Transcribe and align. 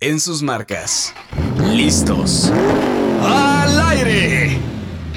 en 0.00 0.20
sus 0.20 0.42
marcas. 0.42 1.14
Listos. 1.72 2.52
¡Al 3.22 3.80
aire! 3.90 4.58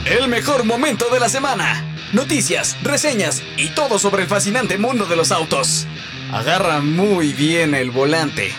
El 0.06 0.28
mejor 0.28 0.64
momento 0.64 1.06
de 1.12 1.20
la 1.20 1.30
semana. 1.30 1.86
Noticias, 2.14 2.76
reseñas 2.82 3.44
y 3.58 3.70
todo 3.70 4.00
sobre 4.00 4.24
el 4.24 4.28
fascinante 4.28 4.78
mundo 4.78 5.06
de 5.06 5.16
los 5.16 5.32
autos. 5.32 5.86
Agarra 6.32 6.80
muy 6.80 7.34
bien 7.34 7.76
el 7.76 7.92
volante. 7.92 8.52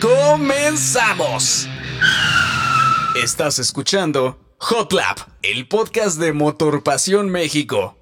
¡Comenzamos! 0.00 1.68
Estás 3.22 3.58
escuchando 3.58 4.38
Hot 4.58 4.92
Lap, 4.92 5.18
el 5.42 5.66
podcast 5.66 6.18
de 6.18 6.32
Motor 6.32 6.82
Pasión 6.84 7.28
México. 7.30 7.97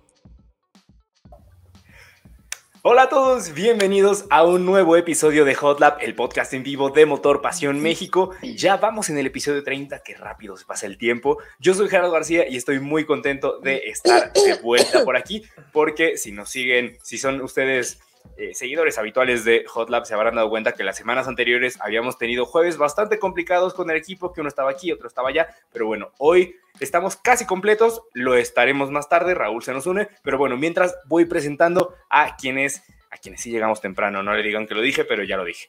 Hola 2.89 3.03
a 3.03 3.09
todos, 3.09 3.53
bienvenidos 3.53 4.27
a 4.31 4.45
un 4.45 4.65
nuevo 4.65 4.97
episodio 4.97 5.45
de 5.45 5.57
Hot 5.57 5.81
Lap, 5.81 5.99
el 6.03 6.15
podcast 6.15 6.55
en 6.55 6.63
vivo 6.63 6.91
de 6.91 7.05
Motor 7.05 7.43
Pasión 7.43 7.81
México. 7.81 8.31
Ya 8.43 8.77
vamos 8.77 9.11
en 9.11 9.19
el 9.19 9.27
episodio 9.27 9.65
30, 9.65 10.05
que 10.05 10.15
rápido 10.15 10.57
se 10.57 10.67
pasa 10.67 10.87
el 10.87 10.97
tiempo. 10.97 11.39
Yo 11.59 11.75
soy 11.75 11.89
Gerardo 11.89 12.13
García 12.13 12.49
y 12.49 12.55
estoy 12.55 12.79
muy 12.79 13.05
contento 13.05 13.59
de 13.59 13.79
estar 13.89 14.33
de 14.33 14.55
vuelta 14.63 15.05
por 15.05 15.17
aquí, 15.17 15.43
porque 15.73 16.17
si 16.17 16.31
nos 16.31 16.49
siguen, 16.49 16.97
si 17.03 17.19
son 17.19 17.41
ustedes 17.41 17.99
eh, 18.37 18.55
seguidores 18.55 18.99
habituales 18.99 19.45
de 19.45 19.65
Hot 19.67 19.91
Lab 19.91 20.07
se 20.07 20.15
habrán 20.15 20.35
dado 20.35 20.51
cuenta 20.51 20.73
que 20.73 20.85
las 20.85 20.97
semanas 20.97 21.29
anteriores 21.29 21.79
habíamos 21.81 22.19
tenido 22.19 22.47
jueves 22.47 22.77
bastante 22.77 23.19
complicados 23.19 23.75
con 23.75 23.91
el 23.91 23.97
equipo, 23.97 24.33
que 24.33 24.41
uno 24.41 24.49
estaba 24.49 24.71
aquí, 24.71 24.93
otro 24.93 25.09
estaba 25.09 25.31
allá, 25.31 25.55
pero 25.73 25.87
bueno, 25.87 26.13
hoy 26.19 26.57
estamos 26.81 27.17
casi 27.17 27.47
completos, 27.47 28.03
lo 28.13 28.35
estaremos 28.35 28.91
más 28.91 29.09
tarde, 29.09 29.35
Raúl 29.35 29.63
se 29.63 29.73
nos 29.73 29.87
une, 29.87 30.09
pero 30.23 30.39
bueno, 30.39 30.57
mientras 30.57 30.97
voy 31.07 31.25
presentando 31.25 31.95
a 32.11 32.37
quienes, 32.37 32.83
a 33.11 33.17
quienes 33.17 33.41
sí 33.41 33.51
llegamos 33.51 33.81
temprano, 33.81 34.23
no 34.23 34.35
le 34.35 34.43
digan 34.43 34.67
que 34.67 34.75
lo 34.75 34.81
dije, 34.81 35.05
pero 35.05 35.25
ya 35.25 35.37
lo 35.37 35.45
dije. 35.45 35.69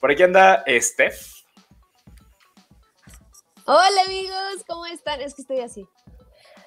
Por 0.00 0.10
aquí 0.10 0.22
anda 0.22 0.64
Steph. 0.68 1.38
Hola 3.64 4.02
amigos, 4.06 4.64
¿cómo 4.66 4.86
están? 4.86 5.20
Es 5.20 5.34
que 5.34 5.42
estoy 5.42 5.60
así. 5.60 5.86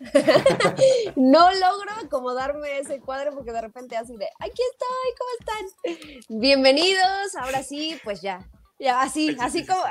no 1.15 1.53
logro 1.53 1.91
acomodarme 2.03 2.79
ese 2.79 2.99
cuadro 2.99 3.33
porque 3.33 3.51
de 3.51 3.61
repente 3.61 3.95
así 3.95 4.15
de, 4.17 4.27
aquí 4.39 4.61
estoy, 4.71 5.11
¿cómo 5.17 5.31
están? 5.39 6.39
Bienvenidos, 6.39 7.35
ahora 7.39 7.61
sí, 7.61 7.99
pues 8.03 8.21
ya, 8.21 8.47
ya, 8.79 9.01
así, 9.01 9.37
así 9.39 9.65
como, 9.65 9.83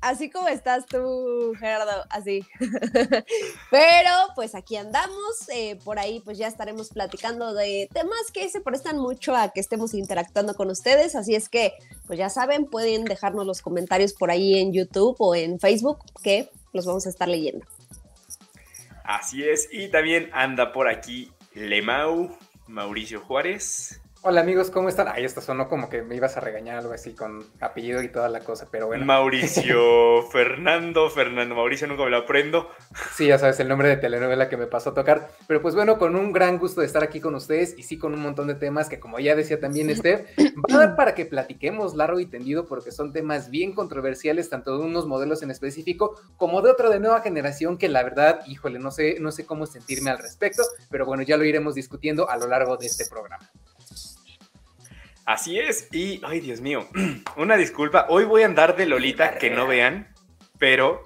así 0.00 0.30
como 0.30 0.48
estás 0.48 0.86
tú, 0.86 1.52
Gerardo, 1.58 2.04
así. 2.08 2.46
Pero 3.70 4.10
pues 4.34 4.54
aquí 4.54 4.76
andamos, 4.76 5.48
eh, 5.54 5.76
por 5.84 5.98
ahí 5.98 6.20
pues 6.20 6.38
ya 6.38 6.46
estaremos 6.46 6.88
platicando 6.88 7.52
de 7.52 7.90
temas 7.92 8.30
que 8.32 8.48
se 8.48 8.62
prestan 8.62 8.98
mucho 8.98 9.36
a 9.36 9.50
que 9.50 9.60
estemos 9.60 9.92
interactuando 9.92 10.54
con 10.54 10.70
ustedes, 10.70 11.14
así 11.14 11.34
es 11.34 11.50
que 11.50 11.74
pues 12.06 12.18
ya 12.18 12.30
saben, 12.30 12.64
pueden 12.64 13.04
dejarnos 13.04 13.44
los 13.44 13.60
comentarios 13.60 14.14
por 14.14 14.30
ahí 14.30 14.58
en 14.58 14.72
YouTube 14.72 15.16
o 15.18 15.34
en 15.34 15.60
Facebook 15.60 15.98
que 16.22 16.48
los 16.72 16.86
vamos 16.86 17.06
a 17.06 17.10
estar 17.10 17.28
leyendo. 17.28 17.66
Así 19.04 19.48
es, 19.48 19.68
y 19.72 19.88
también 19.88 20.30
anda 20.32 20.72
por 20.72 20.88
aquí 20.88 21.30
Lemau, 21.54 22.36
Mauricio 22.66 23.20
Juárez. 23.20 24.01
Hola 24.24 24.42
amigos, 24.42 24.70
¿cómo 24.70 24.88
están? 24.88 25.08
Ay, 25.08 25.24
esto 25.24 25.40
sonó 25.40 25.68
como 25.68 25.88
que 25.88 26.02
me 26.02 26.14
ibas 26.14 26.36
a 26.36 26.40
regañar 26.40 26.76
algo 26.76 26.92
así 26.92 27.12
con 27.12 27.44
apellido 27.58 28.00
y 28.04 28.08
toda 28.08 28.28
la 28.28 28.38
cosa, 28.38 28.68
pero 28.70 28.86
bueno. 28.86 29.04
Mauricio 29.04 30.22
Fernando, 30.30 31.10
Fernando 31.10 31.56
Mauricio, 31.56 31.88
nunca 31.88 32.04
me 32.04 32.10
lo 32.10 32.18
aprendo. 32.18 32.70
Sí, 33.16 33.26
ya 33.26 33.38
sabes, 33.40 33.58
el 33.58 33.66
nombre 33.66 33.88
de 33.88 33.96
telenovela 33.96 34.48
que 34.48 34.56
me 34.56 34.68
pasó 34.68 34.90
a 34.90 34.94
tocar. 34.94 35.32
Pero 35.48 35.60
pues 35.60 35.74
bueno, 35.74 35.98
con 35.98 36.14
un 36.14 36.32
gran 36.32 36.58
gusto 36.58 36.82
de 36.82 36.86
estar 36.86 37.02
aquí 37.02 37.18
con 37.18 37.34
ustedes 37.34 37.76
y 37.76 37.82
sí 37.82 37.98
con 37.98 38.14
un 38.14 38.20
montón 38.20 38.46
de 38.46 38.54
temas 38.54 38.88
que 38.88 39.00
como 39.00 39.18
ya 39.18 39.34
decía 39.34 39.58
también 39.58 39.92
Steph, 39.96 40.24
va 40.38 40.76
a 40.76 40.78
dar 40.78 40.94
para 40.94 41.16
que 41.16 41.26
platiquemos 41.26 41.96
largo 41.96 42.20
y 42.20 42.26
tendido 42.26 42.64
porque 42.66 42.92
son 42.92 43.12
temas 43.12 43.50
bien 43.50 43.72
controversiales, 43.72 44.48
tanto 44.48 44.78
de 44.78 44.84
unos 44.84 45.04
modelos 45.04 45.42
en 45.42 45.50
específico 45.50 46.14
como 46.36 46.62
de 46.62 46.70
otro 46.70 46.90
de 46.90 47.00
nueva 47.00 47.22
generación 47.22 47.76
que 47.76 47.88
la 47.88 48.04
verdad, 48.04 48.46
híjole, 48.46 48.78
no 48.78 48.92
sé, 48.92 49.16
no 49.18 49.32
sé 49.32 49.44
cómo 49.46 49.66
sentirme 49.66 50.10
al 50.10 50.18
respecto, 50.18 50.62
pero 50.90 51.06
bueno, 51.06 51.24
ya 51.24 51.36
lo 51.36 51.44
iremos 51.44 51.74
discutiendo 51.74 52.30
a 52.30 52.36
lo 52.36 52.46
largo 52.46 52.76
de 52.76 52.86
este 52.86 53.04
programa. 53.06 53.50
Así 55.24 55.58
es, 55.58 55.88
y, 55.92 56.20
ay 56.24 56.40
Dios 56.40 56.60
mío, 56.60 56.88
una 57.36 57.56
disculpa, 57.56 58.06
hoy 58.08 58.24
voy 58.24 58.42
a 58.42 58.46
andar 58.46 58.76
de 58.76 58.86
Lolita, 58.86 59.38
que 59.38 59.50
no 59.50 59.66
vean, 59.66 60.12
pero 60.58 61.02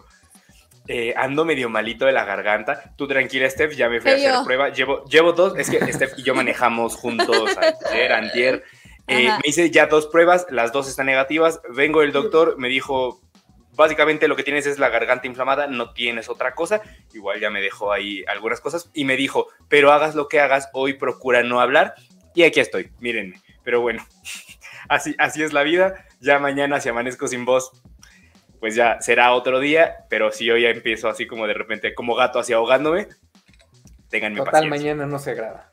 eh, 0.88 1.14
ando 1.16 1.44
medio 1.44 1.68
malito 1.68 2.06
de 2.06 2.12
la 2.12 2.24
garganta. 2.24 2.94
Tú 2.96 3.06
tranquila, 3.08 3.48
Steph, 3.50 3.74
ya 3.74 3.88
me 3.88 4.00
fui 4.00 4.12
a 4.12 4.14
hacer 4.14 4.44
prueba. 4.44 4.68
Llevo, 4.70 5.04
llevo 5.04 5.32
dos, 5.32 5.58
es 5.58 5.68
que 5.68 5.92
Steph 5.92 6.12
y 6.18 6.22
yo 6.22 6.34
manejamos 6.34 6.96
juntos 6.96 7.56
ayer, 7.90 8.12
antier. 8.12 8.64
Eh, 9.08 9.28
me 9.28 9.40
hice 9.44 9.70
ya 9.70 9.86
dos 9.86 10.06
pruebas, 10.06 10.46
las 10.50 10.72
dos 10.72 10.88
están 10.88 11.06
negativas. 11.06 11.60
Vengo 11.74 12.02
el 12.02 12.12
doctor, 12.12 12.56
me 12.58 12.68
dijo, 12.68 13.20
básicamente 13.74 14.28
lo 14.28 14.36
que 14.36 14.42
tienes 14.42 14.66
es 14.66 14.78
la 14.78 14.88
garganta 14.88 15.26
inflamada, 15.26 15.66
no 15.66 15.92
tienes 15.92 16.28
otra 16.28 16.54
cosa. 16.54 16.80
Igual 17.12 17.40
ya 17.40 17.50
me 17.50 17.60
dejó 17.60 17.92
ahí 17.92 18.24
algunas 18.28 18.60
cosas 18.60 18.90
y 18.94 19.04
me 19.04 19.16
dijo, 19.16 19.48
pero 19.68 19.92
hagas 19.92 20.14
lo 20.14 20.28
que 20.28 20.40
hagas, 20.40 20.68
hoy 20.72 20.94
procura 20.94 21.42
no 21.42 21.60
hablar. 21.60 21.94
Y 22.34 22.42
aquí 22.42 22.60
estoy, 22.60 22.90
mírenme. 23.00 23.40
Pero 23.66 23.80
bueno, 23.80 24.06
así, 24.88 25.16
así 25.18 25.42
es 25.42 25.52
la 25.52 25.64
vida. 25.64 26.06
Ya 26.20 26.38
mañana 26.38 26.80
si 26.80 26.88
amanezco 26.88 27.26
sin 27.26 27.44
voz, 27.44 27.72
pues 28.60 28.76
ya 28.76 29.00
será 29.00 29.32
otro 29.32 29.58
día. 29.58 30.06
Pero 30.08 30.30
si 30.30 30.48
hoy 30.48 30.62
ya 30.62 30.70
empiezo 30.70 31.08
así 31.08 31.26
como 31.26 31.48
de 31.48 31.54
repente, 31.54 31.92
como 31.92 32.14
gato 32.14 32.38
así 32.38 32.52
ahogándome, 32.52 33.08
tenganme 34.08 34.38
Total, 34.38 34.68
mañana 34.68 35.04
no 35.04 35.18
se 35.18 35.34
graba. 35.34 35.68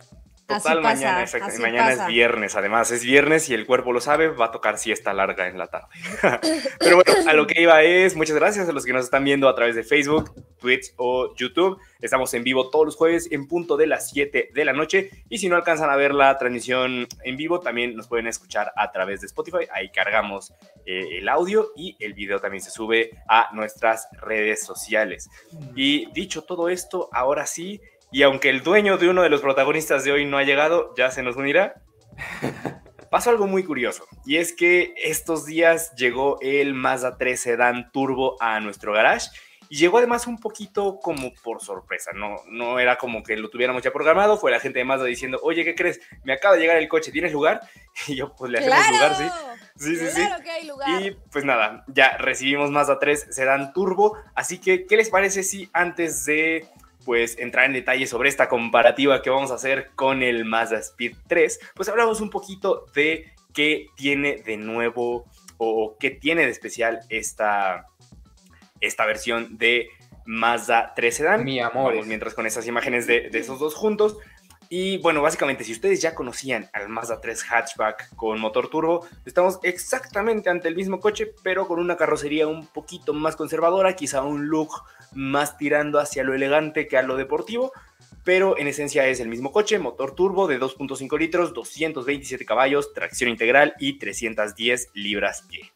Total, 0.48 0.82
mañana, 0.82 1.26
mañana 1.60 1.94
es 1.94 2.06
viernes, 2.08 2.56
además 2.56 2.92
es 2.92 3.04
viernes 3.04 3.50
y 3.50 3.54
el 3.54 3.66
cuerpo 3.66 3.94
lo 3.94 4.02
sabe, 4.02 4.28
va 4.28 4.46
a 4.46 4.52
tocar 4.52 4.78
siesta 4.78 5.14
larga 5.14 5.48
en 5.48 5.58
la 5.58 5.68
tarde. 5.68 5.88
Pero 6.80 6.98
bueno, 6.98 7.30
a 7.30 7.34
lo 7.34 7.48
que 7.48 7.62
iba 7.62 7.82
es, 7.82 8.16
muchas 8.16 8.36
gracias 8.36 8.68
a 8.68 8.74
los 8.74 8.86
que 8.86 8.92
nos 8.92 9.06
están 9.06 9.24
viendo 9.24 9.48
a 9.48 9.56
través 9.56 9.76
de 9.76 9.84
Facebook, 9.84 10.34
Twitch 10.60 10.94
o 10.98 11.34
YouTube. 11.36 11.80
Estamos 12.02 12.34
en 12.34 12.44
vivo 12.44 12.70
todos 12.70 12.86
los 12.86 12.96
jueves 12.98 13.30
en 13.32 13.48
punto 13.48 13.78
de 13.78 13.88
las 13.88 14.10
7 14.10 14.50
de 14.54 14.66
la 14.66 14.74
noche 14.74 15.12
y 15.30 15.38
si 15.38 15.48
no 15.48 15.56
alcanzan 15.56 15.90
a 15.90 15.96
ver 15.96 16.14
la 16.14 16.38
transmisión 16.38 17.08
en 17.24 17.38
vivo, 17.38 17.62
también 17.62 17.96
nos 17.96 18.08
pueden 18.10 18.28
escuchar 18.28 18.74
a 18.76 18.92
través 18.92 19.22
de 19.22 19.28
Spotify. 19.28 19.68
Ahí 19.74 19.92
cargamos 19.92 20.54
eh, 20.86 21.20
el 21.20 21.30
audio 21.30 21.72
y 21.76 21.96
el 22.00 22.14
video 22.14 22.40
también 22.40 22.62
se 22.62 22.72
sube 22.72 23.12
a 23.30 23.50
nuestras 23.54 24.10
redes 24.22 24.66
sociales. 24.66 25.30
Y 25.76 26.12
dicho 26.12 26.44
todo 26.44 26.68
esto, 26.68 27.10
ahora 27.14 27.46
sí, 27.46 27.82
y 28.14 28.22
aunque 28.22 28.50
el 28.50 28.62
dueño 28.62 28.98
de 28.98 29.10
uno 29.10 29.24
de 29.24 29.30
los 29.30 29.42
protagonistas 29.42 30.04
de 30.04 30.12
hoy 30.12 30.26
no 30.26 30.38
ha 30.38 30.44
llegado, 30.44 30.94
ya 30.96 31.10
se 31.10 31.24
nos 31.24 31.36
unirá. 31.36 31.82
Pasó 33.10 33.32
algo 33.32 33.48
muy 33.48 33.64
curioso, 33.64 34.08
y 34.26 34.38
es 34.38 34.54
que 34.54 34.94
estos 34.98 35.46
días 35.46 35.94
llegó 35.96 36.38
el 36.42 36.74
Mazda 36.74 37.18
3 37.18 37.40
Sedan 37.40 37.92
Turbo 37.92 38.38
a 38.40 38.60
nuestro 38.60 38.94
garage, 38.94 39.30
y 39.70 39.78
llegó 39.78 39.98
además 39.98 40.28
un 40.28 40.40
poquito 40.40 41.00
como 41.00 41.34
por 41.44 41.62
sorpresa, 41.62 42.12
no, 42.14 42.36
no 42.48 42.80
era 42.80 42.98
como 42.98 43.24
que 43.24 43.36
lo 43.38 43.50
tuviéramos 43.50 43.82
ya 43.82 43.92
programado, 43.92 44.38
fue 44.38 44.52
la 44.52 44.60
gente 44.60 44.80
de 44.80 44.86
Mazda 44.86 45.06
diciendo, 45.06 45.40
oye, 45.42 45.64
¿qué 45.64 45.74
crees? 45.74 46.00
Me 46.24 46.34
acaba 46.34 46.56
de 46.56 46.62
llegar 46.62 46.78
el 46.78 46.88
coche, 46.88 47.12
¿tienes 47.12 47.34
lugar? 47.34 47.62
Y 48.08 48.16
yo, 48.16 48.36
pues 48.36 48.52
le 48.52 48.60
hacemos 48.60 48.92
lugar, 48.92 49.16
sí. 49.16 49.24
Sí, 49.76 49.96
sí, 49.96 50.06
claro 50.16 50.44
Que 50.44 50.50
hay 50.52 50.68
lugar. 50.68 51.02
Y 51.02 51.18
pues 51.32 51.46
nada, 51.46 51.84
ya 51.88 52.18
recibimos 52.18 52.70
Mazda 52.70 53.00
3 53.00 53.28
Sedan 53.32 53.74
Turbo, 53.74 54.18
así 54.36 54.60
que, 54.60 54.86
¿qué 54.86 54.98
les 54.98 55.10
parece 55.10 55.42
si 55.44 55.70
antes 55.74 56.26
de 56.26 56.68
pues 57.06 57.38
entrar 57.38 57.66
en 57.66 57.74
detalle 57.74 58.08
sobre 58.08 58.30
esta 58.30 58.50
comparativa 58.50 59.22
que 59.22 59.30
vamos 59.30 59.52
a 59.52 59.56
hacer 59.56 59.92
con 59.96 60.24
el 60.24 60.46
Mazda 60.46 60.80
Speed 60.80 61.16
3, 61.28 61.60
pues 61.76 61.90
hablamos 61.90 62.22
un 62.22 62.30
poquito 62.30 62.86
de 62.96 63.34
qué 63.54 63.88
tiene 63.96 64.38
de 64.38 64.58
nuevo 64.58 65.26
o 65.58 65.96
qué 66.00 66.12
tiene 66.12 66.46
de 66.46 66.52
especial 66.52 67.00
esta, 67.10 67.88
esta 68.80 69.06
versión 69.06 69.58
de 69.58 69.90
Mazda 70.26 70.94
3 70.96 71.16
Sedan. 71.16 71.44
Mi 71.44 71.60
amor. 71.60 72.06
mientras 72.06 72.34
con 72.34 72.46
esas 72.46 72.68
imágenes 72.68 73.08
de, 73.08 73.30
de 73.30 73.40
esos 73.40 73.60
dos 73.60 73.76
juntos. 73.76 74.18
Y 74.76 74.98
bueno, 74.98 75.22
básicamente, 75.22 75.64
si 75.64 75.72
ustedes 75.72 76.02
ya 76.02 76.16
conocían 76.16 76.68
al 76.74 76.90
Mazda 76.90 77.22
3 77.22 77.44
hatchback 77.44 78.16
con 78.16 78.40
motor 78.40 78.70
turbo, 78.70 79.06
estamos 79.24 79.60
exactamente 79.62 80.50
ante 80.50 80.68
el 80.68 80.76
mismo 80.76 81.00
coche, 81.00 81.32
pero 81.44 81.68
con 81.68 81.78
una 81.78 81.96
carrocería 81.96 82.48
un 82.48 82.66
poquito 82.66 83.14
más 83.14 83.36
conservadora, 83.36 83.96
quizá 83.96 84.24
un 84.24 84.48
look 84.48 84.72
más 85.14 85.60
tirando 85.60 86.00
hacia 86.00 86.24
lo 86.24 86.34
elegante 86.34 86.88
que 86.88 86.98
a 86.98 87.04
lo 87.04 87.18
deportivo, 87.18 87.72
pero 88.24 88.58
en 88.58 88.66
esencia 88.66 89.06
es 89.06 89.20
el 89.20 89.28
mismo 89.28 89.52
coche, 89.52 89.78
motor 89.78 90.16
turbo 90.16 90.48
de 90.48 90.60
2.5 90.60 91.20
litros, 91.20 91.54
227 91.54 92.44
caballos, 92.44 92.96
tracción 92.96 93.30
integral 93.30 93.76
y 93.78 94.00
310 94.00 94.90
libras-pie. 94.96 95.72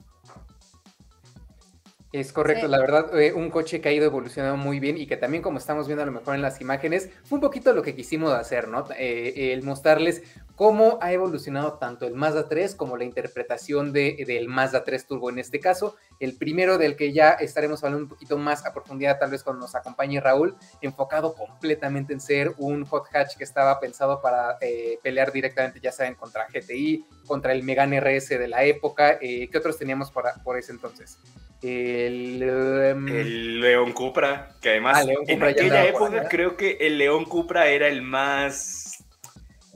Es 2.19 2.33
correcto, 2.33 2.67
la 2.67 2.79
verdad, 2.79 3.19
eh, 3.19 3.31
un 3.31 3.51
coche 3.51 3.79
que 3.79 3.89
ha 3.89 3.91
ido 3.91 4.05
evolucionando 4.05 4.57
muy 4.57 4.79
bien 4.79 4.97
y 4.97 5.05
que 5.05 5.17
también 5.17 5.43
como 5.43 5.59
estamos 5.59 5.85
viendo 5.85 6.01
a 6.01 6.05
lo 6.07 6.11
mejor 6.11 6.33
en 6.33 6.41
las 6.41 6.59
imágenes, 6.61 7.09
fue 7.23 7.35
un 7.35 7.41
poquito 7.41 7.73
lo 7.73 7.83
que 7.83 7.93
quisimos 7.93 8.33
hacer, 8.33 8.67
¿no? 8.67 8.85
Eh, 8.97 9.53
el 9.53 9.61
mostrarles 9.61 10.23
cómo 10.57 10.97
ha 11.01 11.13
evolucionado 11.13 11.73
tanto 11.73 12.07
el 12.07 12.15
Mazda 12.15 12.49
3 12.49 12.73
como 12.73 12.97
la 12.97 13.03
interpretación 13.03 13.93
de, 13.93 14.23
del 14.25 14.47
Mazda 14.47 14.83
3 14.83 15.05
Turbo 15.05 15.29
en 15.29 15.37
este 15.37 15.59
caso. 15.59 15.95
El 16.19 16.35
primero 16.35 16.79
del 16.79 16.95
que 16.95 17.13
ya 17.13 17.29
estaremos 17.29 17.83
hablando 17.83 18.05
un 18.05 18.09
poquito 18.09 18.39
más 18.39 18.65
a 18.65 18.73
profundidad, 18.73 19.19
tal 19.19 19.29
vez 19.29 19.43
cuando 19.43 19.61
nos 19.61 19.75
acompañe 19.75 20.19
Raúl, 20.19 20.55
enfocado 20.81 21.35
completamente 21.35 22.11
en 22.11 22.19
ser 22.19 22.53
un 22.57 22.85
hot 22.85 23.05
hatch 23.13 23.37
que 23.37 23.43
estaba 23.43 23.79
pensado 23.79 24.19
para 24.19 24.57
eh, 24.59 24.97
pelear 25.03 25.31
directamente, 25.31 25.79
ya 25.79 25.91
saben, 25.91 26.15
contra 26.15 26.47
GTI, 26.47 27.05
contra 27.27 27.51
el 27.51 27.61
Megane 27.61 27.99
RS 27.99 28.29
de 28.29 28.47
la 28.47 28.63
época. 28.63 29.19
Eh, 29.21 29.47
¿Qué 29.51 29.57
otros 29.59 29.77
teníamos 29.77 30.09
por, 30.09 30.25
por 30.43 30.57
ese 30.57 30.71
entonces? 30.71 31.19
El, 31.61 32.41
em, 32.41 33.07
el, 33.07 33.61
León 33.61 33.93
Cupra, 33.93 34.55
que 34.59 34.69
además 34.69 35.05
ah, 35.07 35.13
en 35.27 35.43
aquella 35.43 35.85
época 35.85 36.27
creo 36.29 36.57
que 36.57 36.77
el 36.81 36.97
León 36.97 37.25
Cupra 37.25 37.67
era 37.67 37.87
el 37.87 38.01
más 38.01 38.86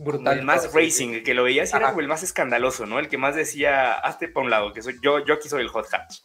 brutal. 0.04 0.40
El 0.40 0.46
más 0.46 0.74
racing, 0.74 1.24
que 1.24 1.34
lo 1.34 1.44
veías 1.44 1.74
era 1.74 1.90
como 1.90 2.02
el 2.02 2.08
más 2.08 2.24
escandaloso, 2.24 2.86
¿no? 2.86 3.00
El 3.00 3.08
que 3.08 3.18
más 3.18 3.36
decía, 3.36 3.94
hazte 3.94 4.28
para 4.28 4.44
un 4.44 4.50
lado, 4.50 4.74
que 4.74 4.82
soy 4.82 5.00
yo, 5.02 5.24
yo 5.26 5.36
aquí 5.36 5.50
soy 5.50 5.62
el 5.62 5.70
hot 5.70 5.88
hatch. 5.92 6.20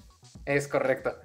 Es 0.45 0.69
correcto. 0.69 1.17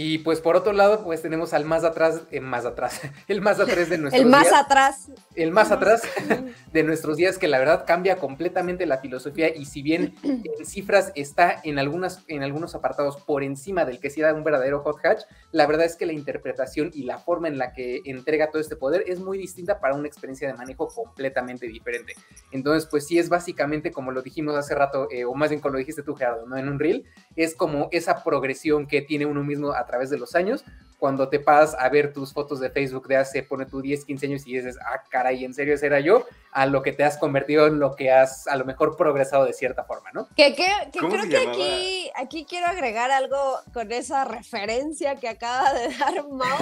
Y 0.00 0.18
pues 0.18 0.40
por 0.40 0.54
otro 0.54 0.72
lado, 0.72 1.02
pues 1.02 1.22
tenemos 1.22 1.52
al 1.52 1.64
más 1.64 1.82
atrás, 1.82 2.22
eh, 2.30 2.38
más 2.38 2.64
atrás, 2.64 3.00
el 3.26 3.40
más 3.40 3.58
atrás 3.58 3.90
de 3.90 3.98
nuestros 3.98 4.22
El 4.22 4.30
más 4.30 4.52
atrás. 4.52 5.10
El 5.34 5.50
más 5.50 5.72
atrás 5.72 6.02
de 6.72 6.82
nuestros 6.84 7.16
días, 7.16 7.36
que 7.36 7.48
la 7.48 7.58
verdad 7.58 7.84
cambia 7.84 8.18
completamente 8.18 8.86
la 8.86 8.98
filosofía 8.98 9.52
y 9.52 9.64
si 9.64 9.82
bien 9.82 10.14
en 10.22 10.64
cifras 10.64 11.10
está 11.16 11.60
en, 11.64 11.80
algunas, 11.80 12.22
en 12.28 12.44
algunos 12.44 12.76
apartados 12.76 13.16
por 13.16 13.42
encima 13.42 13.84
del 13.84 13.98
que 13.98 14.08
sí 14.08 14.20
era 14.20 14.32
un 14.32 14.44
verdadero 14.44 14.84
hot 14.84 15.04
hatch, 15.04 15.22
la 15.50 15.66
verdad 15.66 15.86
es 15.86 15.96
que 15.96 16.06
la 16.06 16.12
interpretación 16.12 16.92
y 16.94 17.02
la 17.02 17.18
forma 17.18 17.48
en 17.48 17.58
la 17.58 17.72
que 17.72 18.00
entrega 18.04 18.52
todo 18.52 18.62
este 18.62 18.76
poder 18.76 19.02
es 19.08 19.18
muy 19.18 19.36
distinta 19.36 19.80
para 19.80 19.96
una 19.96 20.06
experiencia 20.06 20.46
de 20.46 20.54
manejo 20.54 20.86
completamente 20.86 21.66
diferente. 21.66 22.14
Entonces, 22.52 22.88
pues 22.88 23.04
sí 23.04 23.18
es 23.18 23.28
básicamente 23.28 23.90
como 23.90 24.12
lo 24.12 24.22
dijimos 24.22 24.54
hace 24.54 24.76
rato, 24.76 25.08
eh, 25.10 25.24
o 25.24 25.34
más 25.34 25.50
bien 25.50 25.60
como 25.60 25.72
lo 25.72 25.78
dijiste 25.80 26.04
tú, 26.04 26.14
Gerardo, 26.14 26.46
¿no? 26.46 26.56
En 26.56 26.68
un 26.68 26.78
reel, 26.78 27.04
es 27.34 27.56
como 27.56 27.88
esa 27.90 28.22
progresión 28.22 28.86
que 28.86 29.02
tiene 29.02 29.26
uno 29.26 29.42
mismo 29.42 29.72
a 29.72 29.87
través 29.88 30.10
de 30.10 30.18
los 30.18 30.36
años, 30.36 30.64
cuando 30.98 31.28
te 31.28 31.38
pasas 31.38 31.76
a 31.78 31.88
ver 31.88 32.12
tus 32.12 32.32
fotos 32.32 32.58
de 32.58 32.70
Facebook 32.70 33.06
de 33.06 33.16
hace, 33.16 33.42
pone 33.42 33.66
tú 33.66 33.80
10, 33.80 34.04
15 34.04 34.26
años 34.26 34.46
y 34.46 34.54
dices, 34.56 34.76
ah, 34.84 35.02
caray, 35.08 35.44
¿en 35.44 35.54
serio 35.54 35.74
ese 35.74 35.86
era 35.86 36.00
yo? 36.00 36.26
A 36.50 36.66
lo 36.66 36.82
que 36.82 36.92
te 36.92 37.04
has 37.04 37.16
convertido 37.16 37.68
en 37.68 37.78
lo 37.78 37.94
que 37.94 38.10
has 38.10 38.48
a 38.48 38.56
lo 38.56 38.64
mejor 38.64 38.96
progresado 38.96 39.44
de 39.44 39.52
cierta 39.52 39.84
forma, 39.84 40.10
¿no? 40.12 40.28
Que, 40.34 40.54
que, 40.54 40.66
creo 40.92 41.28
que 41.28 41.38
aquí, 41.38 42.10
aquí 42.16 42.46
quiero 42.48 42.66
agregar 42.66 43.12
algo 43.12 43.38
con 43.72 43.92
esa 43.92 44.24
referencia 44.24 45.16
que 45.16 45.28
acaba 45.28 45.72
de 45.72 45.88
dar 45.98 46.26
Mau. 46.28 46.58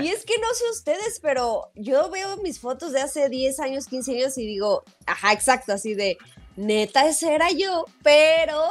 y 0.00 0.08
es 0.08 0.24
que 0.24 0.34
no 0.40 0.48
sé 0.54 0.64
ustedes, 0.72 1.20
pero 1.20 1.70
yo 1.74 2.08
veo 2.10 2.38
mis 2.38 2.60
fotos 2.60 2.92
de 2.92 3.02
hace 3.02 3.28
10 3.28 3.60
años, 3.60 3.86
15 3.86 4.12
años 4.12 4.38
y 4.38 4.46
digo, 4.46 4.82
ajá, 5.04 5.32
exacto, 5.32 5.74
así 5.74 5.94
de, 5.94 6.16
neta, 6.56 7.06
ese 7.06 7.34
era 7.34 7.50
yo, 7.50 7.84
pero 8.02 8.62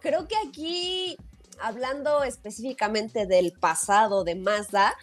creo 0.00 0.26
que 0.26 0.34
aquí 0.48 1.16
hablando 1.62 2.22
específicamente 2.24 3.26
del 3.26 3.52
pasado 3.52 4.24
de 4.24 4.34
Mazda, 4.34 4.96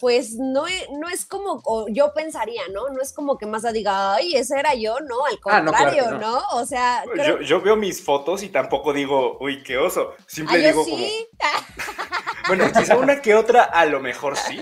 pues 0.00 0.34
no 0.34 0.66
es, 0.66 0.88
no 0.98 1.08
es 1.08 1.26
como 1.26 1.62
yo 1.90 2.12
pensaría, 2.14 2.62
¿no? 2.72 2.88
No 2.88 3.02
es 3.02 3.12
como 3.12 3.36
que 3.36 3.46
Mazda 3.46 3.70
diga, 3.70 4.14
ay, 4.14 4.34
ese 4.34 4.58
era 4.58 4.74
yo, 4.74 4.98
no, 5.00 5.26
al 5.26 5.38
ah, 5.44 5.62
contrario, 5.62 6.12
no, 6.12 6.40
O 6.54 6.64
sea. 6.64 7.04
Yo, 7.44 7.60
veo 7.60 7.76
mis 7.76 8.02
fotos 8.02 8.42
y 8.42 8.48
tampoco 8.48 8.92
digo, 8.92 9.36
uy, 9.40 9.62
qué 9.62 9.76
oso. 9.76 10.14
Siempre 10.26 10.58
digo 10.58 10.84
como. 10.84 10.96
bueno, 12.48 12.64
quizá 12.72 12.96
una 12.96 13.20
que 13.20 13.34
otra, 13.34 13.64
a 13.64 13.84
lo 13.84 14.00
mejor 14.00 14.36
sí. 14.36 14.58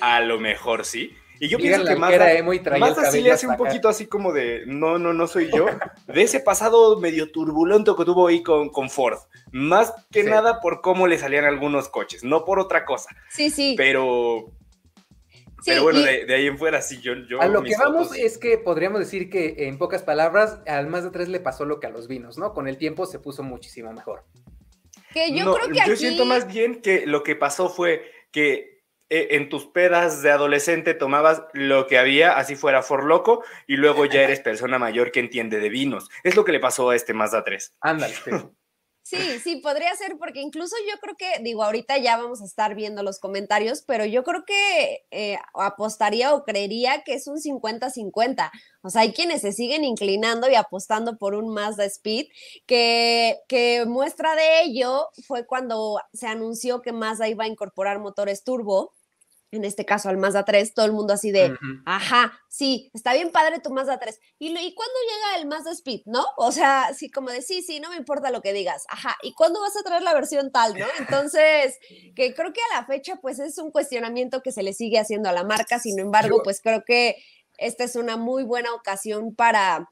A 0.00 0.20
lo 0.20 0.38
mejor 0.38 0.84
sí. 0.84 1.16
Y 1.40 1.48
yo 1.48 1.58
pienso 1.58 1.84
que 1.84 1.96
Mazda, 1.96 2.32
emo 2.32 2.52
y 2.52 2.60
Mazda 2.60 3.10
sí 3.10 3.20
le 3.20 3.32
hace 3.32 3.46
un 3.46 3.56
poquito 3.56 3.88
así 3.88 4.06
como 4.06 4.32
de, 4.32 4.64
no, 4.66 4.98
no, 4.98 5.12
no 5.12 5.26
soy 5.26 5.50
yo, 5.52 5.66
de 6.06 6.22
ese 6.22 6.40
pasado 6.40 6.98
medio 7.00 7.30
turbulento 7.30 7.96
que 7.96 8.04
tuvo 8.04 8.28
ahí 8.28 8.42
con, 8.42 8.70
con 8.70 8.90
Ford. 8.90 9.18
Más 9.52 9.92
que 10.10 10.24
nada 10.24 10.60
por 10.60 10.80
cómo 10.80 11.06
le 11.06 11.18
salían 11.18 11.44
algunos 11.44 11.88
coches, 11.88 12.24
no 12.24 12.44
por 12.44 12.58
otra 12.58 12.84
cosa. 12.84 13.10
Sí, 13.30 13.50
sí. 13.50 13.74
Pero... 13.76 14.52
pero 15.64 15.82
bueno, 15.82 16.00
de, 16.00 16.34
ahí 16.34 16.46
en 16.46 16.58
fuera 16.58 16.82
sí, 16.82 17.00
yo... 17.00 17.14
yo 17.28 17.40
a 17.40 17.46
lo 17.46 17.62
que 17.62 17.76
vamos 17.76 18.14
es 18.16 18.38
que 18.38 18.58
podríamos 18.58 19.00
decir 19.00 19.30
que 19.30 19.54
en 19.68 19.78
pocas 19.78 20.02
palabras, 20.02 20.60
al 20.66 20.88
más 20.88 21.04
de 21.04 21.10
tres 21.10 21.28
le 21.28 21.40
pasó 21.40 21.64
lo 21.64 21.80
que 21.80 21.86
a 21.86 21.90
los 21.90 22.08
vinos, 22.08 22.38
¿no? 22.38 22.52
Con 22.52 22.68
el 22.68 22.78
tiempo 22.78 23.06
se 23.06 23.18
puso 23.18 23.42
muchísimo 23.42 23.92
mejor. 23.92 24.24
Que 25.12 25.32
yo 25.32 25.54
creo 25.54 25.68
que 25.68 25.88
Yo 25.88 25.96
siento 25.96 26.26
más 26.26 26.46
bien 26.46 26.82
que 26.82 27.06
lo 27.06 27.22
que 27.22 27.34
pasó 27.34 27.70
fue 27.70 28.02
que 28.30 28.77
en 29.10 29.48
tus 29.48 29.66
pedas 29.66 30.22
de 30.22 30.30
adolescente 30.30 30.94
tomabas 30.94 31.42
lo 31.52 31.86
que 31.86 31.98
había, 31.98 32.36
así 32.36 32.56
fuera 32.56 32.82
for 32.82 33.04
loco, 33.04 33.42
y 33.66 33.76
luego 33.76 34.04
ya 34.04 34.22
eres 34.22 34.40
persona 34.40 34.78
mayor 34.78 35.12
que 35.12 35.20
entiende 35.20 35.60
de 35.60 35.68
vinos. 35.68 36.08
Es 36.24 36.36
lo 36.36 36.44
que 36.44 36.52
le 36.52 36.60
pasó 36.60 36.90
a 36.90 36.96
este 36.96 37.14
Mazda 37.14 37.44
3. 37.44 37.76
Ándale. 37.80 38.14
Sí, 39.08 39.40
sí, 39.42 39.56
podría 39.56 39.96
ser, 39.96 40.18
porque 40.18 40.42
incluso 40.42 40.76
yo 40.86 41.00
creo 41.00 41.16
que, 41.16 41.42
digo, 41.42 41.64
ahorita 41.64 41.96
ya 41.96 42.18
vamos 42.18 42.42
a 42.42 42.44
estar 42.44 42.74
viendo 42.74 43.02
los 43.02 43.18
comentarios, 43.18 43.80
pero 43.80 44.04
yo 44.04 44.22
creo 44.22 44.44
que 44.44 45.06
eh, 45.10 45.38
apostaría 45.54 46.34
o 46.34 46.44
creería 46.44 47.04
que 47.04 47.14
es 47.14 47.26
un 47.26 47.38
50-50. 47.38 48.50
O 48.82 48.90
sea, 48.90 49.00
hay 49.00 49.14
quienes 49.14 49.40
se 49.40 49.52
siguen 49.52 49.82
inclinando 49.82 50.50
y 50.50 50.56
apostando 50.56 51.16
por 51.16 51.34
un 51.34 51.48
Mazda 51.48 51.86
Speed, 51.86 52.26
que, 52.66 53.38
que 53.48 53.86
muestra 53.86 54.34
de 54.34 54.64
ello 54.64 55.08
fue 55.26 55.46
cuando 55.46 55.98
se 56.12 56.26
anunció 56.26 56.82
que 56.82 56.92
Mazda 56.92 57.28
iba 57.28 57.44
a 57.44 57.48
incorporar 57.48 58.00
motores 58.00 58.44
turbo 58.44 58.92
en 59.50 59.64
este 59.64 59.84
caso 59.84 60.08
al 60.08 60.18
Mazda 60.18 60.44
3, 60.44 60.74
todo 60.74 60.86
el 60.86 60.92
mundo 60.92 61.14
así 61.14 61.30
de, 61.30 61.56
ajá, 61.86 62.38
sí, 62.48 62.90
está 62.92 63.14
bien 63.14 63.30
padre 63.30 63.60
tu 63.60 63.70
Mazda 63.70 63.98
3. 63.98 64.18
¿Y, 64.38 64.48
¿Y 64.48 64.74
cuándo 64.74 64.94
llega 65.04 65.40
el 65.40 65.46
Mazda 65.46 65.72
Speed, 65.72 66.02
no? 66.06 66.24
O 66.36 66.52
sea, 66.52 66.92
sí, 66.94 67.10
como 67.10 67.30
de, 67.30 67.40
sí, 67.40 67.62
sí, 67.62 67.80
no 67.80 67.90
me 67.90 67.96
importa 67.96 68.30
lo 68.30 68.42
que 68.42 68.52
digas, 68.52 68.84
ajá, 68.88 69.16
¿y 69.22 69.32
cuándo 69.34 69.60
vas 69.60 69.76
a 69.76 69.82
traer 69.82 70.02
la 70.02 70.14
versión 70.14 70.52
tal, 70.52 70.74
no? 70.78 70.86
Entonces, 70.98 71.78
que 72.14 72.34
creo 72.34 72.52
que 72.52 72.60
a 72.72 72.80
la 72.80 72.86
fecha, 72.86 73.16
pues 73.16 73.38
es 73.38 73.58
un 73.58 73.70
cuestionamiento 73.70 74.42
que 74.42 74.52
se 74.52 74.62
le 74.62 74.72
sigue 74.72 74.98
haciendo 74.98 75.28
a 75.28 75.32
la 75.32 75.44
marca, 75.44 75.78
sin 75.78 75.98
embargo, 75.98 76.42
pues 76.44 76.60
creo 76.60 76.82
que 76.84 77.16
esta 77.56 77.84
es 77.84 77.96
una 77.96 78.16
muy 78.16 78.44
buena 78.44 78.72
ocasión 78.72 79.34
para 79.34 79.88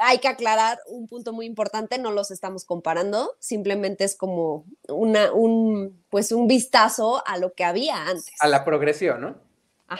hay 0.00 0.18
que 0.18 0.28
aclarar 0.28 0.78
un 0.86 1.06
punto 1.06 1.32
muy 1.32 1.46
importante, 1.46 1.98
no 1.98 2.12
los 2.12 2.30
estamos 2.30 2.64
comparando, 2.64 3.36
simplemente 3.38 4.04
es 4.04 4.16
como 4.16 4.64
una, 4.88 5.32
un, 5.32 6.02
pues 6.10 6.32
un 6.32 6.46
vistazo 6.46 7.22
a 7.26 7.38
lo 7.38 7.54
que 7.54 7.64
había 7.64 8.06
antes. 8.06 8.34
A 8.40 8.48
la 8.48 8.64
progresión, 8.64 9.20
¿no? 9.20 9.36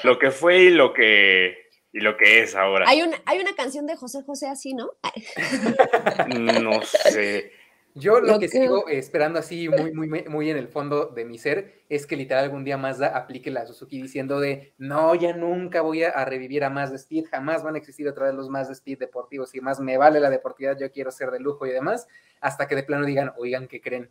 Lo 0.05 0.19
que 0.19 0.31
fue 0.31 0.63
y 0.63 0.71
lo 0.71 0.95
que, 0.95 1.55
y 1.93 2.01
lo 2.01 2.17
que 2.17 2.43
es 2.43 2.55
ahora. 2.55 2.87
Hay 2.89 3.03
una, 3.03 3.21
hay 3.27 3.41
una 3.41 3.55
canción 3.55 3.87
de 3.87 3.97
José 3.97 4.23
José 4.23 4.49
así, 4.49 4.75
¿no? 4.75 4.93
no 6.63 6.83
sé. 6.83 7.53
Yo 7.95 8.21
lo, 8.21 8.39
que, 8.39 8.49
sigo 8.49 8.89
esperando 8.89 9.39
así 9.39 9.69
muy, 9.69 9.93
muy, 9.93 10.25
muy 10.25 10.51
en 10.51 10.57
el 10.57 10.69
fondo 10.69 11.07
de 11.07 11.27
mi 11.27 11.37
ser 11.37 11.83
es 11.91 12.07
que 12.07 12.17
literal 12.17 12.45
algún 12.45 12.65
día 12.65 12.79
Mazda 12.79 13.09
aplique 13.09 13.51
la 13.51 13.67
Suzuki 13.67 14.01
diciendo 14.01 14.41
de 14.41 14.73
no, 14.79 15.15
ya 15.15 15.35
nunca 15.35 15.83
voy 15.83 16.03
a, 16.05 16.25
revivir 16.25 16.65
a 16.65 16.71
Mazda 16.71 16.97
Speed, 16.97 17.27
jamás 17.31 17.63
van 17.63 17.75
a 17.75 17.79
existir 17.79 18.09
otra 18.09 18.27
vez 18.27 18.35
los 18.35 18.49
Mazda 18.49 18.73
Speed 18.73 18.99
deportivos 18.99 19.55
y 19.55 19.61
más 19.61 19.79
me 19.79 19.99
vale 19.99 20.21
la 20.21 20.31
deportividad, 20.31 20.79
yo 20.79 20.91
quiero 20.91 21.11
ser 21.11 21.31
de 21.31 21.41
lujo 21.41 21.67
y 21.67 21.71
demás, 21.71 22.09
hasta 22.41 22.67
que 22.67 22.77
de 22.77 22.83
plano 22.83 23.05
digan, 23.05 23.33
oigan, 23.37 23.69
¿qué 23.69 23.83
creen? 23.83 24.11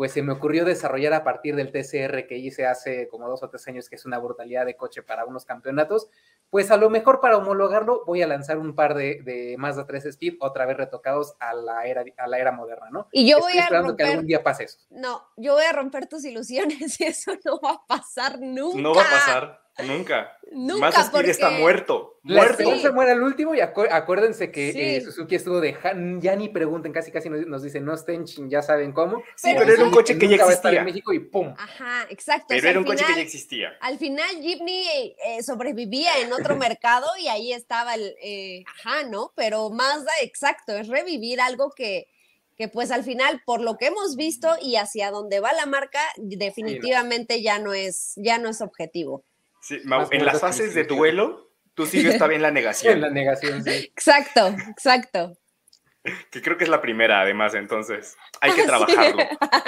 Pues 0.00 0.12
se 0.12 0.22
me 0.22 0.32
ocurrió 0.32 0.64
desarrollar 0.64 1.12
a 1.12 1.24
partir 1.24 1.54
del 1.54 1.72
TCR 1.72 2.26
que 2.26 2.38
hice 2.38 2.64
hace 2.64 3.06
como 3.08 3.28
dos 3.28 3.42
o 3.42 3.50
tres 3.50 3.68
años, 3.68 3.90
que 3.90 3.96
es 3.96 4.06
una 4.06 4.18
brutalidad 4.18 4.64
de 4.64 4.74
coche 4.74 5.02
para 5.02 5.26
unos 5.26 5.44
campeonatos, 5.44 6.08
pues 6.48 6.70
a 6.70 6.78
lo 6.78 6.88
mejor 6.88 7.20
para 7.20 7.36
homologarlo 7.36 8.06
voy 8.06 8.22
a 8.22 8.26
lanzar 8.26 8.56
un 8.56 8.74
par 8.74 8.94
de, 8.94 9.20
de 9.22 9.56
Mazda 9.58 9.86
3 9.86 10.06
Speed 10.06 10.36
otra 10.40 10.64
vez 10.64 10.78
retocados 10.78 11.34
a 11.38 11.52
la 11.52 11.84
era, 11.84 12.02
a 12.16 12.26
la 12.28 12.38
era 12.38 12.50
moderna, 12.50 12.86
¿no? 12.90 13.08
Y 13.12 13.28
yo 13.28 13.40
voy 13.40 13.58
a 13.58 13.68
romper, 13.68 13.96
que 13.96 14.12
algún 14.12 14.26
día 14.26 14.42
pase 14.42 14.64
eso. 14.64 14.78
No, 14.88 15.22
yo 15.36 15.52
voy 15.52 15.64
a 15.64 15.72
romper 15.74 16.06
tus 16.06 16.24
ilusiones 16.24 16.98
y 17.02 17.04
eso 17.04 17.32
no 17.44 17.60
va 17.60 17.72
a 17.72 17.86
pasar 17.86 18.40
nunca. 18.40 18.80
No 18.80 18.94
va 18.94 19.02
a 19.02 19.10
pasar. 19.10 19.60
Nunca. 19.82 20.38
Nunca. 20.52 20.90
Más 20.90 21.10
porque... 21.10 21.30
está 21.30 21.50
muerto. 21.50 22.18
Muerto. 22.22 22.78
se 22.78 22.90
muere 22.90 23.12
al 23.12 23.22
último 23.22 23.54
y 23.54 23.60
acuérdense 23.60 24.50
que 24.50 24.96
eh, 24.96 25.00
Suzuki 25.00 25.36
estuvo 25.36 25.60
de. 25.60 25.76
Ya 26.20 26.36
ni 26.36 26.48
pregunten, 26.48 26.92
casi 26.92 27.10
casi 27.12 27.30
nos, 27.30 27.62
dicen, 27.62 27.84
no 27.84 27.94
estén 27.94 28.24
ya 28.50 28.60
saben 28.60 28.92
cómo. 28.92 29.22
Sí, 29.36 29.54
pero, 29.56 29.72
era 29.72 29.84
un 29.84 29.90
coche 29.90 30.18
que 30.18 30.28
ya 30.28 30.36
existía. 30.36 30.80
en 30.80 30.84
México 30.84 31.12
y 31.12 31.20
¡pum! 31.20 31.54
Ajá, 31.56 32.06
exacto. 32.10 32.46
Pero 32.48 32.68
era 32.68 32.78
un 32.78 32.84
coche 32.84 33.04
que 33.06 33.14
ya 33.14 33.22
existía. 33.22 33.76
Al 33.80 33.98
final, 33.98 34.28
Jeepney 34.40 35.16
eh, 35.24 35.42
sobrevivía 35.42 36.18
en 36.20 36.32
otro 36.32 36.56
mercado 36.56 37.06
y 37.18 37.28
ahí 37.28 37.52
estaba 37.52 37.94
el. 37.94 38.14
Eh, 38.22 38.64
ajá, 38.66 39.04
¿no? 39.04 39.32
Pero 39.36 39.70
Mazda, 39.70 40.12
exacto, 40.22 40.72
es 40.76 40.88
revivir 40.88 41.40
algo 41.40 41.70
que 41.70 42.08
que 42.56 42.68
pues 42.68 42.90
al 42.90 43.04
final, 43.04 43.40
por 43.46 43.62
lo 43.62 43.78
que 43.78 43.86
hemos 43.86 44.16
visto 44.16 44.50
y 44.60 44.76
hacia 44.76 45.10
dónde 45.10 45.40
va 45.40 45.54
la 45.54 45.64
marca, 45.64 46.00
definitivamente 46.18 47.40
ya 47.40 47.58
no 47.58 47.72
es, 47.72 48.12
ya 48.16 48.36
no 48.36 48.50
es 48.50 48.60
objetivo 48.60 49.24
en 49.68 50.24
las 50.24 50.40
fases 50.40 50.74
de 50.74 50.84
duelo, 50.84 51.50
tú 51.74 51.86
sigues 51.86 52.14
todavía 52.14 52.36
en 52.36 52.42
la 52.42 52.50
negación. 52.50 52.94
en 52.94 53.00
la 53.00 53.10
negación, 53.10 53.62
sí. 53.64 53.70
Exacto, 53.70 54.54
exacto. 54.68 55.32
Que 56.30 56.40
creo 56.40 56.56
que 56.56 56.64
es 56.64 56.70
la 56.70 56.80
primera, 56.80 57.20
además, 57.20 57.54
entonces. 57.54 58.16
Hay 58.40 58.52
que 58.52 58.64
trabajarlo. 58.64 59.22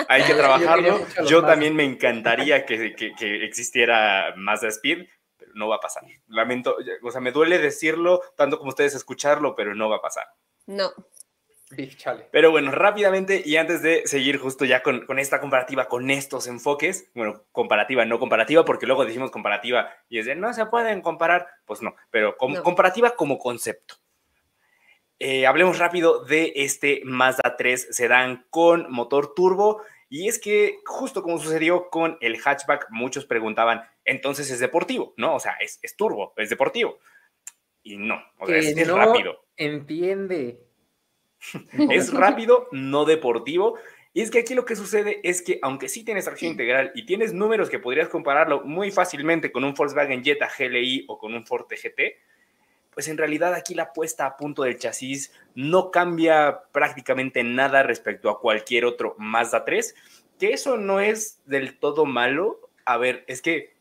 Hay 0.09 0.23
que 0.23 0.35
trabajarlo. 0.35 1.07
Yo, 1.27 1.45
también 1.45 1.77
me 1.77 1.85
encantaría 1.85 2.65
que, 2.65 2.95
que, 2.95 3.45
existiera 3.45 4.33
más 4.37 4.63
de 4.63 4.69
Speed, 4.69 5.07
pero 5.37 5.53
no 5.55 5.69
va 5.69 5.77
a 5.77 5.81
pasar. 5.81 6.05
Lamento, 6.29 6.77
o 7.03 7.11
sea, 7.11 7.21
me 7.21 7.33
duele 7.33 7.59
decirlo, 7.59 8.23
tanto 8.35 8.59
como 8.59 8.71
ustedes 8.71 8.95
escucharlo, 8.95 9.55
pero 9.55 9.75
no 9.75 9.91
va 9.91 9.97
a 9.97 10.03
pasar. 10.03 10.27
No. 10.67 10.91
Big. 11.77 11.97
Pero 12.31 12.51
bueno, 12.51 12.71
rápidamente 12.71 13.43
y 13.45 13.57
antes 13.57 13.83
de 13.83 14.03
seguir 14.07 14.39
justo 14.39 14.65
ya 14.65 14.83
con, 14.83 15.07
con, 15.07 15.19
esta 15.19 15.41
comparativa, 15.41 15.87
con 15.87 16.11
estos 16.11 16.47
enfoques, 16.47 17.11
bueno, 17.15 17.45
comparativa, 17.53 18.05
no 18.05 18.19
comparativa, 18.19 18.65
porque 18.65 18.87
luego 18.87 19.05
decimos 19.05 19.31
comparativa 19.31 19.91
y 20.09 20.19
es 20.19 20.27
de 20.27 20.35
no 20.35 20.53
se 20.53 20.67
pueden 20.67 21.01
comparar, 21.01 21.49
pues 21.65 21.83
no, 21.83 21.95
pero 22.11 22.37
comparativa 22.37 23.11
como 23.17 23.39
concepto. 23.39 23.97
Eh, 25.25 25.47
hablemos 25.47 25.79
rápido 25.79 26.25
de 26.25 26.53
este 26.57 27.01
Mazda 27.05 27.55
3 27.57 27.89
sedán 27.93 28.45
con 28.51 28.91
motor 28.91 29.35
turbo. 29.35 29.83
Y 30.09 30.27
es 30.29 30.41
que 30.41 30.81
justo 30.85 31.23
como 31.23 31.39
sucedió 31.39 31.89
con 31.91 32.19
el 32.21 32.39
hatchback, 32.39 32.89
muchos 32.91 33.25
preguntaban, 33.25 33.83
entonces 34.05 34.51
es 34.51 34.59
deportivo, 34.59 35.15
¿no? 35.17 35.37
O 35.37 35.41
sea, 35.41 35.53
es, 35.61 35.79
es 35.81 35.97
turbo, 35.97 36.35
es 36.37 36.51
deportivo. 36.51 36.99
Y 37.85 37.99
no, 37.99 38.21
o 38.39 38.47
sea, 38.49 38.59
es, 38.59 38.89
rápido. 38.89 39.47
Entiende. 39.57 40.61
es 41.91 42.13
rápido, 42.13 42.69
no 42.73 43.05
deportivo. 43.05 43.79
Y 44.15 44.21
es 44.21 44.31
que 44.31 44.41
aquí 44.41 44.55
lo 44.55 44.67
que 44.67 44.77
sucede 44.77 45.21
es 45.23 45.41
que 45.41 45.59
aunque 45.63 45.89
sí 45.89 46.05
tienes 46.05 46.27
tracción 46.27 46.53
integral 46.53 46.93
y 46.95 47.07
tienes 47.07 47.33
números 47.33 47.71
que 47.71 47.79
podrías 47.79 48.09
compararlo 48.09 48.63
muy 48.63 48.91
fácilmente 48.91 49.51
con 49.51 49.65
un 49.65 49.73
Volkswagen 49.73 50.23
Jetta 50.23 50.51
GLI 50.57 51.07
o 51.09 51.19
con 51.19 51.35
un 51.35 51.47
Ford 51.47 51.67
GT, 51.67 52.19
pues 52.93 53.09
en 53.09 53.17
realidad 53.17 53.55
aquí 53.55 53.75
la 53.75 53.95
puesta 53.95 54.27
a 54.27 54.37
punto 54.37 54.65
del 54.65 54.79
chasis 54.79 55.33
no 55.55 55.91
cambia 55.91 56.61
prácticamente 56.73 57.43
nada 57.43 57.83
respecto 57.83 58.29
a 58.29 58.39
cualquier 58.39 58.85
otro 58.85 59.15
Mazda 59.19 59.65
3, 59.65 59.95
que 60.39 60.53
eso 60.53 60.77
no 60.77 61.01
es 61.01 61.41
del 61.47 61.79
todo 61.79 62.05
malo. 62.05 62.61
A 62.85 62.99
ver, 62.99 63.25
es 63.29 63.41
que 63.41 63.73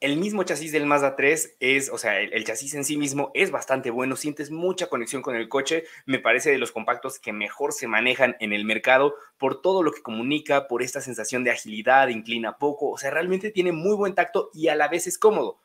el 0.00 0.16
mismo 0.16 0.44
chasis 0.44 0.70
del 0.70 0.86
Mazda 0.86 1.16
3 1.16 1.56
es, 1.58 1.90
o 1.90 1.98
sea, 1.98 2.20
el, 2.20 2.44
chasis 2.44 2.74
en 2.74 2.84
sí 2.84 2.96
mismo 2.96 3.32
es 3.34 3.50
bastante 3.50 3.90
bueno, 3.90 4.14
sientes 4.14 4.50
mucha 4.50 4.88
conexión 4.88 5.22
con 5.22 5.34
el 5.34 5.48
coche, 5.48 5.84
me 6.06 6.20
parece 6.20 6.50
de 6.50 6.58
los 6.58 6.70
compactos 6.70 7.18
que 7.18 7.32
mejor 7.32 7.72
se 7.72 7.88
manejan 7.88 8.36
en 8.38 8.52
el 8.52 8.64
mercado 8.64 9.14
por 9.38 9.60
todo 9.60 9.82
lo 9.82 9.90
que 9.90 10.02
comunica, 10.02 10.68
por 10.68 10.82
esta 10.82 11.00
sensación 11.00 11.42
de 11.42 11.50
agilidad, 11.50 12.08
inclina 12.08 12.58
poco, 12.58 12.90
o 12.90 12.98
sea, 12.98 13.10
realmente 13.10 13.50
tiene 13.50 13.72
muy 13.72 13.96
buen 13.96 14.14
tacto 14.14 14.50
y 14.54 14.68
a 14.68 14.76
la 14.76 14.88
vez 14.88 15.06
es 15.06 15.18
cómodo 15.18 15.60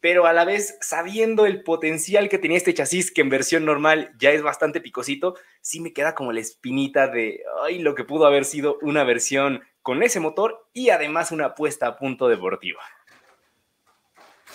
pero 0.00 0.26
a 0.26 0.32
la 0.32 0.44
vez 0.44 0.78
sabiendo 0.80 1.44
el 1.44 1.64
potencial 1.64 2.28
que 2.28 2.38
tenía 2.38 2.56
este 2.56 2.74
chasis, 2.74 3.10
que 3.10 3.20
en 3.20 3.30
versión 3.30 3.64
normal 3.64 4.12
ya 4.18 4.30
es 4.30 4.42
bastante 4.42 4.80
picosito, 4.80 5.34
sí 5.60 5.80
me 5.80 5.92
queda 5.92 6.14
como 6.14 6.32
la 6.32 6.38
espinita 6.38 7.08
de, 7.08 7.42
ay, 7.64 7.80
lo 7.80 7.96
que 7.96 8.04
pudo 8.04 8.26
haber 8.26 8.44
sido 8.44 8.78
una 8.80 9.02
versión 9.02 9.62
con 9.82 10.02
ese 10.04 10.20
motor 10.20 10.68
y 10.72 10.90
además 10.90 11.32
una 11.32 11.54
puesta 11.54 11.88
a 11.88 11.96
punto 11.96 12.28
deportiva. 12.28 12.80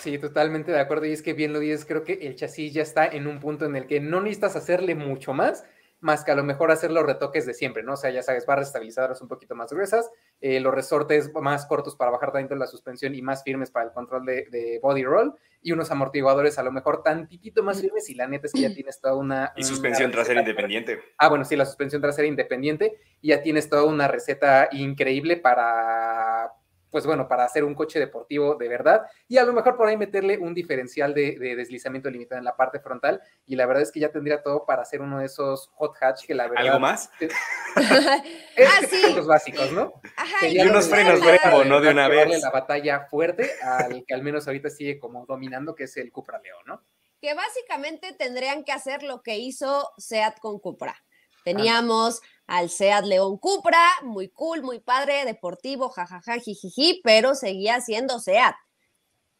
Sí, 0.04 0.18
totalmente 0.18 0.70
de 0.70 0.78
acuerdo. 0.78 1.06
Y 1.06 1.12
es 1.12 1.22
que 1.22 1.32
bien 1.32 1.54
lo 1.54 1.60
dices, 1.60 1.86
creo 1.86 2.04
que 2.04 2.12
el 2.12 2.36
chasis 2.36 2.74
ya 2.74 2.82
está 2.82 3.06
en 3.06 3.26
un 3.26 3.40
punto 3.40 3.64
en 3.64 3.74
el 3.74 3.86
que 3.86 4.00
no 4.00 4.20
necesitas 4.20 4.54
hacerle 4.54 4.94
mucho 4.94 5.32
más, 5.32 5.64
más 6.00 6.24
que 6.24 6.30
a 6.30 6.34
lo 6.34 6.44
mejor 6.44 6.70
hacer 6.70 6.90
los 6.90 7.06
retoques 7.06 7.46
de 7.46 7.54
siempre, 7.54 7.82
¿no? 7.82 7.94
O 7.94 7.96
sea, 7.96 8.10
ya 8.10 8.22
sabes, 8.22 8.44
barras 8.44 8.66
estabilizadoras 8.66 9.22
un 9.22 9.28
poquito 9.28 9.54
más 9.54 9.72
gruesas, 9.72 10.10
eh, 10.42 10.60
los 10.60 10.74
resortes 10.74 11.32
más 11.32 11.64
cortos 11.64 11.96
para 11.96 12.10
bajar 12.10 12.32
tanto 12.32 12.54
la 12.54 12.66
suspensión 12.66 13.14
y 13.14 13.22
más 13.22 13.44
firmes 13.44 13.70
para 13.70 13.86
el 13.86 13.92
control 13.92 14.26
de, 14.26 14.78
body 14.82 15.04
roll, 15.04 15.34
y 15.62 15.72
unos 15.72 15.90
amortiguadores 15.90 16.58
a 16.58 16.62
lo 16.62 16.70
mejor 16.70 17.02
tantitito 17.02 17.62
más 17.62 17.80
firmes, 17.80 18.10
y 18.10 18.14
la 18.14 18.28
neta 18.28 18.46
es 18.46 18.52
que 18.52 18.60
ya 18.60 18.74
tienes 18.74 19.00
toda 19.00 19.14
una... 19.14 19.54
Y 19.56 19.64
suspensión 19.64 20.10
trasera 20.10 20.40
independiente. 20.42 21.00
Ah, 21.16 21.30
bueno, 21.30 21.46
sí, 21.46 21.56
la 21.56 21.64
suspensión 21.64 22.02
trasera 22.02 22.28
independiente, 22.28 23.00
y 23.22 23.28
ya 23.28 23.40
tienes 23.40 23.70
toda 23.70 23.84
una 23.84 24.06
receta 24.06 24.68
increíble 24.70 25.38
para 25.38 26.52
pues 26.94 27.06
bueno, 27.06 27.26
para 27.26 27.44
hacer 27.44 27.64
un 27.64 27.74
coche 27.74 27.98
deportivo 27.98 28.54
de 28.54 28.68
verdad 28.68 29.02
y 29.26 29.38
a 29.38 29.42
lo 29.42 29.52
mejor 29.52 29.76
por 29.76 29.88
ahí 29.88 29.96
meterle 29.96 30.38
un 30.38 30.54
diferencial 30.54 31.12
de, 31.12 31.36
deslizamiento 31.56 32.08
limitado 32.08 32.38
en 32.38 32.44
la 32.44 32.54
parte 32.54 32.78
frontal 32.78 33.20
y 33.46 33.56
la 33.56 33.66
verdad 33.66 33.82
es 33.82 33.90
que 33.90 33.98
ya 33.98 34.12
tendría 34.12 34.44
todo 34.44 34.64
para 34.64 34.82
hacer 34.82 35.00
uno 35.00 35.18
de 35.18 35.26
esos 35.26 35.72
hot 35.74 35.96
hatch 36.00 36.24
que 36.24 36.36
la 36.36 36.46
verdad... 36.46 36.66
¿Algo 36.66 36.78
más? 36.78 37.10
ah, 37.76 38.80
sí. 38.88 39.12
Los 39.12 39.26
básicos, 39.26 39.72
¿no? 39.72 40.00
y 40.42 40.60
unos 40.60 40.88
frenos 40.88 41.18
bravo, 41.20 41.64
¿no? 41.64 41.80
De 41.80 41.90
una 41.90 42.06
vez. 42.06 42.40
La 42.40 42.50
batalla 42.50 43.00
fuerte 43.10 43.50
al 43.60 44.04
que 44.06 44.14
al 44.14 44.22
menos 44.22 44.46
ahorita 44.46 44.70
sigue 44.70 45.00
como 45.00 45.26
dominando, 45.26 45.74
que 45.74 45.84
es 45.84 45.96
el 45.96 46.12
Cupra 46.12 46.38
León, 46.38 46.62
¿no? 46.64 46.84
Que 47.20 47.34
básicamente 47.34 48.12
tendrían 48.12 48.62
que 48.62 48.70
hacer 48.70 49.02
lo 49.02 49.20
que 49.20 49.36
hizo 49.38 49.90
SEAT 49.98 50.38
con 50.38 50.60
Cupra. 50.60 50.94
Teníamos 51.44 52.22
al 52.46 52.70
SEAT 52.70 53.04
León 53.04 53.38
Cupra, 53.38 53.86
muy 54.02 54.28
cool, 54.28 54.62
muy 54.62 54.80
padre, 54.80 55.24
deportivo, 55.24 55.90
jajaja, 55.90 56.38
jijiji, 56.38 57.00
pero 57.04 57.34
seguía 57.34 57.80
siendo 57.80 58.18
SEAT. 58.18 58.54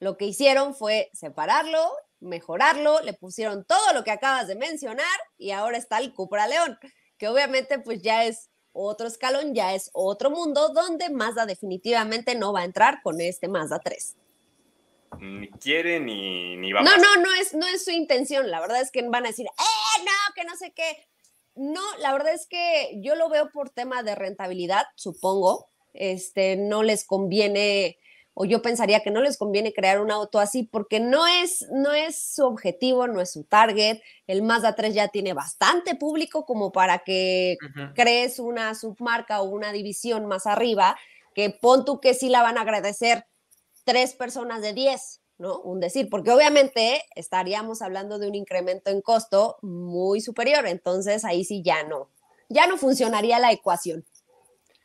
Lo 0.01 0.17
que 0.17 0.27
hicieron 0.27 0.75
fue 0.75 1.11
separarlo, 1.15 1.91
mejorarlo, 2.21 3.01
le 3.01 3.15
pusieron 3.15 3.65
todo 3.65 3.93
lo 3.95 4.05
que 4.05 4.11
acabas 4.11 4.47
de 4.47 4.55
mencionar 4.55 5.07
y 5.39 5.51
ahora 5.51 5.79
está 5.79 5.99
el 5.99 6.13
Cupra 6.13 6.47
León, 6.47 6.79
que 7.17 7.29
obviamente 7.29 7.79
pues 7.79 8.03
ya 8.03 8.25
es 8.25 8.51
otro 8.73 9.07
escalón, 9.07 9.55
ya 9.55 9.75
es 9.75 9.91
otro 9.95 10.31
mundo 10.31 10.69
donde 10.71 11.09
Mazda 11.09 11.47
definitivamente 11.47 12.35
no 12.35 12.53
va 12.53 12.61
a 12.61 12.65
entrar 12.65 13.01
con 13.03 13.21
este 13.21 13.49
Mazda 13.49 13.79
3. 13.79 14.17
Ni 15.21 15.49
quiere 15.53 16.01
ni, 16.01 16.57
ni 16.57 16.73
va 16.73 16.83
No, 16.83 16.97
no, 16.97 17.17
no 17.17 17.35
es, 17.41 17.55
no 17.55 17.67
es 17.67 17.85
su 17.85 17.93
intención. 17.93 18.51
La 18.51 18.61
verdad 18.61 18.81
es 18.81 18.91
que 18.91 19.01
van 19.09 19.25
a 19.25 19.29
decir, 19.29 19.47
¡eh, 19.47 20.05
no, 20.05 20.35
que 20.35 20.45
no 20.45 20.57
sé 20.57 20.73
qué! 20.73 21.07
No, 21.55 21.83
la 22.01 22.13
verdad 22.13 22.35
es 22.35 22.47
que 22.47 22.99
yo 23.01 23.15
lo 23.15 23.29
veo 23.29 23.51
por 23.51 23.71
tema 23.71 24.03
de 24.03 24.15
rentabilidad, 24.15 24.85
supongo. 24.97 25.69
Este, 25.93 26.57
no 26.57 26.83
les 26.83 27.05
conviene, 27.05 27.99
o 28.35 28.45
yo 28.45 28.63
pensaría 28.63 29.01
que 29.01 29.13
no 29.13 29.21
les 29.21 29.39
conviene 29.39 29.73
crear 29.73 30.01
un 30.01 30.11
auto 30.11 30.41
así 30.41 30.65
porque 30.65 30.99
no 30.99 31.29
es, 31.29 31.65
no 31.71 31.93
es 31.93 32.35
su 32.35 32.45
objetivo, 32.45 33.07
no 33.07 33.21
es 33.21 33.33
su 33.33 33.45
target. 33.45 34.01
El 34.27 34.43
Mazda 34.43 34.75
3 34.75 34.95
ya 34.95 35.09
tiene 35.09 35.33
bastante 35.33 35.95
público 35.95 36.45
como 36.45 36.73
para 36.73 36.99
que 37.01 37.57
crees 37.95 38.41
una 38.41 38.75
submarca 38.75 39.41
o 39.41 39.45
una 39.45 39.73
división 39.73 40.27
más 40.27 40.47
arriba, 40.49 40.97
que 41.35 41.51
pon 41.51 41.85
tú 41.85 42.01
que 42.01 42.15
sí 42.15 42.29
la 42.29 42.43
van 42.43 42.59
a 42.59 42.63
agradecer 42.63 43.27
tres 43.85 44.15
personas 44.15 44.63
de 44.63 44.73
10, 44.73 45.21
¿no? 45.39 45.61
Un 45.61 45.81
decir, 45.81 46.09
porque 46.11 46.31
obviamente 46.31 47.03
estaríamos 47.15 47.83
hablando 47.83 48.19
de 48.19 48.29
un 48.29 48.35
incremento 48.35 48.91
en 48.91 49.01
costo 49.01 49.57
muy 49.63 50.21
superior, 50.21 50.67
entonces 50.67 51.25
ahí 51.25 51.45
sí 51.45 51.63
ya 51.63 51.85
no, 51.85 52.09
ya 52.49 52.67
no 52.67 52.77
funcionaría 52.77 53.39
la 53.39 53.53
ecuación. 53.53 54.05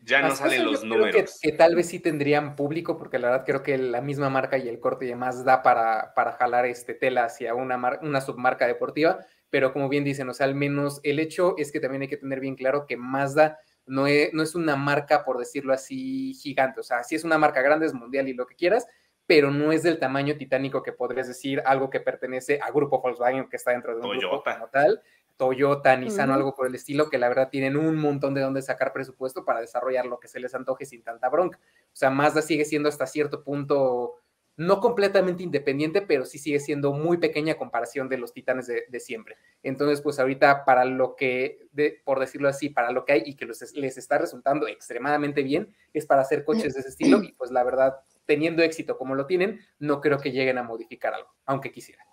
Ya 0.01 0.21
no 0.21 0.35
salen 0.35 0.65
los 0.65 0.83
números. 0.83 1.39
Que, 1.41 1.51
tal 1.51 1.75
vez 1.75 1.87
sí 1.87 1.99
tendrían 1.99 2.55
público, 2.55 2.97
porque 2.97 3.19
la 3.19 3.29
verdad 3.29 3.45
creo 3.45 3.63
que 3.63 3.77
la 3.77 4.01
misma 4.01 4.29
marca 4.29 4.57
y 4.57 4.67
el 4.67 4.79
corte 4.79 5.05
y 5.05 5.09
demás 5.09 5.43
da 5.43 5.61
para, 5.61 6.13
para 6.15 6.31
jalar 6.31 6.65
este 6.65 6.93
tela 6.93 7.25
hacia 7.25 7.53
una, 7.53 7.99
una 8.01 8.21
submarca 8.21 8.65
deportiva, 8.65 9.19
pero 9.49 9.73
como 9.73 9.89
bien 9.89 10.03
dicen, 10.03 10.29
o 10.29 10.33
sea, 10.33 10.45
al 10.45 10.55
menos 10.55 10.99
el 11.03 11.19
hecho 11.19 11.55
es 11.57 11.71
que 11.71 11.79
también 11.79 12.03
hay 12.03 12.07
que 12.07 12.17
tener 12.17 12.39
bien 12.39 12.55
claro 12.55 12.85
que 12.87 12.97
Mazda 12.97 13.59
no 13.85 14.07
es, 14.07 14.33
no 14.33 14.43
es 14.43 14.55
una 14.55 14.75
marca, 14.75 15.25
por 15.25 15.37
decirlo 15.37 15.73
así, 15.73 16.33
gigante, 16.35 16.79
o 16.79 16.83
sea, 16.83 17.03
sí 17.03 17.15
es 17.15 17.23
una 17.23 17.37
marca 17.37 17.61
grande, 17.61 17.85
es 17.85 17.93
mundial 17.93 18.29
y 18.29 18.33
lo 18.33 18.45
que 18.45 18.55
quieras, 18.55 18.87
pero 19.29 19.51
no 19.51 19.71
es 19.71 19.83
del 19.83 19.99
tamaño 19.99 20.37
titánico 20.37 20.81
que 20.81 20.91
podrías 20.91 21.27
decir 21.27 21.61
algo 21.63 21.91
que 21.91 21.99
pertenece 21.99 22.59
a 22.63 22.71
Grupo 22.71 22.99
Volkswagen, 22.99 23.47
que 23.47 23.57
está 23.57 23.69
dentro 23.69 23.93
de 23.93 24.01
un 24.01 24.17
grupo 24.17 24.43
como 24.43 24.67
tal, 24.69 25.03
Toyota, 25.37 25.95
Nissan 25.95 26.31
o 26.31 26.33
algo 26.33 26.55
por 26.55 26.65
el 26.65 26.73
estilo, 26.73 27.11
que 27.11 27.19
la 27.19 27.29
verdad 27.29 27.49
tienen 27.51 27.77
un 27.77 27.95
montón 27.95 28.33
de 28.33 28.41
dónde 28.41 28.63
sacar 28.63 28.91
presupuesto 28.91 29.45
para 29.45 29.61
desarrollar 29.61 30.07
lo 30.07 30.19
que 30.19 30.27
se 30.27 30.39
les 30.39 30.55
antoje 30.55 30.87
sin 30.87 31.03
tanta 31.03 31.29
bronca. 31.29 31.59
O 31.61 31.95
sea, 31.95 32.09
Mazda 32.09 32.41
sigue 32.41 32.65
siendo 32.65 32.89
hasta 32.89 33.05
cierto 33.05 33.43
punto 33.43 34.15
no 34.57 34.79
completamente 34.79 35.43
independiente, 35.43 36.01
pero 36.01 36.25
sí 36.25 36.39
sigue 36.39 36.59
siendo 36.59 36.91
muy 36.91 37.17
pequeña 37.17 37.53
comparación 37.53 38.09
de 38.09 38.17
los 38.17 38.33
titanes 38.33 38.65
de, 38.65 38.99
siempre. 38.99 39.37
Entonces, 39.61 40.01
pues 40.01 40.17
ahorita 40.17 40.65
para 40.65 40.85
lo 40.85 41.15
que, 41.15 41.67
por 42.03 42.19
decirlo 42.19 42.49
así, 42.49 42.69
para 42.69 42.91
lo 42.91 43.05
que 43.05 43.13
hay 43.13 43.23
y 43.27 43.35
que 43.35 43.45
les 43.45 43.97
está 43.99 44.17
resultando 44.17 44.67
extremadamente 44.67 45.43
bien, 45.43 45.71
es 45.93 46.07
para 46.07 46.23
hacer 46.23 46.43
coches 46.43 46.73
de 46.73 46.79
ese 46.79 46.89
estilo 46.89 47.21
y 47.21 47.33
pues 47.33 47.51
la 47.51 47.63
verdad 47.63 47.99
teniendo 48.29 48.61
éxito 48.61 48.95
como 48.95 49.15
lo 49.15 49.25
tienen, 49.25 49.59
no 49.79 50.01
creo 50.01 50.19
que 50.19 50.31
lleguen 50.31 50.59
a 50.59 50.63
modificar 50.63 51.15
algo, 51.15 51.33
aunque 51.47 51.71
quisieran. 51.71 52.05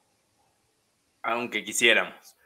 Aunque 1.20 1.62
quisiéramos. 1.62 2.38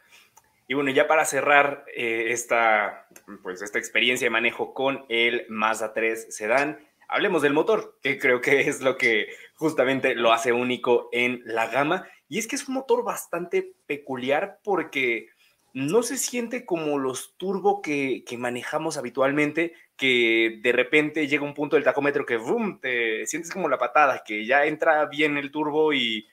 Y 0.66 0.74
bueno, 0.74 0.90
ya 0.90 1.06
para 1.06 1.24
cerrar 1.24 1.84
eh, 1.94 2.26
esta, 2.30 3.06
pues 3.44 3.62
esta 3.62 3.78
experiencia 3.78 4.26
de 4.26 4.30
manejo 4.30 4.74
con 4.74 5.06
el 5.08 5.46
Mazda 5.48 5.92
3 5.92 6.34
Sedan, 6.34 6.80
hablemos 7.06 7.42
del 7.42 7.52
motor, 7.52 7.96
que 8.02 8.18
creo 8.18 8.40
que 8.40 8.62
es 8.62 8.80
lo 8.80 8.98
que 8.98 9.28
justamente 9.54 10.16
lo 10.16 10.32
hace 10.32 10.50
único 10.50 11.08
en 11.12 11.40
la 11.44 11.68
gama. 11.68 12.08
Y 12.28 12.40
es 12.40 12.48
que 12.48 12.56
es 12.56 12.66
un 12.66 12.74
motor 12.74 13.04
bastante 13.04 13.72
peculiar 13.86 14.58
porque 14.64 15.28
no 15.72 16.02
se 16.02 16.16
siente 16.16 16.64
como 16.64 16.98
los 16.98 17.34
turbo 17.36 17.82
que, 17.82 18.24
que 18.26 18.36
manejamos 18.36 18.96
habitualmente, 18.96 19.74
que 19.96 20.60
de 20.62 20.72
repente 20.72 21.28
llega 21.28 21.44
un 21.44 21.54
punto 21.54 21.76
del 21.76 21.84
tacómetro 21.84 22.26
que 22.26 22.36
boom, 22.36 22.80
te 22.80 23.26
sientes 23.26 23.50
como 23.50 23.68
la 23.68 23.78
patada, 23.78 24.22
que 24.24 24.46
ya 24.46 24.64
entra 24.64 25.06
bien 25.06 25.36
el 25.36 25.50
turbo 25.50 25.92
y 25.92 26.26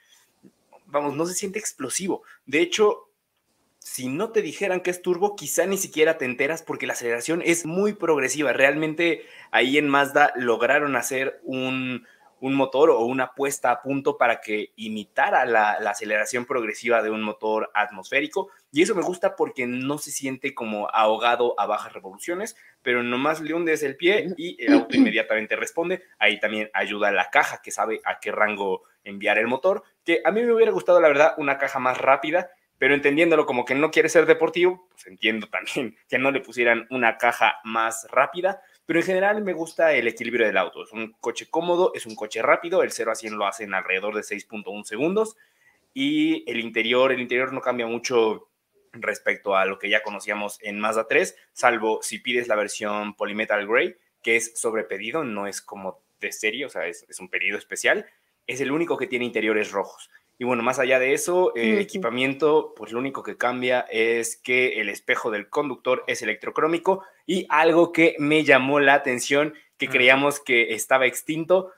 vamos, 0.88 1.16
no 1.16 1.26
se 1.26 1.34
siente 1.34 1.60
explosivo. 1.60 2.24
De 2.46 2.62
hecho, 2.62 3.10
si 3.80 4.10
no 4.10 4.32
te 4.32 4.42
dijeran 4.42 4.82
que 4.82 4.90
es 4.90 5.02
turbo, 5.02 5.36
quizá 5.36 5.66
ni 5.66 5.78
siquiera 5.78 6.18
te 6.18 6.26
enteras 6.26 6.62
porque 6.62 6.88
la 6.88 6.94
aceleración 6.94 7.42
es 7.46 7.66
muy 7.66 7.94
progresiva. 7.94 8.54
Realmente 8.54 9.26
ahí 9.52 9.78
en 9.78 9.88
Mazda 9.88 10.34
lograron 10.36 10.96
hacer 10.96 11.40
un, 11.44 12.06
un 12.40 12.56
motor 12.56 12.90
o 12.90 13.00
una 13.00 13.34
puesta 13.34 13.72
a 13.72 13.82
punto 13.82 14.18
para 14.18 14.42
que 14.42 14.72
imitara 14.76 15.46
la, 15.46 15.72
aceleración 15.74 16.46
progresiva 16.46 17.02
de 17.02 17.10
un 17.10 17.22
motor 17.22 17.72
atmosférico. 17.74 18.50
Y 18.72 18.82
eso 18.82 18.96
me 18.96 19.02
gusta 19.02 19.36
porque 19.36 19.66
no 19.66 19.98
se 19.98 20.12
siente 20.12 20.54
como 20.54 20.90
ahogado 20.94 21.60
a 21.60 21.66
bajas 21.66 21.94
revoluciones, 21.94 22.56
pero 22.82 23.04
nomás 23.04 23.42
le 23.42 23.54
hundes 23.54 23.84
el 23.84 23.96
pie 23.96 24.34
y 24.38 24.64
el 24.64 24.74
auto 24.74 24.96
inmediatamente 24.98 25.56
responde. 25.56 26.04
Ahí 26.20 26.40
también 26.40 26.70
ayuda 26.74 27.12
la 27.12 27.30
caja 27.30 27.62
que 27.64 27.72
sabe 27.72 28.02
a 28.06 28.20
qué 28.20 28.32
rango 28.32 28.84
enviar 29.04 29.38
el 29.38 29.48
motor, 29.48 29.84
que 30.04 30.22
a 30.24 30.32
mí 30.32 30.44
me 30.44 30.54
hubiera 30.54 30.72
gustado, 30.72 31.00
la 31.00 31.08
verdad, 31.08 31.34
una 31.38 31.58
caja 31.58 31.80
más 31.80 31.98
rápida, 31.98 32.52
pero 32.78 32.94
entendiéndolo 32.94 33.46
como 33.46 33.66
que 33.66 33.76
no 33.76 33.90
quiere 33.90 34.10
ser 34.10 34.26
deportivo, 34.26 34.88
pues 34.90 35.08
entiendo 35.08 35.48
también 35.48 35.98
que 36.08 36.20
no 36.20 36.32
le 36.32 36.42
pusieran 36.42 36.88
una 36.90 37.18
caja 37.18 37.60
más 37.64 38.08
rápida, 38.12 38.62
pero 38.88 39.00
en 39.02 39.06
general 39.06 39.44
me 39.44 39.54
gusta 39.54 39.94
el 39.94 40.08
equilibrio 40.08 40.48
del 40.48 40.58
auto. 40.58 40.82
Es 40.82 40.94
un 40.94 41.12
coche 41.20 41.48
cómodo, 41.48 41.92
es 41.94 42.06
un 42.06 42.16
coche 42.16 42.42
rápido, 42.42 42.82
el 42.82 42.92
0 42.92 43.12
a 43.12 43.16
100 43.16 43.38
lo 43.38 43.46
hace 43.46 43.66
en 43.66 43.74
alrededor 43.74 44.16
de 44.16 44.22
6.1 44.22 44.84
segundos 44.86 45.36
y 45.94 46.50
el 46.50 46.60
interior, 46.60 47.12
el 47.12 47.20
interior 47.20 47.52
no 47.52 47.62
cambia 47.62 47.86
mucho 47.86 48.48
respecto 48.94 49.58
a 49.58 49.66
lo 49.66 49.78
que 49.78 49.90
ya 49.90 50.02
conocíamos 50.02 50.58
en 50.62 50.80
Mazda 50.80 51.06
3, 51.08 51.36
salvo 51.52 52.00
si 52.02 52.20
pides 52.20 52.48
la 52.48 52.56
versión 52.56 53.14
Polymetal 53.14 53.68
Gray, 53.68 53.98
que 54.24 54.38
es 54.38 54.58
sobre 54.58 54.86
pedido, 54.86 55.26
no 55.26 55.48
es 55.48 55.62
como 55.62 56.02
de 56.22 56.32
serie, 56.32 56.66
o 56.66 56.70
sea, 56.70 56.88
es, 56.88 57.06
es 57.10 57.20
un 57.20 57.30
pedido 57.30 57.58
especial. 57.58 58.06
Es 58.48 58.62
el 58.62 58.72
único 58.72 58.98
que 58.98 59.08
tiene 59.08 59.26
interiores 59.26 59.72
rojos. 59.72 60.10
Y 60.40 60.46
bueno, 60.46 60.62
más 60.62 60.78
allá 60.78 61.00
de 61.00 61.14
eso, 61.14 61.52
eh, 61.56 61.80
equipamiento, 61.80 62.74
pues 62.76 62.92
lo 62.92 63.00
único 63.00 63.24
que 63.24 63.38
cambia 63.38 63.82
es 63.90 64.38
que 64.38 64.80
el 64.80 64.90
espejo 64.90 65.32
del 65.32 65.50
conductor 65.50 66.04
es 66.06 66.22
electrocrómico 66.22 67.04
y 67.26 67.48
algo 67.50 67.92
que 67.92 68.16
me 68.20 68.44
llamó 68.44 68.80
la 68.80 68.94
atención, 68.94 69.56
que 69.78 69.88
creíamos 69.88 70.40
que 70.40 70.74
estaba 70.76 71.08
extinto, 71.08 71.72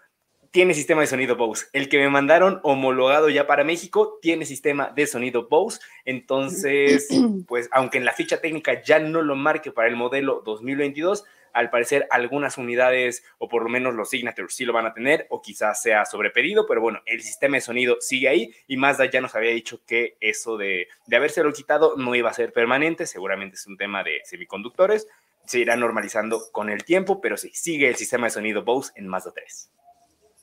tiene 0.51 0.73
sistema 0.73 1.01
de 1.01 1.07
sonido 1.07 1.35
Bose. 1.35 1.67
El 1.73 1.89
que 1.89 1.99
me 1.99 2.09
mandaron 2.09 2.59
homologado 2.63 3.29
ya 3.29 3.47
para 3.47 3.63
México 3.63 4.17
tiene 4.21 4.45
sistema 4.45 4.91
de 4.93 5.07
sonido 5.07 5.47
Bose. 5.47 5.79
Entonces, 6.05 7.07
pues 7.47 7.69
aunque 7.71 7.97
en 7.97 8.05
la 8.05 8.13
ficha 8.13 8.41
técnica 8.41 8.81
ya 8.83 8.99
no 8.99 9.21
lo 9.21 9.35
marque 9.35 9.71
para 9.71 9.87
el 9.87 9.95
modelo 9.95 10.41
2022, 10.45 11.23
al 11.53 11.69
parecer 11.69 12.07
algunas 12.09 12.57
unidades 12.57 13.23
o 13.37 13.47
por 13.47 13.63
lo 13.63 13.69
menos 13.69 13.93
los 13.93 14.09
signatures 14.09 14.53
sí 14.53 14.65
lo 14.65 14.73
van 14.73 14.85
a 14.85 14.93
tener 14.93 15.27
o 15.29 15.41
quizás 15.41 15.81
sea 15.81 16.05
sobrepedido, 16.05 16.65
pero 16.67 16.81
bueno, 16.81 17.01
el 17.05 17.21
sistema 17.21 17.57
de 17.57 17.61
sonido 17.61 17.97
sigue 17.99 18.29
ahí 18.29 18.53
y 18.67 18.77
Mazda 18.77 19.05
ya 19.05 19.21
nos 19.21 19.35
había 19.35 19.51
dicho 19.51 19.81
que 19.85 20.17
eso 20.19 20.57
de, 20.57 20.87
de 21.07 21.15
habérselo 21.15 21.51
quitado 21.53 21.95
no 21.97 22.15
iba 22.15 22.29
a 22.29 22.33
ser 22.33 22.53
permanente, 22.53 23.05
seguramente 23.05 23.55
es 23.55 23.67
un 23.67 23.77
tema 23.77 24.03
de 24.03 24.21
semiconductores, 24.23 25.07
se 25.45 25.59
irá 25.59 25.75
normalizando 25.75 26.51
con 26.51 26.69
el 26.69 26.83
tiempo, 26.83 27.21
pero 27.21 27.37
sí, 27.37 27.51
sigue 27.53 27.87
el 27.87 27.95
sistema 27.95 28.27
de 28.27 28.31
sonido 28.31 28.63
Bose 28.63 28.91
en 28.95 29.07
Mazda 29.07 29.31
3. 29.31 29.71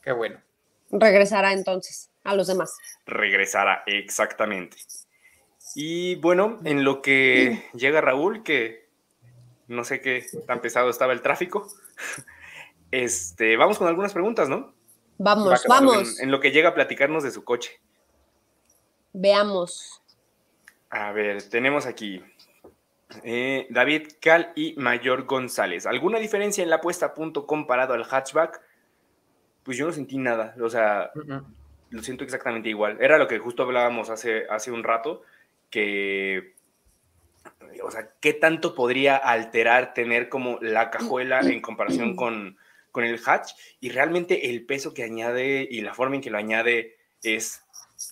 Qué 0.02 0.12
bueno. 0.12 0.40
Regresará 0.90 1.52
entonces 1.52 2.10
a 2.24 2.34
los 2.34 2.46
demás. 2.46 2.76
Regresará, 3.06 3.82
exactamente. 3.86 4.76
Y 5.74 6.16
bueno, 6.16 6.58
en 6.64 6.84
lo 6.84 7.02
que 7.02 7.64
llega 7.74 8.00
Raúl, 8.00 8.42
que 8.42 8.85
no 9.68 9.84
sé 9.84 10.00
qué 10.00 10.24
tan 10.46 10.60
pesado 10.60 10.90
estaba 10.90 11.12
el 11.12 11.22
tráfico. 11.22 11.68
Este, 12.92 13.56
vamos 13.56 13.78
con 13.78 13.88
algunas 13.88 14.12
preguntas, 14.12 14.48
¿no? 14.48 14.72
Vamos, 15.18 15.64
vamos. 15.68 16.20
En, 16.20 16.30
lo 16.30 16.40
que 16.40 16.52
llega 16.52 16.70
a 16.70 16.74
platicarnos 16.74 17.24
de 17.24 17.32
su 17.32 17.42
coche. 17.42 17.80
Veamos. 19.12 20.00
A 20.88 21.10
ver, 21.12 21.42
tenemos 21.48 21.84
aquí 21.84 22.22
eh, 23.24 23.66
David 23.70 24.08
Cal 24.20 24.52
y 24.54 24.74
Mayor 24.76 25.24
González. 25.24 25.86
¿Alguna 25.86 26.18
diferencia 26.18 26.62
en 26.62 26.70
la 26.70 26.80
puesta 26.80 27.06
a 27.06 27.14
punto 27.14 27.46
comparado 27.46 27.94
al 27.94 28.04
hatchback? 28.04 28.60
Pues 29.62 29.76
yo 29.76 29.86
no 29.86 29.92
sentí 29.92 30.18
nada. 30.18 30.54
O 30.60 30.68
sea, 30.68 31.10
lo 31.90 32.02
siento 32.02 32.24
exactamente 32.24 32.68
igual. 32.68 32.98
Era 33.00 33.18
lo 33.18 33.26
que 33.26 33.38
justo 33.38 33.62
hablábamos 33.62 34.10
hace, 34.10 34.46
hace 34.48 34.70
un 34.70 34.84
rato, 34.84 35.22
que 35.70 36.55
o 37.82 37.90
sea, 37.90 38.10
¿qué 38.20 38.32
tanto 38.32 38.74
podría 38.74 39.16
alterar 39.16 39.94
tener 39.94 40.28
como 40.28 40.58
la 40.60 40.90
cajuela 40.90 41.40
en 41.40 41.60
comparación 41.60 42.16
con, 42.16 42.56
con 42.90 43.04
el 43.04 43.20
hatch? 43.24 43.52
Y 43.80 43.90
realmente 43.90 44.50
el 44.50 44.66
peso 44.66 44.94
que 44.94 45.04
añade 45.04 45.66
y 45.70 45.80
la 45.80 45.94
forma 45.94 46.16
en 46.16 46.22
que 46.22 46.30
lo 46.30 46.38
añade 46.38 46.96
es 47.22 47.62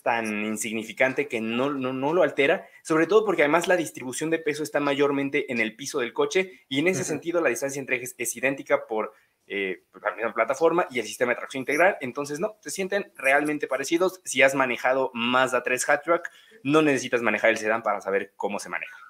tan 0.03 0.45
insignificante 0.45 1.27
que 1.27 1.41
no, 1.41 1.69
no, 1.71 2.13
lo 2.13 2.23
altera, 2.23 2.67
sobre 2.83 3.07
todo 3.07 3.25
porque 3.25 3.43
además 3.43 3.67
la 3.67 3.77
distribución 3.77 4.29
de 4.29 4.39
peso 4.39 4.63
está 4.63 4.79
mayormente 4.79 5.51
en 5.51 5.59
el 5.59 5.75
piso 5.75 5.99
del 5.99 6.13
coche 6.13 6.65
y 6.67 6.79
en 6.79 6.87
ese 6.87 7.03
sentido 7.03 7.41
la 7.41 7.49
distancia 7.49 7.79
entre 7.79 7.97
ejes 7.97 8.15
es 8.17 8.35
idéntica 8.35 8.87
por 8.87 9.13
eh, 9.47 9.83
la 10.01 10.15
misma 10.15 10.33
plataforma 10.33 10.87
y 10.89 10.99
el 10.99 11.05
sistema 11.05 11.33
de 11.33 11.37
tracción 11.37 11.61
integral, 11.61 11.97
entonces 12.01 12.39
no, 12.39 12.57
se 12.61 12.71
sienten 12.71 13.11
realmente 13.15 13.67
parecidos. 13.67 14.21
Si 14.25 14.41
has 14.41 14.55
manejado 14.55 15.11
Mazda 15.13 15.61
3 15.61 15.87
Hatchback, 15.87 16.31
no 16.63 16.81
necesitas 16.81 17.21
manejar 17.21 17.51
el 17.51 17.57
sedán 17.57 17.83
para 17.83 18.01
saber 18.01 18.33
cómo 18.35 18.59
se 18.59 18.69
maneja. 18.69 19.04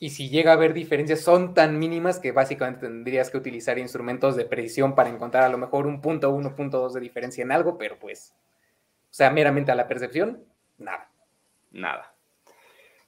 Y 0.00 0.10
si 0.10 0.28
llega 0.28 0.52
a 0.52 0.54
haber 0.54 0.74
diferencias, 0.74 1.20
son 1.20 1.54
tan 1.54 1.78
mínimas 1.78 2.20
que 2.20 2.30
básicamente 2.30 2.86
tendrías 2.86 3.30
que 3.30 3.36
utilizar 3.36 3.78
instrumentos 3.78 4.36
de 4.36 4.44
precisión 4.44 4.94
para 4.94 5.10
encontrar 5.10 5.42
a 5.42 5.48
lo 5.48 5.58
mejor 5.58 5.86
un 5.88 6.00
punto 6.00 6.30
uno, 6.30 6.54
punto 6.54 6.78
dos 6.78 6.94
de 6.94 7.00
diferencia 7.00 7.42
en 7.42 7.50
algo, 7.50 7.76
pero 7.78 7.98
pues, 7.98 8.32
o 9.10 9.14
sea, 9.14 9.30
meramente 9.30 9.72
a 9.72 9.74
la 9.74 9.88
percepción, 9.88 10.44
nada. 10.78 11.10
Nada. 11.72 12.14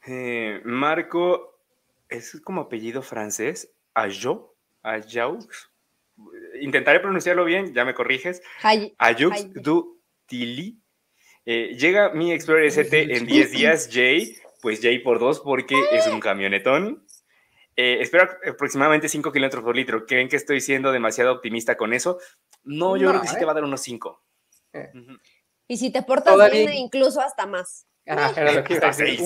Eh, 0.07 0.61
Marco, 0.65 1.59
¿es 2.09 2.41
como 2.43 2.63
apellido 2.63 3.03
francés? 3.03 3.71
Ayo, 3.95 4.55
Ayaux. 4.83 5.47
Intentaré 6.61 6.99
pronunciarlo 7.01 7.45
bien, 7.45 7.73
ya 7.73 7.85
me 7.85 7.95
corriges. 7.95 8.43
Ayux 8.99 9.53
du 9.55 10.01
Tili. 10.27 10.77
Eh, 11.47 11.77
llega 11.79 12.11
mi 12.11 12.33
Explorer 12.33 12.67
ST 12.67 12.93
en 12.93 13.27
10 13.27 13.53
días, 13.53 13.89
Jay 13.91 14.37
pues 14.61 14.81
J 14.81 14.91
por 15.03 15.19
dos 15.19 15.41
porque 15.41 15.77
es 15.93 16.07
un 16.07 16.21
camionetón. 16.21 17.07
Eh, 17.77 17.99
espero 18.01 18.29
aproximadamente 18.47 19.09
5 19.09 19.33
kilómetros 19.33 19.63
por 19.63 19.75
litro. 19.75 20.05
¿Creen 20.07 20.29
que 20.29 20.37
estoy 20.37 20.61
siendo 20.61 20.93
demasiado 20.93 21.33
optimista 21.33 21.77
con 21.77 21.93
eso? 21.93 22.19
No, 22.63 22.97
yo 22.97 23.09
creo 23.09 23.23
que 23.23 23.29
sí 23.29 23.37
te 23.37 23.43
¿eh? 23.43 23.47
va 23.47 23.53
a 23.53 23.55
dar 23.55 23.65
unos 23.65 23.81
5. 23.81 24.23
Eh. 24.75 24.93
Y 25.67 25.77
si 25.77 25.91
te 25.91 26.03
portas 26.03 26.37
bien, 26.51 26.73
incluso 26.75 27.21
hasta 27.21 27.47
más. 27.47 27.87
Ajá, 28.07 28.41
era 28.41 28.53
lo 28.53 28.65
que 28.65 28.75
iba 28.75 28.89
a 28.89 28.91
decir. 28.91 29.21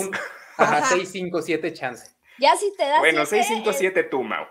6, 0.88 1.08
5, 1.10 1.42
7 1.42 1.72
chance. 1.72 2.06
Ya 2.38 2.54
si 2.56 2.72
te 2.76 2.84
das. 2.84 3.00
Bueno, 3.00 3.26
6, 3.26 3.46
5, 3.48 3.72
7 3.72 4.04
tú, 4.04 4.22
Mau. 4.22 4.46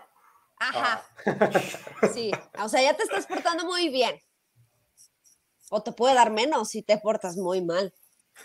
Ajá. 0.58 1.06
Ah. 1.26 1.50
Sí, 2.12 2.30
o 2.62 2.68
sea, 2.68 2.82
ya 2.82 2.94
te 2.94 3.02
estás 3.04 3.26
portando 3.26 3.64
muy 3.64 3.88
bien. 3.88 4.20
O 5.70 5.82
te 5.82 5.92
puede 5.92 6.14
dar 6.14 6.30
menos 6.30 6.70
si 6.70 6.82
te 6.82 6.98
portas 6.98 7.36
muy 7.36 7.62
mal. 7.62 7.94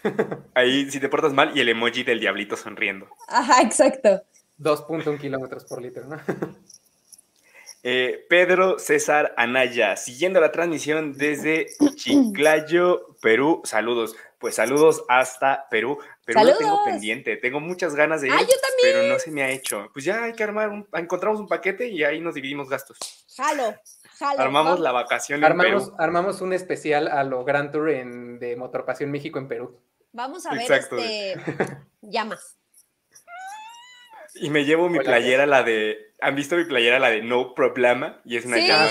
Ahí 0.54 0.90
si 0.90 1.00
te 1.00 1.10
portas 1.10 1.34
mal 1.34 1.56
y 1.56 1.62
el 1.62 1.70
emoji 1.70 2.04
del 2.04 2.20
diablito 2.20 2.56
sonriendo. 2.56 3.08
Ajá, 3.28 3.62
exacto. 3.62 4.24
2.1 4.60 5.20
kilómetros 5.20 5.66
por 5.66 5.82
litro, 5.82 6.06
¿no? 6.06 6.20
Eh, 7.82 8.26
Pedro 8.28 8.78
César 8.78 9.34
Anaya, 9.38 9.96
siguiendo 9.96 10.42
la 10.42 10.52
transmisión 10.52 11.14
desde 11.14 11.68
Chiclayo, 11.96 13.16
Perú. 13.22 13.62
Saludos. 13.64 14.18
Pues 14.38 14.56
saludos 14.56 15.04
hasta 15.08 15.68
Perú. 15.70 15.98
Perú 16.26 16.42
lo 16.44 16.58
tengo 16.58 16.84
pendiente. 16.84 17.38
Tengo 17.38 17.62
muchas 17.62 17.96
ganas 17.96 18.22
de 18.22 18.28
ir, 18.28 18.34
pero 18.82 19.04
no 19.04 19.18
se 19.18 19.32
me 19.32 19.44
ha 19.44 19.50
hecho. 19.50 19.90
Pues 19.94 20.04
ya 20.04 20.24
hay 20.24 20.34
que 20.34 20.44
armar 20.44 20.70
un, 20.70 20.88
encontramos 20.94 21.40
un 21.40 21.48
paquete 21.48 21.88
y 21.88 22.04
ahí 22.04 22.20
nos 22.20 22.36
dividimos 22.36 22.70
gastos. 22.70 22.98
Jalo. 23.36 23.76
Armamos 24.22 24.80
la 24.80 24.92
vacación 24.92 25.44
armamos, 25.44 25.66
en 25.66 25.90
Perú. 25.90 25.96
Armamos 25.98 26.42
un 26.42 26.54
especial 26.54 27.08
a 27.08 27.24
lo 27.24 27.44
Grand 27.44 27.72
Tour 27.72 27.90
en, 27.90 28.40
de 28.40 28.56
Motorpasión 28.56 29.12
México 29.12 29.40
en 29.40 29.48
Perú. 29.48 29.80
Vamos 30.12 30.46
a 30.46 30.54
ver 30.54 30.72
este 30.72 31.38
llamas. 32.02 32.58
Y 34.36 34.50
me 34.50 34.64
llevo 34.64 34.90
mi 34.90 35.00
playera, 35.00 35.46
la 35.46 35.64
de. 35.64 36.14
¿Han 36.22 36.36
visto 36.36 36.56
mi 36.56 36.66
playera, 36.66 37.00
la 37.00 37.10
de 37.10 37.22
No 37.22 37.54
Problema? 37.54 38.22
Y 38.26 38.38
es 38.38 38.46
una 38.46 38.58
llama. 38.58 38.90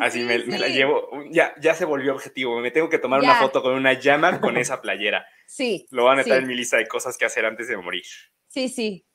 así 0.00 0.22
me, 0.24 0.38
la 0.38 0.68
llevo. 0.68 1.08
Ya, 1.30 1.54
ya 1.60 1.74
se 1.74 1.84
volvió 1.84 2.14
objetivo. 2.14 2.58
Me 2.60 2.70
tengo 2.70 2.88
que 2.88 2.98
tomar 2.98 3.20
una 3.20 3.36
foto 3.36 3.62
con 3.62 3.74
una 3.74 3.92
llama 3.94 4.40
con 4.40 4.56
esa 4.56 4.80
playera. 4.80 5.26
Sí. 5.46 5.86
Lo 5.90 6.04
van 6.04 6.18
a 6.18 6.22
meter 6.22 6.42
en 6.42 6.48
mi 6.48 6.54
lista 6.54 6.76
de 6.76 6.86
cosas 6.86 7.16
que 7.16 7.24
hacer 7.24 7.44
antes 7.46 7.68
de 7.68 7.76
morir. 7.76 8.04
Sí, 8.48 8.68
sí. 8.68 9.06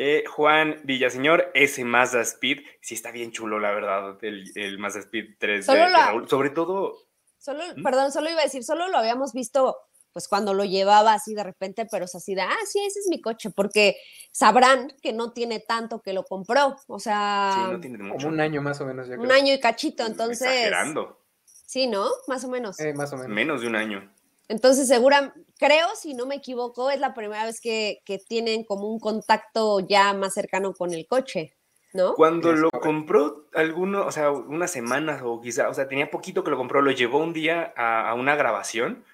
Eh, 0.00 0.22
Juan 0.28 0.80
Villaseñor, 0.84 1.50
ese 1.54 1.84
Mazda 1.84 2.20
Speed, 2.20 2.58
sí 2.80 2.94
está 2.94 3.10
bien 3.10 3.32
chulo, 3.32 3.58
la 3.58 3.72
verdad, 3.72 4.16
el, 4.22 4.44
el 4.54 4.78
Mazda 4.78 5.00
Speed 5.00 5.34
3 5.40 5.66
de, 5.66 5.88
Raúl. 5.88 6.28
Sobre 6.28 6.50
todo. 6.50 6.94
Solo, 7.36 7.64
¿Mm? 7.76 7.82
Perdón, 7.82 8.12
solo 8.12 8.30
iba 8.30 8.38
a 8.38 8.44
decir, 8.44 8.62
solo 8.62 8.86
lo 8.86 8.98
habíamos 8.98 9.32
visto 9.32 9.76
pues 10.12 10.28
cuando 10.28 10.54
lo 10.54 10.64
llevaba 10.64 11.14
así 11.14 11.34
de 11.34 11.42
repente, 11.42 11.84
pero 11.90 12.04
es 12.04 12.14
así 12.14 12.36
de, 12.36 12.42
ah, 12.42 12.56
sí, 12.64 12.78
ese 12.78 13.00
es 13.00 13.08
mi 13.10 13.20
coche, 13.20 13.50
porque 13.50 13.96
sabrán 14.30 14.92
que 15.02 15.12
no 15.12 15.32
tiene 15.32 15.58
tanto 15.58 16.00
que 16.00 16.12
lo 16.12 16.22
compró, 16.22 16.76
o 16.86 17.00
sea, 17.00 17.50
sí, 17.56 17.72
no 17.72 17.80
tiene 17.80 17.98
mucho. 17.98 18.18
Como 18.18 18.28
un 18.28 18.40
año 18.40 18.62
más 18.62 18.80
o 18.80 18.86
menos. 18.86 19.08
Un 19.08 19.32
año 19.32 19.52
y 19.52 19.58
cachito, 19.58 20.06
entonces. 20.06 20.42
Exagerando. 20.42 21.24
Sí, 21.44 21.88
¿no? 21.88 22.08
Más 22.28 22.44
o 22.44 22.48
menos. 22.48 22.78
Eh, 22.78 22.94
más 22.94 23.12
o 23.12 23.16
menos. 23.16 23.32
Menos 23.32 23.60
de 23.62 23.66
un 23.66 23.74
año. 23.74 24.14
Entonces, 24.48 24.88
segura, 24.88 25.34
creo, 25.58 25.88
si 25.94 26.14
no 26.14 26.24
me 26.26 26.36
equivoco, 26.36 26.90
es 26.90 27.00
la 27.00 27.14
primera 27.14 27.44
vez 27.44 27.60
que, 27.60 28.02
tienen 28.26 28.64
como 28.64 28.88
un 28.88 28.98
contacto 28.98 29.80
ya 29.80 30.14
más 30.14 30.34
cercano 30.34 30.72
con 30.72 30.94
el 30.94 31.06
coche. 31.06 31.54
¿no? 31.92 32.14
Cuando 32.14 32.52
lo 32.52 32.70
compró 32.70 33.48
alguno, 33.54 34.06
o 34.06 34.12
sea, 34.12 34.30
unas 34.30 34.70
semanas 34.70 35.22
o 35.24 35.40
quizá, 35.40 35.68
o 35.68 35.74
sea, 35.74 35.88
tenía 35.88 36.10
poquito 36.10 36.44
que 36.44 36.50
lo 36.50 36.56
compró, 36.56 36.82
lo 36.82 36.90
llevó 36.90 37.18
un 37.18 37.32
día 37.32 37.72
a, 37.76 38.14
una 38.14 38.36
grabación 38.36 39.04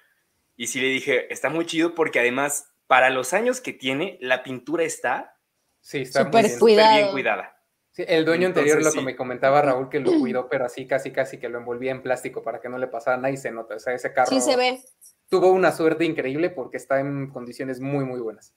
y 0.57 0.67
sí 0.67 0.81
le 0.81 0.87
dije, 0.87 1.31
está 1.33 1.49
muy 1.49 1.65
chido 1.65 1.95
porque 1.95 2.19
además, 2.19 2.73
para 2.87 3.09
los 3.09 3.33
años 3.33 3.61
que 3.61 3.73
tiene, 3.73 4.17
la 4.21 4.43
pintura 4.43 4.83
está 4.83 5.37
sí, 5.79 5.99
está 5.99 6.25
súper 6.25 6.47
bien 6.47 7.09
cuidada. 7.11 7.55
Sí, 7.91 8.03
el 8.05 8.25
dueño 8.25 8.47
anterior 8.47 8.83
lo 8.83 8.91
que 8.91 9.01
me 9.01 9.15
comentaba 9.15 9.61
Raúl 9.61 9.87
que 9.87 10.01
lo 10.01 10.11
cuidó, 10.19 10.49
pero 10.49 10.65
así 10.65 10.85
casi 10.85 11.11
casi 11.11 11.37
que 11.37 11.47
lo 11.47 11.59
envolvía 11.59 11.91
en 11.91 12.01
plástico 12.01 12.43
para 12.43 12.59
que 12.59 12.67
no 12.67 12.77
le 12.77 12.87
pasara 12.87 13.15
nada 13.15 13.31
y 13.31 13.37
se 13.37 13.51
nota. 13.51 13.75
O 13.75 13.79
sea, 13.79 13.93
ese 13.93 14.11
carro 14.11 14.29
sí 14.29 14.41
se 14.41 14.57
ve. 14.57 14.81
Tuvo 15.29 15.51
una 15.51 15.71
suerte 15.71 16.05
increíble 16.05 16.49
porque 16.49 16.77
está 16.77 16.99
en 16.99 17.29
condiciones 17.29 17.79
muy, 17.79 18.05
muy 18.05 18.19
buenas. 18.19 18.53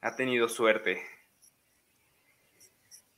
Ha 0.00 0.16
tenido 0.16 0.48
suerte. 0.48 1.02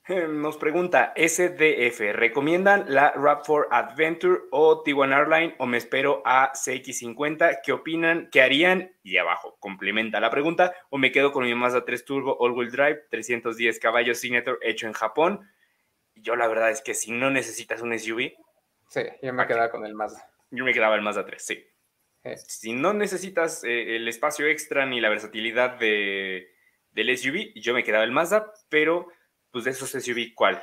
Nos 0.07 0.59
pregunta 0.59 1.14
SDF, 1.16 2.12
¿recomiendan 2.12 2.85
la 2.88 3.14
RAV4 3.14 3.68
Adventure 3.70 4.42
o 4.50 4.85
T1 4.85 5.14
Airline 5.14 5.54
o 5.57 5.64
me 5.64 5.78
espero 5.78 6.20
a 6.26 6.52
CX50? 6.52 7.61
¿Qué 7.64 7.72
opinan? 7.72 8.28
¿Qué 8.30 8.42
harían? 8.42 8.92
Y 9.02 9.16
abajo, 9.16 9.57
complementa 9.61 10.20
la 10.20 10.28
pregunta, 10.28 10.74
o 10.90 10.98
me 10.98 11.11
quedo 11.11 11.33
con 11.33 11.44
mi 11.44 11.54
Mazda 11.54 11.87
3 11.87 12.04
Turbo 12.04 12.37
All-Wheel 12.38 12.70
Drive, 12.70 13.07
310 13.09 13.78
caballos 13.78 14.18
Signature 14.18 14.59
hecho 14.61 14.87
en 14.87 14.92
Japón. 14.92 15.48
Yo 16.16 16.37
la 16.37 16.48
verdad 16.48 16.70
es 16.70 16.83
que 16.83 16.92
si 16.92 17.11
no 17.11 17.30
necesitas 17.30 17.80
un 17.80 17.98
SUV... 17.98 18.35
Sí, 18.90 19.02
yo 19.22 19.33
me 19.33 19.46
quedaba 19.46 19.70
con 19.70 19.87
el 19.87 19.94
Mazda. 19.94 20.30
Yo 20.50 20.66
me 20.66 20.74
quedaba 20.74 20.96
el 20.96 21.02
Mazda 21.02 21.24
3, 21.24 21.42
sí. 21.42 21.66
Si 22.37 22.72
no 22.72 22.94
necesitas 22.94 23.64
eh, 23.64 23.96
el 23.96 24.08
espacio 24.08 24.46
extra 24.46 24.87
ni 24.87 25.00
la 25.00 25.10
versatilidad 25.10 25.78
de, 25.78 26.48
del 26.92 27.16
SUV, 27.16 27.52
yo 27.54 27.74
me 27.74 27.84
quedaba 27.84 28.04
el 28.04 28.12
Mazda, 28.12 28.52
pero 28.68 29.08
pues 29.50 29.64
de 29.64 29.72
esos 29.72 29.90
SUV, 29.90 30.34
¿cuál? 30.34 30.62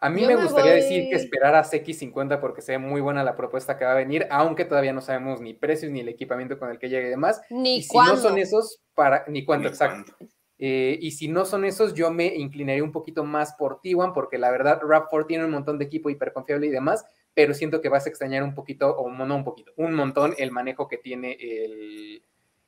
A 0.00 0.10
mí 0.10 0.26
me, 0.26 0.36
gustaría 0.36 0.72
decir 0.72 1.08
que 1.08 1.16
esperar 1.16 1.54
a 1.54 1.64
CX50 1.64 2.38
porque 2.38 2.60
se 2.60 2.72
ve 2.72 2.78
muy 2.78 3.00
buena 3.00 3.24
la 3.24 3.36
propuesta 3.36 3.78
que 3.78 3.86
va 3.86 3.92
a 3.92 3.96
venir, 3.96 4.26
aunque 4.28 4.66
todavía 4.66 4.92
no 4.92 5.00
sabemos 5.00 5.40
ni 5.40 5.54
precios 5.54 5.90
ni 5.90 6.00
el 6.00 6.10
equipamiento 6.10 6.58
con 6.58 6.68
el 6.68 6.78
que 6.78 6.90
llegue 6.90 7.06
y 7.06 7.10
demás. 7.10 7.40
Ni 7.48 7.76
y 7.76 7.82
si 7.84 7.96
no 7.96 8.16
son 8.18 8.36
esos, 8.36 8.82
para, 8.94 9.24
ni 9.28 9.46
cuánto, 9.46 9.68
exacto. 9.68 10.14
Eh, 10.58 10.98
y 11.00 11.12
si 11.12 11.28
no 11.28 11.46
son 11.46 11.64
esos, 11.64 11.94
yo 11.94 12.10
me 12.10 12.26
inclinaría 12.26 12.84
un 12.84 12.92
poquito 12.92 13.24
más 13.24 13.54
por 13.54 13.80
T1 13.80 14.12
porque 14.12 14.36
la 14.36 14.50
verdad 14.50 14.82
RAV4 14.82 15.26
tiene 15.26 15.46
un 15.46 15.52
montón 15.52 15.78
de 15.78 15.86
equipo 15.86 16.10
hiperconfiable 16.10 16.66
y 16.66 16.70
demás, 16.70 17.06
pero 17.34 17.52
siento 17.52 17.80
que 17.80 17.88
vas 17.88 18.06
a 18.06 18.08
extrañar 18.08 18.42
un 18.42 18.54
poquito, 18.54 18.96
o 18.96 19.10
no 19.10 19.36
un 19.36 19.44
poquito, 19.44 19.72
un 19.76 19.94
montón 19.94 20.34
el 20.38 20.52
manejo 20.52 20.88
que 20.88 20.98
tiene 20.98 21.36
el, 21.40 22.22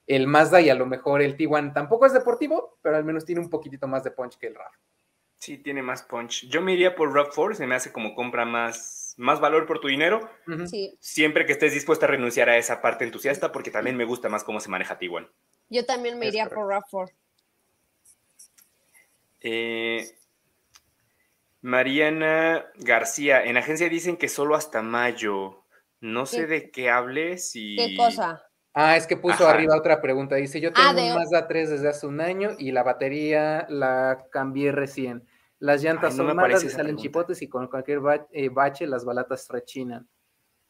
el 0.06 0.26
Mazda 0.26 0.60
y 0.60 0.70
a 0.70 0.74
lo 0.74 0.86
mejor 0.86 1.22
el 1.22 1.36
T1 1.36 1.72
tampoco 1.72 2.06
es 2.06 2.12
deportivo, 2.12 2.78
pero 2.82 2.96
al 2.96 3.04
menos 3.04 3.24
tiene 3.24 3.40
un 3.40 3.50
poquitito 3.50 3.86
más 3.86 4.04
de 4.04 4.10
punch 4.10 4.36
que 4.38 4.48
el 4.48 4.54
RAV. 4.54 4.72
Sí, 5.38 5.58
tiene 5.58 5.82
más 5.82 6.02
punch. 6.02 6.48
Yo 6.48 6.60
me 6.62 6.72
iría 6.72 6.94
por 6.94 7.12
RAV4, 7.12 7.54
se 7.54 7.66
me 7.66 7.74
hace 7.74 7.92
como 7.92 8.14
compra 8.14 8.44
más, 8.44 9.14
más 9.16 9.38
valor 9.40 9.66
por 9.66 9.80
tu 9.80 9.88
dinero. 9.88 10.28
sí. 10.66 10.96
Siempre 11.00 11.46
que 11.46 11.52
estés 11.52 11.74
dispuesta 11.74 12.06
a 12.06 12.08
renunciar 12.08 12.48
a 12.48 12.56
esa 12.56 12.80
parte 12.80 13.04
entusiasta, 13.04 13.52
porque 13.52 13.70
también 13.70 13.96
me 13.96 14.04
gusta 14.04 14.28
más 14.28 14.44
cómo 14.44 14.60
se 14.60 14.70
maneja 14.70 14.98
T1. 14.98 15.28
Yo 15.68 15.84
también 15.84 16.18
me 16.18 16.26
iría 16.28 16.48
por 16.48 16.66
RAV4. 16.66 17.12
Eh, 19.42 20.16
Mariana 21.66 22.64
García, 22.76 23.42
en 23.42 23.56
agencia 23.56 23.88
dicen 23.88 24.16
que 24.16 24.28
solo 24.28 24.54
hasta 24.54 24.82
mayo. 24.82 25.64
No 26.00 26.24
sé 26.24 26.46
de 26.46 26.70
qué 26.70 26.90
hables 26.90 27.56
y... 27.56 27.74
¿Qué 27.74 27.96
cosa? 27.96 28.40
Ah, 28.72 28.96
es 28.96 29.08
que 29.08 29.16
puso 29.16 29.48
arriba 29.48 29.76
otra 29.76 30.00
pregunta. 30.00 30.36
Dice, 30.36 30.60
yo 30.60 30.70
ah, 30.76 30.92
tengo 30.94 31.08
un 31.08 31.14
Mazda 31.16 31.48
3 31.48 31.70
desde 31.70 31.88
hace 31.88 32.06
un 32.06 32.20
año 32.20 32.50
y 32.56 32.70
la 32.70 32.84
batería 32.84 33.66
la 33.68 34.26
cambié 34.30 34.70
recién. 34.70 35.26
Las 35.58 35.82
llantas 35.82 36.14
son 36.14 36.36
malas, 36.36 36.62
le 36.62 36.70
salen 36.70 36.98
chipotes 36.98 37.42
y 37.42 37.48
con 37.48 37.66
cualquier 37.66 37.98
eh, 38.30 38.48
bache 38.48 38.86
las 38.86 39.04
balatas 39.04 39.48
rechinan. 39.48 40.08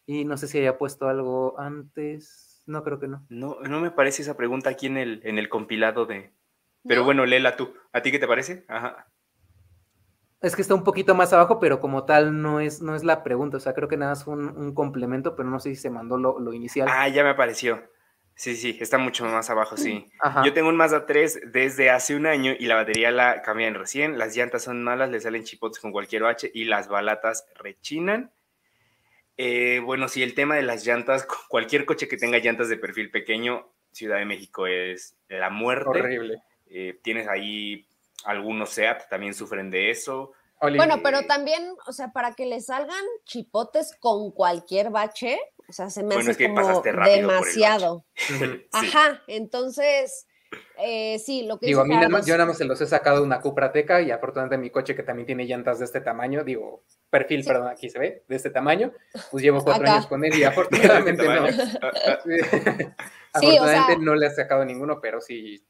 Y 0.06 0.24
no 0.24 0.38
sé 0.38 0.48
si 0.48 0.60
haya 0.60 0.78
puesto 0.78 1.08
algo 1.08 1.60
antes. 1.60 2.62
No, 2.64 2.82
creo 2.82 2.98
que 2.98 3.08
no. 3.08 3.26
No, 3.28 3.60
no 3.60 3.80
me 3.80 3.90
parece 3.90 4.22
esa 4.22 4.38
pregunta 4.38 4.70
aquí 4.70 4.86
en 4.86 4.96
el, 4.96 5.20
en 5.24 5.38
el 5.38 5.50
compilado 5.50 6.06
de... 6.06 6.32
Pero 6.88 7.04
bueno, 7.04 7.26
léela 7.26 7.54
tú. 7.54 7.74
¿A 7.92 8.00
ti 8.00 8.10
qué 8.10 8.18
te 8.18 8.26
parece? 8.26 8.64
Ajá. 8.68 9.08
Es 10.40 10.54
que 10.54 10.62
está 10.62 10.74
un 10.74 10.84
poquito 10.84 11.14
más 11.14 11.32
abajo, 11.32 11.58
pero 11.58 11.80
como 11.80 12.04
tal 12.04 12.42
no 12.42 12.60
es, 12.60 12.82
no 12.82 12.94
es 12.94 13.04
la 13.04 13.22
pregunta. 13.22 13.56
O 13.56 13.60
sea, 13.60 13.74
creo 13.74 13.88
que 13.88 13.96
nada 13.96 14.12
es 14.12 14.26
un, 14.26 14.74
complemento, 14.74 15.34
pero 15.34 15.48
no 15.48 15.58
sé 15.60 15.70
si 15.70 15.76
se 15.76 15.90
mandó 15.90 16.18
lo, 16.18 16.38
lo 16.38 16.52
inicial. 16.52 16.88
Ah, 16.90 17.08
ya 17.08 17.22
me 17.24 17.30
apareció. 17.30 17.82
Sí, 18.36 18.54
sí, 18.54 18.76
está 18.78 18.98
mucho 18.98 19.24
más 19.24 19.48
abajo, 19.48 19.78
sí. 19.78 20.06
Yo 20.44 20.52
tengo 20.52 20.68
un 20.68 20.76
Mazda 20.76 21.06
3 21.06 21.52
desde 21.52 21.88
hace 21.88 22.14
un 22.14 22.26
año 22.26 22.52
y 22.58 22.66
la 22.66 22.74
batería 22.74 23.10
la 23.10 23.40
cambian 23.40 23.74
recién. 23.74 24.18
Las 24.18 24.36
llantas 24.36 24.64
son 24.64 24.84
malas, 24.84 25.08
le 25.08 25.20
salen 25.20 25.44
chipotes 25.44 25.80
con 25.80 25.90
cualquier 25.90 26.22
H 26.24 26.50
y 26.52 26.66
las 26.66 26.86
balatas 26.88 27.46
rechinan. 27.54 28.30
Eh, 29.38 29.80
bueno, 29.82 30.08
sí, 30.08 30.22
el 30.22 30.34
tema 30.34 30.54
de 30.54 30.62
las 30.62 30.86
llantas, 30.86 31.26
cualquier 31.48 31.86
coche 31.86 32.08
que 32.08 32.18
tenga 32.18 32.38
llantas 32.38 32.68
de 32.68 32.76
perfil 32.76 33.10
pequeño, 33.10 33.72
Ciudad 33.92 34.18
de 34.18 34.26
México 34.26 34.66
es 34.66 35.16
la 35.28 35.48
muerte. 35.48 35.88
Horrible. 35.88 36.42
Eh, 36.66 37.00
tienes 37.02 37.28
ahí 37.28 37.86
algunos 38.26 38.70
SEAT, 38.70 39.08
también 39.08 39.34
sufren 39.34 39.70
de 39.70 39.90
eso. 39.90 40.32
Bueno, 40.60 41.00
pero 41.02 41.26
también, 41.26 41.74
o 41.86 41.92
sea, 41.92 42.12
para 42.12 42.32
que 42.32 42.46
le 42.46 42.60
salgan 42.60 43.04
chipotes 43.24 43.94
con 44.00 44.30
cualquier 44.30 44.90
bache, 44.90 45.38
o 45.68 45.72
sea, 45.72 45.90
se 45.90 46.02
me 46.02 46.14
hace 46.14 46.48
como 46.48 46.82
demasiado. 46.82 48.06
Ajá, 48.72 49.22
entonces, 49.26 50.26
eh, 50.78 51.18
sí, 51.18 51.42
lo 51.46 51.58
que 51.58 51.66
Digo, 51.66 51.82
a 51.82 51.84
mí 51.84 51.94
nada 51.94 52.08
más, 52.08 52.24
yo 52.24 52.34
nada 52.34 52.46
más 52.46 52.56
se 52.56 52.64
los 52.64 52.80
he 52.80 52.86
sacado 52.86 53.22
una 53.22 53.40
Cuprateca 53.40 54.00
y 54.00 54.10
afortunadamente 54.10 54.56
mi 54.56 54.70
coche 54.70 54.96
que 54.96 55.02
también 55.02 55.26
tiene 55.26 55.44
llantas 55.44 55.78
de 55.78 55.84
este 55.84 56.00
tamaño, 56.00 56.42
digo, 56.42 56.84
perfil, 57.10 57.44
perdón, 57.44 57.68
aquí 57.68 57.90
se 57.90 57.98
ve, 57.98 58.24
de 58.26 58.36
este 58.36 58.48
tamaño, 58.48 58.92
pues 59.30 59.42
llevo 59.42 59.62
cuatro 59.62 59.86
años 59.86 60.06
con 60.06 60.24
él 60.24 60.34
y 60.38 60.44
afortunadamente 60.44 61.22
no. 61.22 61.44
afortunadamente 63.32 63.98
no 63.98 64.14
le 64.14 64.26
he 64.26 64.30
sacado 64.30 64.64
ninguno, 64.64 65.00
pero 65.02 65.20
sí 65.20 65.62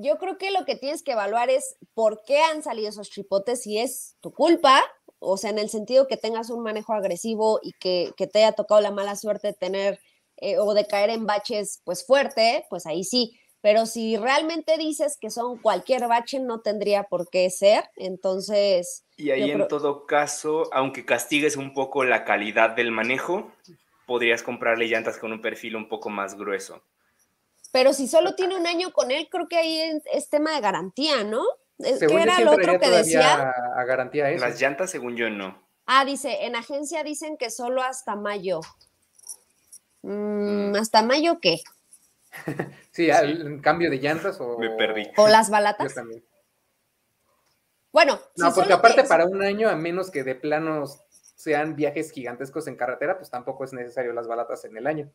yo 0.00 0.18
creo 0.18 0.38
que 0.38 0.50
lo 0.50 0.64
que 0.64 0.76
tienes 0.76 1.02
que 1.02 1.12
evaluar 1.12 1.50
es 1.50 1.76
por 1.94 2.22
qué 2.24 2.38
han 2.38 2.62
salido 2.62 2.88
esos 2.88 3.10
chipotes, 3.10 3.62
si 3.62 3.78
es 3.78 4.16
tu 4.20 4.32
culpa, 4.32 4.82
o 5.18 5.36
sea, 5.36 5.50
en 5.50 5.58
el 5.58 5.68
sentido 5.68 6.06
que 6.06 6.16
tengas 6.16 6.50
un 6.50 6.62
manejo 6.62 6.92
agresivo 6.92 7.60
y 7.62 7.72
que, 7.72 8.12
te 8.16 8.38
haya 8.38 8.52
tocado 8.52 8.80
la 8.80 8.90
mala 8.90 9.16
suerte 9.16 9.48
de 9.48 9.54
tener 9.54 10.00
eh, 10.36 10.58
o 10.58 10.74
de 10.74 10.86
caer 10.86 11.10
en 11.10 11.26
baches, 11.26 11.82
pues 11.84 12.06
fuerte, 12.06 12.64
pues 12.70 12.86
ahí 12.86 13.04
sí. 13.04 13.38
Pero 13.60 13.86
si 13.86 14.16
realmente 14.16 14.78
dices 14.78 15.18
que 15.20 15.30
son 15.30 15.58
cualquier 15.58 16.06
bache, 16.06 16.38
no 16.38 16.60
tendría 16.60 17.02
por 17.02 17.28
qué 17.28 17.50
ser. 17.50 17.84
Entonces. 17.96 19.04
Y 19.16 19.32
ahí 19.32 19.50
en 19.50 19.66
todo 19.66 20.06
caso, 20.06 20.68
aunque 20.72 21.04
castigues 21.04 21.56
un 21.56 21.74
poco 21.74 22.04
la 22.04 22.24
calidad 22.24 22.70
del 22.70 22.92
manejo, 22.92 23.50
podrías 24.06 24.44
comprarle 24.44 24.86
llantas 24.86 25.18
con 25.18 25.32
un 25.32 25.42
perfil 25.42 25.74
un 25.74 25.88
poco 25.88 26.08
más 26.08 26.36
grueso. 26.36 26.84
Pero 27.72 27.92
si 27.92 28.08
solo 28.08 28.34
tiene 28.34 28.56
un 28.56 28.66
año 28.66 28.92
con 28.92 29.10
él, 29.10 29.28
creo 29.30 29.46
que 29.46 29.56
ahí 29.56 30.00
es, 30.12 30.30
tema 30.30 30.54
de 30.54 30.60
garantía, 30.60 31.24
¿no? 31.24 31.42
¿Qué 31.78 32.22
era 32.22 32.40
lo 32.40 32.52
otro 32.52 32.80
que 32.80 32.90
decía? 32.90 33.54
A, 33.76 33.84
garantía 33.84 34.30
eso. 34.30 34.44
Las 34.44 34.60
llantas, 34.60 34.90
según 34.90 35.16
yo, 35.16 35.30
no. 35.30 35.62
Ah, 35.86 36.04
dice, 36.04 36.44
en 36.44 36.56
agencia 36.56 37.04
dicen 37.04 37.36
que 37.36 37.50
solo 37.50 37.82
hasta 37.82 38.16
mayo. 38.16 38.60
Mm, 40.02 40.74
¿Hasta 40.76 41.02
mayo 41.02 41.40
qué? 41.40 41.60
sí, 42.90 43.10
el 43.10 43.60
cambio 43.62 43.90
de 43.90 43.98
llantas 43.98 44.40
o... 44.40 44.58
Me 44.58 44.70
perdí. 44.70 45.10
¿O 45.16 45.28
las 45.28 45.50
balatas? 45.50 45.88
Yo 45.88 45.94
también. 45.94 46.24
Bueno, 47.92 48.20
no, 48.36 48.54
porque 48.54 48.72
aparte 48.72 49.04
para 49.04 49.26
un 49.26 49.42
año, 49.42 49.68
a 49.68 49.74
menos 49.74 50.10
que 50.10 50.22
de 50.22 50.34
planos 50.34 51.00
sean 51.36 51.74
viajes 51.74 52.10
gigantescos 52.10 52.66
en 52.66 52.76
carretera, 52.76 53.16
pues 53.16 53.30
tampoco 53.30 53.64
es 53.64 53.72
necesario 53.72 54.12
las 54.12 54.26
balatas 54.26 54.64
en 54.64 54.76
el 54.76 54.86
año 54.86 55.10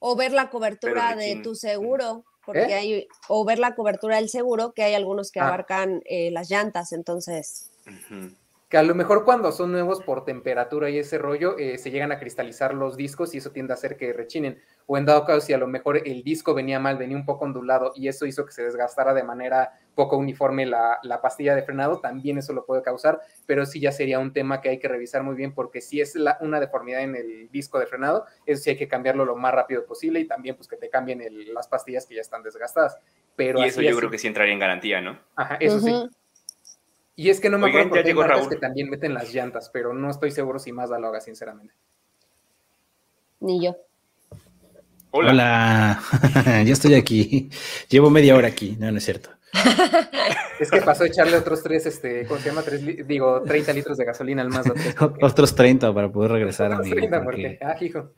o 0.00 0.16
ver 0.16 0.32
la 0.32 0.50
cobertura 0.50 1.14
de 1.14 1.36
tu 1.36 1.54
seguro, 1.54 2.24
porque 2.44 2.62
¿Eh? 2.62 2.74
hay, 2.74 3.08
o 3.28 3.44
ver 3.44 3.60
la 3.60 3.76
cobertura 3.76 4.16
del 4.16 4.28
seguro, 4.28 4.72
que 4.72 4.82
hay 4.82 4.94
algunos 4.94 5.30
que 5.30 5.38
ah. 5.38 5.46
abarcan 5.46 6.02
eh, 6.06 6.32
las 6.32 6.50
llantas, 6.50 6.92
entonces 6.92 7.70
que 8.70 8.78
a 8.78 8.84
lo 8.84 8.94
mejor 8.94 9.24
cuando 9.24 9.50
son 9.50 9.72
nuevos 9.72 10.00
por 10.00 10.24
temperatura 10.24 10.88
y 10.90 10.98
ese 10.98 11.18
rollo, 11.18 11.58
eh, 11.58 11.76
se 11.76 11.90
llegan 11.90 12.12
a 12.12 12.20
cristalizar 12.20 12.72
los 12.72 12.96
discos 12.96 13.34
y 13.34 13.38
eso 13.38 13.50
tiende 13.50 13.72
a 13.72 13.74
hacer 13.74 13.96
que 13.96 14.12
rechinen. 14.12 14.62
O 14.86 14.96
en 14.96 15.04
dado 15.04 15.24
caso, 15.24 15.40
si 15.40 15.52
a 15.52 15.58
lo 15.58 15.66
mejor 15.66 16.00
el 16.06 16.22
disco 16.22 16.54
venía 16.54 16.78
mal, 16.78 16.96
venía 16.96 17.16
un 17.16 17.24
poco 17.24 17.44
ondulado 17.44 17.92
y 17.96 18.06
eso 18.06 18.26
hizo 18.26 18.46
que 18.46 18.52
se 18.52 18.62
desgastara 18.62 19.12
de 19.12 19.24
manera 19.24 19.72
poco 19.96 20.16
uniforme 20.16 20.66
la, 20.66 21.00
pastilla 21.20 21.56
de 21.56 21.64
frenado, 21.64 21.98
también 21.98 22.38
eso 22.38 22.52
lo 22.52 22.64
puede 22.64 22.82
causar, 22.82 23.20
pero 23.44 23.66
sí 23.66 23.80
ya 23.80 23.90
sería 23.90 24.20
un 24.20 24.32
tema 24.32 24.60
que 24.60 24.68
hay 24.68 24.78
que 24.78 24.86
revisar 24.86 25.24
muy 25.24 25.34
bien 25.34 25.52
porque 25.52 25.80
si 25.80 26.00
es 26.00 26.16
una 26.40 26.60
deformidad 26.60 27.02
en 27.02 27.16
el 27.16 27.50
disco 27.50 27.80
de 27.80 27.86
frenado, 27.86 28.24
eso 28.46 28.62
sí 28.62 28.70
hay 28.70 28.76
que 28.76 28.86
cambiarlo 28.86 29.24
lo 29.24 29.34
más 29.34 29.52
rápido 29.52 29.84
posible 29.84 30.20
y 30.20 30.28
también 30.28 30.54
pues 30.54 30.68
que 30.68 30.76
te 30.76 30.88
cambien 30.88 31.20
las 31.52 31.66
pastillas 31.66 32.06
que 32.06 32.14
ya 32.14 32.20
están 32.20 32.44
desgastadas. 32.44 32.98
Pero 33.34 33.58
y 33.58 33.64
eso 33.64 33.82
yo 33.82 33.96
creo 33.96 34.10
que 34.10 34.18
sí 34.18 34.28
entraría 34.28 34.54
en 34.54 34.60
garantía, 34.60 35.00
¿no? 35.00 35.18
Ajá, 35.34 35.56
eso 35.56 35.80
sí. 35.80 35.92
Y 37.20 37.28
es 37.28 37.38
que 37.38 37.50
no 37.50 37.58
me 37.58 37.68
acuerdo 37.68 37.90
porque 37.90 38.08
hay 38.08 38.14
marcas 38.14 38.48
que 38.48 38.56
también 38.56 38.88
meten 38.88 39.12
las 39.12 39.34
llantas, 39.34 39.68
pero 39.70 39.92
no 39.92 40.08
estoy 40.08 40.30
seguro 40.30 40.58
si 40.58 40.72
Mazda 40.72 40.98
lo 40.98 41.08
haga, 41.08 41.20
sinceramente. 41.20 41.74
Ni 43.40 43.62
yo. 43.62 43.76
Hola. 45.10 45.30
Hola. 45.30 46.02
ya 46.64 46.72
estoy 46.72 46.94
aquí. 46.94 47.50
Llevo 47.90 48.08
media 48.08 48.34
hora 48.34 48.48
aquí. 48.48 48.74
No, 48.80 48.90
no 48.90 48.96
es 48.96 49.04
cierto. 49.04 49.28
es 50.60 50.70
que 50.70 50.80
pasó 50.80 51.04
a 51.04 51.08
echarle 51.08 51.36
otros 51.36 51.62
tres, 51.62 51.84
este, 51.84 52.24
¿cómo 52.24 52.40
se 52.40 52.48
llama? 52.48 52.62
Tres, 52.62 53.06
digo, 53.06 53.42
30 53.42 53.70
litros 53.74 53.98
de 53.98 54.06
gasolina 54.06 54.40
al 54.40 54.48
más. 54.48 54.64
Otros 55.20 55.54
30 55.54 55.92
para 55.92 56.10
poder 56.10 56.32
regresar 56.32 56.72
a 56.72 56.78
mi. 56.78 56.88
30 56.88 57.22
porque... 57.22 57.58
Ah, 57.60 57.76
hijo. 57.82 58.14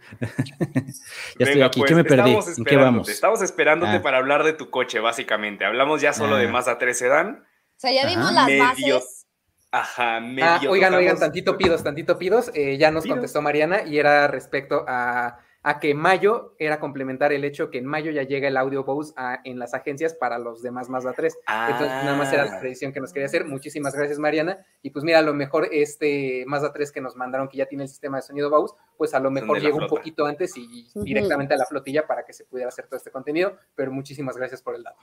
ya 1.40 1.46
estoy 1.46 1.62
aquí. 1.62 1.82
¿Qué 1.82 1.96
me 1.96 2.04
pues, 2.04 2.20
perdí? 2.20 2.36
¿En 2.56 2.64
qué 2.64 2.76
vamos? 2.76 3.08
Estamos 3.08 3.42
esperándote 3.42 3.96
ah. 3.96 4.02
para 4.02 4.18
hablar 4.18 4.44
de 4.44 4.52
tu 4.52 4.70
coche, 4.70 5.00
básicamente. 5.00 5.64
Hablamos 5.64 6.00
ya 6.00 6.12
solo 6.12 6.36
de 6.36 6.46
ah. 6.46 6.52
Mazda 6.52 6.78
3 6.78 6.96
Sedan. 6.96 7.51
O 7.82 7.86
sea, 7.88 7.92
ya 7.92 8.06
dimos 8.08 8.32
las 8.32 8.46
bases. 8.46 9.26
Ajá, 9.72 10.20
medio. 10.20 10.70
oigan, 10.70 10.94
oigan, 10.94 11.18
tantito 11.18 11.56
pidos, 11.56 11.82
tantito 11.82 12.18
pidos. 12.18 12.50
Eh, 12.54 12.76
ya 12.76 12.90
nos 12.90 13.06
contestó 13.06 13.42
Mariana 13.42 13.82
y 13.84 13.98
era 13.98 14.28
respecto 14.28 14.84
a 14.86 15.38
a 15.64 15.78
que 15.78 15.94
mayo 15.94 16.54
era 16.58 16.80
complementar 16.80 17.32
el 17.32 17.44
hecho 17.44 17.70
que 17.70 17.78
en 17.78 17.86
mayo 17.86 18.10
ya 18.10 18.24
llega 18.24 18.48
el 18.48 18.56
audio 18.56 18.84
Bose 18.84 19.14
en 19.44 19.58
las 19.58 19.74
agencias 19.74 20.14
para 20.14 20.38
los 20.38 20.60
demás 20.60 20.88
Mazda 20.88 21.12
3. 21.12 21.38
Entonces, 21.68 21.88
nada 21.88 22.16
más 22.16 22.32
era 22.32 22.44
la 22.44 22.56
ah. 22.56 22.60
predicción 22.60 22.92
que 22.92 23.00
nos 23.00 23.12
quería 23.12 23.26
hacer. 23.26 23.44
Muchísimas 23.46 23.94
gracias, 23.94 24.18
Mariana. 24.18 24.66
Y 24.82 24.90
pues 24.90 25.04
mira, 25.04 25.20
a 25.20 25.22
lo 25.22 25.34
mejor 25.34 25.68
este 25.70 26.44
Mazda 26.46 26.72
3 26.72 26.90
que 26.90 27.00
nos 27.00 27.16
mandaron, 27.16 27.48
que 27.48 27.58
ya 27.58 27.66
tiene 27.66 27.84
el 27.84 27.88
sistema 27.88 28.16
de 28.16 28.22
sonido 28.22 28.50
Bose, 28.50 28.74
pues 28.96 29.14
a 29.14 29.20
lo 29.20 29.30
mejor 29.30 29.60
llega 29.60 29.76
un 29.76 29.86
poquito 29.86 30.26
antes 30.26 30.56
y 30.56 30.90
directamente 30.94 31.54
a 31.54 31.58
la 31.58 31.66
flotilla 31.66 32.06
para 32.06 32.24
que 32.24 32.32
se 32.32 32.44
pudiera 32.44 32.68
hacer 32.68 32.86
todo 32.86 32.96
este 32.96 33.12
contenido. 33.12 33.56
Pero 33.76 33.92
muchísimas 33.92 34.36
gracias 34.36 34.62
por 34.62 34.74
el 34.74 34.82
dato. 34.82 34.98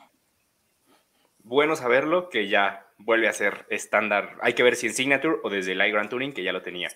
Bueno 1.39 1.75
saberlo, 1.75 2.30
que 2.30 2.47
ya 2.47 2.88
vuelve 2.97 3.28
a 3.28 3.34
ser 3.34 3.65
estándar. 3.69 4.38
Hay 4.41 4.54
que 4.54 4.63
ver 4.63 4.75
si 4.75 4.88
en 4.88 4.93
Signature 4.93 5.38
o 5.43 5.49
desde 5.49 5.71
el 5.71 5.86
iGrand 5.86 6.10
Tuning, 6.10 6.34
que 6.34 6.43
ya 6.43 6.54
lo 6.54 6.62
tenía. 6.62 6.89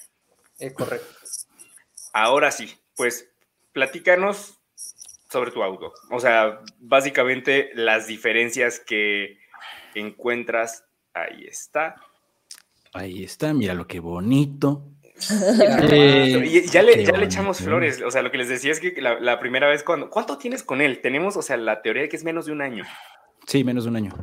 Eh, 0.59 0.73
correcto. 0.73 1.07
Ahora 2.13 2.51
sí, 2.51 2.73
pues 2.95 3.31
platícanos 3.71 4.59
sobre 5.29 5.51
tu 5.51 5.63
auto. 5.63 5.93
O 6.11 6.19
sea, 6.19 6.61
básicamente 6.79 7.71
las 7.73 8.07
diferencias 8.07 8.79
que 8.79 9.39
encuentras. 9.95 10.85
Ahí 11.13 11.45
está. 11.45 11.95
Ahí 12.93 13.23
está, 13.23 13.53
mira 13.53 13.73
lo 13.73 13.87
que 13.87 13.99
bonito. 13.99 14.83
Eh, 15.91 16.63
ya 16.71 16.81
le, 16.81 17.03
ya 17.03 17.13
le 17.13 17.25
echamos 17.25 17.59
flores. 17.59 18.01
O 18.01 18.11
sea, 18.11 18.21
lo 18.21 18.31
que 18.31 18.37
les 18.37 18.49
decía 18.49 18.71
es 18.71 18.79
que 18.79 18.93
la, 18.99 19.39
primera 19.39 19.67
vez 19.67 19.83
cuando. 19.83 20.09
¿Cuánto 20.09 20.37
tienes 20.37 20.63
con 20.63 20.81
él? 20.81 21.01
Tenemos, 21.01 21.37
o 21.37 21.41
sea, 21.41 21.57
la 21.57 21.81
teoría 21.81 22.03
de 22.03 22.09
que 22.09 22.15
es 22.15 22.23
menos 22.23 22.45
de 22.45 22.51
un 22.51 22.61
año. 22.61 22.83
Sí, 23.47 23.63
menos 23.63 23.83
de 23.83 23.89
un 23.89 23.95
año. 23.95 24.13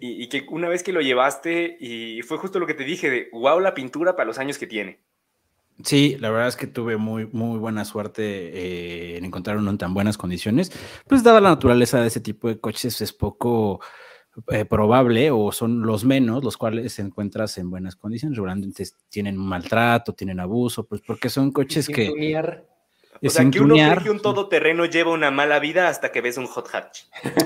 y, 0.00 0.22
y, 0.24 0.28
que 0.28 0.46
una 0.50 0.68
vez 0.68 0.82
que 0.82 0.92
lo 0.92 1.00
llevaste, 1.00 1.76
y 1.80 2.22
fue 2.22 2.38
justo 2.38 2.58
lo 2.58 2.66
que 2.66 2.74
te 2.74 2.84
dije 2.84 3.10
de 3.10 3.28
wow, 3.32 3.60
la 3.60 3.74
pintura 3.74 4.16
para 4.16 4.26
los 4.26 4.38
años 4.38 4.58
que 4.58 4.66
tiene. 4.66 5.00
Sí, 5.82 6.16
la 6.20 6.30
verdad 6.30 6.48
es 6.48 6.56
que 6.56 6.68
tuve 6.68 6.96
muy, 6.96 7.26
muy 7.26 7.58
buena 7.58 7.84
suerte 7.84 8.22
eh, 8.22 9.16
en 9.16 9.24
encontrar 9.24 9.56
uno 9.56 9.70
en 9.70 9.78
tan 9.78 9.92
buenas 9.92 10.16
condiciones. 10.16 10.70
Pues 11.08 11.24
dada 11.24 11.40
la 11.40 11.50
naturaleza 11.50 12.00
de 12.00 12.06
ese 12.06 12.20
tipo 12.20 12.46
de 12.48 12.60
coches, 12.60 13.00
es 13.00 13.12
poco 13.12 13.80
eh, 14.48 14.64
probable 14.64 15.32
o 15.32 15.50
son 15.50 15.82
los 15.82 16.04
menos 16.04 16.44
los 16.44 16.56
cuales 16.56 16.96
encuentras 17.00 17.58
en 17.58 17.70
buenas 17.70 17.96
condiciones. 17.96 18.36
Regularmente 18.36 18.84
tienen 19.08 19.36
maltrato, 19.36 20.12
tienen 20.12 20.38
abuso, 20.38 20.86
pues 20.86 21.00
porque 21.00 21.28
son 21.28 21.50
coches 21.50 21.88
que... 21.88 22.64
O 23.26 23.30
sea, 23.30 23.50
que 23.50 23.60
uno 23.60 23.74
cree 23.74 24.02
que 24.02 24.10
un 24.10 24.20
todoterreno 24.20 24.84
lleva 24.84 25.12
una 25.12 25.30
mala 25.30 25.58
vida 25.58 25.88
hasta 25.88 26.12
que 26.12 26.20
ves 26.20 26.36
un 26.36 26.46
hot 26.46 26.68
hatch. 26.72 27.00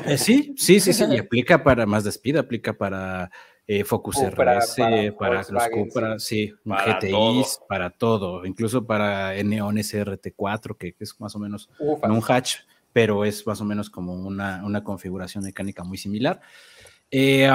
Eh, 0.06 0.18
sí, 0.18 0.54
sí, 0.56 0.80
sí, 0.80 0.92
sí, 0.92 1.04
y 1.08 1.16
aplica 1.18 1.62
para 1.62 1.86
más 1.86 2.04
despido, 2.04 2.40
aplica 2.40 2.72
para 2.72 3.30
eh, 3.66 3.84
Focus 3.84 4.16
RS, 4.16 4.76
para, 5.18 5.44
los 5.50 5.68
Cupra, 5.70 6.18
sí, 6.18 6.52
GTIs, 6.64 7.60
para 7.68 7.90
todo, 7.90 8.44
incluso 8.44 8.86
para 8.86 9.40
Neon 9.42 9.76
SRT4, 9.76 10.76
que, 10.76 10.94
es 10.98 11.20
más 11.20 11.36
o 11.36 11.38
menos 11.38 11.70
un 11.78 12.22
hatch, 12.26 12.56
pero 12.92 13.24
es 13.24 13.46
más 13.46 13.60
o 13.60 13.64
menos 13.64 13.90
como 13.90 14.14
una, 14.14 14.82
configuración 14.82 15.44
mecánica 15.44 15.84
muy 15.84 15.98
similar. 15.98 16.40
Eh, 17.10 17.48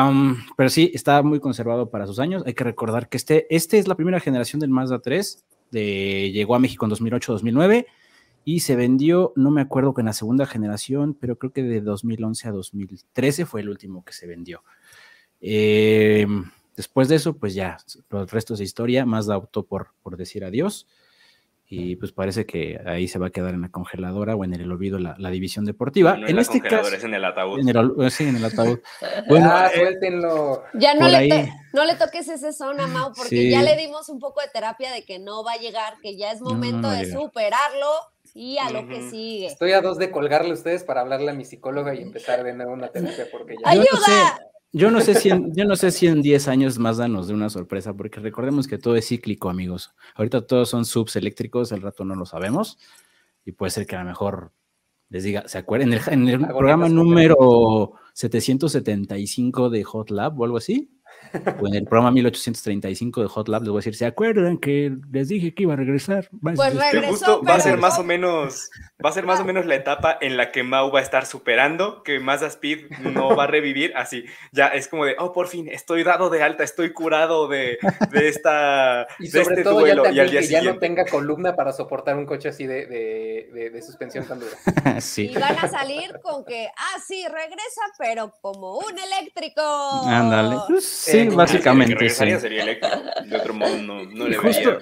pero 0.56 0.70
sí, 0.70 0.92
está 0.94 1.22
muy 1.24 1.40
conservado 1.40 1.90
para 1.90 2.08
sus 2.08 2.20
años. 2.20 2.44
Hay 2.46 2.54
que 2.54 2.64
recordar 2.64 3.10
que 3.10 3.18
este, 3.18 3.54
este 3.54 3.78
es 3.78 3.88
la 3.88 3.96
primera 3.96 4.20
generación 4.20 4.60
del 4.60 4.70
Mazda 4.70 5.00
3, 5.00 5.44
de, 5.72 6.32
llegó 6.32 6.56
a 6.56 6.60
México 6.60 6.86
en 6.86 6.92
2008-2009 6.92 7.86
y 8.46 8.60
se 8.60 8.76
vendió, 8.76 9.34
no 9.36 9.52
me 9.52 9.62
acuerdo 9.62 9.94
que 9.94 10.02
en 10.02 10.08
la 10.08 10.14
segunda 10.14 10.46
generación, 10.46 11.18
pero 11.20 11.38
creo 11.38 11.54
que 11.54 11.64
de 11.64 11.82
2011 11.82 12.48
a 12.48 12.52
2013 12.52 13.46
fue 13.46 13.62
el 13.62 13.70
último 13.70 14.04
que 14.04 14.14
se 14.14 14.28
vendió. 14.28 14.64
Eh, 15.40 16.26
después 16.76 17.08
de 17.08 17.16
eso, 17.16 17.38
pues 17.38 17.54
ya, 17.54 17.78
los 18.10 18.32
restos 18.32 18.60
de 18.60 18.66
historia, 18.66 19.06
Mazda 19.06 19.38
optó 19.38 19.66
por, 19.66 19.90
por 20.02 20.18
decir 20.18 20.44
adiós. 20.44 20.88
Y 21.76 21.96
pues 21.96 22.12
parece 22.12 22.46
que 22.46 22.80
ahí 22.86 23.08
se 23.08 23.18
va 23.18 23.28
a 23.28 23.30
quedar 23.32 23.56
en 23.56 23.62
la 23.62 23.70
congeladora 23.70 24.36
o 24.36 24.44
en 24.44 24.54
el 24.54 24.72
olvido 24.72 25.00
la, 25.00 25.30
división 25.32 25.66
deportiva. 25.66 26.16
en, 26.16 26.38
este 26.38 26.62
caso. 26.62 26.94
Es 26.94 27.04
en 27.04 27.16
el 27.16 27.26
ataúd. 27.26 27.62
sí, 28.12 28.26
en 28.26 28.36
el 28.36 28.46
ataúd. 28.46 28.80
bueno, 29.28 29.50
ah, 29.52 29.72
suéltenlo. 29.74 30.62
Ya 30.76 30.94
no 30.94 31.08
le, 31.08 31.52
no 31.74 31.84
le, 31.84 31.96
toques 31.96 32.28
ese 32.28 32.54
zona, 32.54 32.86
Mau, 32.86 33.12
porque 33.16 33.50
ya 33.50 33.64
le 33.64 33.76
dimos 33.76 34.08
un 34.10 34.20
poco 34.20 34.42
de 34.42 34.50
terapia 34.50 34.92
de 34.92 35.04
que 35.04 35.18
no 35.18 35.44
va 35.44 35.54
a 35.54 35.58
llegar, 35.58 35.96
que 36.04 36.16
ya 36.16 36.32
es 36.32 36.42
momento 36.42 36.92
de 36.92 37.12
superarlo 37.12 37.88
y 38.34 38.58
a 38.58 38.70
lo 38.72 38.88
que 38.88 39.10
sigue. 39.10 39.48
Estoy 39.48 39.74
a 39.74 39.82
dos 39.82 39.98
de 39.98 40.12
colgarle 40.12 40.52
a 40.52 40.54
ustedes 40.54 40.84
para 40.84 41.02
hablarle 41.02 41.32
a 41.32 41.34
mi 41.34 41.46
psicóloga 41.46 41.94
y 41.94 42.02
empezar 42.02 42.44
de 42.44 42.54
nuevo 42.54 42.74
una 42.74 42.90
terapia 42.90 43.28
porque 43.32 43.56
ya. 43.64 43.70
¡Ayuda! 43.70 44.40
Yo 44.76 44.90
no 44.90 45.02
sé 45.02 45.14
si 45.14 45.30
en, 45.30 45.54
yo 45.54 45.66
no 45.66 45.76
sé 45.76 45.92
si 45.92 46.08
en 46.08 46.24
10 46.24 46.48
años 46.48 46.80
más 46.80 46.98
nos 46.98 47.28
de 47.28 47.36
una 47.36 47.52
sorpresa, 47.52 47.94
porque 47.94 48.20
recordemos 48.20 48.68
que 48.68 48.80
todo 48.80 48.96
es 48.96 49.08
cíclico, 49.08 49.52
amigos. 49.52 49.94
Ahorita 50.16 50.48
todos 50.48 50.70
son 50.70 50.86
subs 50.86 51.16
eléctricos, 51.16 51.72
el 51.72 51.84
rato 51.84 52.04
no 52.06 52.16
lo 52.16 52.26
sabemos. 52.26 52.80
Y 53.46 53.52
puede 53.52 53.70
ser 53.70 53.86
que 53.86 53.96
a 53.96 54.00
lo 54.00 54.06
mejor 54.06 54.52
les 55.10 55.24
diga, 55.24 55.48
¿se 55.48 55.60
acuerdan? 55.60 55.94
En 55.94 56.00
el, 56.00 56.14
en 56.14 56.28
el 56.28 56.48
programa 56.48 56.90
número 56.90 57.94
775 58.14 59.70
de 59.70 59.84
Hot 59.84 60.10
Lab 60.10 60.40
o 60.40 60.44
algo 60.44 60.58
así, 60.58 60.90
o 61.60 61.68
en 61.68 61.76
el 61.76 61.84
programa 61.86 62.12
1835 62.12 63.22
de 63.22 63.28
Hot 63.28 63.48
Lab, 63.48 63.64
les 63.64 63.70
voy 63.70 63.78
a 63.78 63.80
decir, 63.80 63.96
¿se 63.96 64.06
acuerdan 64.06 64.58
que 64.58 64.96
les 65.12 65.28
dije 65.28 65.54
que 65.54 65.64
iba 65.64 65.74
a 65.74 65.78
regresar? 65.78 66.30
Pues 66.42 66.58
regresó, 66.76 67.42
va 67.44 67.56
a 67.56 67.60
ser 67.60 67.78
más 67.78 67.98
o 67.98 68.04
menos, 68.04 68.70
va 69.04 69.10
a 69.10 69.14
ser 69.14 69.26
más 69.26 69.40
o 69.40 69.46
menos 69.46 69.66
la 69.66 69.76
etapa 69.76 70.18
en 70.22 70.38
la 70.38 70.52
que 70.52 70.64
Mau 70.64 70.92
va 70.92 71.00
a 71.00 71.04
estar 71.04 71.26
superando, 71.26 72.04
que 72.04 72.20
Mazda 72.20 72.48
Speed 72.48 72.90
no 73.00 73.36
va 73.36 73.46
a 73.46 73.48
revivir, 73.48 73.94
así, 73.96 74.26
ya 74.52 74.68
es 74.68 74.88
como 74.88 75.06
de, 75.06 75.16
oh, 75.20 75.34
por 75.34 75.48
fin, 75.48 75.68
estoy 75.68 76.04
dado 76.04 76.30
de 76.30 76.44
alta, 76.44 76.64
estoy 76.64 76.94
curado 76.94 77.48
de, 77.48 77.78
de 78.12 78.28
esta, 78.28 79.08
y 79.20 79.28
sobre 79.28 79.42
este 79.56 79.64
todo 79.64 79.80
duelo, 79.80 80.10
ya 80.12 80.26
y 80.26 80.30
que 80.30 80.48
ya 80.48 80.62
no 80.62 80.78
tenga 80.78 81.06
columna 81.06 81.56
para 81.56 81.74
soportar 81.74 82.16
un 82.18 82.26
coche 82.26 82.50
así 82.50 82.68
de, 82.68 82.86
de, 82.86 83.70
de, 83.72 83.82
suspensión 83.82 84.26
tan 84.26 84.40
dura. 84.40 84.56
sí. 85.02 85.32
Y 85.32 85.36
van 85.36 85.58
a 85.58 85.68
salir 85.68 86.20
con 86.22 86.46
que, 86.46 86.68
ah, 86.68 87.00
sí, 87.06 87.26
regresa, 87.28 87.82
pero 87.98 88.34
como 88.42 88.78
un 88.78 88.98
eléctrico. 88.98 89.62
Ándale, 90.06 90.58
pues, 90.68 91.03
Sí, 91.04 91.28
básicamente. 91.30 92.10
sería 92.10 92.38
eléctrico. 92.38 92.98
De 93.26 93.36
otro 93.36 93.54
modo, 93.54 93.78
no, 93.78 94.04
no 94.06 94.28
le 94.28 94.38
justo, 94.38 94.78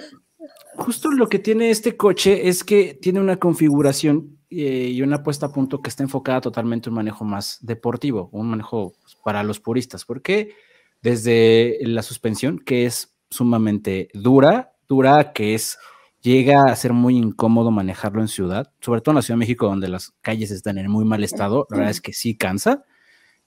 justo 0.75 1.11
lo 1.11 1.27
que 1.29 1.39
tiene 1.39 1.69
este 1.69 1.97
coche 1.97 2.47
es 2.47 2.63
que 2.63 2.97
tiene 3.01 3.19
una 3.19 3.37
configuración 3.37 4.37
eh, 4.49 4.89
y 4.91 5.01
una 5.01 5.23
puesta 5.23 5.47
a 5.47 5.51
punto 5.51 5.81
que 5.81 5.89
está 5.89 6.03
enfocada 6.03 6.41
totalmente 6.41 6.89
en 6.89 6.93
un 6.93 6.97
manejo 6.97 7.23
más 7.23 7.59
deportivo, 7.61 8.29
un 8.31 8.49
manejo 8.49 8.93
pues, 9.01 9.15
para 9.23 9.43
los 9.43 9.59
puristas, 9.59 10.05
porque 10.05 10.53
desde 11.01 11.79
la 11.81 12.03
suspensión, 12.03 12.59
que 12.59 12.85
es 12.85 13.15
sumamente 13.29 14.09
dura, 14.13 14.73
dura, 14.87 15.31
que 15.33 15.55
es 15.55 15.77
llega 16.21 16.65
a 16.65 16.75
ser 16.75 16.93
muy 16.93 17.17
incómodo 17.17 17.71
manejarlo 17.71 18.21
en 18.21 18.27
ciudad, 18.27 18.71
sobre 18.79 19.01
todo 19.01 19.13
en 19.13 19.15
la 19.17 19.21
Ciudad 19.21 19.37
de 19.37 19.39
México, 19.39 19.67
donde 19.67 19.87
las 19.87 20.13
calles 20.21 20.51
están 20.51 20.77
en 20.77 20.89
muy 20.89 21.05
mal 21.05 21.23
estado, 21.23 21.65
la 21.69 21.77
verdad 21.77 21.91
es 21.91 22.01
que 22.01 22.13
sí 22.13 22.35
cansa. 22.35 22.83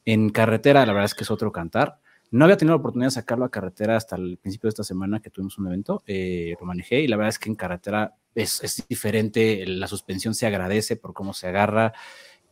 En 0.05 0.29
carretera, 0.29 0.85
la 0.85 0.93
verdad 0.93 1.07
es 1.07 1.15
que 1.15 1.25
es 1.25 1.31
otro 1.31 1.53
cantar. 1.53 2.01
No 2.35 2.47
había 2.47 2.57
tenido 2.57 2.75
la 2.75 2.81
oportunidad 2.81 3.11
de 3.11 3.15
sacarlo 3.15 3.45
a 3.45 3.49
carretera 3.49 3.97
hasta 3.97 4.17
el 4.17 4.39
principio 4.39 4.67
de 4.67 4.71
esta 4.71 4.83
semana 4.83 5.21
que 5.21 5.31
tuvimos 5.31 5.57
un 5.57 5.69
evento, 5.69 6.03
eh, 6.05 6.57
lo 6.59 6.67
manejé 6.67 7.01
y 7.01 7.07
la 7.07 7.17
verdad 7.17 7.29
es 7.29 7.39
que 7.39 7.49
en 7.49 7.55
carretera 7.55 8.17
es, 8.35 8.85
diferente, 8.89 9.65
la 9.69 9.87
suspensión 9.87 10.35
se 10.35 10.45
agradece 10.45 10.97
por 10.97 11.15
cómo 11.15 11.33
se 11.33 11.47
agarra, 11.47 11.93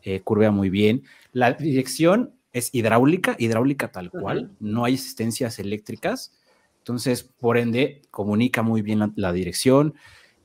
eh, 0.05 0.21
curvea 0.21 0.53
muy 0.53 0.71
bien. 0.71 1.03
La 1.33 1.55
dirección 1.55 2.33
es 2.53 2.73
hidráulica, 2.73 3.35
hidráulica 3.41 3.91
tal 3.91 4.13
cual, 4.13 4.53
no 4.61 4.85
hay 4.85 4.95
asistencias 4.95 5.59
eléctricas, 5.59 6.33
entonces 6.79 7.25
por 7.25 7.59
ende 7.59 8.03
comunica 8.13 8.63
muy 8.63 8.83
bien 8.83 9.13
la, 9.17 9.33
dirección. 9.33 9.95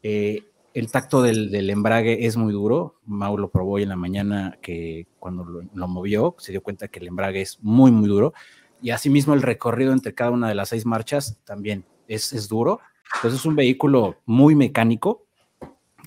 Eh, 0.02 0.46
el 0.74 0.92
tacto 0.92 1.22
del, 1.22 1.70
embrague 1.70 2.26
es 2.26 2.38
muy 2.38 2.54
duro. 2.54 2.96
Mau 3.06 3.38
lo 3.38 3.52
probó 3.52 3.74
hoy 3.74 3.84
en 3.84 3.90
la 3.90 3.96
mañana 3.96 4.58
que 4.64 5.06
cuando 5.20 5.44
lo, 5.44 5.88
movió 5.88 6.36
se 6.40 6.54
dio 6.54 6.64
cuenta 6.64 6.88
que 6.88 6.98
el 6.98 7.08
embrague 7.08 7.42
es 7.42 7.60
muy, 7.62 7.92
muy 7.92 8.08
duro 8.08 8.34
y 8.82 8.92
asimismo 8.92 9.34
el 9.34 9.42
recorrido 9.42 9.94
entre 9.94 10.14
cada 10.14 10.32
una 10.32 10.50
de 10.50 10.56
las 10.56 10.70
seis 10.70 10.86
marchas 10.86 11.40
también 11.44 11.86
es, 12.08 12.34
es 12.34 12.48
duro. 12.48 12.80
Entonces 13.16 13.40
es 13.40 13.46
un 13.46 13.56
vehículo 13.56 14.18
muy 14.26 14.56
mecánico 14.56 15.26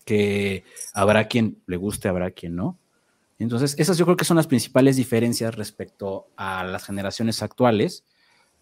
que 0.04 0.64
habrá 0.94 1.28
quien 1.28 1.62
le 1.66 1.76
guste, 1.76 2.08
habrá 2.08 2.30
quien 2.30 2.56
no. 2.56 2.78
Entonces, 3.38 3.74
esas 3.78 3.96
yo 3.96 4.04
creo 4.04 4.16
que 4.16 4.26
son 4.26 4.36
las 4.36 4.46
principales 4.46 4.96
diferencias 4.96 5.54
respecto 5.54 6.28
a 6.36 6.62
las 6.62 6.84
generaciones 6.84 7.42
actuales 7.42 8.04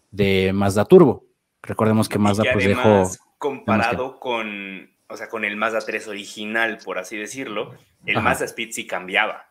de 0.09 0.53
Mazda 0.53 0.85
Turbo. 0.85 1.25
Recordemos 1.61 2.07
que 2.07 2.17
Mazda 2.17 2.45
pues 2.53 2.65
dejó... 2.65 3.09
Comparado 3.37 4.19
con, 4.19 4.89
o 5.07 5.17
sea, 5.17 5.29
con 5.29 5.45
el 5.45 5.55
Mazda 5.55 5.79
3 5.79 6.07
original, 6.07 6.77
por 6.83 6.97
así 6.97 7.17
decirlo, 7.17 7.73
el 8.05 8.21
Mazda 8.21 8.45
Speed 8.45 8.71
sí 8.71 8.87
cambiaba. 8.87 9.48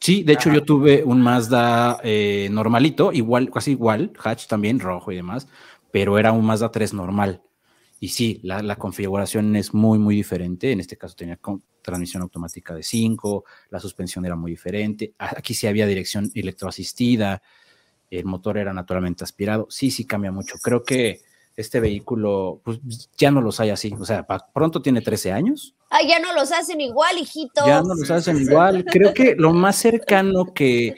Sí, 0.00 0.22
de 0.22 0.34
hecho 0.34 0.52
yo 0.52 0.62
tuve 0.62 1.02
un 1.04 1.20
Mazda 1.20 2.00
eh, 2.02 2.48
normalito, 2.50 3.12
igual, 3.12 3.50
casi 3.50 3.72
igual, 3.72 4.12
hatch 4.22 4.46
también, 4.46 4.78
rojo 4.78 5.10
y 5.10 5.16
demás, 5.16 5.48
pero 5.90 6.18
era 6.18 6.32
un 6.32 6.44
Mazda 6.44 6.70
3 6.70 6.94
normal. 6.94 7.42
Y 7.98 8.08
sí, 8.08 8.40
la, 8.42 8.76
configuración 8.76 9.56
es 9.56 9.72
muy, 9.72 9.98
muy 9.98 10.14
diferente. 10.14 10.70
En 10.70 10.80
este 10.80 10.98
caso 10.98 11.16
tenía 11.16 11.40
transmisión 11.82 12.22
automática 12.22 12.74
de 12.74 12.82
5, 12.82 13.44
la 13.70 13.80
suspensión 13.80 14.26
era 14.26 14.36
muy 14.36 14.50
diferente. 14.50 15.14
Aquí 15.18 15.54
sí 15.54 15.66
había 15.66 15.86
dirección 15.86 16.30
electroasistida, 16.34 17.42
el 18.10 18.24
motor 18.26 18.58
era 18.58 18.74
naturalmente 18.74 19.24
aspirado. 19.24 19.66
Sí, 19.70 19.90
sí 19.90 20.04
cambia 20.04 20.30
mucho. 20.30 20.58
Creo 20.62 20.82
que 20.82 21.22
este 21.56 21.80
vehículo, 21.80 22.60
pues 22.62 22.78
ya 23.16 23.30
no 23.30 23.40
los 23.40 23.58
hay 23.60 23.70
así. 23.70 23.94
O 23.98 24.04
sea, 24.04 24.26
pronto 24.52 24.82
tiene 24.82 25.00
13 25.00 25.32
años. 25.32 25.74
Ah, 25.90 26.00
ya 26.06 26.20
no 26.20 26.34
los 26.34 26.52
hacen 26.52 26.80
igual, 26.80 27.18
hijito. 27.18 27.66
Ya 27.66 27.82
no 27.82 27.94
los 27.94 28.10
hacen 28.10 28.36
igual. 28.36 28.84
Creo 28.84 29.14
que 29.14 29.34
lo 29.36 29.52
más 29.52 29.76
cercano 29.76 30.52
que 30.52 30.96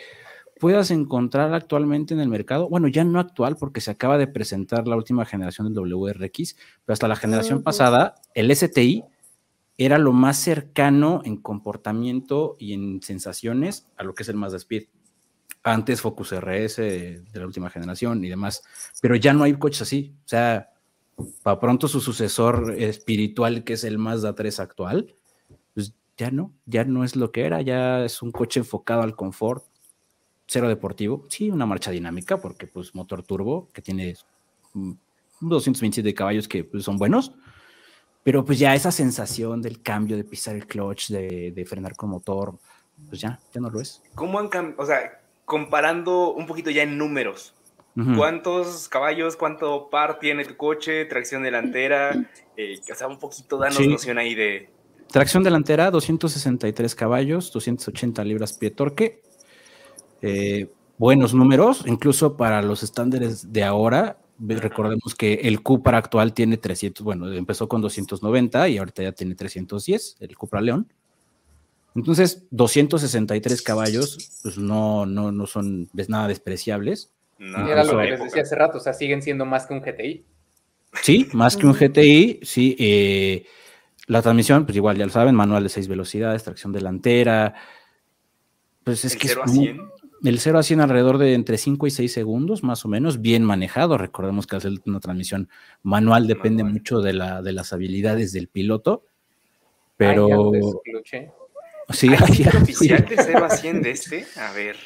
puedas 0.58 0.90
encontrar 0.90 1.54
actualmente 1.54 2.14
en 2.14 2.20
el 2.20 2.28
mercado, 2.28 2.68
bueno, 2.68 2.88
ya 2.88 3.04
no 3.04 3.20
actual 3.20 3.56
porque 3.56 3.80
se 3.80 3.92
acaba 3.92 4.18
de 4.18 4.26
presentar 4.26 4.88
la 4.88 4.96
última 4.96 5.24
generación 5.24 5.72
del 5.72 5.94
WRX, 5.94 6.56
pero 6.84 6.92
hasta 6.92 7.06
la 7.06 7.14
generación 7.14 7.62
pasada, 7.62 8.16
el 8.34 8.54
STI 8.54 9.04
era 9.76 9.98
lo 9.98 10.12
más 10.12 10.38
cercano 10.38 11.22
en 11.24 11.36
comportamiento 11.36 12.56
y 12.58 12.72
en 12.72 13.00
sensaciones 13.00 13.86
a 13.96 14.02
lo 14.02 14.14
que 14.14 14.24
es 14.24 14.28
el 14.28 14.36
Mazda 14.36 14.56
Speed. 14.56 14.88
Antes 15.72 16.00
Focus 16.00 16.32
RS 16.32 16.76
de 16.76 17.22
la 17.34 17.46
última 17.46 17.70
generación 17.70 18.24
y 18.24 18.28
demás, 18.28 18.62
pero 19.00 19.16
ya 19.16 19.32
no 19.32 19.44
hay 19.44 19.54
coches 19.54 19.82
así. 19.82 20.14
O 20.24 20.28
sea, 20.28 20.70
para 21.42 21.58
pronto 21.58 21.88
su 21.88 22.00
sucesor 22.00 22.74
espiritual, 22.78 23.64
que 23.64 23.74
es 23.74 23.84
el 23.84 23.98
Mazda 23.98 24.34
3 24.34 24.60
actual, 24.60 25.14
pues 25.74 25.94
ya 26.16 26.30
no, 26.30 26.52
ya 26.66 26.84
no 26.84 27.04
es 27.04 27.16
lo 27.16 27.32
que 27.32 27.44
era, 27.44 27.60
ya 27.62 28.04
es 28.04 28.22
un 28.22 28.32
coche 28.32 28.60
enfocado 28.60 29.02
al 29.02 29.16
confort, 29.16 29.64
cero 30.46 30.68
deportivo, 30.68 31.26
sí, 31.28 31.50
una 31.50 31.66
marcha 31.66 31.90
dinámica, 31.90 32.38
porque 32.38 32.66
pues 32.66 32.94
motor 32.94 33.22
turbo, 33.22 33.68
que 33.72 33.82
tiene 33.82 34.16
227 35.40 36.14
caballos 36.14 36.48
que 36.48 36.64
pues, 36.64 36.84
son 36.84 36.96
buenos, 36.96 37.32
pero 38.22 38.44
pues 38.44 38.58
ya 38.58 38.74
esa 38.74 38.90
sensación 38.90 39.62
del 39.62 39.82
cambio, 39.82 40.16
de 40.16 40.24
pisar 40.24 40.54
el 40.54 40.66
clutch, 40.66 41.10
de, 41.10 41.64
frenar 41.68 41.96
con 41.96 42.10
motor, 42.10 42.58
pues 43.08 43.20
ya, 43.20 43.38
ya 43.52 43.60
no 43.60 43.70
lo 43.70 43.80
es. 43.80 44.02
¿Cómo 44.14 44.38
han 44.38 44.48
cambiado? 44.48 44.82
O 44.82 44.86
sea, 44.86 45.20
comparando 45.48 46.34
un 46.34 46.46
poquito 46.46 46.68
ya 46.68 46.82
en 46.82 46.98
números, 46.98 47.54
¿cuántos 48.16 48.86
caballos, 48.88 49.34
cuánto 49.34 49.88
par 49.88 50.18
tiene 50.20 50.44
tu 50.44 50.58
coche, 50.58 51.06
tracción 51.06 51.42
delantera? 51.42 52.12
Eh, 52.54 52.78
o 52.92 52.94
sea, 52.94 53.08
un 53.08 53.18
poquito 53.18 53.56
danos 53.56 53.80
noción 53.80 54.18
ahí 54.18 54.34
de... 54.34 54.68
Tracción 55.10 55.42
delantera, 55.42 55.90
263 55.90 56.94
caballos, 56.94 57.50
280 57.50 58.22
libras 58.24 58.52
pie 58.52 58.70
torque, 58.70 59.22
eh, 60.20 60.70
buenos 60.98 61.32
números, 61.32 61.82
incluso 61.86 62.36
para 62.36 62.60
los 62.60 62.82
estándares 62.82 63.50
de 63.50 63.64
ahora. 63.64 64.18
Recordemos 64.38 65.14
que 65.14 65.32
el 65.44 65.62
Cupra 65.62 65.96
actual 65.96 66.34
tiene 66.34 66.58
300, 66.58 67.02
bueno, 67.02 67.32
empezó 67.32 67.68
con 67.68 67.80
290 67.80 68.68
y 68.68 68.76
ahorita 68.76 69.02
ya 69.02 69.12
tiene 69.12 69.34
310, 69.34 70.18
el 70.20 70.36
Cupra 70.36 70.60
León. 70.60 70.92
Entonces, 71.94 72.46
263 72.50 73.62
caballos, 73.62 74.40
pues 74.42 74.58
no, 74.58 75.06
no, 75.06 75.32
no 75.32 75.46
son 75.46 75.88
nada 76.08 76.28
despreciables. 76.28 77.12
era 77.38 77.84
lo 77.84 77.98
que 77.98 78.10
les 78.10 78.22
decía 78.22 78.42
hace 78.42 78.54
rato, 78.54 78.78
o 78.78 78.80
sea, 78.80 78.92
siguen 78.92 79.22
siendo 79.22 79.44
más 79.44 79.66
que 79.66 79.74
un 79.74 79.80
GTI. 79.80 80.24
Sí, 81.02 81.28
más 81.32 81.56
que 81.56 81.66
un 81.66 81.74
GTI, 81.74 82.40
sí. 82.42 82.76
Eh, 82.78 83.46
la 84.06 84.22
transmisión, 84.22 84.64
pues 84.64 84.76
igual 84.76 84.96
ya 84.96 85.04
lo 85.04 85.12
saben, 85.12 85.34
manual 85.34 85.62
de 85.62 85.68
6 85.68 85.88
velocidades, 85.88 86.44
tracción 86.44 86.72
delantera. 86.72 87.54
Pues 88.84 89.04
es 89.04 89.16
que 89.16 89.26
es 89.26 89.36
el 90.24 90.40
0 90.40 90.58
a 90.58 90.62
100 90.62 90.80
alrededor 90.80 91.18
de 91.18 91.34
entre 91.34 91.58
5 91.58 91.86
y 91.86 91.90
6 91.90 92.12
segundos, 92.12 92.62
más 92.64 92.84
o 92.84 92.88
menos, 92.88 93.20
bien 93.20 93.44
manejado. 93.44 93.98
Recordemos 93.98 94.46
que 94.46 94.56
hacer 94.56 94.72
una 94.86 95.00
transmisión 95.00 95.48
manual 95.82 96.26
depende 96.26 96.64
mucho 96.64 97.00
de, 97.00 97.12
la, 97.12 97.42
de 97.42 97.52
las 97.52 97.72
habilidades 97.72 98.32
del 98.32 98.48
piloto. 98.48 99.04
Pero. 99.96 100.52
Sí, 101.90 102.08
¿Hay 102.08 102.46
oficial 102.62 103.04
de 103.04 103.16
0 103.16 103.44
a 103.44 103.50
100 103.50 103.82
de 103.82 103.90
este? 103.90 104.26
A 104.36 104.52
ver, 104.52 104.76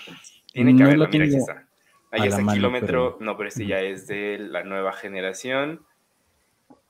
tiene 0.52 0.76
que 0.76 0.82
haberlo, 0.82 1.08
mira, 1.08 1.24
aquí 1.24 1.36
está. 1.36 1.66
Ahí 2.10 2.28
está 2.28 2.42
el 2.42 2.48
kilómetro, 2.48 3.16
no, 3.20 3.36
pero 3.36 3.48
este 3.48 3.66
ya 3.66 3.80
es 3.80 4.06
de 4.06 4.38
la 4.38 4.64
nueva 4.64 4.92
generación. 4.92 5.80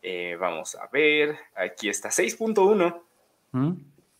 Eh, 0.02 0.36
vamos 0.38 0.74
a 0.74 0.88
ver, 0.92 1.36
aquí 1.54 1.88
está 1.88 2.08
6.1. 2.08 3.02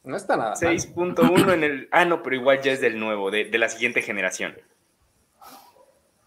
No 0.05 0.17
está 0.17 0.37
nada. 0.37 0.55
6.1 0.55 1.55
en 1.55 1.65
el. 1.65 1.89
Ah, 1.91 2.05
no, 2.05 2.23
pero 2.23 2.37
igual 2.37 2.61
ya 2.61 2.73
es 2.73 2.81
del 2.81 2.99
nuevo, 2.99 3.31
de, 3.31 3.47
la 3.59 3.69
siguiente 3.69 4.03
generación. 4.03 4.57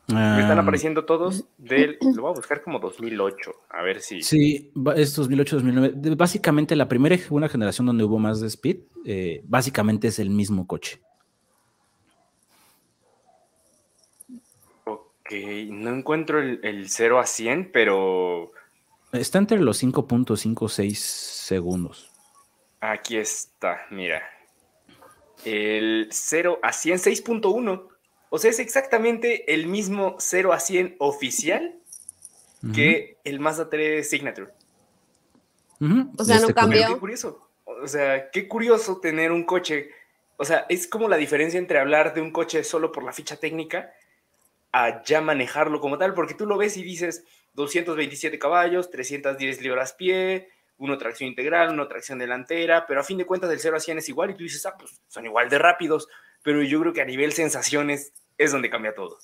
Me 0.08 0.42
están 0.42 0.60
apareciendo 0.60 1.06
todos 1.06 1.46
del. 1.58 1.98
Lo 2.16 2.22
voy 2.22 2.32
a 2.32 2.36
buscar 2.36 2.62
como 2.62 2.80
2008, 2.80 3.52
a 3.70 3.82
ver 3.82 4.02
si. 4.02 4.22
Sí, 4.22 4.72
es 4.96 5.18
2008-2009. 5.18 6.16
Básicamente, 6.16 6.76
la 6.76 6.88
primera 6.88 7.18
una 7.32 7.50
generación 7.50 7.88
donde 7.88 8.04
hubo 8.04 8.20
más 8.20 8.40
de 8.40 8.48
Speed, 8.48 8.78
eh, 9.04 9.42
básicamente 9.46 10.10
es 10.10 10.20
el 10.20 10.30
mismo 10.30 10.68
coche. 10.68 11.02
Ok, 14.84 15.32
no 15.70 15.96
encuentro 15.96 16.40
el, 16.40 16.60
el 16.64 16.88
0 16.88 17.20
a 17.20 17.26
100, 17.26 17.72
pero. 17.72 18.52
Está 19.12 19.40
entre 19.40 19.60
los 19.60 19.82
5.56 19.82 20.94
segundos. 20.94 22.12
Aquí 22.80 23.18
está, 23.18 23.88
mira. 23.90 24.22
El 25.44 26.10
0 26.12 26.60
a 26.62 26.72
100, 26.72 27.00
6.1. 27.00 27.95
O 28.36 28.38
sea, 28.38 28.52
es 28.52 28.60
exactamente 28.60 29.54
el 29.54 29.66
mismo 29.66 30.18
0 30.20 30.52
a 30.52 30.60
100 30.60 30.98
oficial 31.00 31.74
que 32.74 33.16
el 33.24 33.40
Mazda 33.40 33.70
3 33.70 34.10
Signature. 34.10 34.52
O 36.18 36.24
sea, 36.26 36.42
no 36.42 36.50
cambió. 36.50 36.86
Qué 36.86 36.98
curioso. 36.98 37.50
O 37.64 37.88
sea, 37.88 38.30
qué 38.32 38.50
curioso 38.50 39.00
tener 39.00 39.32
un 39.32 39.46
coche. 39.46 39.90
O 40.36 40.44
sea, 40.44 40.66
es 40.68 40.86
como 40.86 41.08
la 41.08 41.16
diferencia 41.16 41.58
entre 41.58 41.80
hablar 41.80 42.14
de 42.14 42.20
un 42.20 42.32
coche 42.32 42.66
solo 42.66 42.92
por 42.92 43.06
la 43.06 43.14
ficha 43.14 43.38
técnica 43.38 43.94
a 44.74 45.02
ya 45.06 45.22
manejarlo 45.22 45.80
como 45.80 45.98
tal, 45.98 46.14
porque 46.14 46.34
tú 46.34 46.46
lo 46.46 46.58
ves 46.58 46.76
y 46.76 46.84
dices 46.84 47.24
227 47.54 48.38
caballos, 48.38 48.92
310 48.92 49.62
libras 49.62 49.94
pie, 49.94 50.50
una 50.78 50.98
tracción 50.98 51.30
integral, 51.30 51.70
una 51.70 51.88
tracción 51.88 52.20
delantera, 52.20 52.86
pero 52.86 53.00
a 53.00 53.04
fin 53.06 53.18
de 53.18 53.26
cuentas 53.26 53.50
del 53.50 53.62
0 53.62 53.78
a 53.78 53.80
100 53.80 54.00
es 54.00 54.10
igual 54.10 54.32
y 54.32 54.34
tú 54.34 54.44
dices, 54.44 54.66
ah, 54.66 54.76
pues 54.78 55.00
son 55.08 55.26
igual 55.26 55.48
de 55.48 55.58
rápidos, 55.58 56.10
pero 56.44 56.62
yo 56.64 56.82
creo 56.82 56.92
que 56.92 57.02
a 57.02 57.06
nivel 57.06 57.32
sensaciones 57.32 58.12
es 58.38 58.52
donde 58.52 58.70
cambia 58.70 58.94
todo. 58.94 59.18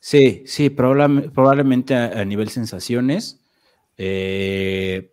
Sí, 0.00 0.44
sí, 0.46 0.70
probablemente 0.70 1.94
a, 1.94 2.24
nivel 2.24 2.50
sensaciones. 2.50 3.44
Eh, 3.96 5.12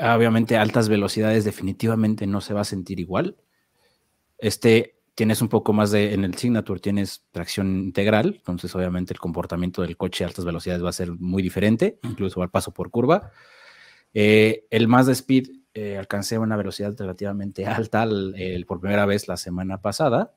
obviamente 0.00 0.56
altas 0.56 0.88
velocidades 0.88 1.44
definitivamente 1.44 2.26
no 2.26 2.40
se 2.40 2.54
va 2.54 2.60
a 2.60 2.64
sentir 2.64 3.00
igual. 3.00 3.36
Este, 4.38 5.00
tienes 5.14 5.42
un 5.42 5.48
poco 5.48 5.72
más 5.72 5.90
de, 5.90 6.14
en 6.14 6.24
el 6.24 6.34
Signature 6.34 6.80
tienes 6.80 7.26
tracción 7.30 7.78
integral, 7.78 8.36
entonces 8.38 8.74
obviamente 8.74 9.12
el 9.12 9.20
comportamiento 9.20 9.82
del 9.82 9.96
coche 9.96 10.24
a 10.24 10.28
altas 10.28 10.44
velocidades 10.44 10.84
va 10.84 10.90
a 10.90 10.94
ser 10.94 11.10
muy 11.12 11.42
diferente, 11.42 11.98
incluso 12.04 12.42
al 12.42 12.50
paso 12.50 12.72
por 12.72 12.90
curva. 12.90 13.32
Eh, 14.14 14.66
el 14.70 14.88
Mazda 14.88 15.12
Speed 15.12 15.48
eh, 15.74 15.98
alcancé 15.98 16.38
una 16.38 16.56
velocidad 16.56 16.94
relativamente 16.98 17.66
alta 17.66 18.08
por 18.66 18.80
primera 18.80 19.04
vez 19.04 19.28
la 19.28 19.36
semana 19.36 19.82
pasada. 19.82 20.34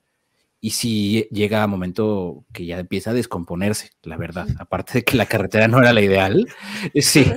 Y 0.65 0.69
si 0.69 1.27
llega 1.29 1.61
a 1.61 1.67
momento 1.67 2.45
que 2.53 2.65
ya 2.65 2.79
empieza 2.79 3.09
a 3.09 3.13
descomponerse, 3.13 3.89
la 4.01 4.15
verdad. 4.15 4.47
Aparte 4.59 4.93
de 4.93 5.03
que 5.03 5.17
la 5.17 5.25
carretera 5.25 5.67
no 5.67 5.79
era 5.79 5.91
la 5.91 5.99
ideal, 5.99 6.47
sí, 6.95 7.29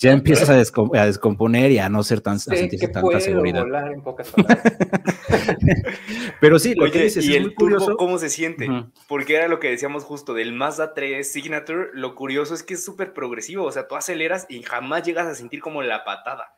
ya 0.00 0.12
empiezas 0.12 0.48
a, 0.48 0.54
descomponer 0.54 1.72
y 1.72 1.78
a 1.78 1.90
no 1.90 2.02
ser 2.02 2.22
tan, 2.22 2.36
a 2.36 2.38
sentirse 2.38 2.88
tanta 2.88 3.20
seguridad. 3.20 3.66
Pero 6.40 6.58
sí, 6.58 6.74
lo 6.74 6.90
que 6.90 7.02
dices 7.02 7.22
¿y 7.22 7.32
es 7.32 7.36
el 7.36 7.42
muy 7.42 7.54
curioso. 7.54 7.98
¿Cómo 7.98 8.16
se 8.16 8.30
siente? 8.30 8.66
Porque 9.06 9.36
era 9.36 9.48
lo 9.48 9.60
que 9.60 9.68
decíamos 9.68 10.04
justo 10.04 10.32
del 10.32 10.54
Mazda 10.54 10.94
3 10.94 11.30
Signature. 11.30 11.88
Lo 11.92 12.14
curioso 12.14 12.54
es 12.54 12.62
que 12.62 12.72
es 12.72 12.82
súper 12.82 13.12
progresivo. 13.12 13.66
O 13.66 13.72
sea, 13.72 13.88
tú 13.88 13.94
aceleras 13.94 14.46
y 14.48 14.62
jamás 14.62 15.02
llegas 15.02 15.26
a 15.26 15.34
sentir 15.34 15.60
como 15.60 15.82
la 15.82 16.02
patada. 16.02 16.56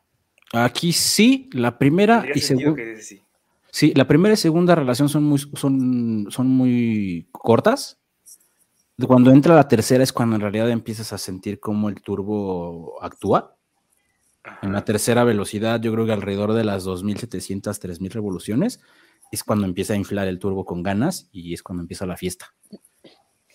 Aquí 0.53 0.93
sí, 0.93 1.51
la 1.53 1.79
primera 1.79 2.25
y 2.33 2.39
segunda. 2.39 2.81
Sí. 3.01 3.25
La 3.95 4.07
primera 4.07 4.35
y 4.35 4.37
segunda 4.37 4.75
relación 4.75 5.09
son 5.09 5.25
muy, 5.25 5.39
son, 5.39 6.27
son 6.31 6.49
muy 6.49 7.29
cortas. 7.33 7.99
Cuando 9.07 9.31
entra 9.31 9.57
la 9.57 9.67
tercera 9.67 10.05
es 10.05 10.13
cuando 10.13 10.37
en 10.37 10.43
realidad 10.43 10.71
empiezas 10.71 11.13
a 11.13 11.19
sentir 11.19 11.59
cómo 11.59 11.89
el 11.89 12.01
turbo 12.03 13.03
actúa. 13.03 13.57
En 14.61 14.73
la 14.73 14.85
tercera 14.85 15.25
velocidad, 15.25 15.81
yo 15.81 15.93
creo 15.93 16.05
que 16.05 16.13
alrededor 16.13 16.53
de 16.53 16.65
las 16.65 16.85
2700, 16.85 17.79
3000 17.79 18.11
revoluciones, 18.11 18.81
es 19.31 19.43
cuando 19.43 19.65
empieza 19.67 19.95
a 19.95 19.97
inflar 19.97 20.29
el 20.29 20.39
turbo 20.39 20.65
con 20.65 20.83
ganas 20.83 21.29
y 21.33 21.55
es 21.55 21.63
cuando 21.63 21.83
empieza 21.83 22.07
la 22.07 22.17
fiesta. 22.17 22.55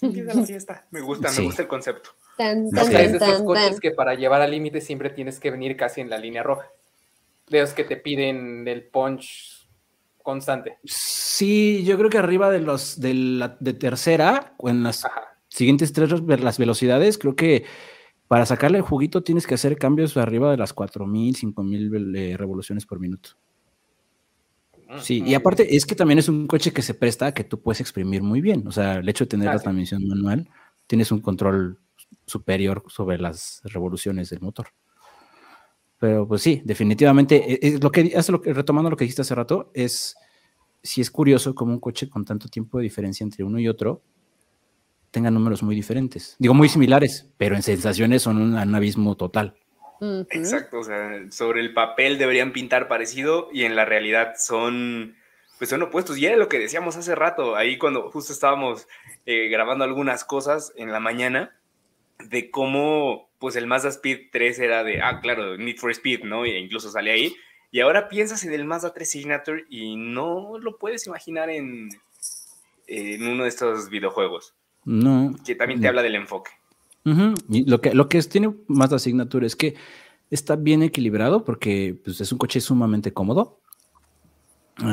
Empieza 0.01 0.33
la 0.33 0.45
fiesta. 0.45 0.87
Me 0.91 1.01
gusta, 1.01 1.31
me 1.31 1.43
gusta 1.43 1.61
el 1.61 1.67
concepto. 1.67 2.11
Tan, 2.37 2.69
tan, 2.71 2.95
es 2.95 3.11
de 3.11 3.17
esos 3.17 3.43
coches 3.43 3.79
que 3.79 3.91
para 3.91 4.15
llevar 4.15 4.41
al 4.41 4.51
límite 4.51 4.81
siempre 4.81 5.09
tienes 5.09 5.39
que 5.39 5.51
venir 5.51 5.75
casi 5.77 6.01
en 6.01 6.09
la 6.09 6.17
línea 6.17 6.41
roja. 6.41 6.67
De 7.47 7.61
los 7.61 7.73
que 7.73 7.83
te 7.83 7.97
piden 7.97 8.67
el 8.67 8.83
punch 8.83 9.56
constante. 10.27 10.77
Sí, 10.83 11.85
yo 11.85 11.97
creo 11.97 12.09
que 12.09 12.17
arriba 12.17 12.49
de 12.49 12.59
los 12.59 12.99
de 12.99 13.13
la 13.13 13.55
de 13.61 13.73
tercera, 13.73 14.53
o 14.57 14.67
en 14.67 14.83
las 14.83 15.07
siguientes 15.47 15.93
tres 15.93 16.11
las 16.21 16.57
velocidades, 16.57 17.17
creo 17.17 17.37
que 17.37 17.63
para 18.27 18.45
sacarle 18.45 18.79
el 18.79 18.83
juguito 18.83 19.23
tienes 19.23 19.47
que 19.47 19.53
hacer 19.53 19.77
cambios 19.77 20.17
arriba 20.17 20.51
de 20.51 20.57
las 20.57 20.73
4000, 20.73 21.33
5000 21.37 22.15
eh, 22.17 22.35
revoluciones 22.35 22.85
por 22.85 22.99
minuto. 22.99 23.37
Mm, 24.89 24.99
sí, 24.99 25.23
y 25.25 25.33
aparte 25.33 25.77
es 25.77 25.85
que 25.85 25.95
también 25.95 26.19
es 26.19 26.27
un 26.27 26.45
coche 26.45 26.73
que 26.73 26.81
se 26.81 26.93
presta 26.93 27.27
a 27.27 27.33
que 27.33 27.45
tú 27.45 27.61
puedes 27.61 27.79
exprimir 27.79 28.21
muy 28.21 28.41
bien. 28.41 28.67
O 28.67 28.73
sea, 28.73 28.95
el 28.95 29.07
hecho 29.07 29.23
de 29.23 29.29
tener 29.29 29.47
ah, 29.47 29.53
la 29.53 29.59
transmisión 29.61 30.05
manual, 30.05 30.49
tienes 30.87 31.09
un 31.13 31.21
control 31.21 31.79
superior 32.25 32.83
sobre 32.89 33.17
las 33.17 33.61
revoluciones 33.63 34.29
del 34.29 34.41
motor. 34.41 34.67
Pero 35.99 36.27
pues 36.27 36.41
sí, 36.41 36.61
definitivamente, 36.63 37.65
es, 37.65 37.75
eh, 37.75 37.79
lo 37.81 37.91
que, 37.91 38.13
lo 38.29 38.41
que, 38.41 38.53
retomando 38.53 38.89
lo 38.89 38.97
que 38.97 39.05
dijiste 39.05 39.23
hace 39.23 39.35
rato, 39.35 39.71
es, 39.73 40.15
si 40.83 41.01
es 41.01 41.09
curioso 41.09 41.55
cómo 41.55 41.73
un 41.73 41.79
coche 41.79 42.09
con 42.09 42.23
tanto 42.23 42.47
tiempo 42.47 42.77
de 42.77 42.83
diferencia 42.83 43.23
entre 43.23 43.43
uno 43.43 43.59
y 43.59 43.67
otro 43.67 44.03
tenga 45.11 45.31
números 45.31 45.63
muy 45.63 45.75
diferentes. 45.75 46.35
Digo, 46.37 46.53
muy 46.53 46.69
similares, 46.69 47.27
pero 47.37 47.55
en 47.55 47.63
sensaciones 47.63 48.21
son 48.21 48.37
un, 48.37 48.75
abismo 48.75 49.15
total. 49.15 49.55
Exacto, 50.29 50.79
o 50.79 50.83
sea, 50.83 51.31
sobre 51.31 51.61
el 51.61 51.73
papel 51.73 52.19
deberían 52.19 52.53
pintar 52.53 52.87
parecido 52.87 53.49
y 53.51 53.63
en 53.63 53.75
la 53.75 53.83
realidad 53.85 54.35
son, 54.37 55.15
pues 55.57 55.71
son 55.71 55.81
opuestos. 55.81 56.19
Y 56.19 56.27
era 56.27 56.37
lo 56.37 56.49
que 56.49 56.59
decíamos 56.59 56.97
hace 56.97 57.15
rato, 57.15 57.55
ahí 57.55 57.79
cuando 57.79 58.11
justo 58.11 58.31
estábamos 58.31 58.87
eh, 59.25 59.47
grabando 59.49 59.85
algunas 59.85 60.23
cosas 60.23 60.71
en 60.75 60.91
la 60.91 60.99
mañana, 60.99 61.55
de 62.19 62.51
cómo 62.51 63.26
pues 63.39 63.55
el 63.55 63.67
Mazda 63.67 63.89
Speed 63.89 64.29
3 64.31 64.59
era 64.59 64.83
de, 64.83 65.01
ah, 65.01 65.19
claro, 65.21 65.57
Need 65.57 65.77
for 65.77 65.91
Speed, 65.91 66.23
¿no? 66.23 66.45
E 66.45 66.57
incluso 66.57 66.89
sale 66.89 67.11
ahí. 67.11 67.35
Y 67.71 67.81
ahora 67.81 68.09
piensas 68.09 68.43
en 68.43 68.53
el 68.53 68.65
Mazda 68.65 68.93
3 68.93 69.09
Signature 69.09 69.65
y 69.69 69.95
no 69.95 70.57
lo 70.57 70.77
puedes 70.77 71.05
imaginar 71.07 71.49
en, 71.49 71.89
en 72.87 73.27
uno 73.27 73.43
de 73.43 73.49
estos 73.49 73.89
videojuegos. 73.89 74.55
No. 74.85 75.35
Que 75.45 75.55
también 75.55 75.81
te 75.81 75.87
habla 75.87 76.01
del 76.01 76.15
enfoque. 76.15 76.51
y 77.49 77.69
lo 77.69 77.81
que, 77.81 77.93
lo 77.93 78.09
que 78.09 78.21
tiene 78.23 78.53
Mazda 78.67 78.99
Signature 78.99 79.45
es 79.45 79.55
que 79.55 79.75
está 80.31 80.55
bien 80.55 80.81
equilibrado 80.83 81.43
porque 81.43 81.99
pues, 82.03 82.19
es 82.21 82.31
un 82.31 82.37
coche 82.37 82.61
sumamente 82.61 83.13
cómodo. 83.13 83.59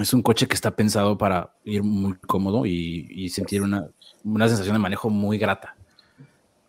Es 0.00 0.14
un 0.14 0.22
coche 0.22 0.48
que 0.48 0.54
está 0.54 0.74
pensado 0.74 1.18
para 1.18 1.54
ir 1.64 1.82
muy 1.82 2.14
cómodo 2.26 2.64
y, 2.64 3.06
y 3.10 3.28
sentir 3.28 3.60
una, 3.60 3.86
una 4.24 4.48
sensación 4.48 4.74
de 4.74 4.78
manejo 4.80 5.10
muy 5.10 5.36
grata 5.36 5.76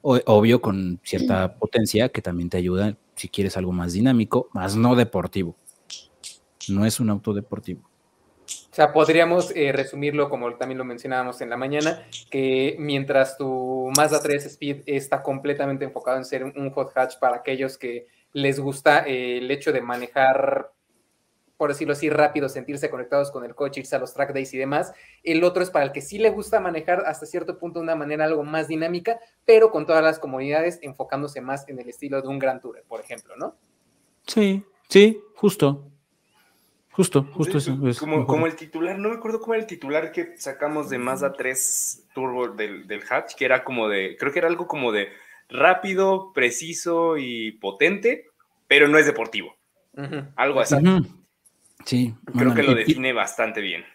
obvio 0.06 0.62
con 0.62 1.00
cierta 1.04 1.56
potencia 1.60 2.10
que 2.10 2.22
también 2.22 2.50
te 2.50 2.58
ayuda 2.58 2.98
si 3.16 3.30
quieres 3.30 3.58
algo 3.58 3.72
más 3.72 3.94
dinámico, 3.94 4.50
más 4.54 4.76
no 4.76 4.96
deportivo. 4.96 5.56
No 6.68 6.86
es 6.86 7.00
un 7.00 7.10
auto 7.10 7.34
deportivo. 7.34 7.82
O 8.46 8.76
sea, 8.76 8.92
podríamos 8.92 9.52
eh, 9.56 9.72
resumirlo 9.72 10.30
como 10.30 10.54
también 10.56 10.78
lo 10.78 10.84
mencionábamos 10.84 11.40
en 11.40 11.50
la 11.50 11.58
mañana, 11.58 12.06
que 12.30 12.76
mientras 12.78 13.38
tu 13.38 13.90
Mazda 13.96 14.22
3 14.22 14.46
Speed 14.48 14.82
está 14.86 15.24
completamente 15.24 15.86
enfocado 15.86 16.18
en 16.18 16.26
ser 16.26 16.44
un 16.44 16.70
hot 16.72 16.92
hatch 16.94 17.18
para 17.20 17.38
aquellos 17.38 17.78
que 17.78 18.08
les 18.34 18.60
gusta 18.60 19.08
eh, 19.08 19.38
el 19.38 19.50
hecho 19.50 19.72
de 19.72 19.82
manejar 19.82 20.74
por 21.58 21.70
decirlo 21.70 21.94
así, 21.94 22.10
rápido, 22.10 22.50
sentirse 22.50 22.90
conectados 22.90 23.32
con 23.32 23.46
el 23.46 23.56
coche, 23.56 23.82
irse 23.82 23.96
a 23.96 24.00
los 24.00 24.14
track 24.14 24.34
days 24.34 24.54
y 24.54 24.58
demás. 24.58 24.94
El 25.24 25.44
otro 25.44 25.64
es 25.64 25.70
para 25.70 25.86
el 25.86 25.92
que 25.92 26.02
sí 26.02 26.18
le 26.18 26.30
gusta 26.30 26.60
manejar 26.60 27.04
hasta 27.06 27.26
cierto 27.26 27.58
punto 27.58 27.80
de 27.80 27.84
una 27.84 27.96
manera 27.96 28.26
algo 28.26 28.44
más 28.44 28.68
dinámica, 28.68 29.20
pero 29.46 29.72
con 29.72 29.86
todas 29.86 30.04
las 30.04 30.20
comodidades, 30.20 30.80
enfocándose 30.82 31.42
más 31.42 31.68
en 31.70 31.80
el 31.80 31.90
estilo 31.90 32.22
de 32.22 32.28
un 32.28 32.40
Gran 32.40 32.60
Tour, 32.60 32.84
por 32.88 33.00
ejemplo, 33.00 33.36
¿no? 33.38 33.56
Sí, 34.28 34.64
sí, 34.90 35.22
justo. 35.36 35.90
Justo, 36.92 37.28
justo 37.34 37.58
eso. 37.58 37.78
como, 38.00 38.26
como, 38.26 38.48
el 38.48 38.56
titular, 38.56 38.98
no 38.98 39.10
me 39.10 39.16
acuerdo 39.16 39.42
cómo 39.42 39.54
era 39.54 39.64
el 39.64 39.68
titular 39.68 40.14
que 40.14 40.38
sacamos 40.38 40.90
de 40.90 40.98
Mazda 40.98 41.34
3 41.34 42.08
Turbo 42.14 42.48
del, 42.48 42.88
del 42.88 43.02
Hatch, 43.10 43.36
que 43.36 43.44
era 43.44 43.66
como 43.66 43.90
de, 43.90 44.16
creo 44.18 44.32
que 44.32 44.40
era 44.40 44.48
algo 44.48 44.66
como 44.66 44.94
de 44.94 45.10
rápido, 45.50 46.32
preciso 46.34 47.18
y 47.18 47.52
potente, 47.54 48.28
pero 48.68 48.88
no 48.88 48.98
es 48.98 49.06
deportivo. 49.06 49.56
Algo 50.36 50.62
así. 50.62 50.76
Sí. 51.86 52.14
Creo 52.38 52.54
que 52.54 52.64
lo 52.64 52.76
define 52.76 53.14
bastante 53.14 53.62
bien. 53.62 53.86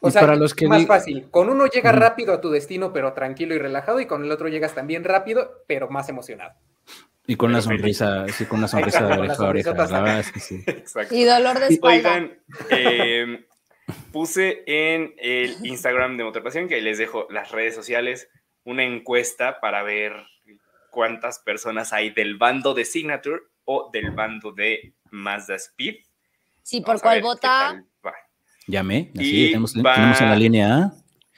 O 0.00 0.10
sea, 0.10 0.20
para 0.20 0.36
los 0.36 0.54
que 0.54 0.68
más 0.68 0.86
fácil. 0.86 1.30
Con 1.30 1.48
uno 1.48 1.66
llega 1.66 1.92
rápido 1.92 2.34
a 2.34 2.40
tu 2.40 2.50
destino, 2.50 2.92
pero 2.92 3.14
tranquilo 3.14 3.54
y 3.54 3.58
relajado, 3.58 4.00
y 4.00 4.06
con 4.06 4.24
el 4.24 4.30
otro 4.30 4.48
llegas 4.48 4.74
también 4.74 5.02
rápido, 5.02 5.64
pero 5.66 5.88
más 5.88 6.08
emocionado. 6.08 6.54
Y 7.26 7.36
con 7.36 7.50
una 7.50 7.62
sonrisa, 7.62 8.28
sí, 8.28 8.44
con 8.44 8.58
una 8.58 8.68
sonrisa 8.68 9.06
de 9.06 9.18
oreja 9.18 9.42
a 9.42 9.48
oreja. 9.48 9.70
Y 11.10 11.24
dolor 11.24 11.58
de 11.58 11.66
espalda. 11.68 12.12
Oigan, 12.12 12.38
em, 12.68 13.44
puse 14.12 14.62
en 14.66 15.14
el 15.16 15.56
Instagram 15.64 16.18
de 16.18 16.24
Motorpasión, 16.24 16.68
que 16.68 16.74
ahí 16.74 16.82
les 16.82 16.98
dejo 16.98 17.26
las 17.30 17.50
redes 17.50 17.74
sociales, 17.74 18.28
una 18.64 18.84
encuesta 18.84 19.58
para 19.60 19.82
ver 19.82 20.12
cuántas 20.90 21.38
personas 21.38 21.94
hay 21.94 22.10
del 22.10 22.36
bando 22.36 22.74
de 22.74 22.84
Signature 22.84 23.40
o 23.64 23.90
del 23.90 24.10
bando 24.10 24.52
de 24.52 24.94
Mazda 25.10 25.54
Speed. 25.56 25.96
Sí, 26.64 26.80
por 26.80 27.00
cuál 27.00 27.22
vota. 27.22 27.84
Llamé, 28.66 29.12
así 29.14 29.48
tenemos, 29.48 29.74
tenemos, 29.74 30.20
en 30.20 30.30
la 30.30 30.36
línea 30.36 30.94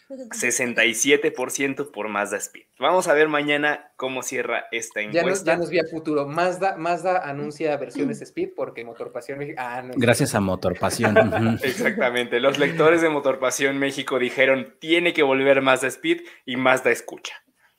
67% 0.09 1.91
por 1.91 2.09
Mazda 2.09 2.37
Speed. 2.37 2.67
Vamos 2.79 3.09
a 3.09 3.15
ver 3.15 3.29
mañana 3.29 3.91
cómo 3.97 4.23
cierra 4.23 4.67
esta 4.71 5.01
encuesta. 5.01 5.45
Ya 5.45 5.57
nos, 5.57 5.69
ya 5.69 5.71
vi 5.71 5.81
a 5.81 5.85
futuro. 5.91 6.29
Mazda, 6.29 6.77
Mazda 6.77 7.29
anuncia 7.29 7.77
versiones 7.77 8.23
Speed 8.23 8.51
porque 8.55 8.85
Motor 8.85 9.11
Pasión 9.11 9.41
México. 9.41 9.57
Ah, 9.61 9.83
Gracias 9.97 10.37
a 10.37 10.41
Motor 10.41 10.79
Pasión. 10.79 11.17
Exactamente. 11.65 12.39
Los 12.39 12.59
lectores 12.59 13.03
de 13.03 13.09
Motor 13.09 13.41
Pasión 13.41 13.79
México 13.79 14.21
dijeron: 14.21 14.77
tiene 14.79 15.13
que 15.13 15.25
volver 15.25 15.61
Mazda 15.61 15.89
Speed 15.89 16.21
y 16.45 16.55
Mazda 16.57 16.93
escucha. 16.93 17.35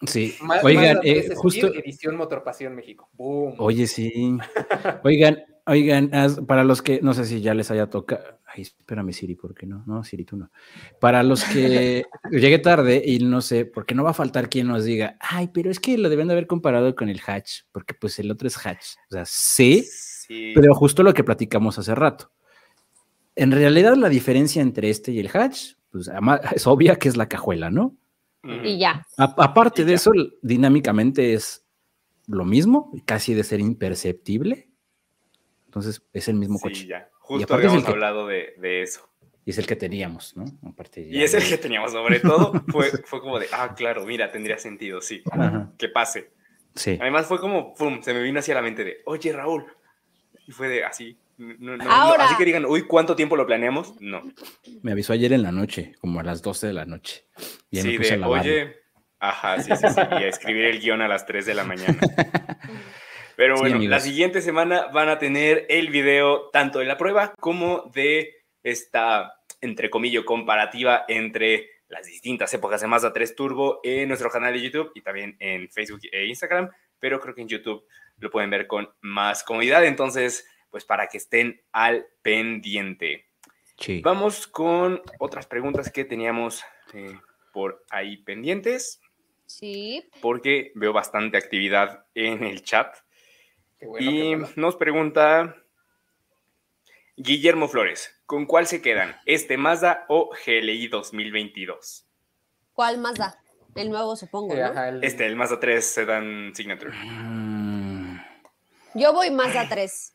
Sí, 0.06 0.38
oigan, 0.62 1.00
eh, 1.04 1.30
justo. 1.34 1.68
Edición 1.74 2.18
Motor 2.18 2.44
Pasión 2.44 2.76
México. 2.76 3.10
Oye, 3.18 3.88
sí. 3.88 4.38
Oigan, 5.04 5.44
Oigan, 5.70 6.12
para 6.48 6.64
los 6.64 6.82
que, 6.82 7.02
no 7.02 7.14
sé 7.14 7.26
si 7.26 7.42
ya 7.42 7.54
les 7.54 7.70
haya 7.72 7.90
tocado, 7.90 8.24
ay, 8.46 8.62
espérame 8.62 9.12
Siri, 9.12 9.36
¿por 9.36 9.54
qué 9.54 9.66
no? 9.66 9.84
No, 9.86 10.02
Siri, 10.02 10.24
tú 10.24 10.38
no. 10.38 10.50
Para 11.02 11.24
los 11.24 11.44
que 11.44 12.06
llegue 12.32 12.60
tarde 12.60 13.04
y 13.06 13.20
no 13.20 13.42
sé, 13.42 13.66
porque 13.66 13.94
no 13.94 14.06
va 14.06 14.12
a 14.12 14.14
faltar 14.14 14.48
quien 14.48 14.68
nos 14.68 14.86
diga, 14.86 15.18
ay, 15.20 15.50
pero 15.54 15.70
es 15.70 15.82
que 15.82 15.98
lo 15.98 16.08
deben 16.08 16.28
de 16.28 16.36
haber 16.36 16.48
comparado 16.48 16.96
con 16.96 17.10
el 17.10 17.20
Hatch, 17.26 17.64
porque 17.74 17.94
pues 17.94 18.18
el 18.20 18.32
otro 18.32 18.48
es 18.48 18.66
Hatch. 18.66 18.96
O 19.10 19.14
sea, 19.14 19.26
sí, 19.26 19.86
pero 20.56 20.74
justo 20.74 21.04
lo 21.04 21.14
que 21.14 21.26
platicamos 21.26 21.78
hace 21.78 21.94
rato. 21.94 22.32
En 23.36 23.52
realidad 23.52 23.98
la 23.98 24.08
diferencia 24.08 24.62
entre 24.62 24.90
este 24.90 25.12
y 25.12 25.20
el 25.20 25.30
Hatch, 25.34 25.74
pues 25.92 26.10
es 26.56 26.66
obvia 26.66 26.96
que 26.96 27.10
es 27.10 27.18
la 27.18 27.28
cajuela, 27.28 27.70
¿no? 27.70 27.94
Y 28.64 28.80
ya. 28.80 29.06
aparte 29.18 29.84
de 29.84 29.96
eso, 29.96 30.12
dinámicamente 30.42 31.34
es 31.34 31.66
lo 32.26 32.46
mismo, 32.46 32.94
casi 33.06 33.34
de 33.34 33.44
ser 33.44 33.60
imperceptible 33.60 34.68
entonces 35.68 36.02
es 36.14 36.28
el 36.28 36.36
mismo 36.36 36.60
coche. 36.60 36.88
Ya. 36.88 37.10
Justo 37.20 37.54
habíamos 37.54 37.86
hablado 37.86 38.28
de, 38.28 38.82
eso. 38.82 39.08
Y 39.46 39.52
es 39.52 39.58
el 39.58 39.68
que 39.68 39.76
teníamos, 39.76 40.36
¿no? 40.36 40.46
y 40.96 41.24
es 41.24 41.34
el 41.34 41.48
que 41.48 41.58
teníamos, 41.58 41.92
sobre 41.92 42.20
todo, 42.20 42.52
fue, 42.68 42.90
fue 43.06 43.22
como 43.22 43.40
de, 43.40 43.48
ah, 43.54 43.74
claro, 43.76 44.06
mira, 44.06 44.32
tendría 44.32 44.58
sentido, 44.58 45.02
sí, 45.02 45.24
que 45.78 45.88
pase. 45.88 46.32
Sí. 46.76 46.98
Además 47.00 47.28
fue 47.28 47.40
como, 47.40 47.74
pum, 47.74 48.02
se 48.02 48.14
me 48.14 48.22
vino 48.22 48.40
así 48.40 48.52
a 48.52 48.56
la 48.56 48.62
mente 48.62 48.84
de, 48.84 48.98
oye, 49.06 49.32
Raúl. 49.32 49.66
Y 50.48 50.52
fue 50.52 50.68
de, 50.68 50.84
así, 50.84 51.18
así 52.20 52.36
que 52.38 52.46
digan, 52.46 52.66
uy, 52.66 52.84
¿cuánto 52.84 53.16
tiempo 53.16 53.36
lo 53.36 53.46
planeamos? 53.46 53.94
No. 54.00 54.24
Me 54.82 54.92
avisó 54.92 55.14
ayer 55.14 55.34
en 55.34 55.44
la 55.44 55.52
noche, 55.52 55.94
como 56.00 56.20
a 56.20 56.24
las 56.24 56.42
12 56.42 56.68
de 56.68 56.74
la 56.74 56.86
noche. 56.86 57.26
Y 57.70 57.82
sí, 57.82 57.98
de, 57.98 58.24
oye, 58.24 58.76
ajá, 59.20 59.62
sí, 59.62 59.72
sí, 59.76 59.88
sí, 59.88 60.02
y 60.12 60.24
a 60.24 60.28
escribir 60.28 60.66
el 60.66 60.80
guion 60.80 61.02
a 61.02 61.08
las 61.08 61.26
3 61.26 61.46
de 61.46 61.54
la 61.54 61.64
mañana. 61.64 62.00
Pero 63.38 63.56
bueno, 63.56 63.78
la 63.78 64.00
siguiente 64.00 64.42
semana 64.42 64.88
van 64.88 65.10
a 65.10 65.20
tener 65.20 65.68
el 65.70 65.90
video 65.90 66.50
tanto 66.50 66.80
de 66.80 66.86
la 66.86 66.98
prueba 66.98 67.36
como 67.40 67.84
de 67.94 68.44
esta, 68.64 69.40
entre 69.62 69.92
comillas, 69.92 70.24
comparativa 70.24 71.06
entre 71.08 71.70
las 71.88 72.08
distintas 72.08 72.52
épocas 72.56 72.82
de 72.82 72.88
Mazda 72.88 73.14
3 73.14 73.36
Turbo 73.36 73.80
en 73.84 74.08
nuestro 74.08 74.32
canal 74.32 74.54
de 74.54 74.64
YouTube 74.64 74.92
y 74.96 75.02
también 75.02 75.38
en 75.40 75.70
Facebook 75.70 76.02
e 76.12 76.26
Instagram, 76.26 76.72
pero 77.00 77.20
creo 77.20 77.36
que 77.36 77.44
en 77.44 77.48
YouTube 77.48 77.86
lo 78.18 78.32
pueden 78.32 78.50
ver 78.50 78.66
con 78.66 78.90
más 79.02 79.44
comodidad, 79.44 79.86
entonces, 79.86 80.50
pues 80.72 80.84
para 80.84 81.06
que 81.06 81.20
estén 81.20 81.62
al 81.72 82.08
pendiente. 82.24 83.28
Vamos 84.02 84.48
con 84.48 85.00
otras 85.20 85.46
preguntas 85.46 85.92
que 85.92 86.06
teníamos 86.06 86.64
eh, 86.92 87.20
por 87.54 87.86
ahí 87.92 88.18
pendientes. 88.18 89.00
Sí. 89.46 90.10
Porque 90.22 90.72
veo 90.74 90.92
bastante 90.92 91.38
actividad 91.38 92.08
en 92.16 92.44
el 92.44 92.64
chat 92.64 92.98
y 94.00 94.36
nos 94.56 94.76
pregunta 94.76 95.56
Guillermo 97.16 97.68
Flores, 97.68 98.16
¿con 98.26 98.46
cuál 98.46 98.68
se 98.68 98.82
quedan? 98.82 99.16
¿Este 99.26 99.58
Mazda 99.58 100.06
o 100.08 100.30
GLI 100.46 100.88
2022? 100.88 102.08
¿Cuál 102.74 103.00
Mazda? 103.00 103.40
El 103.76 103.90
nuevo, 103.90 104.16
supongo, 104.16 104.56
¿no? 104.56 105.02
Este, 105.02 105.26
el 105.26 105.36
Mazda 105.36 105.60
3 105.60 105.86
Sedan 105.86 106.52
Signature. 106.56 106.92
Yo 108.94 109.14
voy 109.14 109.30
Mazda 109.32 109.68
3. 109.70 110.14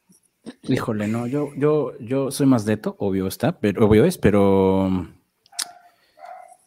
Híjole, 0.63 1.07
no, 1.07 1.27
yo, 1.27 1.51
yo, 1.57 1.97
yo 2.01 2.31
soy 2.31 2.47
más 2.47 2.65
deto, 2.65 2.97
obvio 2.99 3.29
está, 3.29 3.59
pero 3.61 3.87
obvio 3.87 4.05
es, 4.05 4.19
pero 4.19 5.09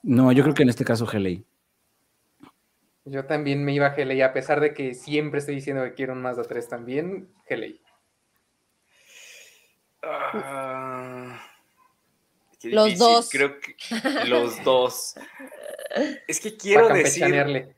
no, 0.04 0.32
yo 0.32 0.43
creo 0.43 0.56
que 0.56 0.64
en 0.64 0.70
este 0.70 0.86
caso 0.86 1.06
GLI. 1.06 1.46
Yo 3.06 3.26
también 3.26 3.64
me 3.64 3.74
iba 3.74 3.88
a 3.88 3.95
GLI, 3.95 4.22
a 4.24 4.34
pesar 4.34 4.60
de 4.60 4.74
que 4.74 4.95
siempre 4.95 5.39
estoy 5.39 5.56
diciendo 5.56 5.84
que 5.84 5.93
quiero 5.93 6.14
un 6.14 6.24
Mazda 6.24 6.43
3 6.43 6.68
también, 6.68 7.30
GLI. 7.47 7.80
Ah, 10.01 11.51
los 12.64 12.97
dos. 12.97 13.30
Creo 13.30 13.60
que 13.60 13.76
los 14.28 14.64
dos. 14.64 15.16
Es 16.28 16.39
que 16.39 16.58
quiero 16.58 16.89
decir. 16.89 17.76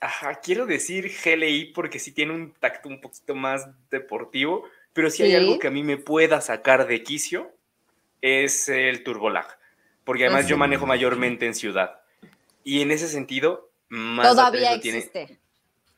Ajá, 0.00 0.40
quiero 0.40 0.66
decir 0.66 1.12
GLI 1.24 1.72
porque 1.72 2.00
sí 2.00 2.10
tiene 2.12 2.32
un 2.32 2.52
tacto 2.54 2.88
un 2.88 3.00
poquito 3.00 3.36
más 3.36 3.68
deportivo, 3.88 4.64
pero 4.92 5.10
si 5.10 5.22
hay 5.22 5.34
algo 5.36 5.60
que 5.60 5.68
a 5.68 5.70
mí 5.70 5.84
me 5.84 5.96
pueda 5.96 6.40
sacar 6.40 6.88
de 6.88 7.02
quicio, 7.04 7.52
es 8.20 8.68
el 8.68 9.04
turbolag. 9.04 9.46
Porque 10.04 10.26
además 10.26 10.48
yo 10.48 10.56
manejo 10.56 10.86
mayormente 10.86 11.46
en 11.46 11.54
ciudad. 11.54 12.00
Y 12.64 12.82
en 12.82 12.90
ese 12.90 13.06
sentido, 13.08 13.71
Mazda 13.94 14.30
Todavía 14.30 14.72
existe. 14.72 15.38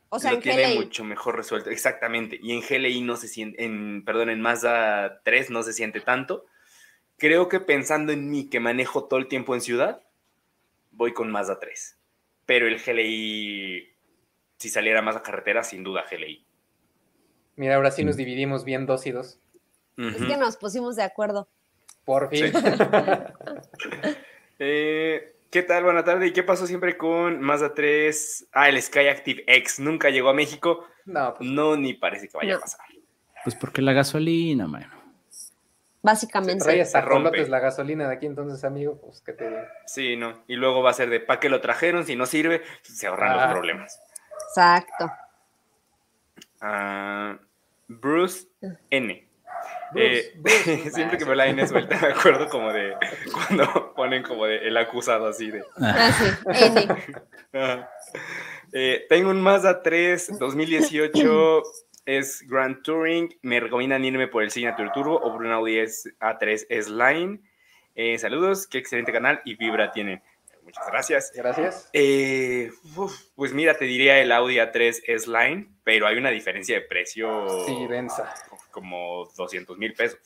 o 0.09 0.18
sea, 0.18 0.32
lo 0.32 0.40
tiene 0.40 0.74
mucho 0.74 1.05
mejor 1.05 1.36
resuelto. 1.36 1.70
Exactamente. 1.70 2.38
Y 2.42 2.53
en 2.53 2.61
GLI 2.61 3.03
no 3.03 3.16
se 3.16 3.28
siente, 3.28 3.64
en, 3.64 4.05
perdón, 4.05 4.30
en 4.30 4.40
Mazda 4.40 5.22
3 5.22 5.51
no 5.51 5.62
se 5.62 5.72
siente 5.72 6.01
tanto. 6.01 6.45
Creo 7.18 7.49
que 7.49 7.61
pensando 7.61 8.12
en 8.12 8.28
mí 8.30 8.51
que 8.51 8.59
manejo 8.59 9.05
todo 9.05 9.20
el 9.20 9.28
tiempo 9.28 9.55
en 9.55 9.61
ciudad, 9.61 10.03
voy 10.90 11.12
con 11.12 11.30
Mazda 11.30 11.61
3. 11.61 11.97
Pero 12.47 12.66
el 12.66 12.82
GLI 12.82 13.95
si 14.59 14.70
saliera 14.70 15.03
más 15.03 15.14
a 15.14 15.22
carretera, 15.22 15.62
sin 15.62 15.84
duda 15.84 16.05
GLI. 16.11 16.45
Mira, 17.57 17.76
ahora 17.76 17.90
sí 17.90 18.05
nos 18.05 18.16
dividimos 18.16 18.64
bien 18.64 18.86
dos 18.86 19.07
y 19.07 19.12
dos. 19.12 19.38
Es 19.97 20.16
que 20.16 20.36
nos 20.36 20.57
pusimos 20.57 20.97
de 20.97 21.05
acuerdo. 21.05 21.49
Por 22.05 22.28
fin. 22.30 22.53
Eh, 24.61 25.34
¿Qué 25.55 25.62
tal? 25.62 25.84
Buena 25.84 26.02
tarde. 26.02 26.26
¿Y 26.26 26.32
qué 26.32 26.42
pasó 26.42 26.66
siempre 26.66 26.98
con 26.98 27.40
Mazda 27.40 27.74
3? 27.74 28.48
Ah, 28.55 28.68
el 28.68 28.82
Sky 28.82 29.07
Active 29.07 29.44
X. 29.46 29.78
Nunca 29.78 30.11
llegó 30.11 30.30
a 30.30 30.34
México. 30.34 30.84
No, 31.05 31.32
pues, 31.32 31.48
no 31.48 31.76
ni 31.76 31.94
parece 31.94 32.26
que 32.26 32.36
vaya 32.36 32.57
a 32.57 32.59
pasar. 32.59 32.80
Pues 33.44 33.55
porque 33.55 33.80
la 33.80 33.92
gasolina, 33.92 34.66
mano. 34.66 34.92
Básicamente. 36.02 36.64
Trae 36.64 36.80
hasta 36.80 37.00
rolotes 37.02 37.48
la 37.48 37.61
gasolina 37.61 38.09
de 38.09 38.14
aquí, 38.16 38.26
entonces, 38.26 38.64
amigo, 38.64 39.00
pues 39.00 39.20
que 39.20 39.32
te. 39.32 39.48
Sí, 39.86 40.16
no. 40.16 40.42
Y 40.48 40.57
luego 40.57 40.82
va 40.82 40.90
a 40.90 40.94
ser 40.94 41.09
de 41.09 41.20
¿para 41.20 41.38
qué 41.38 41.48
lo 41.48 41.61
trajeron? 41.61 42.05
Si 42.05 42.16
no 42.16 42.26
sirve, 42.26 42.62
se 42.82 43.07
ahorran 43.07 43.34
los 43.34 43.42
ah. 43.44 43.52
problemas. 43.52 44.02
Exacto. 44.48 45.09
Ah, 46.62 47.38
Bruce 47.86 48.48
N. 48.90 49.23
Eh, 49.96 50.34
siempre 50.92 51.18
que 51.18 51.24
me 51.24 51.36
la 51.36 51.46
N 51.46 51.66
suelta, 51.66 51.98
me 52.00 52.08
acuerdo 52.08 52.48
como 52.48 52.72
de 52.72 52.94
cuando 53.32 53.94
ponen 53.94 54.22
como 54.22 54.46
de 54.46 54.58
el 54.66 54.76
acusado 54.76 55.26
así 55.28 55.50
de. 55.50 55.62
Ah, 55.80 56.10
sí, 56.12 56.64
N. 57.52 57.86
Eh, 58.76 59.06
tengo 59.08 59.30
un 59.30 59.40
Mazda 59.40 59.82
3 59.82 60.36
2018, 60.36 61.62
es 62.06 62.42
Grand 62.48 62.82
Touring. 62.82 63.38
Me 63.42 63.60
recomiendan 63.60 64.04
irme 64.04 64.26
por 64.26 64.42
el 64.42 64.50
Signature 64.50 64.90
Turbo 64.92 65.14
o 65.14 65.32
por 65.32 65.42
un 65.42 65.52
Audi 65.52 65.76
A3 65.76 66.66
S-Line. 66.68 67.40
Eh, 67.94 68.18
saludos, 68.18 68.66
qué 68.66 68.78
excelente 68.78 69.12
canal 69.12 69.40
y 69.44 69.54
vibra 69.54 69.92
tienen. 69.92 70.20
Muchas 70.64 70.86
gracias. 70.88 71.32
Gracias. 71.34 71.90
Eh, 71.92 72.72
pues 73.36 73.52
mira, 73.52 73.76
te 73.76 73.84
diría 73.84 74.18
el 74.20 74.32
Audi 74.32 74.56
A3 74.56 75.02
S-Line, 75.06 75.68
pero 75.84 76.08
hay 76.08 76.16
una 76.16 76.30
diferencia 76.30 76.74
de 76.74 76.80
precio. 76.80 77.64
Sí, 77.66 77.86
densa. 77.86 78.34
Como 78.74 79.30
200 79.36 79.78
mil 79.78 79.94
pesos. 79.94 80.18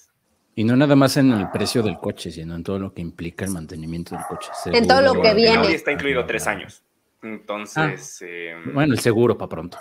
Y 0.55 0.65
no 0.65 0.75
nada 0.75 0.97
más 0.97 1.17
en 1.17 1.31
el 1.31 1.51
precio 1.51 1.83
del 1.83 1.99
coche, 1.99 2.33
sino 2.33 2.57
en 2.57 2.65
todo 2.65 2.79
lo 2.79 2.93
que 2.93 3.03
implica 3.03 3.45
el 3.45 3.53
mantenimiento 3.53 4.17
del 4.17 4.25
coche. 4.25 4.51
en 4.67 4.89
todo 4.89 5.03
lo 5.03 5.21
que 5.21 5.35
viene. 5.35 5.53
El 5.53 5.59
Audi 5.59 5.75
está 5.75 5.93
incluido 5.93 6.27
tres 6.27 6.47
años. 6.47 6.83
Entonces. 7.23 8.21
Ah. 8.23 8.27
Em, 8.27 8.75
bueno, 8.75 8.95
el 8.95 9.01
seguro 9.01 9.39
para 9.39 9.49
pronto. 9.49 9.79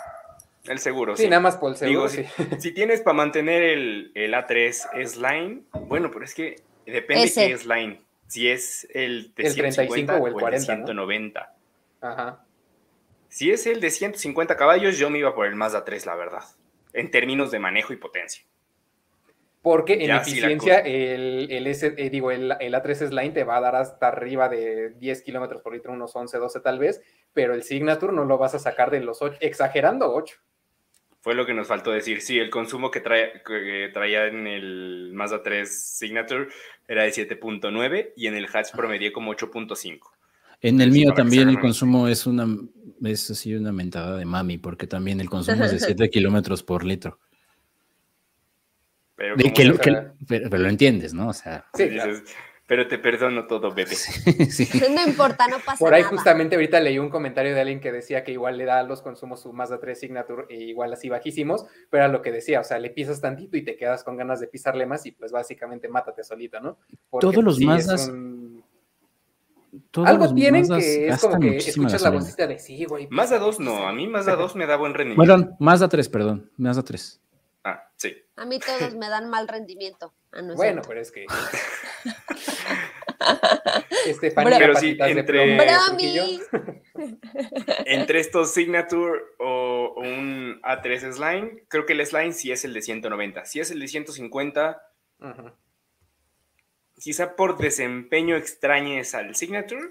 El 0.64 0.78
seguro, 0.78 1.16
sí. 1.16 1.28
nada 1.28 1.40
más 1.40 1.56
por 1.56 1.70
el 1.70 1.76
seguro. 1.78 2.08
sí. 2.10 2.24
si, 2.58 2.72
tienes 2.72 3.00
para 3.00 3.14
mantener 3.14 3.62
el, 3.62 4.12
el 4.14 4.34
A3 4.34 4.88
S-Line, 4.96 5.62
bueno, 5.86 6.10
pero 6.10 6.26
es 6.26 6.34
que 6.34 6.56
depende 6.84 7.24
de 7.24 7.32
qué 7.32 7.52
S-Line 7.52 8.02
si 8.28 8.48
es 8.48 8.86
el 8.92 9.32
de 9.34 9.50
150 9.50 10.16
o 10.18 10.26
el, 10.26 10.34
40, 10.34 10.64
190. 10.64 11.54
Ajá. 12.02 12.44
Si 13.28 13.50
es 13.50 13.66
el 13.66 13.80
de 13.80 13.90
150 13.90 14.56
caballos, 14.56 14.98
yo 14.98 15.10
me 15.10 15.18
iba 15.18 15.34
por 15.34 15.46
el 15.46 15.56
Mazda 15.56 15.84
3, 15.84 16.06
la 16.06 16.14
verdad, 16.14 16.44
en 16.92 17.10
términos 17.10 17.50
de 17.50 17.58
manejo 17.58 17.92
y 17.92 17.96
potencia. 17.96 18.44
Porque 19.62 20.04
en 20.04 20.12
eficiencia, 20.12 20.78
el, 20.78 21.48
el, 21.50 21.66
eh, 21.66 22.10
digo, 22.10 22.30
el, 22.30 22.54
el, 22.60 22.74
A3 22.74 23.10
Line 23.10 23.30
te 23.30 23.44
va 23.44 23.56
a 23.56 23.60
dar 23.60 23.76
hasta 23.76 24.08
arriba 24.08 24.48
de 24.48 24.90
10 24.90 25.22
kilómetros 25.22 25.62
por 25.62 25.72
litro, 25.72 25.92
unos 25.92 26.14
11, 26.14 26.38
12 26.38 26.60
tal 26.60 26.78
vez, 26.78 27.02
pero 27.32 27.54
el 27.54 27.62
Signature 27.64 28.12
no 28.12 28.24
lo 28.24 28.38
vas 28.38 28.54
a 28.54 28.58
sacar 28.58 28.90
de 28.90 29.00
los 29.00 29.20
8, 29.20 29.38
exagerando 29.40 30.14
8. 30.14 30.36
Fue 31.20 31.34
lo 31.34 31.44
que 31.44 31.54
nos 31.54 31.66
faltó 31.66 31.90
decir. 31.90 32.20
Sí, 32.20 32.38
el 32.38 32.50
consumo 32.50 32.90
que, 32.90 33.00
trae, 33.00 33.42
que 33.44 33.90
traía 33.92 34.26
en 34.26 34.46
el 34.46 35.10
Mazda 35.12 35.42
3 35.42 35.96
Signature 35.98 36.48
era 36.86 37.02
de 37.02 37.10
7.9 37.10 38.12
y 38.16 38.28
en 38.28 38.34
el 38.34 38.46
hatch 38.46 38.72
promedié 38.72 39.12
como 39.12 39.34
8.5. 39.34 39.98
En 40.60 40.80
el 40.80 40.90
mío 40.90 41.12
también 41.14 41.48
el 41.48 41.60
consumo 41.60 42.08
es 42.08 42.26
una, 42.26 42.46
es 43.04 43.30
así 43.30 43.54
una 43.54 43.72
mentada 43.72 44.16
de 44.16 44.24
mami, 44.24 44.58
porque 44.58 44.86
también 44.86 45.20
el 45.20 45.28
consumo 45.28 45.64
es 45.64 45.72
de 45.72 45.78
7 45.80 46.08
kilómetros 46.10 46.62
por 46.62 46.84
litro. 46.84 47.18
Pero, 49.18 50.58
lo 50.58 50.68
entiendes, 50.68 51.12
¿no? 51.12 51.28
O 51.28 51.32
sea, 51.32 51.66
sí, 51.74 51.90
pero 52.68 52.86
te 52.86 52.98
perdono 52.98 53.46
todo, 53.46 53.72
bebé. 53.72 53.96
No 54.94 55.08
importa, 55.08 55.48
no 55.48 55.56
pasa 55.56 55.72
nada. 55.72 55.78
Por 55.78 55.94
ahí 55.94 56.02
justamente 56.02 56.54
ahorita 56.54 56.78
leí 56.80 56.98
un 56.98 57.08
comentario 57.08 57.54
de 57.54 57.60
alguien 57.62 57.80
que 57.80 57.90
decía 57.90 58.22
que 58.22 58.32
igual 58.32 58.58
le 58.58 58.66
da 58.66 58.78
a 58.78 58.82
los 58.82 59.02
consumos 59.02 59.40
su 59.40 59.52
Mazda 59.52 59.80
3 59.80 59.98
Signature 59.98 60.44
e 60.50 60.64
igual 60.64 60.92
así 60.92 61.08
bajísimos, 61.08 61.64
pero 61.90 62.04
era 62.04 62.12
lo 62.12 62.22
que 62.22 62.30
decía, 62.30 62.60
o 62.60 62.64
sea, 62.64 62.78
le 62.78 62.90
pisas 62.90 63.20
tantito 63.20 63.56
y 63.56 63.64
te 63.64 63.74
quedas 63.74 64.04
con 64.04 64.16
ganas 64.16 64.38
de 64.38 64.46
pisarle 64.46 64.86
más 64.86 65.04
y 65.06 65.12
pues 65.12 65.32
básicamente 65.32 65.88
mátate 65.88 66.22
solito, 66.22 66.60
¿no? 66.60 66.78
Todos 67.18 67.42
los 67.42 67.58
Mazdas... 67.58 68.12
Algo 70.04 70.34
tienen 70.34 70.68
que 70.68 71.08
es 71.08 71.20
como 71.20 71.40
que 71.40 71.56
escuchas 71.56 72.02
la 72.02 72.10
vocita 72.10 72.46
de 72.46 72.58
sí, 72.58 72.84
güey. 72.84 73.06
Pues, 73.06 73.16
Mazda 73.16 73.38
2 73.38 73.60
no, 73.60 73.88
a 73.88 73.92
mí 73.92 74.06
Mazda 74.06 74.36
2 74.36 74.56
me 74.56 74.66
da 74.66 74.76
buen 74.76 74.94
rendimiento. 74.94 75.34
Bueno, 75.34 75.56
Mazda 75.58 75.88
3, 75.88 76.08
perdón, 76.08 76.50
Mazda 76.56 76.82
3. 76.82 77.20
Ah, 77.64 77.82
sí. 77.96 78.14
A 78.38 78.44
mí 78.44 78.60
todos 78.60 78.94
me 78.94 79.08
dan 79.08 79.28
mal 79.28 79.48
rendimiento. 79.48 80.14
Ah, 80.32 80.42
bueno, 80.54 80.82
pero 80.86 81.00
es 81.00 81.10
que. 81.10 81.26
Estefanía, 84.06 84.58
pero 84.58 84.76
sí, 84.76 84.96
entre, 85.00 85.56
entre 87.84 88.20
estos 88.20 88.54
Signature 88.54 89.20
o 89.38 89.94
un 89.96 90.60
A3 90.62 91.12
Slime, 91.12 91.64
creo 91.68 91.84
que 91.84 91.94
el 91.94 92.06
Slime 92.06 92.32
sí 92.32 92.52
es 92.52 92.64
el 92.64 92.72
de 92.74 92.82
190. 92.82 93.44
Si 93.44 93.58
es 93.58 93.72
el 93.72 93.80
de 93.80 93.88
150, 93.88 94.80
quizá 96.98 97.34
por 97.34 97.58
desempeño 97.58 98.36
extrañes 98.36 99.16
al 99.16 99.34
Signature, 99.34 99.90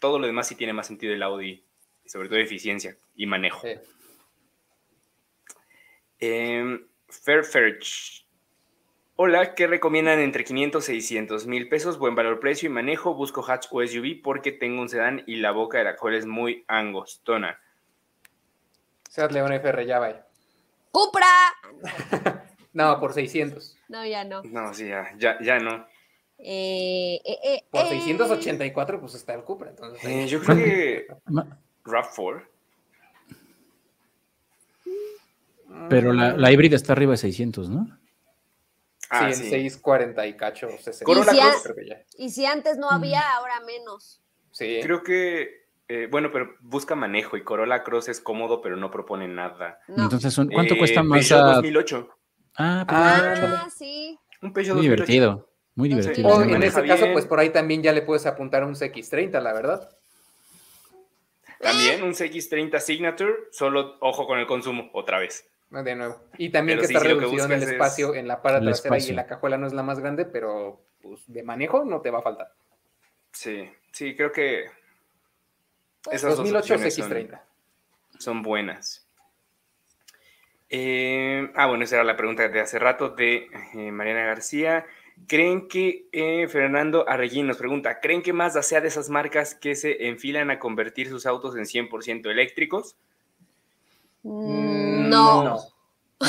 todo 0.00 0.18
lo 0.18 0.26
demás 0.26 0.48
sí 0.48 0.56
tiene 0.56 0.72
más 0.72 0.88
sentido 0.88 1.14
el 1.14 1.22
Audi, 1.22 1.64
sobre 2.04 2.28
todo 2.28 2.38
eficiencia 2.38 2.98
y 3.14 3.26
manejo. 3.26 3.66
Eh, 6.18 6.80
Fairferch. 7.08 8.26
Hola, 9.16 9.54
¿qué 9.54 9.66
recomiendan 9.66 10.18
entre 10.18 10.44
500 10.44 10.88
y 10.90 11.00
600 11.00 11.46
mil 11.46 11.68
pesos? 11.68 11.98
Buen 11.98 12.14
valor, 12.14 12.38
precio 12.38 12.68
y 12.68 12.72
manejo. 12.72 13.14
Busco 13.14 13.42
hatch 13.42 13.66
o 13.70 13.84
SUV 13.86 14.20
porque 14.22 14.52
tengo 14.52 14.82
un 14.82 14.88
sedán 14.88 15.22
y 15.26 15.36
la 15.36 15.52
boca 15.52 15.78
de 15.78 15.84
la 15.84 15.96
cual 15.96 16.14
es 16.14 16.26
muy 16.26 16.64
angostona. 16.68 17.58
Seat 19.08 19.32
León 19.32 19.52
FR, 19.52 19.86
ya 19.86 19.98
va. 19.98 20.26
¡Cupra! 20.90 21.26
no, 22.74 23.00
por 23.00 23.14
600. 23.14 23.78
No, 23.88 24.04
ya 24.04 24.24
no. 24.24 24.42
No, 24.42 24.74
sí, 24.74 24.88
ya, 24.88 25.38
ya, 25.40 25.58
no. 25.58 25.86
Eh, 26.38 27.20
eh, 27.24 27.38
eh, 27.42 27.64
por 27.70 27.88
684, 27.88 29.00
pues 29.00 29.14
está 29.14 29.32
el 29.32 29.44
Cupra. 29.44 29.70
Entonces, 29.70 30.30
yo 30.30 30.40
creo 30.40 30.56
que 30.56 31.06
RAV4. 31.84 32.46
Pero 35.88 36.12
la, 36.12 36.36
la 36.36 36.52
híbrida 36.52 36.76
está 36.76 36.92
arriba 36.92 37.12
de 37.12 37.18
600, 37.18 37.68
¿no? 37.70 37.98
Ah, 39.10 39.32
sí, 39.32 39.44
en 39.44 39.50
640 39.50 40.26
y 40.26 40.36
cacho, 40.36 40.68
¿Y 42.18 42.30
si, 42.30 42.46
antes 42.46 42.76
no 42.76 42.90
había, 42.90 43.20
mm. 43.20 43.36
ahora 43.36 43.60
menos. 43.60 44.20
Sí. 44.50 44.80
Creo 44.82 45.02
que, 45.02 45.66
eh, 45.88 46.08
bueno, 46.10 46.30
pero 46.32 46.54
busca 46.60 46.94
manejo 46.94 47.36
y 47.36 47.44
Corolla 47.44 47.84
Cross 47.84 48.08
es 48.08 48.20
cómodo, 48.20 48.60
pero 48.60 48.76
no 48.76 48.90
propone 48.90 49.28
nada. 49.28 49.78
Entonces, 49.88 50.34
¿cuánto 50.52 50.74
eh, 50.74 50.78
cuesta 50.78 51.02
más? 51.02 51.28
Peugeot 51.28 51.54
2008. 51.56 52.08
Ah, 52.58 52.84
ah 52.88 53.68
sí. 53.70 54.18
Un 54.42 54.52
Peugeot 54.52 54.76
Muy 54.76 54.86
divertido, 54.86 55.48
muy 55.74 55.88
divertido. 55.88 56.28
O 56.28 56.42
en 56.42 56.62
ese 56.62 56.84
caso, 56.84 57.06
pues 57.12 57.26
por 57.26 57.38
ahí 57.38 57.50
también 57.50 57.82
ya 57.82 57.92
le 57.92 58.02
puedes 58.02 58.26
apuntar 58.26 58.64
un 58.64 58.74
CX30, 58.74 59.40
la 59.40 59.52
verdad. 59.52 59.88
También 61.60 62.02
un 62.02 62.12
CX30 62.12 62.80
Signature, 62.80 63.34
solo 63.50 63.96
ojo 64.00 64.26
con 64.26 64.38
el 64.38 64.46
consumo, 64.46 64.90
otra 64.92 65.18
vez. 65.18 65.48
De 65.70 65.94
nuevo. 65.94 66.20
Y 66.38 66.50
también 66.50 66.78
que 66.78 66.86
está 66.86 67.00
reducido 67.00 67.44
en 67.44 67.52
el 67.52 67.62
espacio 67.62 68.14
en 68.14 68.28
la 68.28 68.40
parte 68.40 68.64
trasera 68.64 68.98
y 68.98 69.12
la 69.12 69.26
cajuela 69.26 69.58
no 69.58 69.66
es 69.66 69.72
la 69.72 69.82
más 69.82 69.98
grande, 69.98 70.24
pero 70.24 70.80
pues, 71.02 71.20
de 71.26 71.42
manejo 71.42 71.84
no 71.84 72.00
te 72.00 72.10
va 72.10 72.20
a 72.20 72.22
faltar. 72.22 72.52
Sí, 73.32 73.68
sí, 73.92 74.16
creo 74.16 74.32
que 74.32 74.66
pues, 76.02 76.16
esas 76.16 76.36
2008 76.36 76.74
X30. 76.76 77.40
Son, 78.18 78.42
buenas. 78.42 79.06
Eh, 80.70 81.50
ah, 81.54 81.66
bueno, 81.66 81.84
esa 81.84 81.96
era 81.96 82.04
la 82.04 82.16
pregunta 82.16 82.48
de 82.48 82.60
hace 82.60 82.78
rato 82.78 83.10
de 83.10 83.48
eh, 83.74 83.90
Mariana 83.90 84.24
García. 84.24 84.86
¿Creen 85.26 85.66
que, 85.68 86.06
eh, 86.12 86.46
Fernando 86.48 87.08
Arreguín 87.08 87.46
nos 87.46 87.56
pregunta, 87.56 88.00
¿creen 88.00 88.22
que 88.22 88.32
Mazda 88.32 88.62
sea 88.62 88.80
de 88.80 88.88
esas 88.88 89.08
marcas 89.08 89.54
que 89.54 89.74
se 89.74 90.08
enfilan 90.08 90.50
a 90.50 90.58
convertir 90.58 91.08
sus 91.08 91.26
autos 91.26 91.56
en 91.56 91.64
100% 91.64 92.30
eléctricos? 92.30 92.96
Mm, 94.22 94.75
no. 95.06 95.44
no. 95.44 95.76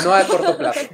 No 0.04 0.12
a 0.12 0.26
corto 0.26 0.56
plazo. 0.58 0.88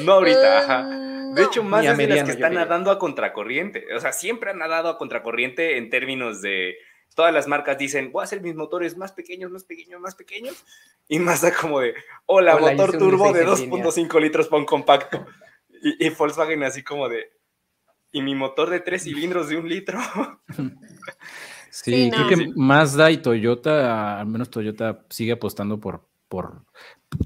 No 0.00 0.12
ahorita, 0.12 0.58
ajá. 0.60 0.82
Mm, 0.84 1.34
de 1.34 1.42
hecho, 1.42 1.62
más 1.62 1.82
de 1.82 2.06
las 2.06 2.24
que 2.24 2.30
están 2.30 2.54
nadando 2.54 2.90
a 2.90 2.98
contracorriente. 2.98 3.84
O 3.94 4.00
sea, 4.00 4.12
siempre 4.12 4.50
han 4.50 4.58
nadado 4.58 4.88
a 4.88 4.98
contracorriente 4.98 5.76
en 5.76 5.90
términos 5.90 6.40
de. 6.40 6.76
Todas 7.14 7.34
las 7.34 7.46
marcas 7.46 7.76
dicen, 7.76 8.10
voy 8.10 8.22
a 8.22 8.24
hacer 8.24 8.40
mis 8.40 8.54
motores 8.54 8.96
más 8.96 9.12
pequeños, 9.12 9.50
más 9.50 9.64
pequeños, 9.64 10.00
más 10.00 10.14
pequeños. 10.14 10.64
Y 11.08 11.18
más 11.18 11.42
da 11.42 11.52
como 11.52 11.80
de, 11.80 11.94
hola, 12.24 12.56
motor 12.56 12.96
turbo 12.96 13.34
de 13.34 13.46
2.5 13.46 14.18
litros 14.18 14.48
para 14.48 14.60
un 14.60 14.66
compacto. 14.66 15.26
Y, 15.82 16.08
Volkswagen 16.10 16.62
así 16.62 16.82
como 16.82 17.10
de, 17.10 17.32
¿y 18.12 18.22
mi 18.22 18.34
motor 18.34 18.70
de 18.70 18.80
tres 18.80 19.02
cilindros 19.02 19.48
de 19.48 19.56
un 19.56 19.68
litro? 19.68 19.98
Sí, 21.74 22.10
creo 22.12 22.28
que 22.28 22.52
Mazda 22.54 23.10
y 23.10 23.16
Toyota, 23.16 24.20
al 24.20 24.26
menos 24.26 24.50
Toyota 24.50 25.06
sigue 25.08 25.32
apostando 25.32 25.80
por, 25.80 26.06
por 26.28 26.66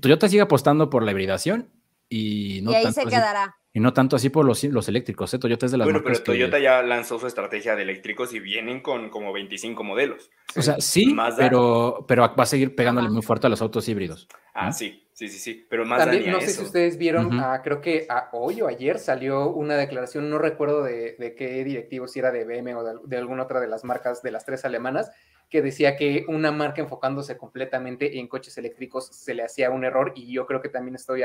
Toyota 0.01 0.29
sigue 0.29 0.43
apostando 0.43 0.91
por 0.91 1.03
la 1.03 1.13
hibridación 1.13 1.71
y 2.09 2.61
no 2.63 2.73
y 2.73 2.75
ahí 2.75 2.93
se 2.93 3.05
quedará. 3.05 3.57
Y 3.73 3.81
no 3.81 3.93
tanto 3.93 4.17
así 4.17 4.31
por 4.31 4.47
los, 4.47 4.65
los 4.65 4.89
eléctricos, 4.89 5.35
¿eh? 5.35 5.39
Toyota 5.39 5.67
es 5.67 5.73
de 5.73 5.77
las 5.77 5.85
Bueno, 5.85 6.01
pero 6.03 6.23
Toyota 6.23 6.59
ya 6.59 6.83
lanzó 6.83 7.19
su 7.19 7.27
estrategia 7.27 7.77
de 7.77 7.83
eléctricos 7.83 8.33
y 8.33 8.41
vienen 8.41 8.81
con 8.81 9.11
como 9.11 9.35
25 9.35 9.85
modelos. 9.85 10.31
O 10.57 10.63
sea, 10.63 10.81
sí, 10.81 11.15
pero, 11.37 12.07
pero 12.09 12.23
va 12.23 12.43
a 12.43 12.47
seguir 12.47 12.75
pegándole 12.75 13.11
muy 13.11 13.21
fuerte 13.21 13.49
a 13.49 13.51
los 13.51 13.61
autos 13.61 13.87
híbridos. 13.87 14.29
Ah, 14.55 14.73
sí, 14.73 15.07
sí, 15.13 15.29
sí, 15.29 15.39
sí. 15.39 15.67
Pero 15.69 15.85
más 15.85 15.99
También, 15.99 16.33
no 16.33 16.41
sé 16.41 16.53
si 16.53 16.63
ustedes 16.63 16.97
vieron, 16.97 17.39
creo 17.63 17.83
que 17.83 18.09
hoy 18.33 18.63
o 18.63 18.69
ayer 18.69 18.99
salió 18.99 19.51
una 19.51 19.77
declaración, 19.77 20.31
no 20.31 20.39
recuerdo 20.39 20.83
de, 20.83 21.35
qué 21.37 21.63
directivo, 21.63 22.09
si 22.09 22.21
era 22.21 22.31
de 22.31 22.47
BM 22.47 22.77
o 22.77 22.83
de, 22.83 22.95
de 23.05 23.17
alguna 23.19 23.43
otra 23.43 23.61
de 23.61 23.69
las 23.69 23.85
marcas 23.85 24.23
de 24.23 24.31
las 24.31 24.47
tres 24.47 24.65
alemanas, 24.65 25.11
que 25.49 25.63
decía 25.63 25.97
que 25.97 26.25
una 26.29 26.51
marca 26.51 26.81
enfocándose 26.81 27.37
completamente 27.37 28.19
en 28.19 28.29
coches 28.29 28.59
eléctricos 28.59 29.07
se 29.07 29.35
le 29.35 29.45
hacía 29.45 29.71
un 29.71 29.85
error 29.85 30.13
y 30.17 30.33
yo 30.33 30.47
creo 30.47 30.61
que 30.61 30.69
también 30.69 30.97
estoy 30.97 31.23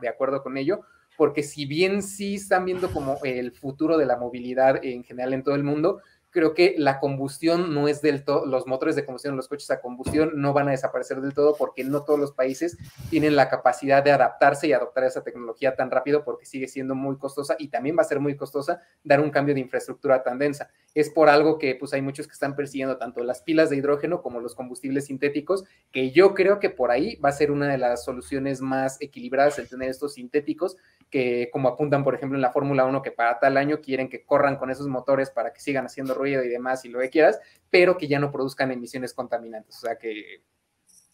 de 0.00 0.08
acuerdo 0.08 0.42
con 0.42 0.56
ello, 0.56 0.82
porque 1.16 1.42
si 1.42 1.66
bien 1.66 2.02
sí 2.02 2.34
están 2.34 2.64
viendo 2.64 2.90
como 2.90 3.18
el 3.24 3.52
futuro 3.52 3.96
de 3.96 4.06
la 4.06 4.16
movilidad 4.16 4.84
en 4.84 5.04
general 5.04 5.32
en 5.32 5.42
todo 5.42 5.54
el 5.54 5.64
mundo, 5.64 6.02
creo 6.32 6.54
que 6.54 6.74
la 6.78 6.98
combustión 6.98 7.74
no 7.74 7.86
es 7.86 8.02
del 8.02 8.24
todo, 8.24 8.46
los 8.46 8.66
motores 8.66 8.96
de 8.96 9.04
combustión, 9.04 9.36
los 9.36 9.48
coches 9.48 9.70
a 9.70 9.80
combustión 9.80 10.32
no 10.34 10.52
van 10.52 10.68
a 10.68 10.72
desaparecer 10.72 11.20
del 11.20 11.34
todo 11.34 11.54
porque 11.56 11.84
no 11.84 12.02
todos 12.02 12.18
los 12.18 12.32
países 12.32 12.78
tienen 13.10 13.36
la 13.36 13.48
capacidad 13.48 14.02
de 14.02 14.10
adaptarse 14.10 14.66
y 14.66 14.72
adoptar 14.72 15.04
esa 15.04 15.22
tecnología 15.22 15.76
tan 15.76 15.90
rápido 15.90 16.24
porque 16.24 16.46
sigue 16.46 16.66
siendo 16.68 16.94
muy 16.94 17.18
costosa 17.18 17.54
y 17.58 17.68
también 17.68 17.96
va 17.96 18.02
a 18.02 18.06
ser 18.06 18.18
muy 18.18 18.36
costosa 18.36 18.80
dar 19.04 19.20
un 19.20 19.30
cambio 19.30 19.54
de 19.54 19.60
infraestructura 19.60 20.22
tan 20.22 20.38
densa. 20.38 20.70
Es 20.94 21.10
por 21.10 21.28
algo 21.28 21.58
que 21.58 21.74
pues 21.74 21.92
hay 21.92 22.02
muchos 22.02 22.26
que 22.26 22.32
están 22.32 22.56
persiguiendo 22.56 22.96
tanto 22.96 23.22
las 23.22 23.42
pilas 23.42 23.70
de 23.70 23.76
hidrógeno 23.76 24.22
como 24.22 24.40
los 24.40 24.54
combustibles 24.54 25.06
sintéticos, 25.06 25.64
que 25.92 26.10
yo 26.10 26.34
creo 26.34 26.58
que 26.58 26.70
por 26.70 26.90
ahí 26.90 27.16
va 27.16 27.28
a 27.28 27.32
ser 27.32 27.50
una 27.50 27.68
de 27.68 27.78
las 27.78 28.04
soluciones 28.04 28.60
más 28.60 29.00
equilibradas 29.00 29.58
el 29.58 29.68
tener 29.68 29.90
estos 29.90 30.14
sintéticos 30.14 30.76
que 31.12 31.50
como 31.52 31.68
apuntan, 31.68 32.04
por 32.04 32.14
ejemplo, 32.14 32.38
en 32.38 32.42
la 32.42 32.52
Fórmula 32.52 32.86
1, 32.86 33.02
que 33.02 33.10
para 33.10 33.38
tal 33.38 33.58
año 33.58 33.82
quieren 33.82 34.08
que 34.08 34.24
corran 34.24 34.56
con 34.56 34.70
esos 34.70 34.88
motores 34.88 35.30
para 35.30 35.52
que 35.52 35.60
sigan 35.60 35.84
haciendo 35.84 36.14
ruido 36.22 36.42
y 36.44 36.48
demás 36.48 36.84
y 36.84 36.88
lo 36.88 37.00
que 37.00 37.10
quieras, 37.10 37.40
pero 37.70 37.98
que 37.98 38.08
ya 38.08 38.18
no 38.18 38.30
produzcan 38.30 38.70
emisiones 38.70 39.14
contaminantes. 39.14 39.76
O 39.76 39.80
sea 39.80 39.96
que, 39.96 40.42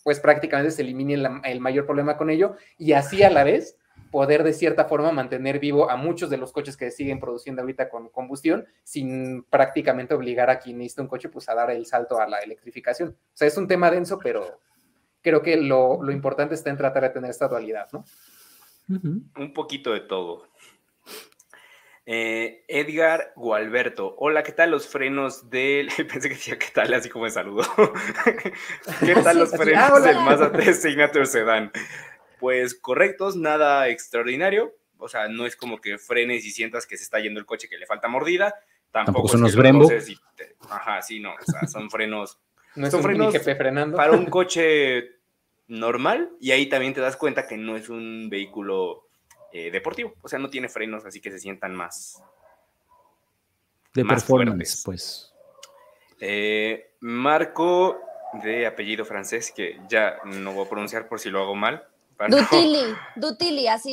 pues 0.04 0.20
prácticamente 0.20 0.70
se 0.70 0.82
elimine 0.82 1.14
el, 1.44 1.60
mayor 1.60 1.86
problema 1.86 2.16
con 2.16 2.30
ello 2.30 2.56
y 2.78 2.92
así 2.92 3.22
a 3.22 3.30
la 3.30 3.44
vez 3.44 3.76
poder 4.10 4.42
de 4.42 4.54
cierta 4.54 4.86
forma 4.86 5.12
mantener 5.12 5.58
vivo 5.58 5.90
a 5.90 5.96
muchos 5.96 6.30
de 6.30 6.38
los 6.38 6.52
coches 6.52 6.76
que 6.76 6.90
siguen 6.90 7.20
produciendo 7.20 7.60
ahorita 7.60 7.90
con 7.90 8.08
combustión 8.08 8.66
sin 8.84 9.42
prácticamente 9.44 10.14
obligar 10.14 10.48
a 10.48 10.60
quien 10.60 10.78
necesita 10.78 11.02
un 11.02 11.08
coche 11.08 11.28
pues 11.28 11.48
a 11.48 11.54
dar 11.54 11.70
el 11.70 11.84
salto 11.84 12.18
a 12.18 12.26
la 12.26 12.38
electrificación. 12.38 13.10
O 13.10 13.36
sea, 13.36 13.48
es 13.48 13.56
un 13.58 13.68
tema 13.68 13.90
denso, 13.90 14.18
pero 14.18 14.60
creo 15.20 15.42
que 15.42 15.56
lo, 15.56 16.02
lo 16.02 16.12
importante 16.12 16.54
está 16.54 16.70
en 16.70 16.78
tratar 16.78 17.02
de 17.02 17.10
tener 17.10 17.30
esta 17.30 17.48
dualidad, 17.48 17.88
¿no? 17.92 18.04
Un 18.88 19.52
poquito 19.52 19.92
de 19.92 20.00
todo. 20.00 20.46
Eh, 22.10 22.64
Edgar 22.68 23.34
Gualberto, 23.36 24.14
hola, 24.16 24.42
¿qué 24.42 24.52
tal 24.52 24.70
los 24.70 24.88
frenos 24.88 25.50
del... 25.50 25.88
Pensé 26.08 26.30
que 26.30 26.36
decía 26.36 26.58
qué 26.58 26.68
tal, 26.72 26.94
así 26.94 27.10
como 27.10 27.24
me 27.24 27.30
saludo. 27.30 27.64
¿Qué 29.04 29.14
tal 29.16 29.38
los 29.38 29.50
frenos 29.50 29.90
ah, 29.92 30.00
del 30.00 30.16
Mazda 30.16 30.50
3 30.50 30.80
Signature 30.80 31.26
Sedan? 31.26 31.70
Pues 32.40 32.74
correctos, 32.74 33.36
nada 33.36 33.88
extraordinario. 33.88 34.74
O 34.96 35.06
sea, 35.06 35.28
no 35.28 35.44
es 35.44 35.54
como 35.54 35.82
que 35.82 35.98
frenes 35.98 36.46
y 36.46 36.50
sientas 36.50 36.86
que 36.86 36.96
se 36.96 37.02
está 37.02 37.20
yendo 37.20 37.40
el 37.40 37.44
coche 37.44 37.68
que 37.68 37.76
le 37.76 37.84
falta 37.84 38.08
mordida. 38.08 38.54
Tampoco, 38.90 39.28
son 39.28 39.42
los 39.42 39.54
Brembo. 39.54 39.86
Ajá, 40.70 41.02
sí, 41.02 41.20
no. 41.20 41.34
O 41.34 41.44
sea, 41.44 41.68
son 41.68 41.90
frenos... 41.90 42.38
No 42.74 42.90
son 42.90 43.02
frenos 43.02 43.36
frenando. 43.36 43.96
para 43.96 44.12
un 44.12 44.26
coche 44.26 45.16
normal 45.66 46.30
y 46.38 46.52
ahí 46.52 46.66
también 46.68 46.94
te 46.94 47.00
das 47.00 47.16
cuenta 47.16 47.46
que 47.46 47.56
no 47.56 47.76
es 47.76 47.88
un 47.88 48.28
vehículo 48.30 49.07
eh, 49.58 49.70
deportivo, 49.70 50.14
o 50.22 50.28
sea, 50.28 50.38
no 50.38 50.50
tiene 50.50 50.68
frenos, 50.68 51.04
así 51.04 51.20
que 51.20 51.30
se 51.30 51.38
sientan 51.38 51.74
más... 51.74 52.22
De 53.92 54.04
más 54.04 54.22
performance, 54.22 54.82
pues. 54.84 55.34
Eh, 56.20 56.92
Marco, 57.00 57.98
de 58.44 58.66
apellido 58.66 59.04
francés, 59.04 59.52
que 59.54 59.80
ya 59.88 60.18
no 60.24 60.52
voy 60.52 60.66
a 60.66 60.68
pronunciar 60.68 61.08
por 61.08 61.18
si 61.18 61.30
lo 61.30 61.40
hago 61.40 61.56
mal. 61.56 61.88
Dutili, 62.28 62.94
Dutili, 63.16 63.66
así. 63.66 63.92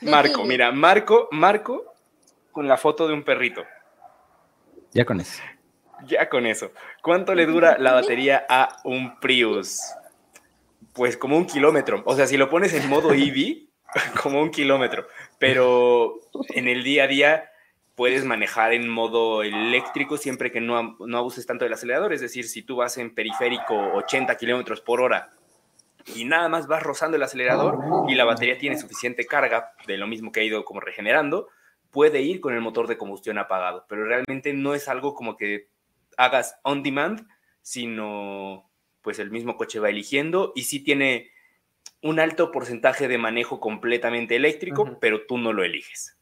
Marco, 0.00 0.44
mira, 0.44 0.72
Marco, 0.72 1.28
Marco 1.32 1.94
con 2.52 2.66
la 2.66 2.78
foto 2.78 3.06
de 3.06 3.12
un 3.12 3.24
perrito. 3.24 3.62
Ya 4.92 5.04
con 5.04 5.20
eso. 5.20 5.42
Ya 6.06 6.28
con 6.30 6.46
eso. 6.46 6.70
¿Cuánto 7.02 7.34
le 7.34 7.44
dura 7.44 7.76
la 7.78 7.92
batería 7.92 8.46
a 8.48 8.80
un 8.84 9.18
Prius? 9.20 9.80
pues 10.94 11.16
como 11.16 11.36
un 11.36 11.44
kilómetro. 11.44 12.02
O 12.06 12.16
sea, 12.16 12.26
si 12.26 12.36
lo 12.38 12.48
pones 12.48 12.72
en 12.72 12.88
modo 12.88 13.12
EV, 13.12 13.68
como 14.22 14.40
un 14.40 14.50
kilómetro. 14.50 15.06
Pero 15.38 16.20
en 16.50 16.68
el 16.68 16.82
día 16.82 17.04
a 17.04 17.08
día 17.08 17.50
puedes 17.94 18.24
manejar 18.24 18.72
en 18.72 18.88
modo 18.88 19.42
eléctrico 19.42 20.16
siempre 20.16 20.50
que 20.50 20.60
no, 20.60 20.96
no 20.98 21.18
abuses 21.18 21.46
tanto 21.46 21.64
del 21.64 21.74
acelerador. 21.74 22.12
Es 22.12 22.20
decir, 22.20 22.46
si 22.48 22.62
tú 22.62 22.76
vas 22.76 22.98
en 22.98 23.14
periférico 23.14 23.74
80 23.94 24.36
kilómetros 24.36 24.80
por 24.80 25.00
hora 25.00 25.32
y 26.14 26.24
nada 26.24 26.48
más 26.48 26.66
vas 26.66 26.82
rozando 26.82 27.16
el 27.16 27.22
acelerador 27.22 27.78
y 28.08 28.14
la 28.14 28.24
batería 28.24 28.58
tiene 28.58 28.78
suficiente 28.78 29.24
carga, 29.26 29.72
de 29.86 29.96
lo 29.96 30.06
mismo 30.06 30.32
que 30.32 30.40
ha 30.40 30.44
ido 30.44 30.64
como 30.64 30.80
regenerando, 30.80 31.48
puede 31.90 32.20
ir 32.22 32.40
con 32.40 32.54
el 32.54 32.60
motor 32.60 32.88
de 32.88 32.98
combustión 32.98 33.38
apagado. 33.38 33.86
Pero 33.88 34.04
realmente 34.04 34.52
no 34.52 34.74
es 34.74 34.88
algo 34.88 35.14
como 35.14 35.36
que 35.36 35.68
hagas 36.16 36.58
on 36.62 36.82
demand, 36.82 37.26
sino 37.62 38.70
pues 39.00 39.18
el 39.18 39.30
mismo 39.30 39.56
coche 39.56 39.78
va 39.78 39.90
eligiendo 39.90 40.52
y 40.54 40.64
sí 40.64 40.80
tiene 40.80 41.30
un 42.04 42.20
alto 42.20 42.52
porcentaje 42.52 43.08
de 43.08 43.16
manejo 43.16 43.60
completamente 43.60 44.36
eléctrico, 44.36 44.98
pero 45.00 45.24
tú 45.26 45.38
no 45.38 45.54
lo 45.54 45.64
eliges. 45.64 46.14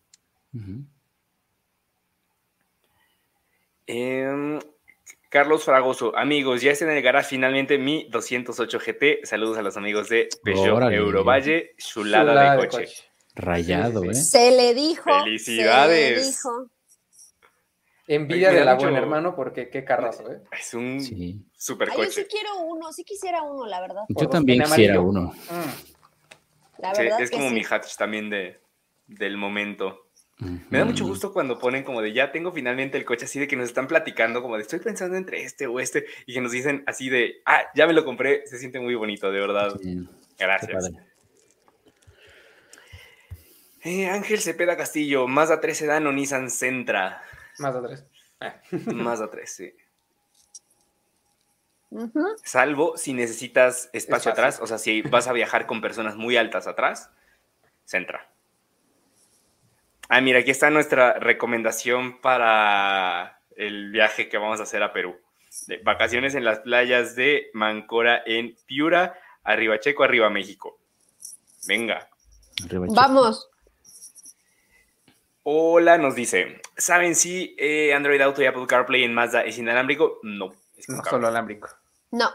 Em, 3.89 4.61
Carlos 5.29 5.65
Fragoso, 5.65 6.17
amigos, 6.17 6.63
ya 6.63 6.77
se 6.77 6.87
negará 6.87 7.25
finalmente 7.25 7.79
mi 7.79 8.07
208 8.11 8.79
GT. 8.79 9.27
Saludos 9.27 9.59
a 9.59 9.63
los 9.63 9.77
amigos 9.77 10.09
de 10.09 10.29
Peugeot 10.45 10.93
Eurovalle, 10.93 11.75
chulada, 11.79 12.55
de, 12.55 12.69
coche. 12.69 12.89
Rayado, 13.35 14.05
¿eh? 14.05 14.15
Se 14.15 14.53
le 14.53 14.75
dijo. 14.75 15.11
Felicidades. 15.25 16.15
Se 16.15 16.21
le 16.21 16.27
dijo. 16.29 16.71
Envidia 18.07 18.51
de 18.51 18.65
la 18.65 18.75
buena, 18.75 18.99
hermano, 18.99 19.35
porque 19.37 19.69
qué 19.69 19.85
carrazo, 19.85 20.31
¿eh? 20.33 20.41
Es 20.59 20.75
un 20.75 21.01
super 21.57 21.89
coche. 21.89 22.07
yo 22.07 22.13
sí 22.13 22.25
quiero 22.29 22.61
uno, 22.61 22.93
sí 22.93 23.05
quisiera 23.05 23.43
uno, 23.43 23.67
la 23.67 23.81
verdad. 23.81 24.03
Yo 24.09 24.29
también 24.29 24.63
quisiera 24.63 25.01
uno. 25.01 25.33
Mm. 25.33 27.21
es 27.21 27.31
como 27.31 27.51
mi 27.51 27.63
hatch 27.63 27.97
también 27.97 28.29
de, 28.29 28.61
del 29.07 29.37
momento. 29.37 30.09
Me 30.71 30.79
da 30.79 30.85
mucho 30.85 31.07
gusto 31.07 31.33
cuando 31.33 31.57
ponen 31.57 31.85
como 31.85 32.03
de 32.03 32.13
ya 32.13 32.33
tengo 32.33 32.51
finalmente 32.51 32.99
el 32.99 33.05
coche, 33.05 33.27
así 33.27 33.39
de 33.39 33.47
que 33.47 33.55
nos 33.55 33.67
están 33.69 33.87
platicando, 33.87 34.43
como 34.43 34.57
de 34.57 34.63
estoy 34.63 34.81
pensando 34.81 35.17
entre 35.17 35.45
este 35.45 35.69
o 35.69 35.79
este, 35.79 36.07
y 36.27 36.35
que 36.35 36.41
nos 36.41 36.51
dicen 36.51 36.83
así 36.89 37.09
de 37.09 37.43
ah, 37.47 37.63
ya 37.77 37.87
me 37.87 37.93
lo 37.93 38.05
compré, 38.05 38.45
se 38.47 38.59
siente 38.59 38.81
muy 38.81 38.97
bonito, 38.97 39.31
de 39.31 39.39
verdad. 39.39 39.79
Gracias. 40.37 40.91
Eh, 43.85 44.09
Ángel 44.09 44.41
Cepeda 44.41 44.77
Castillo, 44.77 45.29
Mazda 45.29 45.61
3 45.61 45.77
Sedan 45.77 46.07
o 46.09 46.13
Nissan 46.13 46.51
Sentra. 46.51 47.23
Más 47.63 47.77
a 47.77 47.83
tres. 47.83 48.07
Más 48.87 49.21
a 49.21 49.31
tres, 49.31 49.55
sí. 49.55 49.73
Salvo 52.43 52.97
si 52.97 53.13
necesitas 53.13 53.89
espacio 53.93 54.33
atrás, 54.33 54.61
o 54.61 54.67
sea, 54.67 54.79
si 54.79 55.03
vas 55.03 55.29
a 55.29 55.33
viajar 55.33 55.67
con 55.67 55.81
personas 55.81 56.17
muy 56.17 56.37
altas 56.37 56.67
atrás, 56.67 57.11
Centra. 57.85 58.31
Ah, 60.09 60.21
mira, 60.21 60.41
aquí 60.41 60.51
está 60.51 60.71
nuestra 60.71 61.15
recomendación 61.15 62.21
para 62.21 63.41
el 63.57 63.91
viaje 63.91 64.29
que 64.29 64.39
vamos 64.39 64.61
a 64.61 64.65
hacer 64.65 64.83
a 64.83 64.93
Perú. 64.93 65.17
De 65.67 65.79
vacaciones 65.79 66.35
en 66.35 66.45
las 66.45 66.61
playas 66.61 67.15
de 67.15 67.51
Mancora 67.53 68.23
en 68.27 68.57
Piura, 68.67 69.19
arriba 69.45 69.79
Checo, 69.79 70.03
arriba 70.03 70.31
México. 70.31 70.79
Venga. 71.69 72.09
Vamos. 72.71 73.52
Hola, 75.45 75.99
nos 75.99 76.15
dice, 76.15 76.61
¿saben 76.77 77.17
si 77.17 77.57
eh, 77.59 77.93
Android 77.95 78.21
Auto 78.21 78.43
y 78.43 78.47
Apple 78.47 78.67
CarPlay 78.69 79.03
en 79.03 79.13
Mazda 79.13 79.43
es 79.43 79.59
inalámbrico? 79.59 80.21
No, 80.23 80.55
es 80.77 80.89
no 80.89 81.03
solo 81.03 81.27
alámbrico. 81.27 81.69
No. 82.13 82.31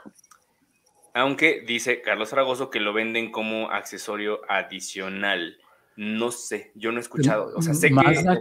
Aunque 1.14 1.64
dice 1.66 2.01
Carlos 2.01 2.30
Fragoso 2.30 2.70
que 2.70 2.82
lo 2.82 2.91
venden 2.91 3.32
como 3.32 3.72
accesorio 3.72 4.41
adicional. 4.49 5.58
No 5.95 6.32
sé, 6.32 6.72
yo 6.76 6.91
no 6.91 6.97
he 6.97 7.01
escuchado. 7.01 7.53
O 7.55 7.62
sea, 7.62 7.74
sé 7.74 7.89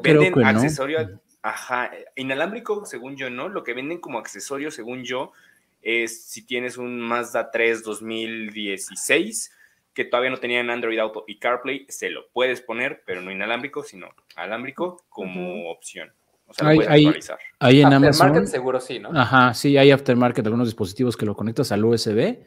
que 0.03 0.13
venden 0.13 0.45
accesorio, 0.45 1.21
ajá, 1.43 1.93
inalámbrico, 2.17 2.85
según 2.87 3.17
yo, 3.17 3.31
¿no? 3.31 3.49
Lo 3.49 3.63
que 3.63 3.73
venden 3.73 4.01
como 4.01 4.19
accesorio, 4.19 4.73
según 4.73 5.05
yo, 5.05 5.33
es 5.81 6.25
si 6.25 6.43
tienes 6.43 6.77
un 6.77 7.01
Mazda 7.01 7.53
3 7.53 7.85
2016 7.85 9.53
que 9.97 10.05
todavía 10.05 10.29
no 10.29 10.37
tenían 10.37 10.69
Android 10.69 10.99
Auto 10.99 11.25
y 11.27 11.39
CarPlay, 11.39 11.87
se 11.89 12.11
lo 12.11 12.29
puedes 12.35 12.61
poner, 12.61 13.03
pero 13.07 13.23
no 13.23 13.33
inalámbrico, 13.33 13.83
sino 13.83 14.11
alámbrico 14.37 15.03
como 15.09 15.71
opción. 15.71 16.13
O 16.47 16.53
sea, 16.53 16.69
hay, 16.69 16.77
lo 16.77 16.85
puedes 16.85 17.07
actualizar. 17.07 17.39
Hay 17.59 17.81
en 17.81 17.93
Amazon. 17.95 18.47
seguro 18.47 18.79
sí, 18.79 18.99
¿no? 18.99 19.09
Ajá, 19.19 19.55
sí, 19.55 19.79
hay 19.79 19.91
aftermarket, 19.91 20.45
algunos 20.45 20.69
dispositivos 20.69 21.17
que 21.17 21.25
lo 21.25 21.35
conectas 21.35 21.73
al 21.73 21.83
USB 21.83 22.41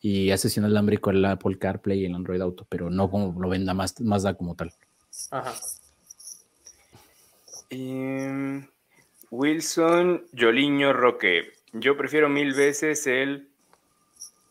y 0.00 0.32
haces 0.32 0.56
inalámbrico 0.56 1.10
el 1.10 1.24
Apple 1.24 1.56
CarPlay 1.58 2.00
y 2.00 2.06
el 2.06 2.14
Android 2.16 2.40
Auto, 2.40 2.66
pero 2.68 2.90
no 2.90 3.08
como 3.08 3.40
lo 3.40 3.48
venda 3.48 3.72
más, 3.72 4.00
más 4.00 4.24
da 4.24 4.34
como 4.34 4.56
tal. 4.56 4.72
Ajá. 5.30 5.54
Em, 7.70 8.66
Wilson 9.30 10.26
Yoliño 10.32 10.92
Roque. 10.92 11.52
Yo 11.72 11.96
prefiero 11.96 12.28
mil 12.28 12.52
veces 12.52 13.06
el 13.06 13.48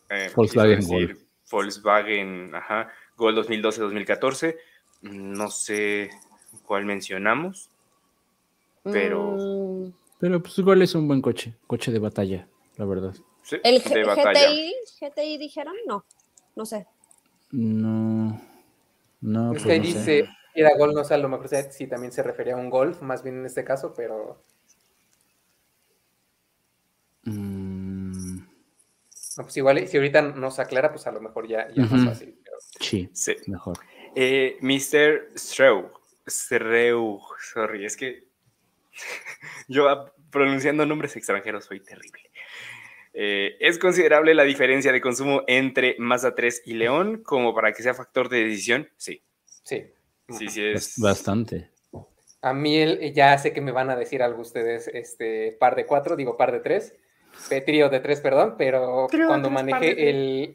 eh, 0.10 0.32
Volkswagen 0.34 0.88
Golf. 0.88 1.24
Volkswagen, 1.49 2.53
ajá, 2.55 2.89
Gol 3.17 3.35
2012-2014. 3.37 4.55
No 5.01 5.49
sé 5.49 6.09
cuál 6.65 6.85
mencionamos, 6.85 7.69
pero. 8.83 9.37
Mm. 9.37 9.93
Pero 10.19 10.41
pues 10.41 10.59
Gol 10.59 10.81
es 10.81 10.95
un 10.95 11.07
buen 11.07 11.21
coche, 11.21 11.53
coche 11.67 11.91
de 11.91 11.99
batalla, 11.99 12.47
la 12.77 12.85
verdad. 12.85 13.15
¿El 13.63 13.79
GTI, 13.79 14.73
GTI 14.99 15.37
dijeron? 15.37 15.75
No, 15.87 16.03
no 16.55 16.65
sé. 16.65 16.87
No, 17.51 18.41
no. 19.21 19.51
Es 19.51 19.61
pues 19.61 19.63
que 19.65 19.71
ahí 19.73 19.79
dice, 19.79 20.29
era 20.55 20.75
Gol, 20.77 20.93
no 20.93 21.03
sé, 21.03 21.13
a 21.13 21.17
lo 21.17 21.29
mejor 21.29 21.49
si 21.69 21.87
también 21.87 22.11
se 22.11 22.23
refería 22.23 22.55
a 22.55 22.57
un 22.57 22.69
Golf, 22.69 23.01
más 23.01 23.23
bien 23.23 23.39
en 23.39 23.45
este 23.45 23.63
caso, 23.63 23.93
pero. 23.95 24.41
Pues 29.43 29.57
igual, 29.57 29.88
si 29.88 29.97
ahorita 29.97 30.21
nos 30.21 30.59
aclara, 30.59 30.91
pues 30.91 31.07
a 31.07 31.11
lo 31.11 31.21
mejor 31.21 31.47
ya, 31.47 31.67
ya 31.73 31.83
más 31.83 32.05
fácil. 32.05 32.39
Sí, 32.79 33.09
sí, 33.13 33.36
mejor. 33.47 33.77
Eh, 34.15 34.57
Mr. 34.61 35.31
Strew, 35.36 35.89
sorry, 36.25 37.86
es 37.86 37.97
que 37.97 38.27
yo 39.67 40.13
pronunciando 40.31 40.86
nombres 40.86 41.15
extranjeros 41.15 41.65
soy 41.65 41.81
terrible. 41.81 42.21
Eh, 43.13 43.55
¿Es 43.61 43.79
considerable 43.79 44.33
la 44.33 44.43
diferencia 44.43 44.91
de 44.91 44.99
consumo 44.99 45.43
entre 45.47 45.95
Mazda 45.99 46.36
3 46.36 46.63
y 46.65 46.73
León 46.73 47.23
como 47.23 47.53
para 47.53 47.71
que 47.71 47.81
sea 47.81 47.93
factor 47.93 48.27
de 48.27 48.43
decisión? 48.43 48.89
Sí. 48.97 49.21
Sí. 49.63 49.86
Sí, 50.29 50.49
sí 50.49 50.65
es. 50.65 50.99
Bastante. 50.99 51.71
A 52.41 52.53
mí 52.53 53.13
ya 53.13 53.38
sé 53.38 53.53
que 53.53 53.61
me 53.61 53.71
van 53.71 53.89
a 53.89 53.95
decir 53.95 54.21
algo 54.21 54.41
ustedes, 54.41 54.88
este 54.89 55.55
par 55.59 55.75
de 55.75 55.86
cuatro, 55.86 56.15
digo 56.15 56.38
par 56.38 56.51
de 56.51 56.59
tres, 56.59 56.93
trío 57.65 57.89
de 57.89 57.99
tres, 57.99 58.21
perdón, 58.21 58.55
pero 58.57 59.07
cuando 59.27 59.49
manejé 59.49 60.09
el, 60.09 60.53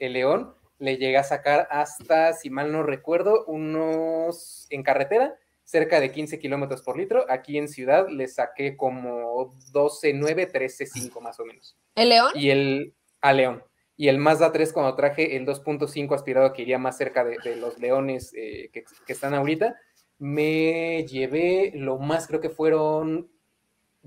el, 0.00 0.12
León, 0.12 0.54
le 0.78 0.96
llegué 0.96 1.16
a 1.18 1.24
sacar 1.24 1.68
hasta, 1.70 2.32
si 2.32 2.50
mal 2.50 2.72
no 2.72 2.82
recuerdo, 2.82 3.44
unos 3.46 4.66
en 4.70 4.82
carretera, 4.82 5.36
cerca 5.64 6.00
de 6.00 6.12
15 6.12 6.38
kilómetros 6.38 6.82
por 6.82 6.96
litro. 6.96 7.26
Aquí 7.28 7.58
en 7.58 7.68
ciudad 7.68 8.08
le 8.08 8.28
saqué 8.28 8.76
como 8.76 9.54
12.9, 9.72 10.50
13.5 10.50 11.20
más 11.20 11.38
o 11.40 11.44
menos. 11.44 11.76
¿El 11.94 12.10
León? 12.10 12.30
Y 12.34 12.50
el 12.50 12.94
a 13.20 13.32
León. 13.32 13.62
Y 13.96 14.08
el 14.08 14.18
Mazda 14.18 14.52
3 14.52 14.72
cuando 14.72 14.94
traje 14.94 15.36
el 15.36 15.46
2.5 15.46 16.14
aspirado 16.14 16.52
que 16.52 16.62
iría 16.62 16.78
más 16.78 16.96
cerca 16.96 17.24
de, 17.24 17.56
los 17.56 17.78
leones 17.78 18.32
eh, 18.36 18.70
que, 18.72 18.84
están 19.08 19.34
ahorita, 19.34 19.76
me 20.18 21.04
llevé 21.04 21.72
lo 21.74 21.98
más, 21.98 22.26
creo 22.26 22.40
que 22.40 22.50
fueron 22.50 23.30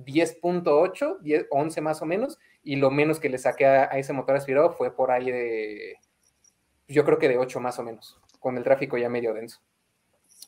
10.8, 0.06 1.48
11 1.50 1.82
más 1.82 2.02
o 2.02 2.06
menos, 2.06 2.40
y 2.64 2.76
lo 2.76 2.92
menos 2.92 3.20
que 3.20 3.30
le 3.30 3.38
saqué 3.38 3.66
a, 3.66 3.84
a, 3.84 3.98
ese 3.98 4.14
motor 4.14 4.36
aspirado 4.36 4.72
fue 4.72 4.96
por 4.96 5.12
ahí 5.12 5.32
de, 5.32 5.98
yo 6.88 7.06
creo 7.06 7.20
que 7.20 7.30
de 7.30 7.38
8 7.38 7.60
más 7.60 7.80
o 7.80 7.84
menos, 7.84 8.20
con 8.40 8.58
el 8.58 8.64
tráfico 8.64 8.98
ya 8.98 9.10
medio 9.10 9.34
denso. 9.34 9.62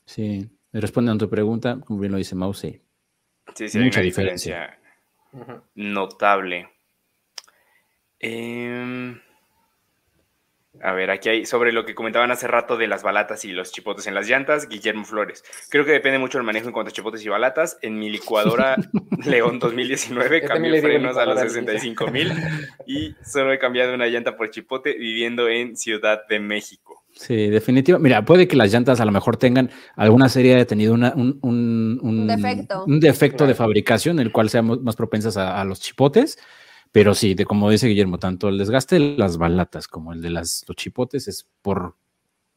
Sí, 0.06 0.50
respondiendo 0.74 1.24
a 1.24 1.28
tu 1.28 1.30
pregunta, 1.30 1.80
como 1.86 2.00
bien 2.00 2.12
lo 2.12 2.18
dice 2.18 2.36
Mouse, 2.36 2.60
sí, 2.60 3.70
sí, 3.70 3.80
mucha 3.80 4.02
diferencia, 4.02 4.80
notable. 5.76 6.70
Em, 8.20 9.20
a 10.82 10.94
ver, 10.94 11.12
aquí 11.12 11.30
hay 11.30 11.46
sobre 11.46 11.74
lo 11.74 11.86
que 11.86 11.94
comentaban 11.94 12.32
hace 12.32 12.48
rato 12.48 12.78
de 12.78 12.88
las 12.88 13.04
balatas 13.04 13.44
y 13.46 13.52
los 13.52 13.72
chipotes 13.72 14.08
en 14.08 14.16
las 14.16 14.28
llantas, 14.28 14.70
Guillermo 14.70 15.04
Flores. 15.04 15.44
Creo 15.70 15.86
que 15.86 15.92
depende 15.92 16.18
mucho 16.18 16.38
del 16.38 16.46
manejo 16.46 16.68
en 16.68 16.74
cuanto 16.74 16.90
a 16.90 16.94
chipotes 16.94 17.24
y 17.26 17.30
balatas. 17.30 17.78
En 17.82 18.00
mi 18.00 18.10
licuadora 18.10 18.78
León 19.26 19.60
2019 19.60 20.42
cambié 20.44 20.82
frenos 20.82 21.18
a 21.18 21.26
los 21.26 21.40
65 21.40 22.08
mil 22.08 22.32
y 22.88 23.14
solo 23.26 23.52
he 23.52 23.60
cambiado 23.60 23.94
una 23.94 24.08
llanta 24.08 24.38
por 24.38 24.50
chipote 24.50 24.94
viviendo 24.94 25.50
en 25.50 25.76
Ciudad 25.76 26.22
de 26.28 26.40
México. 26.40 27.02
Sí, 27.14 27.50
definitivo. 27.50 28.00
Mira, 28.00 28.24
puede 28.24 28.48
que 28.48 28.56
las 28.56 28.72
llantas 28.72 29.00
a 29.02 29.06
lo 29.06 29.12
mejor 29.12 29.38
tengan 29.38 29.70
alguna 29.96 30.30
serie 30.30 30.56
de 30.56 30.66
tenido 30.66 30.94
un, 30.94 32.28
defecto, 32.28 32.86
un 32.86 33.00
defecto 33.00 33.46
de 33.46 33.54
fabricación, 33.54 34.20
el 34.20 34.32
cual 34.32 34.50
sean 34.50 34.82
más 34.84 34.96
propensas 34.96 35.38
a, 35.38 35.64
los 35.66 35.82
chipotes. 35.82 36.40
Pero 36.92 37.16
sí, 37.16 37.34
de, 37.34 37.46
como 37.46 37.70
dice 37.70 37.88
Guillermo, 37.88 38.18
tanto 38.18 38.50
el 38.50 38.58
desgaste 38.58 38.96
de 38.96 39.18
las 39.18 39.38
balatas 39.38 39.88
como 39.88 40.14
el 40.14 40.22
de 40.22 40.30
las, 40.30 40.66
los 40.68 40.76
chipotes 40.76 41.28
es 41.28 41.48
por 41.62 41.96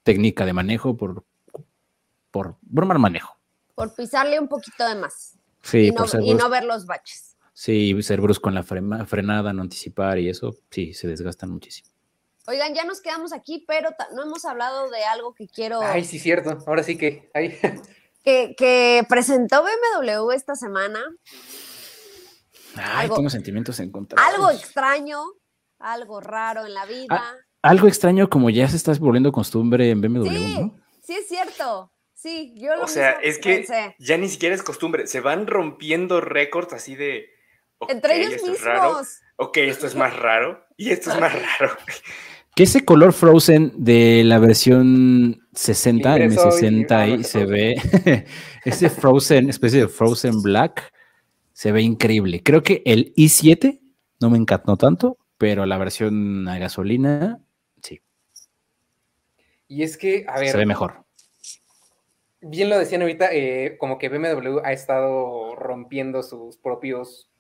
técnica 0.03 0.45
de 0.45 0.53
manejo, 0.53 0.97
por, 0.97 1.25
por, 2.31 2.57
por 2.75 2.87
mal 2.87 2.99
manejo. 2.99 3.37
Por 3.75 3.95
pisarle 3.95 4.41
un 4.41 4.49
poquito 4.49 4.89
de 4.89 4.97
más. 4.97 5.39
Sí, 5.63 5.89
y 5.89 5.91
no, 5.93 6.05
y 6.21 6.35
no 6.35 6.49
ver 6.49 6.65
los 6.65 6.87
baches. 6.87 7.37
Sí, 7.53 7.97
ser 8.03 8.21
brusco 8.21 8.49
en 8.49 8.57
la 8.57 8.63
frenada, 8.65 9.53
no 9.53 9.63
anticipar 9.63 10.19
y 10.19 10.29
eso, 10.29 10.57
sí, 10.71 10.93
se 10.93 11.07
desgastan 11.07 11.51
muchísimo. 11.51 11.89
Oigan, 12.47 12.75
ya 12.75 12.85
nos 12.85 13.01
quedamos 13.01 13.33
aquí, 13.33 13.65
pero 13.67 13.91
no 14.15 14.25
hemos 14.25 14.45
hablado 14.45 14.91
de 14.91 15.03
algo 15.05 15.35
que 15.35 15.49
quiero. 15.49 15.81
Ay, 15.81 16.05
sí, 16.05 16.19
cierto. 16.19 16.59
Ahora 16.67 16.83
sí 16.83 16.99
que. 16.99 17.31
Que, 18.23 18.55
que, 18.57 19.05
presentó 19.09 19.63
BMW 19.63 20.31
esta 20.33 20.55
semana. 20.55 21.01
Ay, 22.77 23.09
tengo 23.09 23.31
sentimientos 23.31 23.79
encontrados. 23.81 24.35
Algo 24.35 24.51
extraño, 24.51 25.19
algo 25.79 26.21
raro 26.21 26.67
en 26.67 26.75
la 26.75 26.87
vida. 26.87 27.07
Ah, 27.11 27.35
algo 27.63 27.89
extraño 27.89 28.29
como 28.29 28.51
ya 28.51 28.69
se 28.69 28.77
está 28.77 28.93
volviendo 28.95 29.33
costumbre 29.33 29.91
en 29.91 30.01
BMW, 30.01 30.29
sí, 30.29 30.59
¿no? 30.59 30.75
Sí, 31.03 31.15
es 31.15 31.29
cierto. 31.29 31.91
Sí, 32.15 32.55
yo 32.57 32.75
lo 32.77 32.85
O 32.85 32.89
sea, 32.89 33.13
es 33.13 33.39
que 33.39 33.67
ya 33.99 34.17
ni 34.17 34.29
siquiera 34.29 34.55
es 34.55 34.63
costumbre. 34.63 35.07
Se 35.07 35.21
van 35.21 35.47
rompiendo 35.47 36.21
récords 36.21 36.73
así 36.73 36.97
de. 36.97 37.27
Entre 37.89 38.23
ellos 38.23 38.43
mismos. 38.43 39.21
Ok, 39.37 39.59
esto 39.59 39.87
es 39.87 39.95
más 39.95 40.17
raro. 40.17 40.65
Y 40.77 40.91
esto 40.91 41.11
es 41.11 41.21
más 41.21 41.33
raro. 41.59 41.77
Que 42.55 42.63
ese 42.63 42.85
color 42.85 43.13
Frozen 43.13 43.73
de 43.77 44.23
la 44.25 44.39
versión 44.39 45.47
60, 45.55 46.17
M60 46.19 47.19
y 47.19 47.25
se 47.25 47.45
ve, 47.47 48.27
ese 48.65 48.89
Frozen, 48.91 49.51
especie 49.51 49.81
de 49.81 49.89
Frozen 49.89 50.41
Black, 50.41 50.94
se 51.55 51.73
ve 51.73 51.81
increíble. 51.81 52.43
Creo 52.43 52.63
que 52.63 52.83
el 52.85 53.15
i7 53.15 53.81
no 54.21 54.29
me 54.29 54.37
encantó 54.37 54.77
tanto, 54.77 55.17
pero 55.39 55.65
la 55.65 55.79
versión 55.79 56.47
a 56.49 56.59
gasolina, 56.59 57.41
sí. 57.83 58.03
Y 59.67 59.83
es 59.83 59.97
que, 59.97 60.27
a 60.29 60.39
ver. 60.39 60.51
Se 60.51 60.59
ve 60.59 60.67
mejor. 60.67 61.05
Bien 62.43 62.69
lo 62.69 62.79
decían 62.79 63.01
ahorita, 63.01 63.33
eh, 63.33 63.79
como 63.79 63.97
que 63.99 64.11
BMW 64.11 64.59
ha 64.63 64.73
estado 64.73 65.55
rompiendo 65.55 66.23
sus 66.23 66.59
propios 66.59 67.31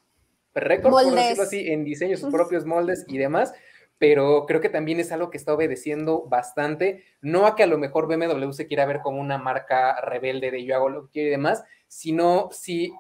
récords, 0.54 1.04
por 1.04 1.14
decirlo 1.14 1.42
así, 1.42 1.68
en 1.68 1.84
diseño, 1.84 2.16
sus 2.16 2.30
propios 2.32 2.64
moldes 2.64 3.04
y 3.08 3.18
demás 3.18 3.52
pero 3.98 4.44
creo 4.46 4.60
que 4.60 4.68
también 4.68 5.00
es 5.00 5.12
algo 5.12 5.30
que 5.30 5.38
está 5.38 5.54
obedeciendo 5.54 6.26
bastante, 6.26 7.04
no 7.20 7.46
a 7.46 7.54
que 7.54 7.62
a 7.62 7.66
lo 7.66 7.78
mejor 7.78 8.06
BMW 8.06 8.50
se 8.52 8.66
quiera 8.66 8.86
ver 8.86 9.00
como 9.00 9.20
una 9.20 9.38
marca 9.38 10.00
rebelde 10.00 10.50
de 10.50 10.64
yo 10.64 10.74
hago 10.74 10.88
lo 10.88 11.06
que 11.06 11.12
quiero 11.12 11.28
y 11.28 11.30
demás, 11.30 11.64
sino 11.88 12.48
si, 12.52 12.92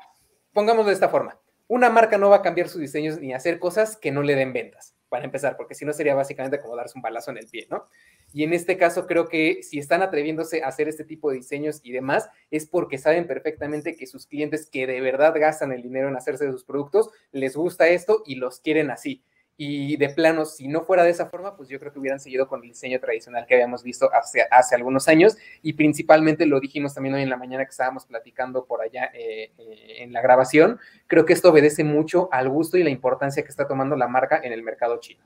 pongámoslo 0.54 0.88
de 0.88 0.94
esta 0.94 1.10
forma, 1.10 1.38
una 1.66 1.90
marca 1.90 2.16
no 2.16 2.30
va 2.30 2.36
a 2.36 2.42
cambiar 2.42 2.68
sus 2.68 2.80
diseños 2.80 3.20
ni 3.20 3.34
hacer 3.34 3.58
cosas 3.58 3.96
que 3.96 4.10
no 4.10 4.22
le 4.22 4.34
den 4.34 4.52
ventas, 4.52 4.94
para 5.08 5.24
empezar, 5.24 5.56
porque 5.56 5.74
si 5.74 5.84
no 5.84 5.92
sería 5.92 6.14
básicamente 6.14 6.60
como 6.60 6.76
darse 6.76 6.96
un 6.96 7.02
balazo 7.02 7.30
en 7.30 7.38
el 7.38 7.46
pie, 7.46 7.66
¿no? 7.70 7.86
Y 8.32 8.42
en 8.42 8.52
este 8.52 8.76
caso 8.76 9.06
creo 9.06 9.28
que 9.28 9.62
si 9.62 9.78
están 9.78 10.02
atreviéndose 10.02 10.62
a 10.62 10.68
hacer 10.68 10.88
este 10.88 11.04
tipo 11.04 11.30
de 11.30 11.36
diseños 11.36 11.80
y 11.82 11.92
demás, 11.92 12.28
es 12.50 12.66
porque 12.66 12.98
saben 12.98 13.26
perfectamente 13.26 13.96
que 13.96 14.06
sus 14.06 14.26
clientes 14.26 14.66
que 14.66 14.86
de 14.86 15.00
verdad 15.00 15.34
gastan 15.38 15.72
el 15.72 15.82
dinero 15.82 16.08
en 16.08 16.16
hacerse 16.16 16.46
de 16.46 16.52
sus 16.52 16.64
productos, 16.64 17.10
les 17.32 17.56
gusta 17.56 17.88
esto 17.88 18.22
y 18.26 18.36
los 18.36 18.60
quieren 18.60 18.90
así. 18.90 19.24
Y 19.56 19.96
de 19.98 20.08
plano, 20.08 20.44
si 20.46 20.66
no 20.66 20.82
fuera 20.82 21.04
de 21.04 21.10
esa 21.10 21.26
forma, 21.26 21.56
pues 21.56 21.68
yo 21.68 21.78
creo 21.78 21.92
que 21.92 22.00
hubieran 22.00 22.18
seguido 22.18 22.48
con 22.48 22.62
el 22.62 22.70
diseño 22.70 22.98
tradicional 22.98 23.46
que 23.46 23.54
habíamos 23.54 23.84
visto 23.84 24.12
hace, 24.12 24.42
hace 24.50 24.74
algunos 24.74 25.06
años. 25.06 25.36
Y 25.62 25.74
principalmente 25.74 26.44
lo 26.44 26.58
dijimos 26.58 26.92
también 26.92 27.14
hoy 27.14 27.22
en 27.22 27.30
la 27.30 27.36
mañana 27.36 27.64
que 27.64 27.70
estábamos 27.70 28.04
platicando 28.04 28.64
por 28.64 28.82
allá 28.82 29.10
eh, 29.14 29.52
eh, 29.56 29.96
en 29.98 30.12
la 30.12 30.22
grabación. 30.22 30.80
Creo 31.06 31.24
que 31.24 31.34
esto 31.34 31.50
obedece 31.50 31.84
mucho 31.84 32.28
al 32.32 32.48
gusto 32.48 32.78
y 32.78 32.82
la 32.82 32.90
importancia 32.90 33.44
que 33.44 33.48
está 33.48 33.68
tomando 33.68 33.94
la 33.94 34.08
marca 34.08 34.40
en 34.42 34.52
el 34.52 34.62
mercado 34.64 34.98
chino. 34.98 35.24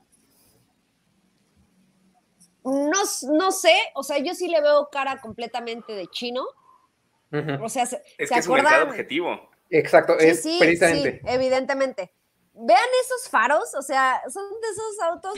No, 2.63 3.01
no 3.31 3.51
sé, 3.51 3.73
o 3.95 4.03
sea, 4.03 4.19
yo 4.19 4.35
sí 4.35 4.47
le 4.47 4.61
veo 4.61 4.89
cara 4.91 5.19
completamente 5.21 5.93
de 5.93 6.05
chino. 6.05 6.45
O 7.61 7.69
sea, 7.69 7.87
se, 7.87 8.01
es 8.17 8.29
que 8.29 8.39
es 8.39 8.47
un 8.47 8.55
mercado 8.55 8.89
objetivo. 8.89 9.49
Exacto, 9.71 10.19
es 10.19 10.41
precisamente. 10.59 11.21
Sí, 11.23 11.27
evidentemente 11.27 12.11
vean 12.53 12.89
esos 13.03 13.29
faros, 13.29 13.73
o 13.75 13.81
sea, 13.81 14.21
son 14.31 14.43
de 14.61 14.67
esos 14.69 14.99
autos 15.01 15.33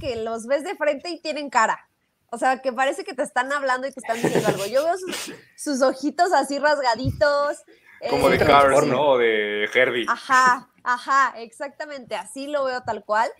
que 0.00 0.16
los 0.16 0.46
ves 0.46 0.64
de 0.64 0.76
frente 0.76 1.10
y 1.10 1.20
tienen 1.20 1.50
cara. 1.50 1.88
O 2.30 2.38
sea, 2.38 2.60
que 2.62 2.72
parece 2.72 3.04
que 3.04 3.14
te 3.14 3.22
están 3.22 3.52
hablando 3.52 3.86
y 3.86 3.92
te 3.92 4.00
están 4.00 4.20
diciendo 4.20 4.48
algo. 4.48 4.66
Yo 4.66 4.84
veo 4.84 4.94
sus, 5.56 5.82
ojitos 5.82 6.32
así 6.32 6.58
rasgaditos. 6.58 7.58
Como 8.10 8.28
de 8.28 8.36
eh, 8.36 8.44
Cars, 8.44 8.86
¿no? 8.86 9.10
O 9.10 9.18
de 9.18 9.70
Herbie. 9.72 10.06
Ajá, 10.08 10.68
ajá, 10.82 11.34
exactamente. 11.36 12.16
Así 12.16 12.48
lo 12.48 12.64
veo 12.64 12.82
tal 12.82 13.04
cual. 13.04 13.30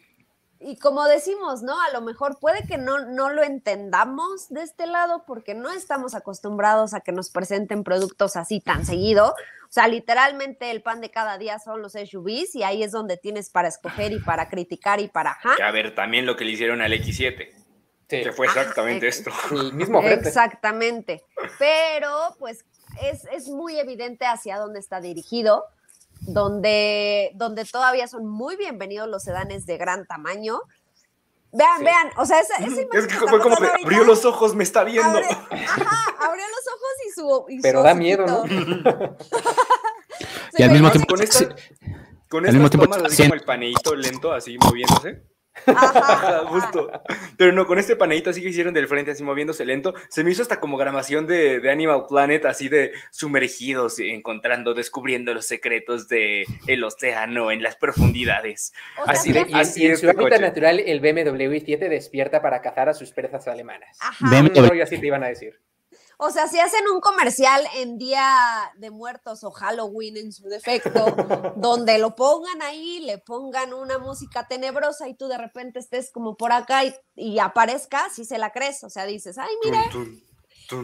Y 0.67 0.77
como 0.77 1.05
decimos, 1.05 1.63
¿no? 1.63 1.79
A 1.79 1.91
lo 1.93 2.01
mejor 2.01 2.39
puede 2.41 2.67
que 2.67 2.79
no, 2.79 2.99
no 3.01 3.29
lo 3.31 3.43
entendamos 3.43 4.49
de 4.49 4.63
este 4.63 4.87
lado 4.87 5.25
porque 5.27 5.55
no 5.55 5.71
estamos 5.71 6.15
acostumbrados 6.15 6.95
a 6.95 7.01
que 7.01 7.13
nos 7.13 7.29
presenten 7.29 7.85
productos 7.85 8.37
así 8.37 8.61
tan 8.61 8.87
seguido. 8.87 9.35
O 9.69 9.73
sea, 9.75 9.89
literalmente 9.89 10.71
el 10.71 10.81
pan 10.81 11.03
de 11.03 11.11
cada 11.11 11.37
día 11.37 11.59
son 11.59 11.83
los 11.83 11.93
SUVs 11.93 12.55
y 12.55 12.63
ahí 12.63 12.83
es 12.83 12.93
donde 12.93 13.19
tienes 13.19 13.51
para 13.51 13.69
escoger 13.69 14.13
y 14.13 14.21
para 14.21 14.49
criticar 14.49 15.01
y 15.01 15.09
para... 15.09 15.37
A 15.63 15.71
ver, 15.71 15.95
también 15.95 16.25
lo 16.25 16.35
que 16.37 16.47
le 16.47 16.53
hicieron 16.53 16.81
al 16.81 16.93
X7. 16.93 17.65
Que 18.09 18.33
fue 18.33 18.47
exactamente 18.47 19.09
esto. 19.09 19.31
El 19.51 19.73
mismo 19.75 20.01
Exactamente. 20.01 21.25
Pero 21.59 22.37
pues 22.39 22.65
es, 23.03 23.25
es, 23.33 23.49
muy 23.49 23.79
evidente 23.79 24.27
hacia 24.27 24.59
dónde 24.59 24.79
está 24.79 25.01
dirigido, 25.01 25.65
donde, 26.27 27.31
donde 27.35 27.65
todavía 27.65 28.09
son 28.09 28.27
muy 28.27 28.57
bienvenidos 28.57 29.09
los 29.09 29.23
sedanes 29.23 29.65
de 29.67 29.77
gran 29.77 30.07
tamaño. 30.07 30.61
Vean, 31.53 31.85
vean, 31.85 32.11
o 32.17 32.27
sea, 32.27 32.41
esa, 32.41 32.57
esa 32.57 32.81
Es 32.93 33.07
que 33.07 33.15
fue 33.15 33.41
como 33.41 33.55
que 33.57 33.69
abrió 33.83 34.03
los 34.05 34.25
ojos, 34.25 34.57
me 34.57 34.65
está 34.65 34.83
viendo. 34.83 35.19
ajá, 35.19 36.17
abrió 36.21 36.45
los 36.49 36.67
ojos 36.67 36.91
y 37.07 37.11
su. 37.13 37.45
Y 37.49 37.61
Pero 37.61 37.83
da 37.83 37.95
miedo, 37.95 38.27
¿no? 38.27 38.45
y 40.59 40.63
al 40.63 40.71
mismo 40.71 40.91
tiempo. 40.91 41.15
Con 41.15 41.23
esta, 41.23 41.55
con 42.29 42.47
estas 42.47 42.71
tomas 42.71 43.03
así 43.05 43.23
como 43.23 43.35
el 43.35 43.45
paneíto 43.45 43.95
lento, 43.95 44.33
así 44.33 44.59
moviéndose. 44.59 45.23
Ajá, 45.67 46.45
justo. 46.49 46.91
Pero 47.37 47.53
no, 47.53 47.67
con 47.67 47.79
este 47.79 47.97
paneíto 47.97 48.31
así 48.31 48.43
que 48.43 48.49
hicieron 48.49 48.75
del 48.75 48.89
frente, 48.89 49.13
así 49.13 49.23
moviéndose 49.23 49.65
lento, 49.65 49.95
se 50.09 50.25
me 50.25 50.31
hizo 50.31 50.43
hasta 50.43 50.61
como 50.61 50.77
grabación 50.77 51.27
de, 51.27 51.61
de 51.61 51.71
Animal 51.71 52.05
Planet, 52.09 52.45
así 52.47 52.69
de 52.69 52.93
sumergidos, 53.11 53.99
encontrando, 53.99 54.75
descubriendo 54.75 55.33
los 55.35 55.47
secretos 55.47 56.09
del 56.09 56.47
el 56.67 56.85
océano 56.85 57.51
en 57.51 57.63
las 57.63 57.77
profundidades. 57.77 58.73
así 59.07 59.33
de, 59.33 59.47
y, 59.49 59.55
así 59.55 59.87
en 59.87 59.97
su 59.97 60.09
hábitat 60.09 60.41
natural, 60.41 60.81
el 60.81 61.01
BMW 61.01 61.59
7 61.65 61.89
despierta 61.89 62.43
para 62.43 62.61
cazar 62.61 62.89
a 62.89 62.95
sus 62.95 63.13
presas 63.13 63.49
alemanas. 63.49 63.97
Ajá. 64.01 64.29
BMW. 64.31 64.83
así 64.83 64.99
te 64.99 65.07
iban 65.07 65.23
a 65.25 65.29
decir. 65.29 65.61
O 66.19 66.31
sea, 66.31 66.49
si 66.49 66.61
hacen 66.61 66.87
un 66.93 67.01
comercial 67.01 67.67
en 67.77 67.99
Día 67.99 68.73
de 68.77 68.91
Muertos 68.91 69.45
o 69.45 69.51
Halloween 69.51 70.17
en 70.17 70.33
su 70.33 70.49
defecto, 70.49 71.07
donde 71.57 71.99
lo 71.99 72.15
pongan 72.15 72.63
ahí, 72.63 73.01
le 73.01 73.19
pongan 73.19 73.75
una 73.75 73.99
música 73.99 74.47
tenebrosa 74.47 75.09
y 75.09 75.15
tú 75.15 75.29
de 75.29 75.39
repente 75.39 75.79
estés 75.79 76.11
como 76.13 76.37
por 76.37 76.53
acá 76.53 76.83
y, 77.15 77.39
aparezca, 77.39 78.09
si 78.11 78.25
se 78.25 78.39
la 78.39 78.51
crees. 78.51 78.85
O 78.85 78.91
sea, 78.91 79.07
dices, 79.07 79.39
ay, 79.39 79.55
mira. 79.65 79.83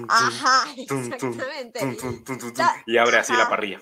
Ajá, 0.08 0.64
exactamente. 0.76 1.80
y 2.86 2.98
abre 2.98 3.18
así 3.18 3.32
la 3.32 3.48
parrilla. 3.48 3.80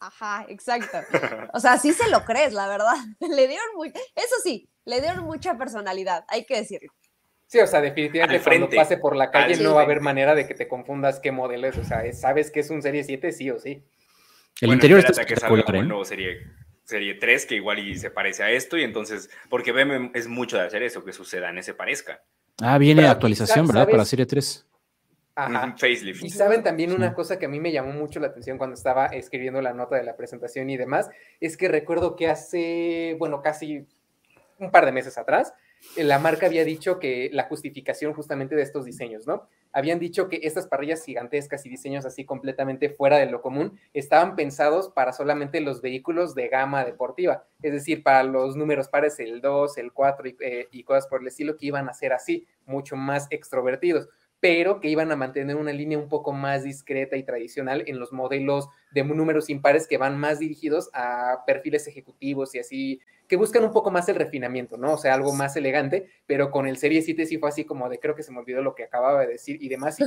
Ajá, 0.00 0.46
exacto. 0.48 0.98
O 1.52 1.60
sea, 1.60 1.78
sí 1.78 1.92
se 1.92 2.08
lo 2.08 2.24
crees, 2.24 2.52
la 2.52 2.66
verdad. 2.66 2.96
Le 3.20 3.46
dieron 3.46 3.66
muy, 3.76 3.88
eso 3.88 4.34
sí, 4.42 4.68
le 4.84 5.00
dieron 5.00 5.24
mucha 5.24 5.56
personalidad, 5.58 6.24
hay 6.28 6.46
que 6.46 6.56
decirlo. 6.56 6.92
Sí, 7.50 7.58
o 7.58 7.66
sea, 7.66 7.80
definitivamente 7.80 8.44
cuando 8.44 8.70
pase 8.70 8.96
por 8.96 9.16
la 9.16 9.32
calle 9.32 9.60
no 9.60 9.74
va 9.74 9.80
a 9.80 9.84
haber 9.84 10.00
manera 10.00 10.36
de 10.36 10.46
que 10.46 10.54
te 10.54 10.68
confundas 10.68 11.18
qué 11.18 11.32
modelo 11.32 11.66
es. 11.66 11.76
O 11.78 11.82
sea, 11.82 12.00
sabes 12.12 12.48
que 12.52 12.60
es 12.60 12.70
un 12.70 12.80
Serie 12.80 13.02
7, 13.02 13.32
sí 13.32 13.50
o 13.50 13.58
sí. 13.58 13.82
El 14.60 14.70
interior 14.70 15.00
está 15.00 15.24
que 15.24 15.34
salga 15.34 15.64
como 15.64 15.80
¿eh? 15.80 15.82
nuevo 15.82 16.04
serie, 16.04 16.46
serie 16.84 17.14
3, 17.14 17.46
que 17.46 17.56
igual 17.56 17.80
y 17.80 17.98
se 17.98 18.12
parece 18.12 18.44
a 18.44 18.52
esto, 18.52 18.78
y 18.78 18.84
entonces, 18.84 19.28
porque 19.48 19.72
BM 19.72 20.12
es 20.14 20.28
mucho 20.28 20.58
de 20.58 20.62
hacer 20.62 20.84
eso, 20.84 21.04
que 21.04 21.12
su 21.12 21.24
sedán 21.24 21.60
se 21.64 21.74
parezca. 21.74 22.22
Ah, 22.62 22.78
viene 22.78 23.08
actualización, 23.08 23.66
¿verdad? 23.66 23.86
Para 23.86 23.98
la 23.98 24.04
serie 24.04 24.26
3. 24.26 24.64
Ajá. 25.34 25.74
Facelift. 25.76 26.22
Y 26.22 26.30
saben 26.30 26.62
también 26.62 26.92
una 26.92 27.14
cosa 27.14 27.36
que 27.36 27.46
a 27.46 27.48
mí 27.48 27.58
me 27.58 27.72
llamó 27.72 27.90
mucho 27.90 28.20
la 28.20 28.28
atención 28.28 28.58
cuando 28.58 28.74
estaba 28.74 29.06
escribiendo 29.06 29.60
la 29.60 29.72
nota 29.72 29.96
de 29.96 30.04
la 30.04 30.16
presentación 30.16 30.70
y 30.70 30.76
demás, 30.76 31.10
es 31.40 31.56
que 31.56 31.66
recuerdo 31.66 32.14
que 32.14 32.28
hace, 32.28 33.16
bueno, 33.18 33.42
casi 33.42 33.88
un 34.60 34.70
par 34.70 34.86
de 34.86 34.92
meses 34.92 35.18
atrás, 35.18 35.52
la 35.96 36.18
marca 36.18 36.46
había 36.46 36.64
dicho 36.64 36.98
que 36.98 37.30
la 37.32 37.44
justificación 37.44 38.12
justamente 38.14 38.54
de 38.54 38.62
estos 38.62 38.84
diseños, 38.84 39.26
¿no? 39.26 39.48
Habían 39.72 39.98
dicho 39.98 40.28
que 40.28 40.40
estas 40.42 40.66
parrillas 40.66 41.04
gigantescas 41.04 41.64
y 41.64 41.68
diseños 41.68 42.04
así 42.04 42.24
completamente 42.24 42.90
fuera 42.90 43.18
de 43.18 43.26
lo 43.26 43.40
común 43.40 43.78
estaban 43.94 44.34
pensados 44.36 44.88
para 44.88 45.12
solamente 45.12 45.60
los 45.60 45.80
vehículos 45.80 46.34
de 46.34 46.48
gama 46.48 46.84
deportiva, 46.84 47.44
es 47.62 47.72
decir, 47.72 48.02
para 48.02 48.24
los 48.24 48.56
números 48.56 48.88
pares, 48.88 49.18
el 49.20 49.40
2, 49.40 49.78
el 49.78 49.92
4 49.92 50.28
y, 50.28 50.36
eh, 50.40 50.68
y 50.70 50.84
cosas 50.84 51.06
por 51.06 51.20
el 51.20 51.28
estilo 51.28 51.56
que 51.56 51.66
iban 51.66 51.88
a 51.88 51.94
ser 51.94 52.12
así, 52.12 52.46
mucho 52.66 52.96
más 52.96 53.26
extrovertidos 53.30 54.08
pero 54.40 54.80
que 54.80 54.88
iban 54.88 55.12
a 55.12 55.16
mantener 55.16 55.56
una 55.56 55.72
línea 55.72 55.98
un 55.98 56.08
poco 56.08 56.32
más 56.32 56.64
discreta 56.64 57.16
y 57.16 57.22
tradicional 57.22 57.84
en 57.86 57.98
los 57.98 58.10
modelos 58.10 58.68
de 58.92 59.04
números 59.04 59.50
impares 59.50 59.86
que 59.86 59.98
van 59.98 60.18
más 60.18 60.38
dirigidos 60.38 60.90
a 60.92 61.44
perfiles 61.46 61.86
ejecutivos 61.86 62.54
y 62.54 62.58
así 62.58 63.00
que 63.30 63.36
buscan 63.36 63.62
un 63.62 63.70
poco 63.70 63.92
más 63.92 64.08
el 64.08 64.16
refinamiento, 64.16 64.76
¿no? 64.76 64.94
O 64.94 64.98
sea, 64.98 65.14
algo 65.14 65.32
más 65.32 65.54
elegante, 65.54 66.08
pero 66.26 66.50
con 66.50 66.66
el 66.66 66.78
Serie 66.78 67.00
7 67.00 67.26
sí 67.26 67.38
fue 67.38 67.48
así 67.48 67.64
como 67.64 67.88
de 67.88 68.00
creo 68.00 68.16
que 68.16 68.24
se 68.24 68.32
me 68.32 68.40
olvidó 68.40 68.60
lo 68.60 68.74
que 68.74 68.82
acababa 68.82 69.20
de 69.20 69.28
decir 69.28 69.62
y 69.62 69.68
demás, 69.68 69.98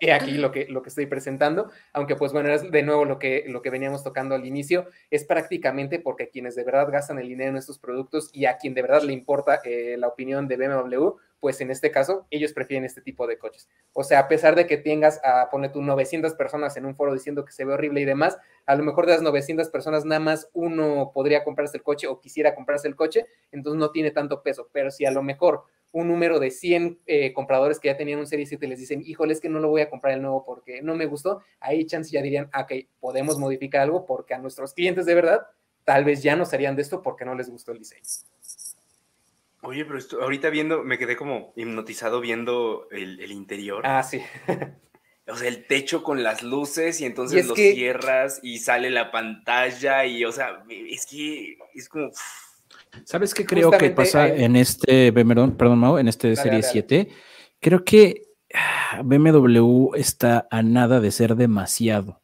y, 0.00 0.10
aquí 0.10 0.32
lo 0.32 0.52
que, 0.52 0.66
lo 0.68 0.82
que 0.82 0.90
estoy 0.90 1.06
presentando, 1.06 1.70
aunque 1.94 2.14
pues 2.14 2.34
bueno, 2.34 2.52
es 2.52 2.70
de 2.70 2.82
nuevo 2.82 3.06
lo 3.06 3.18
que, 3.18 3.44
lo 3.48 3.62
que 3.62 3.70
veníamos 3.70 4.04
tocando 4.04 4.34
al 4.34 4.44
inicio, 4.44 4.86
es 5.10 5.24
prácticamente 5.24 5.98
porque 5.98 6.28
quienes 6.28 6.54
de 6.54 6.64
verdad 6.64 6.90
gastan 6.92 7.18
el 7.18 7.28
dinero 7.28 7.52
en 7.52 7.56
estos 7.56 7.78
productos 7.78 8.28
y 8.34 8.44
a 8.44 8.58
quien 8.58 8.74
de 8.74 8.82
verdad 8.82 9.02
le 9.02 9.14
importa 9.14 9.62
eh, 9.64 9.96
la 9.98 10.08
opinión 10.08 10.46
de 10.46 10.58
BMW, 10.58 11.16
pues 11.42 11.60
en 11.60 11.72
este 11.72 11.90
caso 11.90 12.26
ellos 12.30 12.52
prefieren 12.52 12.84
este 12.84 13.00
tipo 13.00 13.26
de 13.26 13.36
coches. 13.36 13.68
O 13.94 14.04
sea, 14.04 14.20
a 14.20 14.28
pesar 14.28 14.54
de 14.54 14.66
que 14.68 14.76
tengas 14.76 15.20
a, 15.24 15.48
pone 15.50 15.70
tú 15.70 15.82
900 15.82 16.34
personas 16.34 16.76
en 16.76 16.86
un 16.86 16.94
foro 16.94 17.14
diciendo 17.14 17.44
que 17.44 17.50
se 17.50 17.64
ve 17.64 17.72
horrible 17.72 18.01
y 18.02 18.06
demás, 18.06 18.38
a 18.66 18.76
lo 18.76 18.84
mejor 18.84 19.06
de 19.06 19.12
las 19.12 19.22
900 19.22 19.68
personas 19.70 20.04
nada 20.04 20.20
más 20.20 20.48
uno 20.52 21.10
podría 21.14 21.44
comprarse 21.44 21.76
el 21.76 21.82
coche 21.82 22.06
o 22.06 22.20
quisiera 22.20 22.54
comprarse 22.54 22.88
el 22.88 22.96
coche, 22.96 23.26
entonces 23.50 23.78
no 23.78 23.90
tiene 23.90 24.10
tanto 24.10 24.42
peso, 24.42 24.68
pero 24.72 24.90
si 24.90 25.04
a 25.04 25.10
lo 25.10 25.22
mejor 25.22 25.64
un 25.92 26.08
número 26.08 26.40
de 26.40 26.50
100 26.50 27.00
eh, 27.06 27.32
compradores 27.32 27.78
que 27.78 27.88
ya 27.88 27.96
tenían 27.96 28.18
un 28.18 28.26
Serie 28.26 28.46
7 28.46 28.66
les 28.66 28.78
dicen, 28.78 29.02
híjole, 29.04 29.32
es 29.32 29.40
que 29.40 29.48
no 29.48 29.60
lo 29.60 29.68
voy 29.68 29.82
a 29.82 29.90
comprar 29.90 30.14
el 30.14 30.22
nuevo 30.22 30.44
porque 30.44 30.80
no 30.82 30.94
me 30.94 31.06
gustó, 31.06 31.42
ahí 31.60 31.84
chance 31.84 32.10
ya 32.10 32.22
dirían, 32.22 32.50
ok, 32.58 32.72
podemos 32.98 33.38
modificar 33.38 33.82
algo 33.82 34.06
porque 34.06 34.34
a 34.34 34.38
nuestros 34.38 34.72
clientes 34.72 35.06
de 35.06 35.14
verdad 35.14 35.46
tal 35.84 36.04
vez 36.04 36.22
ya 36.22 36.36
no 36.36 36.44
serían 36.46 36.76
de 36.76 36.82
esto 36.82 37.02
porque 37.02 37.24
no 37.24 37.34
les 37.34 37.50
gustó 37.50 37.72
el 37.72 37.78
diseño. 37.78 38.02
Oye, 39.64 39.84
pero 39.84 40.00
ahorita 40.20 40.50
viendo, 40.50 40.82
me 40.82 40.98
quedé 40.98 41.16
como 41.16 41.52
hipnotizado 41.54 42.20
viendo 42.20 42.88
el, 42.90 43.30
interior. 43.30 43.82
Ah, 43.86 44.02
sí. 44.02 44.20
o 45.32 45.36
sea, 45.36 45.48
el 45.48 45.66
techo 45.66 46.02
con 46.02 46.22
las 46.22 46.42
luces 46.42 47.00
y 47.00 47.06
entonces 47.06 47.46
lo 47.46 47.54
cierras 47.54 48.40
y 48.42 48.58
sale 48.58 48.90
la 48.90 49.10
pantalla 49.10 50.04
y, 50.04 50.24
o 50.24 50.32
sea, 50.32 50.62
es 50.68 51.06
que 51.06 51.56
es 51.74 51.88
como... 51.88 52.10
¿Sabes 53.04 53.32
qué 53.32 53.46
creo 53.46 53.70
que 53.70 53.90
pasa 53.90 54.28
en 54.28 54.56
este, 54.56 55.10
perdón, 55.12 55.56
perdón, 55.56 55.78
Mau, 55.78 55.96
en 55.96 56.08
este 56.08 56.36
Serie 56.36 56.62
7? 56.62 57.08
Creo 57.60 57.82
que 57.82 58.24
ah, 58.52 59.00
BMW 59.02 59.94
está 59.94 60.46
a 60.50 60.62
nada 60.62 61.00
de 61.00 61.10
ser 61.10 61.34
demasiado. 61.34 62.20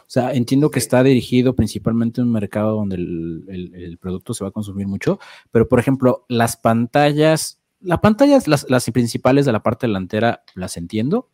O 0.00 0.10
sea, 0.12 0.34
entiendo 0.34 0.70
que 0.70 0.78
está 0.78 1.02
dirigido 1.02 1.56
principalmente 1.56 2.20
a 2.20 2.24
un 2.24 2.32
mercado 2.32 2.76
donde 2.76 2.96
el, 2.96 3.98
producto 3.98 4.34
se 4.34 4.44
va 4.44 4.48
a 4.48 4.52
consumir 4.52 4.86
mucho, 4.86 5.18
pero 5.50 5.68
por 5.68 5.80
ejemplo, 5.80 6.26
las 6.28 6.58
pantallas, 6.58 7.62
las 7.80 8.00
pantallas, 8.00 8.46
las, 8.46 8.68
las 8.68 8.90
principales 8.90 9.46
de 9.46 9.52
la 9.52 9.62
parte 9.62 9.86
delantera, 9.86 10.42
las 10.54 10.76
entiendo. 10.76 11.30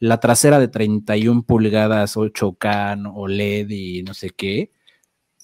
La 0.00 0.18
trasera 0.18 0.58
de 0.58 0.68
31 0.68 1.42
pulgadas, 1.42 2.16
8K, 2.16 3.12
OLED 3.14 3.70
y 3.70 4.02
no 4.02 4.14
sé 4.14 4.30
qué, 4.30 4.72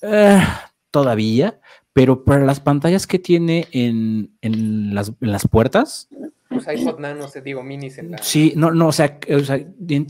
Eh, 0.02 0.42
todavía, 0.90 1.60
pero 1.92 2.24
para 2.24 2.44
las 2.44 2.60
pantallas 2.60 3.06
que 3.06 3.18
tiene 3.18 3.68
en, 3.72 4.30
las, 4.42 5.48
puertas. 5.48 6.08
Pues 6.48 6.66
iPod 6.68 6.98
Nano, 6.98 7.28
se 7.28 7.40
digo, 7.40 7.62
minis 7.62 7.98
en 7.98 8.10
la... 8.10 8.18
Sí, 8.18 8.52
no, 8.56 8.70
no, 8.70 8.88
o 8.88 8.92
sea, 8.92 9.18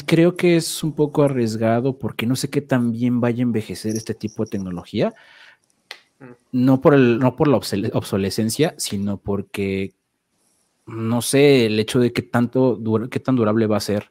creo 0.04 0.36
que 0.36 0.56
es 0.56 0.82
un 0.82 0.92
poco 0.94 1.22
arriesgado 1.22 1.98
porque 1.98 2.26
no 2.26 2.34
sé 2.34 2.50
qué 2.50 2.60
tan 2.60 2.92
bien 2.92 3.20
vaya 3.20 3.38
a 3.38 3.42
envejecer 3.42 3.94
este 3.96 4.14
tipo 4.14 4.44
de 4.44 4.50
tecnología. 4.50 5.14
Mm. 6.18 6.24
No 6.52 6.80
por, 6.80 6.94
el, 6.94 7.18
no 7.18 7.36
por 7.36 7.48
la 7.48 7.56
obsolescencia, 7.56 8.74
sino 8.78 9.18
porque 9.18 9.92
no 10.86 11.22
sé 11.22 11.66
el 11.66 11.78
hecho 11.78 11.98
de 12.00 12.12
qué 12.12 12.22
tanto 12.22 12.80
qué 13.10 13.20
tan 13.20 13.36
durable 13.36 13.66
va 13.66 13.76
a 13.76 13.80
ser 13.80 14.10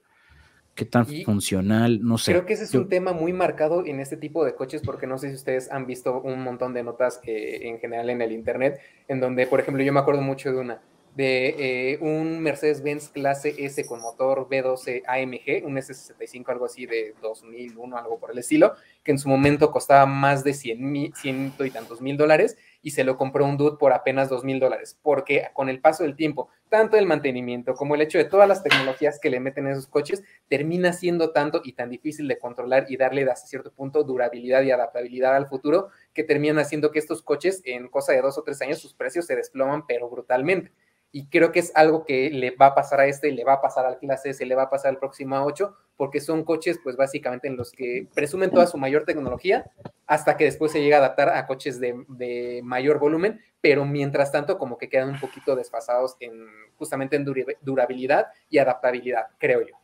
qué 0.76 0.86
tan 0.86 1.07
funcional, 1.23 2.03
no 2.03 2.17
sé. 2.17 2.34
Creo 2.34 2.45
que 2.45 2.53
ese 2.53 2.65
es 2.65 2.73
un 2.76 2.89
tema 2.89 3.13
muy 3.13 3.32
marcado 3.32 3.86
en 3.86 4.01
este 4.01 4.17
tipo 4.17 4.43
de 4.43 4.55
coches, 4.55 4.82
porque 4.86 5.07
no 5.07 5.17
sé 5.17 5.30
si 5.30 5.36
ustedes 5.36 5.71
han 5.71 5.88
visto 5.88 6.21
un 6.21 6.43
montón 6.43 6.73
de 6.73 6.84
notas 6.84 7.21
eh, 7.23 7.61
en 7.63 7.80
general 7.80 8.09
en 8.09 8.21
el 8.21 8.34
Internet, 8.34 8.80
en 9.07 9.21
donde, 9.21 9.47
por 9.47 9.61
ejemplo, 9.61 9.82
yo 9.82 9.93
me 9.93 10.01
acuerdo 10.01 10.21
mucho 10.21 10.51
de 10.51 10.59
una, 10.59 10.82
de 11.15 11.93
eh, 11.93 11.97
un 12.01 12.41
Mercedes-Benz 12.41 13.07
clase 13.09 13.55
S 13.57 13.86
con 13.86 14.01
motor 14.01 14.49
B12 14.49 15.03
AMG, 15.07 15.65
un 15.65 15.78
S65, 15.78 16.49
algo 16.49 16.65
así 16.65 16.86
de 16.86 17.15
2001, 17.21 17.97
algo 17.97 18.19
por 18.19 18.32
el 18.32 18.39
estilo, 18.39 18.73
que 19.01 19.11
en 19.11 19.19
su 19.19 19.30
momento 19.30 19.71
costaba 19.71 20.05
más 20.05 20.43
de 20.43 20.53
100 20.53 20.91
mil, 20.91 21.13
ciento 21.15 21.65
y 21.65 21.71
tantos 21.71 22.01
mil 22.01 22.17
dólares, 22.17 22.57
y 22.86 22.91
se 22.91 23.03
lo 23.03 23.17
compró 23.17 23.45
un 23.45 23.57
dude 23.57 23.77
por 23.79 23.93
apenas 23.93 24.29
dos 24.29 24.43
mil 24.43 24.59
dólares, 24.59 24.99
porque 25.01 25.47
con 25.53 25.69
el 25.69 25.81
paso 25.81 26.03
del 26.03 26.15
tiempo, 26.15 26.49
tanto 26.69 26.97
el 26.97 27.07
mantenimiento 27.07 27.73
como 27.73 27.95
el 27.95 28.01
hecho 28.01 28.19
de 28.19 28.25
todas 28.25 28.47
las 28.47 28.61
tecnologías 28.61 29.17
que 29.19 29.31
le 29.31 29.39
meten 29.39 29.65
esos 29.65 29.88
coches, 29.88 30.23
termina 30.49 30.93
siendo 30.93 31.31
tanto 31.31 31.61
y 31.63 31.73
tan 31.73 31.89
difícil 31.89 32.27
de 32.27 32.38
controlar 32.38 32.86
y 32.88 32.97
darle 32.97 33.23
hasta 33.23 33.47
cierto 33.47 33.73
punto 33.73 34.03
durabilidad 34.03 34.61
y 34.61 34.69
adaptabilidad 34.69 35.36
al 35.36 35.47
futuro, 35.47 35.89
que 36.13 36.23
terminan 36.23 36.59
haciendo 36.59 36.91
que 36.91 36.99
estos 36.99 37.23
coches 37.23 37.63
en 37.65 37.88
cosa 37.88 38.13
de 38.13 38.21
dos 38.21 38.38
o 38.38 38.43
tres 38.43 38.61
años 38.61 38.77
sus 38.77 38.93
precios 38.93 39.25
se 39.25 39.36
desploman, 39.36 39.88
pero 39.88 40.07
brutalmente 40.07 40.71
y 41.11 41.27
creo 41.27 41.51
que 41.51 41.59
es 41.59 41.71
algo 41.75 42.03
que 42.03 42.29
le 42.29 42.51
va 42.51 42.67
a 42.67 42.75
pasar 42.75 42.99
a 42.99 43.07
este, 43.07 43.31
le 43.31 43.45
va 43.45 43.53
a 43.53 43.61
pasar 43.61 43.85
al 43.85 43.99
clase 43.99 44.31
S, 44.31 44.45
le 44.45 44.55
va 44.55 44.63
a 44.63 44.69
pasar 44.69 44.89
al 44.89 44.97
próximo 44.97 45.37
A8, 45.37 45.73
porque 45.97 46.19
son 46.19 46.43
coches, 46.43 46.79
pues 46.83 46.97
básicamente 46.97 47.47
en 47.47 47.55
los 47.55 47.71
que 47.71 48.07
presumen 48.13 48.51
toda 48.51 48.67
su 48.67 48.77
mayor 48.77 49.05
tecnología 49.05 49.65
hasta 50.07 50.35
que 50.35 50.43
después 50.43 50.71
se 50.71 50.81
llega 50.81 50.97
a 50.97 50.99
adaptar 50.99 51.29
a 51.29 51.47
coches 51.47 51.79
de, 51.79 52.61
mayor 52.63 52.99
volumen, 52.99 53.39
pero 53.61 53.85
mientras 53.85 54.31
tanto 54.31 54.57
como 54.57 54.77
que 54.77 54.89
quedan 54.89 55.09
un 55.09 55.19
poquito 55.19 55.55
desfasados 55.55 56.17
en 56.19 56.33
justamente 56.77 57.15
en 57.15 57.25
durabilidad 57.61 58.27
y 58.49 58.57
adaptabilidad, 58.57 59.27
creo 59.37 59.61
yo. 59.61 59.75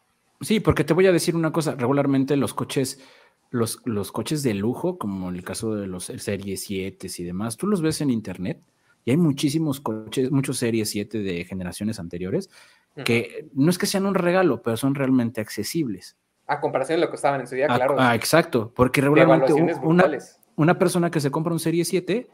Sí, 0.42 0.60
porque 0.60 0.84
te 0.84 0.94
voy 0.94 1.08
a 1.08 1.12
decir 1.12 1.36
una 1.36 1.52
cosa, 1.52 1.76
regularmente 1.76 2.36
los 2.36 2.54
coches, 2.54 3.00
los, 3.52 3.80
los 3.86 4.12
coches 4.12 4.44
de 4.44 4.54
lujo, 4.54 4.98
como 4.98 5.30
en 5.30 5.36
el 5.36 5.44
caso 5.44 5.76
de 5.76 5.88
los 5.88 6.06
Series 6.06 6.64
7 6.64 7.08
y 7.18 7.24
demás, 7.24 7.58
tú 7.58 7.68
los 7.68 7.82
ves 7.82 8.02
en 8.02 8.10
internet 8.10 8.60
y 9.06 9.12
hay 9.12 9.18
muchísimos 9.18 9.80
coches, 9.80 10.32
muchos 10.32 10.58
series 10.58 10.90
7 10.90 11.20
de 11.20 11.44
generaciones 11.46 12.00
anteriores 12.00 12.50
que 13.06 13.50
no 13.54 13.70
es 13.70 13.78
que 13.78 13.86
sean 13.86 14.06
un 14.06 14.16
regalo, 14.16 14.62
pero 14.62 14.78
son 14.78 14.96
realmente 14.96 15.42
accesibles. 15.42 16.18
A 16.48 16.60
comparación 16.60 17.00
de 17.00 17.06
lo 17.06 17.10
que 17.10 17.16
estaban 17.16 17.40
en 17.42 17.48
su 17.48 17.56
día, 17.56 17.68
claro. 17.68 17.96
Ah, 17.98 18.16
exacto, 18.16 18.72
porque 18.76 19.02
regularmente 19.02 19.54
una, 19.54 20.10
una, 20.56 20.78
persona 20.78 21.10
que 21.10 21.22
se 21.22 21.32
compra 21.32 21.54
un 21.54 21.60
serie 21.60 21.86
7 21.86 22.30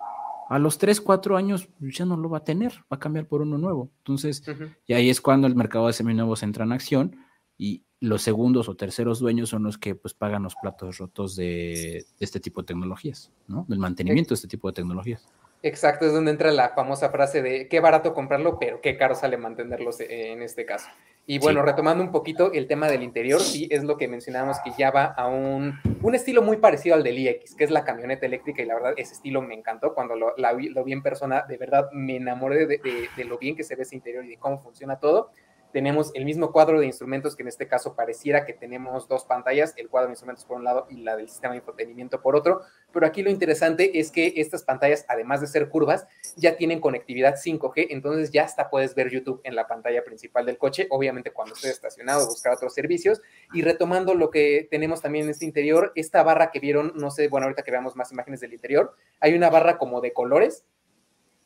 a 0.49 0.59
los 0.59 0.78
3, 0.78 1.01
4 1.01 1.38
años 1.38 1.70
ya 1.80 2.05
no 2.05 2.18
lo 2.18 2.30
va 2.30 2.39
a 2.39 2.43
tener, 2.43 2.72
va 2.91 2.97
a 2.97 2.99
cambiar 2.99 3.28
por 3.28 3.41
uno 3.41 3.57
nuevo. 3.57 3.91
Entonces, 3.99 4.43
y 4.88 4.93
ahí 4.93 5.09
es 5.09 5.22
cuando 5.22 5.45
el 5.45 5.55
mercado 5.55 5.88
de 5.88 5.93
seminuevos 5.93 6.41
entra 6.41 6.65
en 6.65 6.72
acción 6.72 7.18
y 7.57 7.84
los 7.99 8.22
segundos 8.22 8.70
o 8.70 8.76
terceros 8.76 9.20
dueños 9.20 9.49
son 9.49 9.63
los 9.63 9.78
que 9.78 9.95
pues 9.95 10.13
pagan 10.13 10.43
los 10.43 10.55
platos 10.55 10.97
rotos 10.97 11.36
de, 11.36 12.05
de 12.18 12.26
este 12.26 12.39
tipo 12.39 12.61
de 12.61 12.68
tecnologías, 12.68 13.32
¿no? 13.47 13.65
Del 13.68 13.80
mantenimiento 13.80 14.30
de 14.30 14.36
este 14.36 14.47
tipo 14.47 14.68
de 14.68 14.74
tecnologías. 14.74 15.28
Exacto, 15.68 16.05
es 16.05 16.13
donde 16.13 16.32
entra 16.32 16.49
la 16.51 16.70
famosa 16.70 17.09
frase 17.09 17.41
de 17.41 17.68
qué 17.68 17.82
barato 17.82 18.13
comprarlo, 18.13 18.57
pero 18.57 18.80
qué 18.80 18.95
caro 18.95 19.15
sale 19.15 19.36
mantenerlos 19.36 19.99
eh, 19.99 20.32
en 20.32 20.41
este 20.41 20.65
caso. 20.65 20.88
Y 21.26 21.39
bueno, 21.39 21.61
retomando 21.61 22.01
un 22.01 22.09
poquito 22.09 22.53
el 22.53 22.68
tema 22.68 22.88
del 22.88 23.03
interior, 23.03 23.41
sí 23.41 23.68
es 23.70 23.84
lo 23.84 23.97
que 23.97 24.07
mencionábamos 24.07 24.59
que 24.63 24.72
ya 24.78 24.91
va 24.91 25.03
a 25.07 25.28
un, 25.28 25.78
un 26.01 26.15
estilo 26.15 26.41
muy 26.41 26.55
parecido 26.55 26.95
al 26.95 27.03
del 27.03 27.20
iX, 27.20 27.53
que 27.53 27.65
es 27.65 27.70
la 27.70 27.84
camioneta 27.84 28.26
eléctrica, 28.26 28.61
y 28.61 28.65
la 28.65 28.76
verdad 28.76 28.93
ese 28.95 29.13
estilo 29.13 29.41
me 29.41 29.55
encantó. 29.55 29.93
Cuando 29.93 30.15
lo, 30.15 30.34
lo 30.38 30.84
vi 30.86 30.93
en 30.93 31.03
persona, 31.03 31.43
de 31.45 31.57
verdad 31.57 31.89
me 31.91 32.15
enamoré 32.15 32.65
de, 32.65 32.80
de 33.18 33.24
lo 33.26 33.38
bien 33.38 33.57
que 33.57 33.65
se 33.65 33.76
ve 33.76 33.84
ese 33.84 33.95
interior 33.95 34.24
y 34.24 34.30
de 34.30 34.38
cómo 34.38 34.59
funciona 34.59 35.01
todo 35.01 35.32
tenemos 35.78 36.09
el 36.15 36.25
mismo 36.25 36.51
cuadro 36.51 36.80
de 36.80 36.88
instrumentos 36.88 37.36
que 37.36 37.43
en 37.43 37.49
este 37.49 37.67
caso 37.67 37.95
pareciera 37.95 38.45
que 38.45 38.53
tenemos 38.53 39.07
dos 39.07 39.25
pantallas, 39.25 39.75
el 39.78 39.89
cuadro 39.89 40.07
de 40.07 40.13
instrumentos 40.13 40.43
por 40.43 40.57
un 40.57 40.63
lado 40.63 40.88
y 40.89 41.01
la 41.01 41.15
del 41.15 41.30
sistema 41.30 41.51
de 41.51 41.59
infotenimiento 41.59 42.19
por 42.19 42.36
otro, 42.36 42.61
pero 42.91 43.05
aquí 43.05 43.21
lo 43.21 43.30
interesante 43.30 43.99
es 43.99 44.09
que 44.09 44.34
estas 44.38 44.63
pantallas, 44.63 45.05
además 45.07 45.39
de 45.39 45.45
ser 45.45 45.69
curvas, 45.69 46.07
ya 46.36 46.57
tienen 46.57 46.80
conectividad 46.82 47.36
5G, 47.36 47.89
entonces 47.91 48.32
ya 48.32 48.45
hasta 48.45 48.71
puedes 48.71 48.95
ver 48.95 49.11
YouTube 49.11 49.39
en 49.43 49.53
la 49.53 49.67
pantalla 49.67 50.03
principal 50.03 50.47
del 50.47 50.57
coche, 50.57 50.88
obviamente 50.89 51.30
cuando 51.30 51.53
estés 51.53 51.73
estacionado, 51.73 52.25
buscar 52.25 52.55
otros 52.55 52.73
servicios, 52.73 53.21
y 53.53 53.61
retomando 53.61 54.15
lo 54.15 54.32
que 54.32 54.67
tenemos 54.71 55.03
también 55.03 55.25
en 55.25 55.30
este 55.30 55.45
interior, 55.45 55.91
esta 55.93 56.23
barra 56.23 56.49
que 56.49 56.59
vieron, 56.59 56.93
no 56.95 57.11
sé, 57.11 57.28
bueno, 57.28 57.45
ahorita 57.45 57.61
que 57.61 57.69
veamos 57.69 57.95
más 57.95 58.11
imágenes 58.11 58.39
del 58.39 58.53
interior, 58.53 58.95
hay 59.19 59.36
una 59.36 59.51
barra 59.51 59.78
como 59.78 60.01
de 60.01 60.11
colores, 60.11 60.65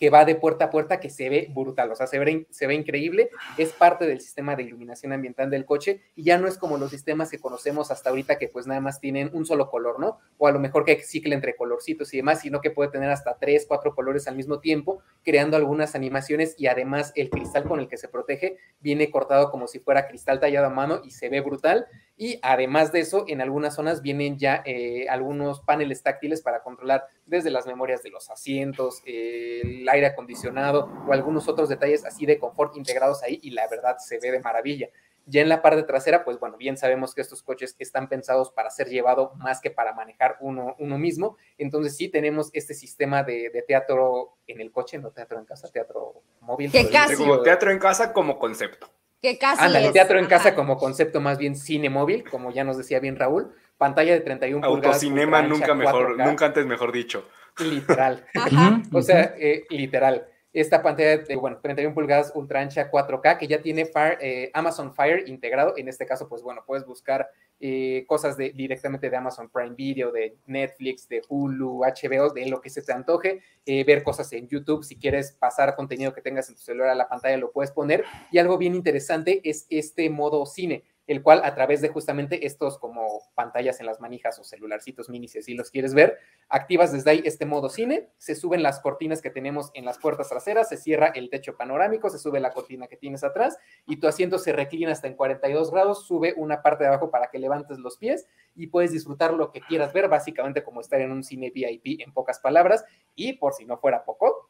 que 0.02 0.10
va 0.10 0.26
de 0.26 0.34
puerta 0.34 0.66
a 0.66 0.70
puerta 0.72 1.00
que 1.00 1.12
se 1.12 1.30
ve 1.30 1.52
brutal, 1.54 1.92
o 1.92 1.96
sea, 1.96 2.08
se 2.08 2.18
ve, 2.18 2.48
se 2.50 2.66
ve 2.66 2.74
increíble, 2.74 3.30
es 3.60 3.72
parte 3.72 4.08
del 4.08 4.20
sistema 4.20 4.56
de 4.56 4.64
iluminación 4.64 5.14
ambiental 5.14 5.52
del 5.52 5.64
coche 5.64 6.02
y 6.16 6.24
ya 6.24 6.40
no 6.40 6.48
es 6.48 6.58
como 6.58 6.80
los 6.80 6.90
sistemas 6.90 7.30
que 7.30 7.38
conocemos 7.38 7.92
hasta 7.92 8.10
ahorita 8.10 8.40
que 8.40 8.48
pues 8.48 8.66
nada 8.66 8.82
más 8.82 9.00
tienen 9.00 9.30
un 9.32 9.46
solo 9.46 9.70
color, 9.70 10.00
¿no? 10.00 10.18
O 10.40 10.48
a 10.48 10.52
lo 10.52 10.58
mejor 10.58 10.86
que 10.86 11.04
cicle 11.04 11.36
entre 11.36 11.56
colorcitos 11.56 12.12
y 12.16 12.18
demás, 12.18 12.42
sino 12.42 12.62
que 12.62 12.72
puede 12.72 12.90
tener 12.90 13.12
hasta 13.12 13.38
tres, 13.38 13.68
cuatro 13.68 13.94
colores 13.94 14.28
al 14.28 14.36
mismo 14.36 14.60
tiempo, 14.60 15.04
creando 15.22 15.56
algunas 15.56 15.94
animaciones 15.94 16.56
y 16.58 16.66
además 16.66 17.14
el 17.16 17.30
cristal 17.30 17.66
con 17.66 17.80
el 17.80 17.88
que 17.88 17.98
se 17.98 18.08
protege 18.08 18.58
viene 18.80 19.12
cortado 19.12 19.52
como 19.52 19.68
si 19.68 19.78
fuera 19.78 20.08
cristal 20.08 20.40
tallado 20.40 20.66
a 20.66 20.72
mano 20.72 21.02
y 21.06 21.12
se 21.12 21.30
ve 21.30 21.42
brutal. 21.42 21.86
Y 22.18 22.40
además 22.44 22.92
de 22.92 23.00
eso, 23.00 23.26
en 23.28 23.42
algunas 23.42 23.76
zonas 23.76 24.02
vienen 24.02 24.38
ya 24.38 24.62
eh, 24.66 25.08
algunos 25.10 25.62
paneles 25.62 26.04
táctiles 26.04 26.42
para 26.42 26.62
controlar 26.62 27.06
desde 27.26 27.50
las 27.50 27.66
memorias 27.66 28.04
de 28.04 28.12
los 28.12 28.30
asientos, 28.30 29.02
el 29.06 29.90
aire 29.92 30.08
acondicionado 30.08 30.90
o 31.08 31.14
algunos 31.14 31.48
otros 31.48 31.70
detalles 31.70 32.06
así 32.06 32.26
de 32.26 32.40
confort 32.40 32.76
integrados 32.76 33.24
ahí 33.24 33.40
y 33.42 33.52
la 33.52 33.68
verdad 33.68 33.98
se 34.00 34.20
ve 34.20 34.32
de 34.32 34.40
maravilla. 34.40 34.90
Ya 35.28 35.42
en 35.42 35.50
la 35.50 35.62
parte 35.62 35.84
trasera, 35.84 36.26
pues 36.26 36.40
bueno, 36.40 36.58
bien 36.58 36.78
sabemos 36.78 37.14
que 37.14 37.22
estos 37.22 37.44
coches 37.44 37.76
están 37.78 38.10
pensados 38.10 38.52
para 38.52 38.70
ser 38.72 38.90
llevado 38.90 39.34
más 39.38 39.62
que 39.62 39.70
para 39.70 39.94
manejar 39.94 40.38
uno, 40.40 40.76
uno 40.80 40.98
mismo. 40.98 41.38
Entonces 41.58 41.96
sí 41.96 42.10
tenemos 42.10 42.50
este 42.54 42.74
sistema 42.74 43.24
de, 43.24 43.64
teatro 43.68 44.34
en 44.48 44.62
el 44.62 44.72
coche, 44.72 44.98
no 44.98 45.12
teatro 45.12 45.38
en 45.38 45.46
casa, 45.46 45.70
teatro 45.72 46.24
móvil. 46.40 46.72
Que 46.72 46.90
casi. 46.90 47.16
Como 47.16 47.42
teatro 47.42 47.72
en 47.72 47.78
casa 47.78 48.14
como 48.14 48.40
concepto. 48.40 48.90
Que 49.22 49.38
casi 49.38 49.78
el 49.78 49.94
teatro 49.94 50.18
en 50.18 50.26
casa 50.26 50.56
como 50.56 50.78
concepto, 50.78 51.22
más 51.22 51.38
bien 51.38 51.56
cine 51.56 51.92
móvil, 51.92 52.28
como 52.28 52.52
ya 52.52 52.64
nos 52.64 52.78
decía 52.78 53.00
bien 53.00 53.16
Raúl, 53.16 53.54
pantalla 53.78 54.14
de 54.14 54.22
31 54.22 54.68
pulgadas. 54.68 54.96
Autocinema 54.96 55.44
nunca 55.44 55.76
mejor, 55.76 56.18
nunca 56.18 56.48
antes 56.48 56.66
mejor 56.66 56.92
dicho. 56.92 57.28
Literal. 57.60 58.26
o 58.92 59.02
sea, 59.02 59.36
eh, 59.38 59.66
literal. 59.70 60.28
Esta 60.54 60.84
pantalla 60.84 61.18
de, 61.18 61.36
bueno, 61.38 61.60
31 61.62 61.94
pulgadas 61.94 62.34
ultra 62.36 62.60
ancha 62.60 62.92
4K 62.92 63.38
que 63.38 63.48
ya 63.48 63.62
tiene 63.62 63.90
eh, 64.20 64.52
Amazon 64.54 64.94
Fire 64.94 65.24
integrado. 65.28 65.76
En 65.78 65.88
este 65.88 66.06
caso, 66.06 66.28
pues 66.28 66.42
bueno, 66.42 66.64
puedes 66.68 66.86
buscar 66.86 67.30
eh, 67.62 68.04
cosas 68.06 68.36
de, 68.36 68.50
directamente 68.50 69.10
de 69.10 69.16
Amazon 69.16 69.50
Prime 69.50 69.76
Video, 69.76 70.12
de 70.12 70.36
Netflix, 70.48 71.08
de 71.08 71.22
Hulu, 71.30 71.84
HBO, 71.84 72.34
de 72.34 72.48
lo 72.48 72.60
que 72.60 72.70
se 72.70 72.82
te 72.82 72.92
antoje, 72.92 73.42
eh, 73.66 73.86
ver 73.86 74.04
cosas 74.04 74.34
en 74.34 74.50
YouTube, 74.50 74.84
si 74.84 74.98
quieres 74.98 75.32
pasar 75.32 75.74
contenido 75.76 76.14
que 76.14 76.22
tengas 76.22 76.50
en 76.50 76.56
tu 76.56 76.62
celular 76.62 76.90
a 76.90 76.96
la 76.96 77.08
pantalla, 77.08 77.38
lo 77.38 77.52
puedes 77.52 77.72
poner. 77.72 78.04
Y 78.30 78.40
algo 78.40 78.58
bien 78.58 78.76
interesante 78.76 79.40
es 79.46 79.68
este 79.70 80.10
modo 80.10 80.46
cine 80.46 80.84
el 81.12 81.24
cual 81.24 81.42
a 81.44 81.54
través 81.54 81.82
de 81.82 81.90
justamente 81.90 82.46
estos 82.46 82.78
como 82.80 83.06
pantallas 83.36 83.82
en 83.82 83.86
las 83.86 84.00
manijas 84.00 84.40
o 84.40 84.46
celularcitos 84.46 85.10
mini, 85.10 85.28
si 85.28 85.54
los 85.56 85.70
quieres 85.70 85.94
ver, 85.94 86.18
activas 86.48 86.94
desde 86.94 87.12
ahí 87.12 87.22
este 87.26 87.46
modo 87.46 87.68
cine, 87.68 88.08
se 88.18 88.34
suben 88.34 88.64
las 88.64 88.80
cortinas 88.80 89.22
que 89.22 89.30
tenemos 89.30 89.72
en 89.74 89.84
las 89.84 89.98
puertas 89.98 90.30
traseras, 90.30 90.70
se 90.70 90.78
cierra 90.78 91.08
el 91.08 91.30
techo 91.30 91.58
panorámico, 91.58 92.10
se 92.10 92.18
sube 92.18 92.40
la 92.40 92.52
cortina 92.52 92.88
que 92.88 92.96
tienes 92.96 93.26
atrás 93.26 93.58
y 93.86 93.98
tu 93.98 94.08
asiento 94.08 94.40
se 94.40 94.54
reclina 94.54 94.94
hasta 94.94 95.10
en 95.10 95.16
42 95.16 95.70
grados, 95.70 96.08
sube 96.08 96.34
una 96.38 96.62
parte 96.62 96.86
de 96.86 96.88
abajo 96.88 97.12
para 97.12 97.30
que 97.30 97.40
levantes 97.40 97.78
los 97.78 97.98
pies 97.98 98.26
y 98.56 98.68
puedes 98.68 98.94
disfrutar 98.94 99.34
lo 99.34 99.52
que 99.52 99.60
quieras 99.60 99.92
ver, 99.92 100.08
básicamente 100.08 100.64
como 100.64 100.80
estar 100.80 101.02
en 101.02 101.12
un 101.12 101.26
cine 101.26 101.52
VIP 101.54 102.00
en 102.00 102.14
pocas 102.14 102.40
palabras. 102.40 102.86
Y 103.16 103.34
por 103.34 103.54
si 103.54 103.66
no 103.66 103.78
fuera 103.78 104.06
poco, 104.06 104.50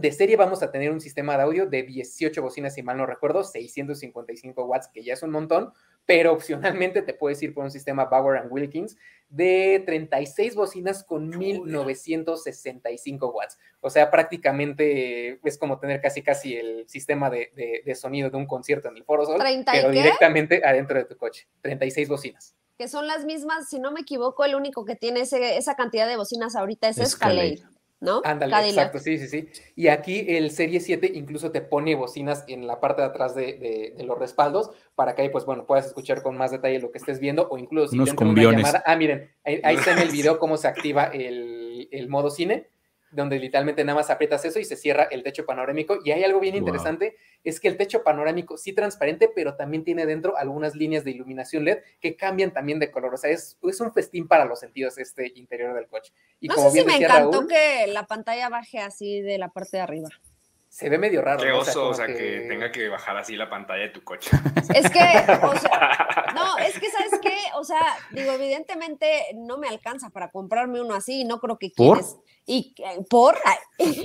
de 0.00 0.12
serie 0.12 0.36
vamos 0.36 0.62
a 0.62 0.70
tener 0.70 0.90
un 0.90 1.00
sistema 1.00 1.36
de 1.36 1.42
audio 1.42 1.66
de 1.66 1.82
18 1.82 2.40
bocinas, 2.40 2.74
si 2.74 2.82
mal 2.82 2.96
no 2.96 3.06
recuerdo, 3.06 3.44
655 3.44 4.64
watts, 4.64 4.88
que 4.88 5.02
ya 5.02 5.14
es 5.14 5.22
un 5.22 5.30
montón, 5.30 5.72
pero 6.06 6.32
opcionalmente 6.32 7.02
te 7.02 7.14
puedes 7.14 7.42
ir 7.42 7.52
por 7.52 7.64
un 7.64 7.70
sistema 7.70 8.06
Bauer 8.06 8.38
and 8.38 8.50
Wilkins 8.50 8.96
de 9.28 9.82
36 9.84 10.54
bocinas 10.54 11.04
con 11.04 11.28
1965 11.28 13.30
watts. 13.30 13.58
O 13.80 13.90
sea, 13.90 14.10
prácticamente 14.10 15.38
es 15.44 15.58
como 15.58 15.78
tener 15.78 16.00
casi 16.00 16.22
casi 16.22 16.56
el 16.56 16.88
sistema 16.88 17.30
de, 17.30 17.94
sonido 17.94 18.30
de 18.30 18.36
un 18.36 18.46
concierto 18.46 18.88
en 18.88 18.96
el 18.96 19.04
Foro 19.04 19.26
Sol, 19.26 19.42
pero 19.70 19.90
directamente 19.90 20.62
adentro 20.64 20.98
de 20.98 21.04
tu 21.04 21.16
coche. 21.16 21.46
36 21.60 22.08
bocinas. 22.08 22.54
que 22.78 22.88
son 22.88 23.06
las 23.06 23.24
mismas, 23.24 23.68
si 23.68 23.80
no 23.80 23.90
me 23.90 24.00
equivoco, 24.00 24.44
el 24.44 24.54
único 24.54 24.84
que 24.84 24.96
tiene 24.96 25.20
esa 25.20 25.74
cantidad 25.74 26.06
de 26.06 26.16
bocinas 26.16 26.56
ahorita 26.56 26.88
es 26.88 26.98
Escalade. 26.98 27.62
¿No? 28.00 28.20
Ándale, 28.24 28.68
exacto, 28.68 28.98
sí, 28.98 29.18
sí, 29.18 29.28
sí. 29.28 29.48
Y 29.74 29.88
aquí 29.88 30.24
el 30.28 30.50
Serie 30.50 30.80
7 30.80 31.10
incluso 31.14 31.50
te 31.50 31.60
pone 31.60 31.94
bocinas 31.94 32.44
en 32.48 32.66
la 32.66 32.80
parte 32.80 33.02
de 33.02 33.08
atrás 33.08 33.34
de, 33.34 33.94
de, 33.96 34.04
los 34.04 34.18
respaldos 34.18 34.70
para 34.94 35.14
que 35.14 35.22
ahí, 35.22 35.28
pues 35.28 35.44
bueno, 35.44 35.66
puedas 35.66 35.86
escuchar 35.86 36.22
con 36.22 36.36
más 36.36 36.50
detalle 36.50 36.78
lo 36.78 36.90
que 36.90 36.98
estés 36.98 37.20
viendo 37.20 37.48
o 37.48 37.58
incluso 37.58 37.88
si 37.88 37.96
Unos 37.96 38.14
una 38.14 38.42
llamada. 38.42 38.82
Ah, 38.86 38.96
miren, 38.96 39.30
ahí, 39.44 39.76
está 39.76 39.92
en 39.92 39.98
el 39.98 40.10
video 40.12 40.38
cómo 40.38 40.56
se 40.56 40.68
activa 40.68 41.04
el, 41.04 41.88
el 41.90 42.08
modo 42.08 42.30
cine 42.30 42.68
donde 43.10 43.38
literalmente 43.38 43.84
nada 43.84 43.96
más 43.96 44.10
aprietas 44.10 44.44
eso 44.44 44.58
y 44.58 44.64
se 44.64 44.76
cierra 44.76 45.04
el 45.04 45.22
techo 45.22 45.46
panorámico. 45.46 45.98
Y 46.04 46.10
hay 46.10 46.24
algo 46.24 46.40
bien 46.40 46.56
interesante, 46.56 47.16
es 47.44 47.60
que 47.60 47.68
el 47.68 47.76
techo 47.76 48.02
panorámico 48.02 48.56
sí 48.56 48.72
transparente, 48.72 49.30
pero 49.34 49.56
también 49.56 49.84
tiene 49.84 50.06
dentro 50.06 50.36
algunas 50.36 50.74
líneas 50.74 51.04
de 51.04 51.12
iluminación 51.12 51.64
LED 51.64 51.78
que 52.00 52.16
cambian 52.16 52.52
también 52.52 52.78
de 52.78 52.90
color. 52.90 53.14
O 53.14 53.16
sea, 53.16 53.30
es, 53.30 53.58
es 53.62 53.80
un 53.80 53.92
festín 53.92 54.28
para 54.28 54.44
los 54.44 54.60
sentidos 54.60 54.98
este 54.98 55.32
interior 55.36 55.74
del 55.74 55.88
coche. 55.88 56.12
Y 56.40 56.48
no 56.48 56.54
como 56.54 56.70
sé 56.70 56.80
si 56.80 56.86
me 56.86 56.96
encantó 56.96 57.46
que 57.46 57.86
la 57.88 58.06
pantalla 58.06 58.48
baje 58.48 58.78
así 58.78 59.20
de 59.20 59.38
la 59.38 59.48
parte 59.48 59.76
de 59.78 59.82
arriba 59.82 60.08
se 60.78 60.88
ve 60.88 60.96
medio 60.96 61.22
raro. 61.22 61.42
Qué 61.42 61.50
oso, 61.50 61.88
o 61.88 61.94
sea, 61.94 62.06
que... 62.06 62.46
tenga 62.48 62.70
que 62.70 62.88
bajar 62.88 63.16
así 63.16 63.34
la 63.34 63.50
pantalla 63.50 63.82
de 63.82 63.88
tu 63.88 64.04
coche. 64.04 64.30
Es 64.72 64.88
que, 64.88 65.00
o 65.42 65.56
sea, 65.58 66.26
no, 66.36 66.56
es 66.58 66.78
que, 66.78 66.88
¿sabes 66.88 67.18
qué? 67.20 67.36
O 67.56 67.64
sea, 67.64 67.80
digo, 68.12 68.30
evidentemente 68.30 69.26
no 69.34 69.58
me 69.58 69.66
alcanza 69.66 70.10
para 70.10 70.30
comprarme 70.30 70.80
uno 70.80 70.94
así, 70.94 71.24
no 71.24 71.40
creo 71.40 71.58
que 71.58 71.72
quienes... 71.72 72.16
Y 72.50 72.74
por, 73.10 73.36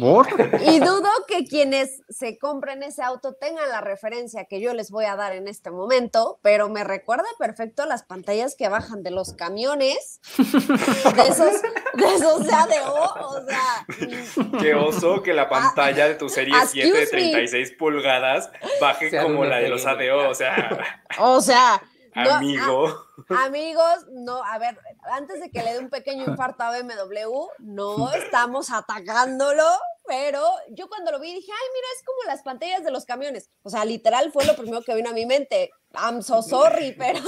¿Por? 0.02 0.28
y 0.68 0.80
dudo 0.80 1.08
que 1.30 1.46
quienes 1.46 2.02
se 2.10 2.38
compren 2.38 2.84
ese 2.84 3.02
auto 3.02 3.36
tengan 3.36 3.70
la 3.70 3.80
referencia 3.80 4.44
que 4.46 4.60
yo 4.60 4.74
les 4.74 4.92
voy 4.92 5.06
a 5.06 5.16
dar 5.16 5.32
en 5.32 5.48
este 5.48 5.72
momento, 5.72 6.40
pero 6.42 6.68
me 6.68 6.84
recuerda 6.84 7.24
perfecto 7.40 7.86
las 7.86 8.04
pantallas 8.04 8.58
que 8.58 8.68
bajan 8.68 9.02
de 9.02 9.12
los 9.12 9.32
camiones, 9.34 10.20
de 10.38 11.22
esos, 11.22 11.62
de 11.94 12.16
esos 12.16 12.52
ADO, 12.52 13.30
o 13.30 13.46
sea. 13.46 14.60
Qué 14.60 14.76
oso 14.76 15.24
que 15.24 15.34
la 15.34 15.48
pantalla 15.48 16.10
de 16.10 16.16
tu 16.16 16.28
serie 16.28 16.54
7 16.66 16.92
de 16.92 17.08
36 17.08 17.72
pulgadas 17.78 18.52
baje 18.80 19.12
como 19.22 19.46
la 19.46 19.58
de 19.58 19.70
los 19.70 19.86
ADO, 19.86 20.30
o 20.30 20.36
sea. 20.36 21.02
O 21.20 21.42
sea, 21.42 21.82
Amigo. 22.16 23.08
amigos, 23.30 24.06
no, 24.12 24.44
a 24.44 24.58
ver, 24.60 24.78
antes 25.12 25.40
de 25.40 25.50
que 25.50 25.64
le 25.64 25.74
dé 25.74 25.80
un 25.80 25.90
pequeño 25.90 26.26
infarto 26.26 26.64
a 26.64 26.72
BMW, 26.72 27.48
no 27.60 28.12
estamos 28.14 28.70
atacándolo, 28.72 29.66
pero 30.06 30.44
yo 30.72 30.88
cuando 30.88 31.12
lo 31.12 31.20
vi 31.20 31.34
dije, 31.34 31.52
ay, 31.52 31.68
mira, 31.74 31.88
es 31.96 32.04
como 32.06 32.24
las 32.28 32.42
pantallas 32.44 32.84
de 32.84 32.92
los 32.92 33.06
camiones. 33.06 33.50
O 33.64 33.70
sea, 33.70 33.86
literal 33.86 34.32
fue 34.32 34.46
lo 34.46 34.56
primero 34.56 34.84
que 34.84 34.96
vino 34.96 35.10
a 35.10 35.14
mi 35.14 35.26
mente. 35.26 35.72
I'm 35.96 36.22
so 36.22 36.42
sorry, 36.42 36.94
pero, 36.98 37.22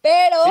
pero 0.00 0.44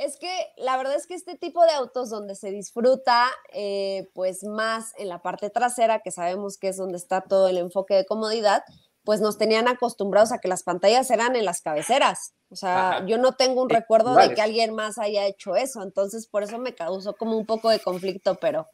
es 0.00 0.16
que 0.16 0.32
la 0.56 0.78
verdad 0.78 0.94
es 0.94 1.06
que 1.06 1.14
este 1.14 1.36
tipo 1.36 1.62
de 1.62 1.72
autos 1.72 2.08
donde 2.08 2.34
se 2.34 2.50
disfruta, 2.50 3.26
eh, 3.52 4.08
pues 4.14 4.44
más 4.44 4.94
en 4.96 5.10
la 5.10 5.20
parte 5.20 5.50
trasera, 5.50 6.00
que 6.00 6.10
sabemos 6.10 6.56
que 6.56 6.68
es 6.68 6.78
donde 6.78 6.96
está 6.96 7.20
todo 7.20 7.48
el 7.48 7.58
enfoque 7.58 7.94
de 7.94 8.06
comodidad, 8.06 8.62
pues 9.04 9.20
nos 9.20 9.36
tenían 9.36 9.68
acostumbrados 9.68 10.32
a 10.32 10.38
que 10.38 10.48
las 10.48 10.62
pantallas 10.62 11.10
eran 11.10 11.36
en 11.36 11.44
las 11.44 11.60
cabeceras. 11.60 12.32
O 12.48 12.56
sea, 12.56 13.04
yo 13.06 13.18
no 13.18 13.32
tengo 13.32 13.62
un 13.62 13.68
recuerdo 13.68 14.14
de 14.14 14.34
que 14.34 14.40
alguien 14.40 14.74
más 14.74 14.96
haya 14.96 15.26
hecho 15.26 15.54
eso, 15.54 15.82
entonces 15.82 16.26
por 16.26 16.44
eso 16.44 16.58
me 16.58 16.74
causó 16.74 17.14
como 17.14 17.36
un 17.36 17.44
poco 17.44 17.68
de 17.68 17.80
conflicto, 17.80 18.36
pero... 18.40 18.66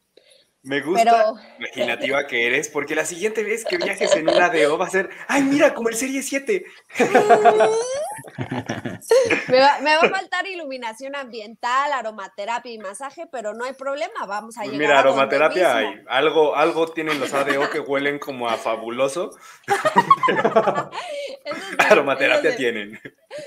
Me 0.66 0.80
gusta 0.80 1.32
imaginativa 1.60 2.26
que 2.26 2.48
eres, 2.48 2.68
porque 2.68 2.96
la 2.96 3.04
siguiente 3.04 3.44
vez 3.44 3.64
que 3.64 3.76
viajes 3.76 4.16
en 4.16 4.28
una 4.28 4.48
DO 4.48 4.76
va 4.76 4.86
a 4.86 4.90
ser, 4.90 5.10
ay, 5.28 5.42
mira, 5.42 5.72
como 5.74 5.90
el 5.90 5.94
Serie 5.94 6.22
7. 6.22 6.64
me, 9.48 9.58
va, 9.60 10.02
a 10.02 10.10
faltar 10.10 10.44
iluminación 10.48 11.14
ambiental, 11.14 11.92
aromaterapia 11.92 12.72
y 12.72 12.78
masaje, 12.78 13.28
pero 13.30 13.54
no 13.54 13.64
hay 13.64 13.74
problema, 13.74 14.26
vamos 14.26 14.58
a 14.58 14.62
pues 14.62 14.72
llegar 14.72 14.88
Mira, 14.88 14.98
aromaterapia 14.98 15.76
hay, 15.76 16.00
algo, 16.08 16.56
algo 16.56 16.88
tienen 16.88 17.20
los 17.20 17.32
ADO 17.32 17.70
que 17.70 17.78
huelen 17.78 18.18
como 18.18 18.48
a 18.48 18.56
fabuloso. 18.56 19.30
aromaterapia 21.78 22.56
tienen. 22.56 23.00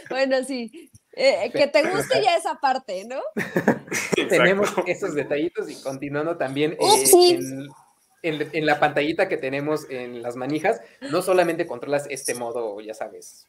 Bueno, 0.09 0.41
sí, 0.45 0.89
eh, 1.19 1.51
que 1.51 1.67
te 1.67 1.83
guste 1.83 2.21
ya 2.23 2.35
esa 2.37 2.55
parte, 2.59 3.03
¿no? 3.05 3.19
tenemos 4.29 4.69
esos 4.87 5.13
detallitos 5.15 5.69
y 5.69 5.75
continuando 5.81 6.37
también 6.37 6.77
eh, 6.79 7.39
en, 8.21 8.49
en, 8.53 8.65
la 8.65 8.79
pantallita 8.79 9.27
que 9.27 9.35
tenemos 9.35 9.89
en 9.89 10.21
las 10.21 10.37
manijas, 10.37 10.81
no 11.11 11.21
solamente 11.21 11.67
controlas 11.67 12.07
este 12.09 12.35
modo, 12.35 12.79
ya 12.79 12.93
sabes, 12.93 13.47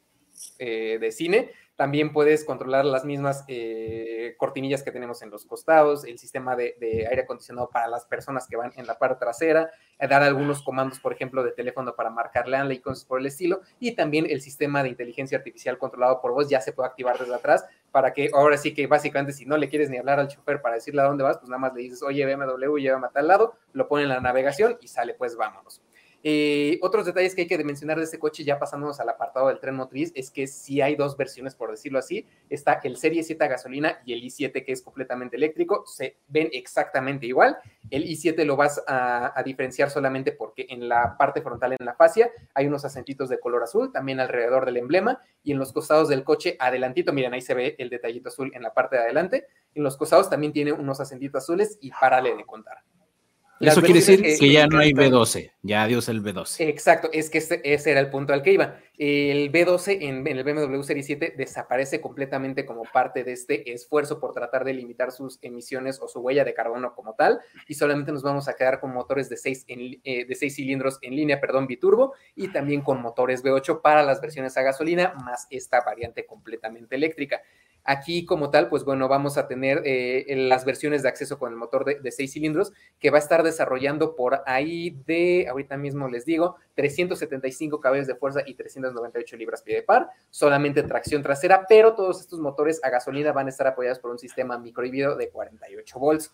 eh, 0.58 0.98
de 1.00 1.12
cine, 1.12 1.52
también 1.80 2.12
puedes 2.12 2.44
controlar 2.44 2.84
las 2.84 3.06
mismas 3.06 3.42
eh, 3.48 4.34
cortinillas 4.36 4.82
que 4.82 4.92
tenemos 4.92 5.22
en 5.22 5.30
los 5.30 5.46
costados, 5.46 6.04
el 6.04 6.18
sistema 6.18 6.54
de, 6.54 6.74
aire 7.08 7.22
acondicionado 7.22 7.70
para 7.70 7.88
las 7.88 8.04
personas 8.04 8.46
que 8.46 8.54
van 8.54 8.70
en 8.76 8.86
la 8.86 8.98
parte 8.98 9.18
trasera, 9.18 9.70
eh, 9.98 10.06
dar 10.06 10.22
algunos 10.22 10.62
comandos, 10.62 11.00
por 11.00 11.14
ejemplo, 11.14 11.42
de 11.42 11.52
teléfono 11.52 11.96
para 11.96 12.10
marcarle 12.10 12.58
a 12.58 12.70
y 12.70 12.80
cosas 12.80 13.06
por 13.06 13.18
el 13.18 13.24
estilo, 13.24 13.62
y 13.78 13.92
también 13.92 14.26
el 14.28 14.42
sistema 14.42 14.82
de 14.82 14.90
inteligencia 14.90 15.38
artificial 15.38 15.78
controlado 15.78 16.20
por 16.20 16.34
voz 16.34 16.50
ya 16.50 16.60
se 16.60 16.74
puede 16.74 16.90
activar 16.90 17.18
desde 17.18 17.34
atrás 17.34 17.64
para 17.90 18.12
que 18.12 18.28
ahora 18.34 18.58
sí 18.58 18.74
que 18.74 18.86
básicamente 18.86 19.32
si 19.32 19.46
no 19.46 19.56
le 19.56 19.70
quieres 19.70 19.88
ni 19.88 19.96
hablar 19.96 20.20
al 20.20 20.28
chofer 20.28 20.60
para 20.60 20.74
decirle 20.74 21.00
a 21.00 21.04
dónde 21.04 21.24
vas, 21.24 21.38
pues 21.38 21.48
nada 21.48 21.60
más 21.60 21.72
le 21.72 21.80
dices, 21.80 22.02
oye, 22.02 22.26
BMW, 22.26 22.76
llévame 22.76 23.06
a 23.06 23.10
tal 23.10 23.26
lado, 23.26 23.54
lo 23.72 23.88
pone 23.88 24.02
en 24.02 24.10
la 24.10 24.20
navegación 24.20 24.76
y 24.82 24.88
sale, 24.88 25.14
pues 25.14 25.34
vámonos. 25.34 25.80
Eh, 26.22 26.78
otros 26.82 27.06
detalles 27.06 27.34
que 27.34 27.42
hay 27.42 27.46
que 27.46 27.62
mencionar 27.64 27.96
de 27.98 28.04
este 28.04 28.18
coche, 28.18 28.44
ya 28.44 28.58
pasándonos 28.58 29.00
al 29.00 29.08
apartado 29.08 29.48
del 29.48 29.58
tren 29.58 29.74
motriz, 29.74 30.12
es 30.14 30.30
que 30.30 30.46
si 30.46 30.80
hay 30.80 30.94
dos 30.94 31.16
versiones, 31.16 31.54
por 31.54 31.70
decirlo 31.70 31.98
así. 31.98 32.26
Está 32.48 32.80
el 32.84 32.96
Serie 32.96 33.22
7 33.22 33.42
a 33.44 33.48
gasolina 33.48 33.98
y 34.04 34.12
el 34.12 34.22
i7 34.22 34.64
que 34.64 34.72
es 34.72 34.82
completamente 34.82 35.36
eléctrico. 35.36 35.84
Se 35.86 36.16
ven 36.28 36.48
exactamente 36.52 37.26
igual. 37.26 37.56
El 37.90 38.04
i7 38.04 38.44
lo 38.44 38.56
vas 38.56 38.82
a, 38.86 39.40
diferenciar 39.44 39.90
solamente 39.90 40.32
porque 40.32 40.66
en 40.68 40.88
la 40.88 41.16
parte 41.16 41.40
frontal, 41.40 41.72
en 41.78 41.86
la 41.86 41.94
fascia, 41.94 42.30
hay 42.54 42.66
unos 42.66 42.84
acentitos 42.84 43.28
de 43.28 43.40
color 43.40 43.62
azul, 43.62 43.90
también 43.90 44.20
alrededor 44.20 44.66
del 44.66 44.76
emblema 44.76 45.18
y 45.42 45.52
en 45.52 45.58
los 45.58 45.72
costados 45.72 46.08
del 46.08 46.24
coche, 46.24 46.56
adelantito, 46.58 47.12
miren, 47.12 47.32
ahí 47.32 47.40
se 47.40 47.54
ve 47.54 47.74
el 47.78 47.88
detallito 47.88 48.28
azul 48.28 48.52
en 48.54 48.62
la 48.62 48.74
parte 48.74 48.96
de 48.96 49.02
adelante. 49.02 49.46
En 49.74 49.82
los 49.82 49.96
costados 49.96 50.28
también 50.28 50.52
tiene 50.52 50.72
unos 50.72 51.00
acentitos 51.00 51.42
azules 51.42 51.78
y 51.80 51.90
párale 51.90 52.36
de 52.36 52.44
contar. 52.44 52.78
Eso 53.60 53.82
quiere 53.82 54.00
decir 54.00 54.22
que, 54.22 54.50
ya 54.50 54.66
no 54.66 54.78
hay 54.78 54.92
B12, 54.92 55.52
ya 55.60 55.82
adiós 55.82 56.08
el 56.08 56.22
B12. 56.22 56.66
Exacto, 56.66 57.10
es 57.12 57.28
que 57.28 57.38
ese, 57.38 57.60
era 57.62 58.00
el 58.00 58.08
punto 58.08 58.32
al 58.32 58.42
que 58.42 58.52
iba. 58.52 58.78
El 58.96 59.52
B12 59.52 59.98
en, 60.00 60.26
el 60.26 60.44
BMW 60.44 60.82
Serie 60.82 61.02
7 61.02 61.34
desaparece 61.36 62.00
completamente 62.00 62.64
como 62.64 62.84
parte 62.84 63.22
de 63.22 63.32
este 63.32 63.70
esfuerzo 63.72 64.18
por 64.18 64.32
tratar 64.32 64.64
de 64.64 64.72
limitar 64.72 65.12
sus 65.12 65.38
emisiones 65.42 66.00
o 66.00 66.08
su 66.08 66.20
huella 66.20 66.42
de 66.42 66.54
carbono 66.54 66.94
como 66.94 67.14
tal, 67.14 67.40
y 67.68 67.74
solamente 67.74 68.12
nos 68.12 68.22
vamos 68.22 68.48
a 68.48 68.54
quedar 68.54 68.80
con 68.80 68.94
motores 68.94 69.28
de 69.28 69.36
6 69.36 69.66
eh, 69.68 70.24
de 70.24 70.34
seis 70.34 70.54
cilindros 70.54 70.98
en 71.02 71.14
línea, 71.14 71.38
perdón, 71.38 71.66
biturbo, 71.66 72.14
y 72.34 72.48
también 72.48 72.80
con 72.80 73.02
motores 73.02 73.44
V8 73.44 73.82
para 73.82 74.02
las 74.02 74.22
versiones 74.22 74.56
a 74.56 74.62
gasolina, 74.62 75.12
más 75.22 75.46
esta 75.50 75.82
variante 75.82 76.24
completamente 76.24 76.96
eléctrica. 76.96 77.42
Aquí 77.92 78.24
como 78.24 78.50
tal, 78.50 78.68
pues 78.68 78.84
bueno, 78.84 79.08
vamos 79.08 79.36
a 79.36 79.48
tener 79.48 79.82
eh, 79.84 80.24
las 80.48 80.64
versiones 80.64 81.02
de 81.02 81.08
acceso 81.08 81.40
con 81.40 81.50
el 81.50 81.58
motor 81.58 81.84
de, 81.84 82.12
seis 82.12 82.32
cilindros 82.32 82.72
que 83.00 83.10
va 83.10 83.16
a 83.16 83.18
estar 83.18 83.42
desarrollando 83.42 84.14
por 84.14 84.42
ahí 84.46 84.90
de, 85.08 85.48
ahorita 85.50 85.76
mismo 85.76 86.08
les 86.08 86.24
digo, 86.24 86.54
375 86.76 87.80
caballos 87.80 88.06
de 88.06 88.14
fuerza 88.14 88.42
y 88.46 88.54
398 88.54 89.36
libras 89.36 89.62
pie 89.62 89.74
de 89.74 89.82
par, 89.82 90.08
solamente 90.30 90.84
tracción 90.84 91.20
trasera, 91.20 91.66
pero 91.68 91.96
todos 91.96 92.20
estos 92.20 92.38
motores 92.38 92.78
a 92.84 92.90
gasolina 92.90 93.32
van 93.32 93.46
a 93.46 93.50
estar 93.50 93.66
apoyados 93.66 93.98
por 93.98 94.12
un 94.12 94.20
sistema 94.20 94.56
microhíbrido 94.56 95.16
de 95.16 95.28
48 95.30 95.98
volts. 95.98 96.32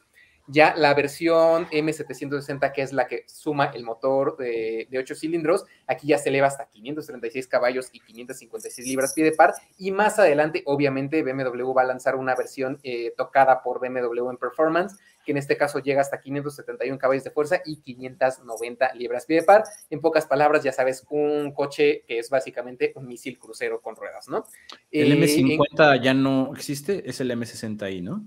Ya 0.48 0.74
la 0.76 0.94
versión 0.94 1.66
M760, 1.66 2.72
que 2.72 2.82
es 2.82 2.92
la 2.92 3.06
que 3.06 3.24
suma 3.26 3.66
el 3.66 3.84
motor 3.84 4.36
de, 4.36 4.86
de 4.90 4.98
8 4.98 5.14
cilindros, 5.14 5.64
aquí 5.86 6.08
ya 6.08 6.18
se 6.18 6.28
eleva 6.28 6.46
hasta 6.46 6.66
536 6.66 7.48
caballos 7.48 7.88
y 7.92 8.00
556 8.00 8.86
libras 8.86 9.12
pie 9.12 9.24
de 9.24 9.32
par. 9.32 9.54
Y 9.76 9.90
más 9.90 10.18
adelante, 10.18 10.62
obviamente, 10.66 11.22
BMW 11.22 11.72
va 11.72 11.82
a 11.82 11.86
lanzar 11.86 12.16
una 12.16 12.34
versión 12.34 12.78
eh, 12.82 13.12
tocada 13.16 13.62
por 13.62 13.80
BMW 13.80 14.30
en 14.30 14.36
Performance, 14.36 14.96
que 15.24 15.32
en 15.32 15.38
este 15.38 15.56
caso 15.56 15.80
llega 15.80 16.00
hasta 16.00 16.20
571 16.20 16.98
caballos 16.98 17.24
de 17.24 17.30
fuerza 17.30 17.60
y 17.64 17.78
590 17.78 18.94
libras 18.94 19.26
pie 19.26 19.40
de 19.40 19.42
par. 19.42 19.64
En 19.90 20.00
pocas 20.00 20.26
palabras, 20.26 20.62
ya 20.62 20.72
sabes, 20.72 21.04
un 21.10 21.52
coche 21.52 22.04
que 22.06 22.18
es 22.18 22.30
básicamente 22.30 22.92
un 22.94 23.06
misil 23.06 23.38
crucero 23.38 23.80
con 23.80 23.96
ruedas, 23.96 24.28
¿no? 24.28 24.44
El 24.90 25.20
M50 25.20 26.00
ya 26.00 26.14
no 26.14 26.52
existe, 26.54 27.08
es 27.08 27.20
el 27.20 27.30
M60i, 27.30 28.02
¿no? 28.02 28.24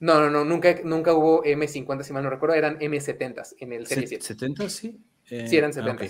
No, 0.00 0.18
no, 0.18 0.30
no, 0.30 0.44
nunca, 0.44 0.80
nunca 0.82 1.12
hubo 1.12 1.44
M50, 1.44 2.02
si 2.02 2.12
mal 2.12 2.24
no 2.24 2.30
recuerdo, 2.30 2.54
eran 2.56 2.78
M70 2.78 3.54
en 3.60 3.72
el 3.72 3.86
Serie 3.86 4.06
7. 4.06 4.34
¿70 4.34 4.68
sí? 4.68 4.98
Eh, 5.30 5.46
sí, 5.46 5.56
eran 5.56 5.72
70. 5.72 6.04
Ah, 6.04 6.08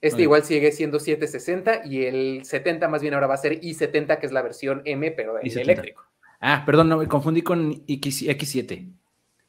este 0.00 0.22
igual 0.22 0.44
sigue 0.44 0.70
siendo 0.72 1.00
760 1.00 1.86
y 1.86 2.04
el 2.04 2.44
70 2.44 2.86
más 2.88 3.02
bien 3.02 3.14
ahora 3.14 3.26
va 3.26 3.34
a 3.34 3.38
ser 3.38 3.60
i70, 3.60 4.18
que 4.18 4.26
es 4.26 4.32
la 4.32 4.42
versión 4.42 4.82
M, 4.84 5.10
pero 5.10 5.38
el 5.38 5.58
eléctrico. 5.58 6.04
Ah, 6.40 6.62
perdón, 6.64 6.88
no, 6.88 6.98
me 6.98 7.08
confundí 7.08 7.42
con 7.42 7.82
X, 7.86 8.24
7 8.38 8.86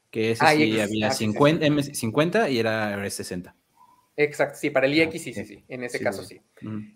que 0.09 0.31
ese 0.31 0.45
ah, 0.45 0.53
sí 0.53 0.79
había 0.79 1.11
50, 1.11 1.65
M50 1.67 2.51
y 2.51 2.59
era 2.59 3.07
60. 3.07 3.53
Exacto, 4.19 4.57
sí, 4.57 4.71
para 4.71 4.87
el 4.87 4.95
IX 4.95 5.11
sí, 5.11 5.31
sí, 5.31 5.45
sí, 5.45 5.63
en 5.67 5.83
ese 5.83 5.99
caso 5.99 6.23
sí. 6.23 6.41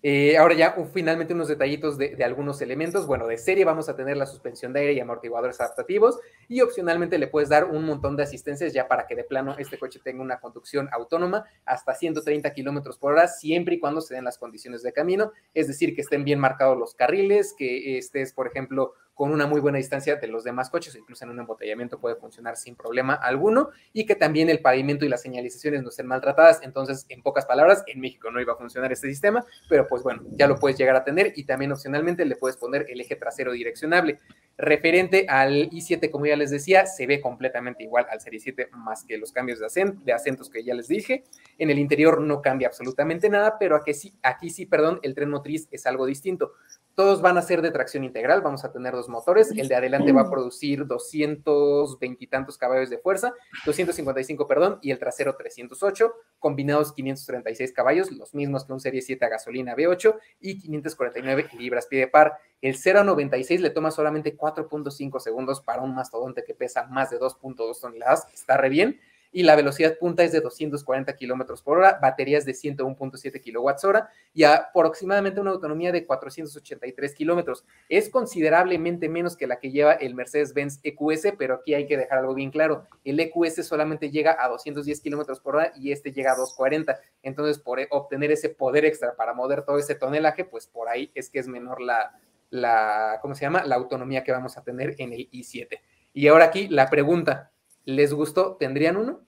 Eh, 0.01 0.37
ahora 0.37 0.55
ya 0.55 0.75
finalmente 0.91 1.35
unos 1.35 1.49
detallitos 1.49 1.95
de, 1.95 2.17
algunos 2.23 2.59
elementos. 2.63 3.05
Bueno, 3.05 3.27
de 3.27 3.37
serie 3.37 3.63
vamos 3.63 3.89
a 3.89 3.95
tener 3.95 4.17
la 4.17 4.25
suspensión 4.25 4.73
de 4.73 4.79
aire 4.79 4.93
y 4.93 4.99
amortiguadores 4.99 5.61
adaptativos 5.61 6.19
y 6.47 6.61
opcionalmente 6.61 7.19
le 7.19 7.27
puedes 7.27 7.49
dar 7.49 7.65
un 7.65 7.85
montón 7.85 8.17
de 8.17 8.23
asistencias 8.23 8.73
ya 8.73 8.87
para 8.87 9.05
que 9.05 9.15
de 9.15 9.23
plano 9.23 9.55
este 9.59 9.77
coche 9.77 9.99
tenga 10.03 10.23
una 10.23 10.39
conducción 10.39 10.89
autónoma 10.91 11.45
hasta 11.63 11.93
130 11.93 12.51
kilómetros 12.53 12.97
por 12.97 13.13
hora, 13.13 13.27
siempre 13.27 13.75
y 13.75 13.79
cuando 13.79 14.01
se 14.01 14.15
den 14.15 14.23
las 14.23 14.39
condiciones 14.39 14.81
de 14.81 14.91
camino, 14.91 15.31
es 15.53 15.67
decir, 15.67 15.93
que 15.93 16.01
estén 16.01 16.23
bien 16.23 16.39
marcados 16.39 16.75
los 16.75 16.95
carriles, 16.95 17.53
que 17.55 17.99
estés, 17.99 18.33
por 18.33 18.47
ejemplo, 18.47 18.93
con 19.21 19.31
una 19.31 19.45
muy 19.45 19.61
buena 19.61 19.77
distancia 19.77 20.15
de 20.15 20.27
los 20.27 20.43
demás 20.43 20.71
coches, 20.71 20.95
incluso 20.95 21.25
en 21.25 21.29
un 21.29 21.39
embotellamiento 21.39 21.99
puede 21.99 22.15
funcionar 22.15 22.57
sin 22.57 22.75
problema 22.75 23.13
alguno, 23.13 23.69
y 23.93 24.07
que 24.07 24.15
también 24.15 24.49
el 24.49 24.61
pavimento 24.61 25.05
y 25.05 25.09
las 25.09 25.21
señalizaciones 25.21 25.83
no 25.83 25.89
estén 25.89 26.07
maltratadas. 26.07 26.61
Entonces, 26.63 27.05
en 27.07 27.21
pocas 27.21 27.45
palabras, 27.45 27.83
en 27.85 27.99
México 27.99 28.31
no 28.31 28.41
iba 28.41 28.53
a 28.53 28.55
funcionar 28.55 28.91
este 28.91 29.07
sistema, 29.07 29.45
pero 29.69 29.87
pues 29.87 30.01
bueno, 30.01 30.23
ya 30.31 30.47
lo 30.47 30.55
puedes 30.55 30.75
llegar 30.75 30.95
a 30.95 31.03
tener 31.03 31.33
y 31.35 31.43
también 31.43 31.71
opcionalmente 31.71 32.25
le 32.25 32.35
puedes 32.35 32.57
poner 32.57 32.87
el 32.89 32.99
eje 32.99 33.15
trasero 33.15 33.51
direccionable. 33.51 34.17
Referente 34.57 35.27
al 35.29 35.69
i7, 35.69 36.09
como 36.09 36.25
ya 36.25 36.35
les 36.35 36.49
decía, 36.49 36.87
se 36.87 37.05
ve 37.05 37.21
completamente 37.21 37.83
igual 37.83 38.07
al 38.09 38.21
Serie 38.21 38.39
7, 38.39 38.69
más 38.71 39.03
que 39.03 39.19
los 39.19 39.31
cambios 39.31 39.59
de, 39.59 40.13
acentos 40.13 40.49
que 40.49 40.63
ya 40.63 40.73
les 40.73 40.87
dije. 40.87 41.25
En 41.59 41.69
el 41.69 41.77
interior 41.77 42.21
no 42.21 42.41
cambia 42.41 42.69
absolutamente 42.69 43.29
nada, 43.29 43.57
pero 43.59 43.75
aquí 43.75 43.93
sí, 43.93 44.15
aquí 44.23 44.49
sí, 44.49 44.65
perdón, 44.65 44.99
el 45.03 45.13
tren 45.13 45.29
motriz 45.29 45.67
es 45.69 45.85
algo 45.85 46.07
distinto. 46.07 46.53
Todos 46.95 47.21
van 47.21 47.37
a 47.37 47.41
ser 47.41 47.61
de 47.61 47.71
tracción 47.71 48.03
integral, 48.03 48.41
vamos 48.41 48.65
a 48.65 48.71
tener 48.71 48.93
dos 48.93 49.07
motores. 49.07 49.51
El 49.51 49.67
de 49.67 49.75
adelante 49.75 50.11
va 50.11 50.21
a 50.21 50.29
producir 50.29 50.85
220 50.85 52.23
y 52.23 52.27
tantos 52.27 52.57
caballos 52.57 52.89
de 52.89 52.97
fuerza, 52.97 53.33
255, 53.65 54.47
perdón, 54.47 54.79
y 54.81 54.91
el 54.91 54.99
trasero 54.99 55.35
308, 55.35 56.13
combinados 56.39 56.91
536 56.93 57.71
caballos, 57.71 58.11
los 58.11 58.33
mismos 58.33 58.65
que 58.65 58.73
un 58.73 58.79
Serie 58.79 59.01
7 59.01 59.23
a 59.23 59.29
gasolina 59.29 59.75
V8 59.75 60.15
y 60.41 60.59
549 60.59 61.49
libras 61.57 61.87
pie 61.87 61.99
de 61.99 62.07
par. 62.07 62.37
El 62.61 62.75
0 62.75 62.99
a 62.99 63.03
96 63.03 63.61
le 63.61 63.69
toma 63.69 63.91
solamente 63.91 64.37
4.5 64.37 65.19
segundos 65.19 65.61
para 65.61 65.81
un 65.81 65.95
mastodonte 65.95 66.43
que 66.43 66.53
pesa 66.53 66.87
más 66.87 67.09
de 67.09 67.19
2.2 67.19 67.79
toneladas, 67.79 68.27
está 68.33 68.57
re 68.57 68.69
bien 68.69 68.99
y 69.31 69.43
la 69.43 69.55
velocidad 69.55 69.97
punta 69.97 70.23
es 70.23 70.31
de 70.31 70.41
240 70.41 71.15
kilómetros 71.15 71.61
por 71.61 71.77
hora, 71.77 71.99
baterías 72.01 72.45
de 72.45 72.53
101.7 72.53 73.41
kilowatts 73.41 73.85
hora 73.85 74.09
y 74.33 74.43
aproximadamente 74.43 75.39
una 75.39 75.51
autonomía 75.51 75.91
de 75.91 76.05
483 76.05 77.15
kilómetros. 77.15 77.65
Es 77.87 78.09
considerablemente 78.09 79.09
menos 79.09 79.37
que 79.37 79.47
la 79.47 79.59
que 79.59 79.71
lleva 79.71 79.93
el 79.93 80.15
Mercedes-Benz 80.15 80.79
EQS, 80.83 81.33
pero 81.37 81.55
aquí 81.55 81.73
hay 81.73 81.85
que 81.87 81.97
dejar 81.97 82.19
algo 82.19 82.33
bien 82.33 82.51
claro. 82.51 82.85
El 83.03 83.19
EQS 83.19 83.65
solamente 83.65 84.09
llega 84.09 84.35
a 84.37 84.49
210 84.49 84.99
kilómetros 85.01 85.39
por 85.39 85.55
hora 85.55 85.71
y 85.75 85.91
este 85.91 86.11
llega 86.11 86.33
a 86.33 86.35
240. 86.35 86.99
Entonces, 87.23 87.59
por 87.59 87.79
obtener 87.89 88.31
ese 88.31 88.49
poder 88.49 88.85
extra 88.85 89.15
para 89.15 89.33
mover 89.33 89.63
todo 89.63 89.77
ese 89.77 89.95
tonelaje, 89.95 90.45
pues 90.45 90.67
por 90.67 90.89
ahí 90.89 91.11
es 91.15 91.29
que 91.29 91.39
es 91.39 91.47
menor 91.47 91.81
la, 91.81 92.19
la, 92.49 93.19
¿cómo 93.21 93.33
se 93.33 93.41
llama? 93.41 93.63
La 93.63 93.75
autonomía 93.75 94.23
que 94.23 94.31
vamos 94.31 94.57
a 94.57 94.63
tener 94.63 94.95
en 94.99 95.13
el 95.13 95.29
i7. 95.31 95.79
Y 96.13 96.27
ahora 96.27 96.45
aquí 96.45 96.67
la 96.67 96.89
pregunta, 96.89 97.51
¿Les 97.85 98.13
gustó? 98.13 98.57
¿Tendrían 98.59 98.97
uno? 98.97 99.21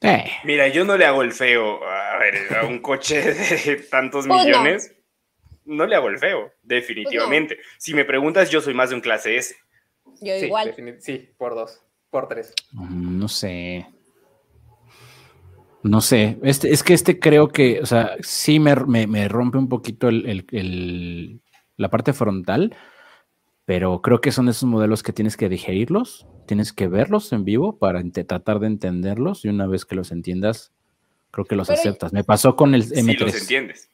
Eh. 0.00 0.30
Mira, 0.44 0.68
yo 0.68 0.84
no 0.84 0.96
le 0.96 1.04
hago 1.04 1.22
el 1.22 1.32
feo 1.32 1.84
a, 1.84 2.18
ver, 2.18 2.56
a 2.56 2.64
un 2.64 2.80
coche 2.80 3.20
de 3.22 3.76
tantos 3.90 4.26
pues 4.26 4.44
millones. 4.44 4.94
No. 5.64 5.86
le 5.86 5.94
hago 5.94 6.08
el 6.08 6.18
feo, 6.18 6.52
definitivamente. 6.62 7.56
Pues 7.56 7.66
si 7.78 7.94
me 7.94 8.04
preguntas, 8.04 8.50
yo 8.50 8.60
soy 8.60 8.74
más 8.74 8.90
de 8.90 8.96
un 8.96 9.02
clase 9.02 9.36
S. 9.36 9.56
Yo 10.20 10.34
igual. 10.34 10.74
Sí, 11.00 11.30
por 11.36 11.54
dos, 11.54 11.82
por 12.10 12.28
tres. 12.28 12.54
Mm, 12.72 13.18
no 13.18 13.28
sé. 13.28 13.86
No 15.82 16.00
sé. 16.00 16.38
Este, 16.42 16.72
es 16.72 16.82
que 16.82 16.94
este 16.94 17.18
creo 17.18 17.48
que, 17.48 17.80
o 17.80 17.86
sea, 17.86 18.16
sí 18.20 18.58
me, 18.58 18.74
rompe 18.74 19.58
un 19.58 19.68
poquito 19.68 20.10
la 20.10 21.88
parte 21.88 22.12
frontal 22.12 22.74
pero 23.70 24.02
creo 24.02 24.20
que 24.20 24.32
son 24.32 24.48
esos 24.48 24.68
modelos 24.68 25.04
que 25.04 25.12
tienes 25.12 25.36
que 25.36 25.48
digerirlos, 25.48 26.26
tienes 26.44 26.72
que 26.72 26.88
verlos 26.88 27.32
en 27.32 27.44
vivo 27.44 27.78
para 27.78 28.02
tratar 28.10 28.58
de 28.58 28.66
entenderlos 28.66 29.44
y 29.44 29.48
una 29.48 29.68
vez 29.68 29.84
que 29.84 29.94
los 29.94 30.10
entiendas, 30.10 30.72
creo 31.30 31.44
que 31.44 31.54
los 31.54 31.70
aceptas. 31.70 32.12
Me 32.12 32.24
pasó 32.24 32.56
con 32.56 32.74
el 32.74 32.82
M3. 32.82 33.04
Sí, 33.04 33.16
los 33.16 33.40
entiendes. 33.42 33.90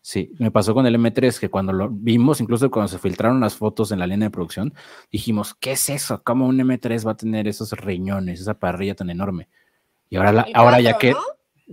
Sí, 0.00 0.32
me 0.40 0.50
pasó 0.50 0.74
con 0.74 0.84
el 0.84 0.96
M3 0.96 1.38
que 1.38 1.48
cuando 1.48 1.72
lo 1.72 1.88
vimos, 1.88 2.40
incluso 2.40 2.72
cuando 2.72 2.88
se 2.88 2.98
filtraron 2.98 3.38
las 3.38 3.54
fotos 3.54 3.92
en 3.92 4.00
la 4.00 4.08
línea 4.08 4.26
de 4.26 4.32
producción, 4.32 4.74
dijimos, 5.12 5.54
¿qué 5.54 5.70
es 5.70 5.90
eso? 5.90 6.20
¿Cómo 6.24 6.48
un 6.48 6.58
M3 6.58 7.06
va 7.06 7.12
a 7.12 7.16
tener 7.16 7.46
esos 7.46 7.70
riñones, 7.70 8.40
esa 8.40 8.58
parrilla 8.58 8.96
tan 8.96 9.10
enorme? 9.10 9.48
Y 10.08 10.16
ahora, 10.16 10.44
ahora 10.54 10.80
ya 10.80 10.98
que... 10.98 11.14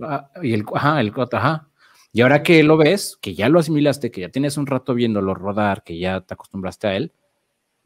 Ah, 0.00 0.30
y 0.44 0.52
el, 0.52 0.64
ajá, 0.72 1.00
el 1.00 1.12
ajá. 1.32 1.68
Y 2.12 2.20
ahora 2.20 2.44
que 2.44 2.62
lo 2.62 2.76
ves, 2.76 3.18
que 3.20 3.34
ya 3.34 3.48
lo 3.48 3.58
asimilaste, 3.58 4.12
que 4.12 4.20
ya 4.20 4.28
tienes 4.28 4.56
un 4.58 4.68
rato 4.68 4.94
viéndolo 4.94 5.34
rodar, 5.34 5.82
que 5.82 5.98
ya 5.98 6.20
te 6.20 6.34
acostumbraste 6.34 6.86
a 6.86 6.94
él, 6.94 7.12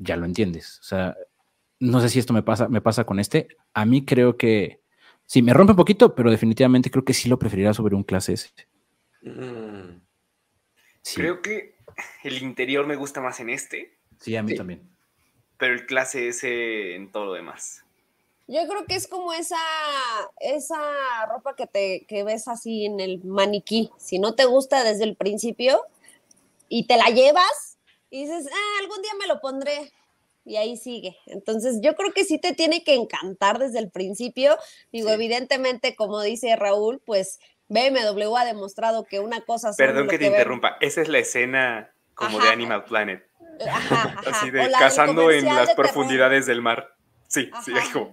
ya 0.03 0.17
lo 0.17 0.27
entiendes. 0.27 0.79
O 0.81 0.85
sea, 0.85 1.17
no 1.81 2.01
sé 2.01 2.09
si 2.09 2.19
esto 2.19 2.33
me 2.33 2.43
pasa, 2.43 2.69
me 2.69 2.81
pasa 2.81 3.05
con 3.05 3.19
este. 3.19 3.49
A 3.75 3.85
mí 3.85 4.05
creo 4.05 4.37
que 4.37 4.81
sí, 5.27 5.43
me 5.43 5.53
rompe 5.53 5.73
un 5.73 5.77
poquito, 5.77 6.15
pero 6.15 6.31
definitivamente 6.31 6.91
creo 6.91 7.05
que 7.05 7.15
sí 7.15 7.29
lo 7.29 7.39
preferiría 7.39 7.75
sobre 7.75 7.97
un 7.97 8.05
clase 8.05 8.35
S. 8.35 8.51
Mm. 9.23 10.01
Creo 11.15 11.43
que 11.43 11.77
el 12.23 12.43
interior 12.43 12.87
me 12.87 12.97
gusta 12.97 13.21
más 13.21 13.41
en 13.41 13.51
este. 13.51 13.99
Sí, 14.21 14.37
a 14.37 14.43
mí 14.43 14.55
también. 14.55 14.89
Pero 15.59 15.75
el 15.75 15.87
clase 15.87 16.29
S 16.29 16.95
en 16.95 17.11
todo 17.11 17.27
lo 17.27 17.33
demás. 17.35 17.85
Yo 18.49 18.67
creo 18.69 18.85
que 18.87 18.97
es 18.97 19.07
como 19.07 19.33
esa, 19.33 19.57
esa 20.41 20.79
ropa 21.27 21.55
que 21.57 21.67
te 21.67 22.05
que 22.07 22.25
ves 22.25 22.49
así 22.49 22.87
en 22.87 23.01
el 23.01 23.23
maniquí. 23.25 23.91
Si 23.99 24.19
no 24.19 24.35
te 24.35 24.45
gusta 24.45 24.85
desde 24.85 25.05
el 25.05 25.17
principio 25.17 25.83
y 26.69 26.87
te 26.87 26.97
la 26.97 27.07
llevas, 27.07 27.72
y 28.13 28.27
dices, 28.27 28.47
ah, 28.53 28.79
algún 28.83 29.01
día 29.01 29.13
me 29.19 29.27
lo 29.27 29.41
pondré. 29.41 29.91
Y 30.45 30.57
ahí 30.57 30.77
sigue. 30.77 31.17
Entonces, 31.27 31.79
yo 31.81 31.95
creo 31.95 32.13
que 32.13 32.25
sí 32.25 32.39
te 32.39 32.53
tiene 32.53 32.85
que 32.85 32.95
encantar 32.95 33.59
desde 33.59 33.79
el 33.79 33.91
principio. 33.91 34.59
Digo, 34.93 35.09
evidentemente, 35.09 35.97
como 35.97 36.21
dice 36.21 36.55
Raúl, 36.57 37.01
pues 37.07 37.41
BMW 37.69 38.37
ha 38.37 38.45
demostrado 38.45 39.05
que 39.05 39.19
una 39.19 39.41
cosa... 39.41 39.71
Perdón 39.79 40.09
que 40.09 40.19
te 40.19 40.27
interrumpa, 40.27 40.77
esa 40.81 41.01
es 41.01 41.09
la 41.09 41.21
escena 41.21 41.95
como 42.13 42.39
de 42.39 42.51
Animal 42.51 42.85
Planet. 42.85 43.27
Ajá, 43.67 44.21
Así 44.27 44.51
de 44.51 44.71
cazando 44.73 45.31
en 45.31 45.47
las 45.47 45.75
profundidades 45.75 46.45
del 46.45 46.61
mar. 46.61 46.95
Sí, 47.29 47.51
sí, 47.65 47.73
como, 47.95 48.13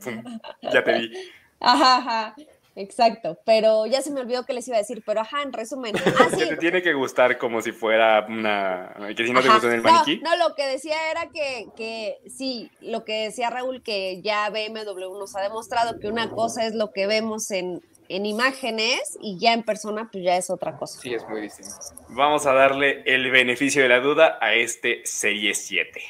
ya 0.62 0.82
te 0.82 0.94
vi. 0.98 1.32
Ajá, 1.60 1.98
ajá. 1.98 2.36
Exacto, 2.76 3.38
pero 3.46 3.86
ya 3.88 4.02
se 4.02 4.12
me 4.12 4.22
olvidó 4.22 4.46
que 4.46 4.54
les 4.54 4.68
iba 4.68 4.78
a 4.78 4.80
decir, 4.80 5.04
pero 5.06 5.22
ajá, 5.22 5.42
en 5.42 5.54
resumen. 5.54 5.96
Ah, 6.20 6.28
te 6.36 6.58
tiene 6.58 6.82
que 6.82 6.94
gustar 6.94 7.38
como 7.38 7.62
si 7.62 7.72
fuera 7.72 8.26
una. 8.28 8.94
que 9.16 9.26
si 9.26 9.32
no 9.32 9.42
te 9.42 9.50
gustó 9.50 9.68
en 9.68 9.76
el 9.76 9.82
maniquí. 9.82 10.18
No, 10.22 10.36
lo 10.36 10.54
que 10.56 10.68
decía 10.68 11.12
era 11.12 11.30
que, 11.30 11.68
que 11.78 12.18
sí, 12.28 12.70
lo 12.82 13.06
que 13.06 13.26
decía 13.26 13.50
Raúl, 13.50 13.82
que 13.82 14.22
ya 14.22 14.50
BMW 14.50 15.18
nos 15.18 15.36
ha 15.36 15.42
demostrado 15.42 16.00
que 16.00 16.08
una 16.08 16.30
cosa 16.30 16.66
es 16.66 16.74
lo 16.74 16.92
que 16.92 17.08
vemos 17.08 17.52
en, 17.52 17.82
en 18.10 18.26
imágenes 18.26 19.18
y 19.22 19.38
ya 19.40 19.54
en 19.54 19.64
persona, 19.64 20.10
pues 20.12 20.24
ya 20.24 20.36
es 20.36 20.50
otra 20.50 20.78
cosa. 20.78 21.00
Sí, 21.00 21.14
es 21.14 21.28
muy 21.30 21.42
distinto. 21.42 21.76
Vamos 22.10 22.46
a 22.46 22.54
darle 22.54 23.04
el 23.06 23.32
beneficio 23.32 23.82
de 23.84 23.90
la 23.90 24.00
duda 24.00 24.38
a 24.42 24.56
este 24.56 25.02
Serie 25.06 25.54
7. 25.54 26.02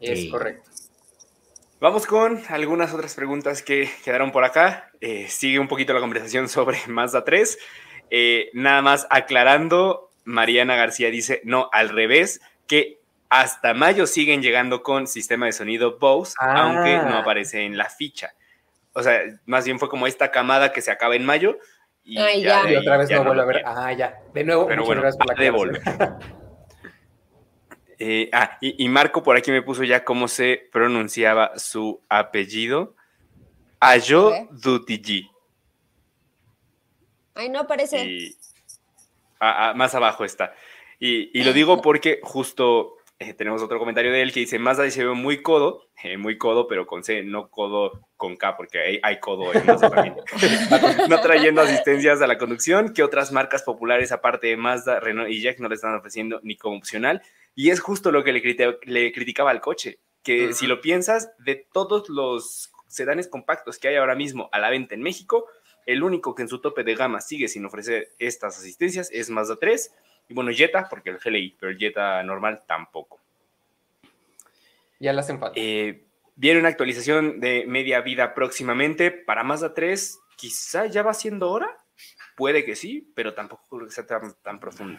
Es 0.00 0.30
correcto. 0.30 0.70
Vamos 1.80 2.06
con 2.06 2.42
algunas 2.48 2.92
otras 2.92 3.14
preguntas 3.14 3.62
que 3.62 3.88
quedaron 4.04 4.32
por 4.32 4.42
acá. 4.42 4.90
Eh, 5.00 5.28
sigue 5.28 5.60
un 5.60 5.68
poquito 5.68 5.92
la 5.92 6.00
conversación 6.00 6.48
sobre 6.48 6.78
Mazda 6.88 7.24
3. 7.24 7.56
Eh, 8.10 8.50
nada 8.52 8.82
más 8.82 9.06
aclarando, 9.10 10.10
Mariana 10.24 10.74
García 10.74 11.10
dice, 11.10 11.40
no, 11.44 11.68
al 11.72 11.90
revés, 11.90 12.40
que 12.66 12.98
hasta 13.28 13.74
mayo 13.74 14.08
siguen 14.08 14.42
llegando 14.42 14.82
con 14.82 15.06
sistema 15.06 15.46
de 15.46 15.52
sonido 15.52 15.98
Bose, 15.98 16.34
aunque 16.40 16.96
no 16.96 17.14
ah. 17.14 17.20
aparece 17.20 17.64
en 17.64 17.78
la 17.78 17.88
ficha. 17.88 18.32
O 18.92 19.02
sea, 19.04 19.20
más 19.46 19.64
bien 19.64 19.78
fue 19.78 19.88
como 19.88 20.08
esta 20.08 20.32
camada 20.32 20.72
que 20.72 20.82
se 20.82 20.90
acaba 20.90 21.14
en 21.14 21.24
mayo. 21.24 21.58
Y, 22.02 22.16
ya, 22.42 22.64
otra 22.80 22.96
vez 22.96 23.08
no 23.10 23.22
vuelve 23.22 23.42
a 23.42 23.44
ver. 23.44 23.62
Ah, 23.64 23.92
ya. 23.92 24.18
De 24.34 24.42
nuevo, 24.42 24.66
Pero 24.66 24.84
bueno, 24.84 25.02
gracias 25.02 25.24
por 25.24 25.38
la 25.38 26.18
Eh, 27.98 28.30
ah, 28.32 28.58
y, 28.60 28.88
Marco 28.88 29.22
por 29.22 29.36
aquí 29.36 29.50
me 29.50 29.62
puso 29.62 29.82
ya 29.82 30.04
cómo 30.04 30.28
se 30.28 30.68
pronunciaba 30.72 31.58
su 31.58 32.00
apellido. 32.08 32.94
Ayo 33.80 34.32
Dutigi. 34.50 35.28
Ay, 37.34 37.48
no 37.48 37.60
aparece. 37.60 38.34
Ah, 39.40 39.70
ah, 39.70 39.74
más 39.74 39.94
abajo 39.94 40.24
está. 40.24 40.54
Y, 41.00 41.42
lo 41.42 41.52
digo 41.52 41.80
porque 41.80 42.20
justo 42.22 42.96
eh, 43.20 43.34
tenemos 43.34 43.62
otro 43.62 43.78
comentario 43.78 44.12
de 44.12 44.22
él 44.22 44.32
que 44.32 44.40
dice, 44.40 44.58
Mazda 44.58 44.88
se 44.90 45.04
ve 45.04 45.14
muy 45.14 45.42
codo, 45.42 45.88
eh, 46.02 46.16
muy 46.16 46.38
codo, 46.38 46.66
pero 46.68 46.86
con 46.86 47.02
C, 47.04 47.22
no 47.22 47.48
codo 47.48 48.08
con 48.16 48.36
K, 48.36 48.56
porque 48.56 48.80
hay, 48.80 49.00
hay 49.02 49.20
codo 49.20 49.52
en 49.54 49.66
Mazda 49.66 49.90
también. 49.90 50.16
no 51.08 51.20
trayendo 51.20 51.62
asistencias 51.62 52.20
a 52.20 52.26
la 52.26 52.38
conducción, 52.38 52.92
que 52.92 53.02
otras 53.02 53.32
marcas 53.32 53.62
populares 53.62 54.12
aparte 54.12 54.48
de 54.48 54.56
Mazda, 54.56 55.00
Renault 55.00 55.30
y 55.30 55.40
Jack 55.40 55.58
no 55.58 55.68
le 55.68 55.76
están 55.76 55.94
ofreciendo 55.94 56.40
ni 56.42 56.56
como 56.56 56.76
opcional. 56.76 57.22
Y 57.58 57.70
es 57.70 57.80
justo 57.80 58.12
lo 58.12 58.22
que 58.22 58.32
le, 58.32 59.12
criticaba 59.12 59.50
al 59.50 59.60
coche, 59.60 59.98
que 60.22 60.54
si 60.54 60.68
lo 60.68 60.80
piensas, 60.80 61.32
de 61.38 61.56
todos 61.56 62.08
los 62.08 62.70
sedanes 62.86 63.26
compactos 63.26 63.78
que 63.78 63.88
hay 63.88 63.96
ahora 63.96 64.14
mismo 64.14 64.48
a 64.52 64.60
la 64.60 64.70
venta 64.70 64.94
en 64.94 65.02
México, 65.02 65.46
El 65.84 66.04
único 66.04 66.36
que 66.36 66.42
en 66.42 66.48
su 66.48 66.60
tope 66.60 66.84
de 66.84 66.94
gama 66.94 67.20
sigue 67.20 67.48
sin 67.48 67.64
ofrecer 67.64 68.12
estas 68.20 68.58
asistencias 68.58 69.10
es 69.10 69.28
Mazda 69.28 69.56
3. 69.56 69.92
Y 70.28 70.34
bueno, 70.34 70.52
Jetta, 70.52 70.86
porque 70.88 71.10
el 71.10 71.18
GLI, 71.18 71.56
pero 71.58 71.72
el 71.72 71.78
Jetta 71.78 72.22
normal 72.22 72.62
tampoco. 72.64 73.18
Ya 75.00 75.12
le 75.12 75.18
hacen. 75.18 75.40
Eh, 75.56 76.04
viene 76.36 76.60
una 76.60 76.68
actualización 76.68 77.40
de 77.40 77.64
media 77.66 78.02
vida 78.02 78.34
próximamente. 78.34 79.10
Para 79.10 79.42
Mazda 79.42 79.74
3, 79.74 80.20
quizá 80.36 80.86
ya 80.86 81.02
va 81.02 81.12
siendo 81.12 81.50
hora. 81.50 81.76
Puede 82.38 82.64
que 82.64 82.76
sí, 82.76 83.10
pero 83.16 83.34
tampoco 83.34 83.66
creo 83.68 83.88
que 83.88 83.92
sea 83.92 84.06
tan, 84.06 84.32
tan 84.44 84.60
profundo. 84.60 84.96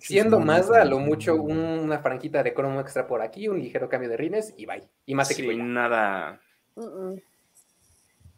Siendo 0.00 0.38
Mazda, 0.38 0.82
a 0.82 0.84
lo 0.84 0.98
mucho 0.98 1.34
una 1.34 2.00
franquita 2.00 2.42
de 2.42 2.52
cromo 2.52 2.78
extra 2.78 3.06
por 3.06 3.22
aquí, 3.22 3.48
un 3.48 3.58
ligero 3.58 3.88
cambio 3.88 4.10
de 4.10 4.18
rines 4.18 4.52
y 4.54 4.66
bye. 4.66 4.86
Y 5.06 5.14
más 5.14 5.30
equipo. 5.30 5.50
nada. 5.50 6.42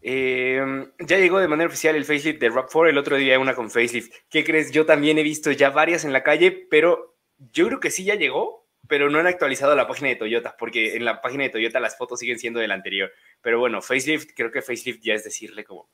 Em, 0.00 0.92
ya 1.00 1.18
llegó 1.18 1.40
de 1.40 1.48
manera 1.48 1.66
oficial 1.66 1.96
el 1.96 2.04
facelift 2.04 2.40
de 2.40 2.52
RAP4, 2.52 2.90
el 2.90 2.98
otro 2.98 3.16
día 3.16 3.36
una 3.40 3.56
con 3.56 3.68
facelift. 3.68 4.14
¿Qué 4.30 4.44
crees? 4.44 4.70
Yo 4.70 4.86
también 4.86 5.18
he 5.18 5.24
visto 5.24 5.50
ya 5.50 5.70
varias 5.70 6.04
en 6.04 6.12
la 6.12 6.22
calle, 6.22 6.52
pero 6.70 7.16
yo 7.52 7.66
creo 7.66 7.80
que 7.80 7.90
sí 7.90 8.04
ya 8.04 8.14
llegó, 8.14 8.64
pero 8.86 9.10
no 9.10 9.18
han 9.18 9.26
actualizado 9.26 9.74
la 9.74 9.88
página 9.88 10.10
de 10.10 10.16
Toyota, 10.16 10.54
porque 10.56 10.94
en 10.94 11.04
la 11.04 11.20
página 11.20 11.42
de 11.42 11.50
Toyota 11.50 11.80
las 11.80 11.98
fotos 11.98 12.20
siguen 12.20 12.38
siendo 12.38 12.60
del 12.60 12.70
anterior. 12.70 13.10
Pero 13.42 13.58
bueno, 13.58 13.82
facelift, 13.82 14.30
creo 14.36 14.52
que 14.52 14.62
facelift 14.62 15.02
ya 15.02 15.14
es 15.14 15.24
decirle 15.24 15.64
como 15.64 15.90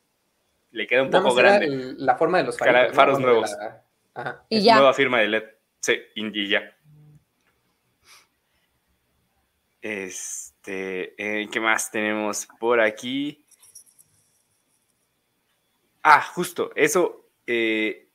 le 0.77 0.86
queda 0.86 1.03
un 1.03 1.11
poco 1.11 1.35
grande. 1.35 1.94
la 1.97 2.16
forma 2.16 2.39
de 2.39 2.44
los 2.44 2.59
faros, 2.59 3.19
nuevos. 3.19 3.57
Y 4.51 4.62
ya. 4.62 4.77
Nueva 4.77 4.93
firma 4.93 5.20
de 5.20 5.28
LED. 5.28 5.44
Sí, 5.81 5.98
y 6.15 6.48
ya. 6.48 6.77
Este, 9.81 11.15
eh, 11.16 11.48
¿qué 11.51 11.61
más 11.61 11.90
tenemos 11.90 12.47
por 12.61 12.81
aquí? 12.81 13.47
Ah, 16.03 16.20
justo, 16.20 16.73
eso. 16.74 17.31
Eh, 17.47 18.11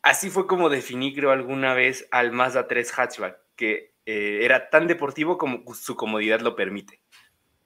así 0.00 0.30
fue 0.30 0.46
como 0.46 0.70
definí, 0.70 1.14
creo, 1.14 1.30
alguna 1.30 1.74
vez 1.74 2.08
al 2.10 2.32
Mazda 2.32 2.68
3 2.68 2.90
hatchback, 2.90 3.38
que 3.56 3.94
eh, 4.06 4.40
era 4.44 4.70
tan 4.70 4.86
deportivo 4.86 5.36
como 5.36 5.62
su 5.74 5.94
comodidad 5.94 6.40
lo 6.40 6.56
permite. 6.56 7.02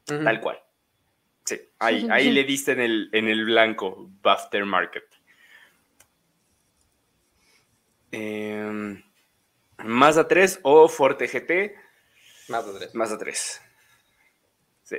Tal 0.04 0.40
cual. 0.40 0.60
Sí, 1.44 1.60
ahí, 1.78 2.06
ahí 2.10 2.30
le 2.30 2.44
diste 2.44 2.72
en 2.72 2.80
el, 2.80 3.10
en 3.12 3.28
el 3.28 3.44
blanco, 3.44 4.10
Buster 4.22 4.64
Market. 4.64 5.04
Eh, 8.12 9.02
Mazda 9.78 10.28
3 10.28 10.60
o 10.62 10.88
Forte 10.88 11.26
GT. 11.26 11.74
Mazda 12.48 12.78
3. 12.78 12.94
Mazda 12.94 13.18
3. 13.18 13.62
Sí. 14.84 14.96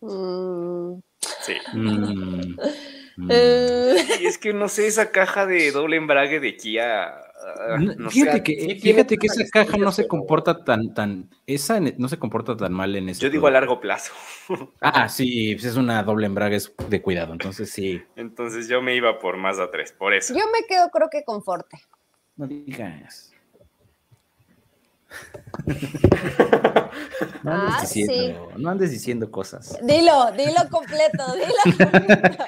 Mm. 0.00 1.00
Sí. 1.40 1.54
Mm. 1.72 2.56
Eh. 3.28 3.96
es 4.22 4.38
que 4.38 4.52
no 4.52 4.68
sé, 4.68 4.86
esa 4.86 5.10
caja 5.10 5.46
de 5.46 5.70
doble 5.72 5.96
embrague 5.96 6.40
de 6.40 6.56
Kia 6.56 7.22
Ah, 7.44 7.78
fíjate, 8.10 8.42
que, 8.42 8.78
fíjate 8.80 9.18
que 9.18 9.26
esa 9.26 9.44
caja 9.50 9.76
no 9.76 9.90
se 9.92 10.06
comporta 10.06 10.64
tan, 10.64 10.94
tan, 10.94 11.30
esa 11.46 11.80
no 11.80 12.08
se 12.08 12.18
comporta 12.18 12.56
tan 12.56 12.72
mal 12.72 12.94
en 12.94 13.08
eso. 13.08 13.20
Yo 13.22 13.30
digo 13.30 13.46
a 13.46 13.50
largo 13.50 13.80
plazo. 13.80 14.12
Ah, 14.80 15.08
sí, 15.08 15.54
pues 15.54 15.64
es 15.64 15.76
una 15.76 16.02
doble 16.02 16.26
embrague 16.26 16.58
de 16.88 17.02
cuidado, 17.02 17.32
entonces 17.32 17.70
sí. 17.70 18.02
Entonces 18.16 18.68
yo 18.68 18.82
me 18.82 18.94
iba 18.94 19.18
por 19.18 19.36
más 19.36 19.58
a 19.58 19.70
tres, 19.70 19.92
por 19.92 20.12
eso. 20.12 20.34
Yo 20.34 20.44
me 20.52 20.66
quedo 20.66 20.90
creo 20.90 21.08
que 21.10 21.24
con 21.24 21.42
Forte. 21.42 21.78
No 22.36 22.46
digas. 22.46 23.31
No 27.42 27.52
andes, 27.52 27.74
ah, 27.74 27.80
diciendo, 27.80 28.52
no 28.56 28.70
andes 28.70 28.90
diciendo 28.90 29.30
cosas. 29.30 29.78
Dilo, 29.82 30.32
dilo 30.32 30.68
completo, 30.70 31.34
dilo. 31.34 31.62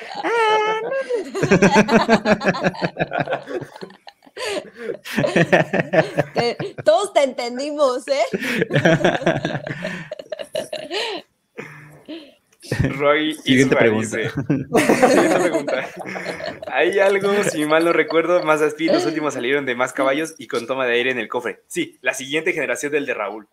todos 6.85 7.13
te 7.13 7.23
entendimos, 7.23 8.03
¿eh? 8.09 8.25
Roy 12.97 13.35
Siguiente 13.45 13.77
pregunta. 13.77 14.19
pregunta. 15.41 15.89
Hay 16.73 16.99
algo, 16.99 17.33
si 17.45 17.65
mal 17.67 17.85
no 17.85 17.93
recuerdo, 17.93 18.43
más 18.43 18.63
así, 18.63 18.87
los 18.87 19.07
últimos 19.07 19.35
salieron 19.35 19.67
de 19.67 19.75
más 19.75 19.93
caballos 19.93 20.35
y 20.39 20.47
con 20.47 20.67
toma 20.67 20.87
de 20.87 20.95
aire 20.95 21.11
en 21.11 21.19
el 21.19 21.29
cofre. 21.29 21.63
Sí, 21.67 21.99
la 22.01 22.15
siguiente 22.15 22.53
generación 22.53 22.93
del 22.93 23.07
de 23.07 23.15
Raúl. 23.15 23.49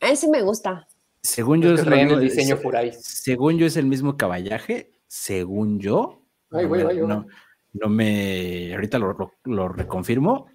A 0.00 0.10
ese 0.10 0.28
me 0.28 0.42
gusta. 0.42 0.86
Según 1.22 1.62
yo, 1.62 1.72
es, 1.72 1.86
el 1.86 2.20
diseño 2.20 2.58
Según 3.00 3.56
yo 3.56 3.64
es 3.66 3.78
el 3.78 3.86
mismo 3.86 4.18
caballaje, 4.18 4.90
según 5.06 5.80
yo. 5.80 6.22
no, 6.50 7.26
no, 7.72 7.88
me, 7.88 8.74
ahorita 8.74 8.98
lo, 8.98 9.32
lo 9.44 9.68
reconfirmo, 9.68 10.50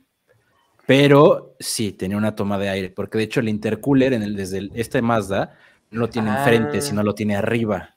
pero 0.86 1.56
sí, 1.60 1.92
tenía 1.92 2.18
una 2.18 2.36
toma 2.36 2.58
de 2.58 2.70
aire, 2.70 2.90
porque 2.90 3.18
de 3.18 3.26
hecho 3.26 3.40
el 3.40 3.50
intercooler 3.50 4.14
en 4.14 4.24
el, 4.24 4.36
desde 4.36 4.70
este 4.74 5.02
Mazda 5.02 5.58
no 5.92 6.02
lo 6.02 6.10
tiene 6.10 6.30
enfrente, 6.30 6.78
ah. 6.78 6.82
sino 6.82 7.04
lo 7.04 7.16
tiene 7.16 7.36
arriba. 7.36 7.96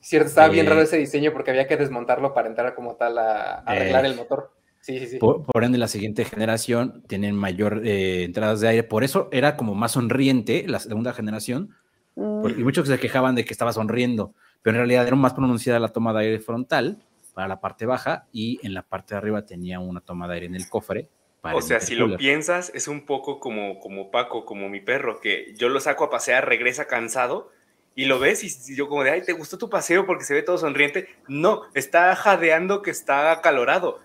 Cierto, 0.00 0.28
estaba 0.28 0.48
bien 0.48 0.66
raro 0.66 0.80
eh, 0.80 0.84
ese 0.84 0.96
diseño 0.96 1.32
porque 1.32 1.50
había 1.50 1.68
que 1.68 1.76
desmontarlo 1.76 2.34
para 2.34 2.48
entrar 2.48 2.74
como 2.74 2.96
tal 2.96 3.18
a, 3.18 3.60
arreglar 3.60 4.04
el 4.04 4.16
motor. 4.16 4.52
Sí, 4.80 4.98
sí, 4.98 5.06
sí. 5.06 5.18
Por, 5.18 5.62
ende, 5.62 5.78
la 5.78 5.86
siguiente 5.86 6.24
generación 6.24 7.04
tienen 7.06 7.36
mayor 7.36 7.86
eh, 7.86 8.24
entradas 8.24 8.60
de 8.60 8.68
aire. 8.68 8.82
Por 8.82 9.04
eso 9.04 9.28
era 9.30 9.56
como 9.56 9.76
más 9.76 9.92
sonriente 9.92 10.64
la 10.66 10.80
segunda 10.80 11.12
generación. 11.12 11.70
Mm. 12.14 12.46
y 12.58 12.64
muchos 12.64 12.88
se 12.88 12.98
quejaban 12.98 13.34
de 13.34 13.44
que 13.44 13.54
estaba 13.54 13.72
sonriendo, 13.72 14.34
pero 14.60 14.76
en 14.76 14.80
realidad 14.80 15.06
era 15.06 15.16
más 15.16 15.32
pronunciada 15.32 15.80
la 15.80 15.88
toma 15.88 16.12
de 16.12 16.20
aire 16.20 16.40
frontal 16.40 16.98
para 17.32 17.48
la 17.48 17.60
parte 17.60 17.86
baja 17.86 18.26
y 18.32 18.58
en 18.62 18.74
la 18.74 18.82
parte 18.82 19.14
de 19.14 19.18
arriba 19.18 19.46
tenía 19.46 19.80
una 19.80 20.00
toma 20.00 20.28
de 20.28 20.34
aire 20.34 20.46
en 20.46 20.54
el 20.54 20.68
cofre 20.68 21.08
o 21.42 21.60
sea, 21.60 21.80
si 21.80 21.94
lo 21.94 22.16
piensas, 22.16 22.70
es 22.74 22.88
un 22.88 23.04
poco 23.04 23.40
como, 23.40 23.80
como 23.80 24.10
Paco, 24.10 24.44
como 24.44 24.68
mi 24.68 24.80
perro, 24.80 25.20
que 25.20 25.52
yo 25.56 25.68
lo 25.68 25.80
saco 25.80 26.04
a 26.04 26.10
pasear, 26.10 26.48
regresa 26.48 26.86
cansado 26.86 27.50
y 27.94 28.06
lo 28.06 28.18
ves 28.18 28.42
y 28.44 28.74
yo 28.74 28.88
como 28.88 29.04
de, 29.04 29.10
ay, 29.10 29.22
¿te 29.22 29.32
gustó 29.32 29.58
tu 29.58 29.68
paseo 29.68 30.06
porque 30.06 30.24
se 30.24 30.34
ve 30.34 30.42
todo 30.42 30.56
sonriente? 30.56 31.08
No, 31.28 31.62
está 31.74 32.14
jadeando 32.16 32.80
que 32.80 32.90
está 32.90 33.32
acalorado. 33.32 34.00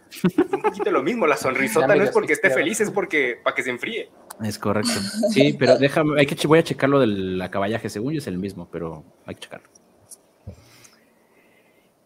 un 0.52 0.62
poquito 0.62 0.92
lo 0.92 1.04
mismo, 1.04 1.28
la 1.28 1.38
sonrisota 1.38 1.96
no 1.96 2.04
es 2.04 2.12
porque 2.12 2.34
esté 2.34 2.50
feliz, 2.50 2.82
es 2.82 2.92
porque 2.92 3.40
para 3.42 3.56
que 3.56 3.64
se 3.64 3.70
enfríe. 3.70 4.10
Es 4.44 4.60
correcto. 4.60 4.92
Sí, 5.32 5.56
pero 5.58 5.78
déjame, 5.78 6.20
hay 6.20 6.26
que, 6.26 6.48
voy 6.48 6.60
a 6.60 6.64
checarlo 6.64 7.00
del 7.00 7.42
acaballaje, 7.42 7.90
según 7.90 8.14
yo 8.14 8.20
es 8.20 8.28
el 8.28 8.38
mismo, 8.38 8.68
pero 8.72 9.04
hay 9.26 9.36
que 9.36 9.42
checarlo. 9.42 9.68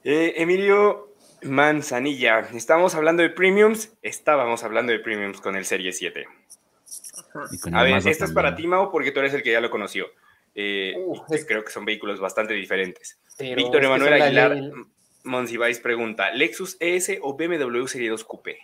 Eh, 0.04 0.34
Emilio, 0.38 1.11
Manzanilla. 1.44 2.40
Estamos 2.54 2.96
hablando 2.96 3.24
de 3.24 3.30
premiums. 3.30 3.94
Estábamos 4.02 4.64
hablando 4.64 4.92
de 4.92 5.00
premiums 5.00 5.42
con 5.42 5.56
el 5.56 5.66
Serie 5.66 5.92
7. 5.92 6.26
A 7.74 7.84
ver, 7.84 8.08
esta 8.08 8.26
es 8.26 8.32
para 8.32 8.56
ti, 8.56 8.68
Mao, 8.68 8.92
porque 8.92 9.12
tú 9.12 9.20
eres 9.20 9.34
el 9.34 9.44
que 9.44 9.52
ya 9.52 9.62
lo 9.62 9.70
conoció. 9.70 10.08
Eh, 10.54 10.94
creo 11.48 11.64
que 11.64 11.72
son 11.72 11.86
vehículos 11.86 12.20
bastante 12.20 12.54
diferentes. 12.54 13.20
Víctor 13.40 13.86
Emanuel 13.86 14.22
Aguilar 14.22 14.58
Monsiváis 15.24 15.80
pregunta: 15.80 16.32
¿Lexus 16.32 16.78
ES 16.80 17.20
o 17.22 17.36
BMW 17.36 17.86
Serie 17.88 18.10
2 18.10 18.24
Coupé? 18.24 18.58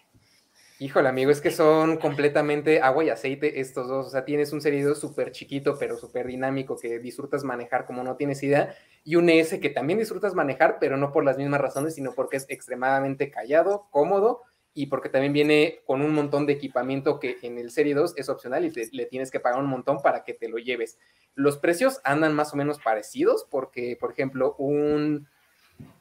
Híjole, 0.79 1.09
amigo, 1.09 1.31
es 1.31 1.41
que 1.41 1.49
son 1.49 1.97
completamente 1.97 2.81
agua 2.81 3.03
y 3.03 3.09
aceite 3.09 3.59
estos 3.59 3.87
dos. 3.87 4.07
O 4.07 4.09
sea, 4.09 4.25
tienes 4.25 4.53
un 4.53 4.61
Serie 4.61 4.83
2 4.83 4.99
súper 4.99 5.31
chiquito, 5.31 5.75
pero 5.79 5.97
súper 5.97 6.27
dinámico, 6.27 6.77
que 6.77 6.99
disfrutas 6.99 7.43
manejar 7.43 7.85
como 7.85 8.03
no 8.03 8.15
tienes 8.15 8.43
idea. 8.43 8.75
Y 9.03 9.15
un 9.15 9.29
ES 9.29 9.59
que 9.59 9.69
también 9.69 9.99
disfrutas 9.99 10.33
manejar, 10.33 10.77
pero 10.79 10.97
no 10.97 11.11
por 11.11 11.23
las 11.23 11.37
mismas 11.37 11.61
razones, 11.61 11.95
sino 11.95 12.13
porque 12.13 12.37
es 12.37 12.45
extremadamente 12.49 13.31
callado, 13.31 13.87
cómodo 13.91 14.41
y 14.73 14.87
porque 14.87 15.09
también 15.09 15.33
viene 15.33 15.79
con 15.85 16.01
un 16.01 16.13
montón 16.13 16.45
de 16.45 16.53
equipamiento 16.53 17.19
que 17.19 17.37
en 17.41 17.57
el 17.57 17.71
Serie 17.71 17.95
2 17.95 18.13
es 18.15 18.29
opcional 18.29 18.63
y 18.63 18.71
le 18.91 19.05
tienes 19.05 19.31
que 19.31 19.39
pagar 19.39 19.59
un 19.59 19.69
montón 19.69 20.01
para 20.01 20.23
que 20.23 20.33
te 20.33 20.49
lo 20.49 20.57
lleves. 20.57 20.99
Los 21.33 21.57
precios 21.57 21.99
andan 22.03 22.35
más 22.35 22.53
o 22.53 22.57
menos 22.57 22.79
parecidos 22.79 23.47
porque, 23.49 23.97
por 23.99 24.11
ejemplo, 24.11 24.55
un 24.59 25.27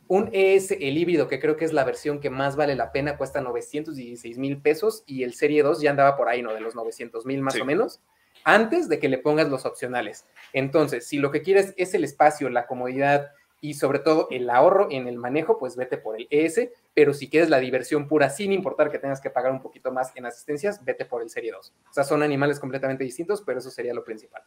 un 0.08 0.30
ES, 0.32 0.70
el 0.72 0.98
híbrido, 0.98 1.26
que 1.26 1.40
creo 1.40 1.56
que 1.56 1.64
es 1.64 1.72
la 1.72 1.84
versión 1.84 2.20
que 2.20 2.30
más 2.30 2.54
vale 2.54 2.76
la 2.76 2.92
pena, 2.92 3.16
cuesta 3.16 3.40
916 3.40 4.38
mil 4.38 4.58
pesos 4.58 5.02
y 5.06 5.24
el 5.24 5.34
Serie 5.34 5.62
2 5.62 5.80
ya 5.80 5.90
andaba 5.90 6.16
por 6.16 6.28
ahí, 6.28 6.42
¿no? 6.42 6.54
De 6.54 6.60
los 6.60 6.74
900 6.76 7.26
mil 7.26 7.42
más 7.42 7.60
o 7.60 7.64
menos, 7.64 8.00
antes 8.44 8.88
de 8.88 9.00
que 9.00 9.08
le 9.08 9.18
pongas 9.18 9.48
los 9.48 9.66
opcionales. 9.66 10.24
Entonces, 10.52 11.06
si 11.06 11.18
lo 11.18 11.30
que 11.30 11.42
quieres 11.42 11.74
es 11.76 11.94
el 11.94 12.04
espacio, 12.04 12.48
la 12.48 12.66
comodidad 12.66 13.30
y 13.60 13.74
sobre 13.74 13.98
todo 13.98 14.28
el 14.30 14.48
ahorro 14.50 14.88
en 14.90 15.08
el 15.08 15.18
manejo, 15.18 15.58
pues 15.58 15.76
vete 15.76 15.98
por 15.98 16.16
el 16.16 16.28
ES, 16.30 16.68
pero 16.94 17.14
si 17.14 17.28
quieres 17.28 17.50
la 17.50 17.58
diversión 17.58 18.06
pura, 18.06 18.30
sin 18.30 18.52
importar 18.52 18.90
que 18.90 18.98
tengas 18.98 19.20
que 19.20 19.30
pagar 19.30 19.52
un 19.52 19.62
poquito 19.62 19.90
más 19.90 20.12
en 20.14 20.26
asistencias, 20.26 20.84
vete 20.84 21.04
por 21.04 21.22
el 21.22 21.30
Serie 21.30 21.52
2. 21.52 21.72
O 21.90 21.92
sea, 21.92 22.04
son 22.04 22.22
animales 22.22 22.60
completamente 22.60 23.04
distintos, 23.04 23.42
pero 23.42 23.58
eso 23.58 23.70
sería 23.70 23.94
lo 23.94 24.04
principal. 24.04 24.42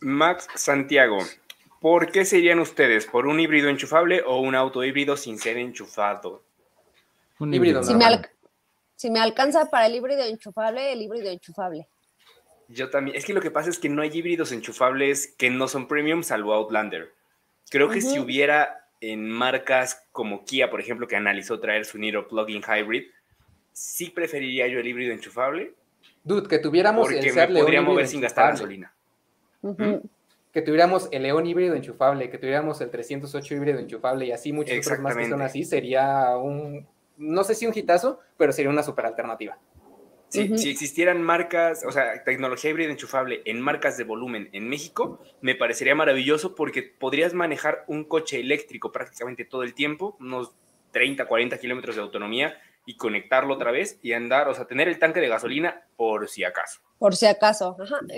Max 0.00 0.48
Santiago, 0.54 1.18
¿Por 1.84 2.10
qué 2.10 2.24
serían 2.24 2.60
ustedes? 2.60 3.04
¿Por 3.04 3.26
un 3.26 3.38
híbrido 3.38 3.68
enchufable 3.68 4.22
o 4.22 4.40
un 4.40 4.54
auto 4.54 4.82
híbrido 4.82 5.18
sin 5.18 5.38
ser 5.38 5.58
enchufado? 5.58 6.42
Un 7.38 7.52
híbrido. 7.52 7.82
Si 7.82 9.10
me, 9.10 9.20
alcanza 9.20 9.66
para 9.66 9.84
el 9.84 9.94
híbrido 9.94 10.24
enchufable, 10.24 10.94
el 10.94 11.02
híbrido 11.02 11.28
enchufable. 11.28 11.86
Yo 12.68 12.90
también. 12.90 13.16
Es 13.16 13.24
que 13.24 13.34
lo 13.34 13.40
que 13.40 13.50
pasa 13.50 13.70
es 13.70 13.78
que 13.78 13.88
no 13.88 14.02
hay 14.02 14.10
híbridos 14.12 14.52
enchufables 14.52 15.34
que 15.38 15.50
no 15.50 15.68
son 15.68 15.88
premium, 15.88 16.22
salvo 16.22 16.54
Outlander. 16.54 17.12
Creo 17.70 17.88
que 17.88 18.00
si 18.00 18.18
hubiera 18.18 18.88
en 19.00 19.28
marcas 19.28 20.06
como 20.12 20.44
Kia, 20.44 20.70
por 20.70 20.80
ejemplo, 20.80 21.06
que 21.06 21.16
analizó 21.16 21.60
traer 21.60 21.84
su 21.84 21.98
Niro 21.98 22.28
Plug-in 22.28 22.62
Hybrid, 22.62 23.04
sí 23.72 24.10
preferiría 24.10 24.66
yo 24.68 24.78
el 24.78 24.86
híbrido 24.86 25.12
enchufable. 25.12 25.74
Dude, 26.22 26.48
que 26.48 26.58
tuviéramos 26.58 27.06
porque 27.06 27.18
el 27.18 27.34
me 27.34 27.60
podría 27.60 27.82
mover 27.82 28.06
sin 28.06 28.20
gastar 28.20 28.52
gasolina. 28.52 28.94
¿Mm? 29.60 29.96
Que 30.52 30.62
tuviéramos 30.62 31.08
el 31.10 31.24
León 31.24 31.46
híbrido 31.46 31.74
enchufable, 31.74 32.30
que 32.30 32.38
tuviéramos 32.38 32.80
el 32.80 32.90
308 32.90 33.54
híbrido 33.54 33.78
enchufable 33.78 34.26
y 34.26 34.32
así 34.32 34.52
muchos 34.52 34.78
otros 34.78 35.00
más 35.00 35.16
que 35.16 35.28
son 35.28 35.42
así, 35.42 35.64
sería 35.64 36.36
un, 36.36 36.86
no 37.16 37.44
sé 37.44 37.54
si 37.54 37.66
un 37.66 37.76
hitazo, 37.76 38.20
pero 38.36 38.52
sería 38.52 38.70
una 38.70 38.82
super 38.82 39.06
alternativa. 39.06 39.58
Si 40.34 40.70
existieran 40.70 41.22
marcas, 41.22 41.84
o 41.86 41.92
sea, 41.92 42.24
tecnología 42.24 42.70
híbrida 42.70 42.90
enchufable 42.90 43.42
en 43.44 43.60
marcas 43.60 43.96
de 43.96 44.04
volumen 44.04 44.48
en 44.52 44.68
México, 44.68 45.20
me 45.40 45.54
parecería 45.54 45.94
maravilloso 45.94 46.54
porque 46.54 46.82
podrías 46.82 47.34
manejar 47.34 47.84
un 47.86 48.04
coche 48.04 48.40
eléctrico 48.40 48.90
prácticamente 48.90 49.44
todo 49.44 49.62
el 49.62 49.74
tiempo, 49.74 50.16
unos 50.18 50.52
30, 50.90 51.26
40 51.26 51.58
kilómetros 51.58 51.96
de 51.96 52.02
autonomía 52.02 52.58
y 52.86 52.96
conectarlo 52.96 53.54
otra 53.54 53.70
vez 53.70 53.98
y 54.02 54.12
andar, 54.12 54.48
o 54.48 54.54
sea, 54.54 54.66
tener 54.66 54.88
el 54.88 54.98
tanque 54.98 55.20
de 55.20 55.28
gasolina 55.28 55.82
por 55.96 56.28
si 56.28 56.44
acaso. 56.44 56.80
Por 56.98 57.14
si 57.14 57.26
acaso, 57.26 57.76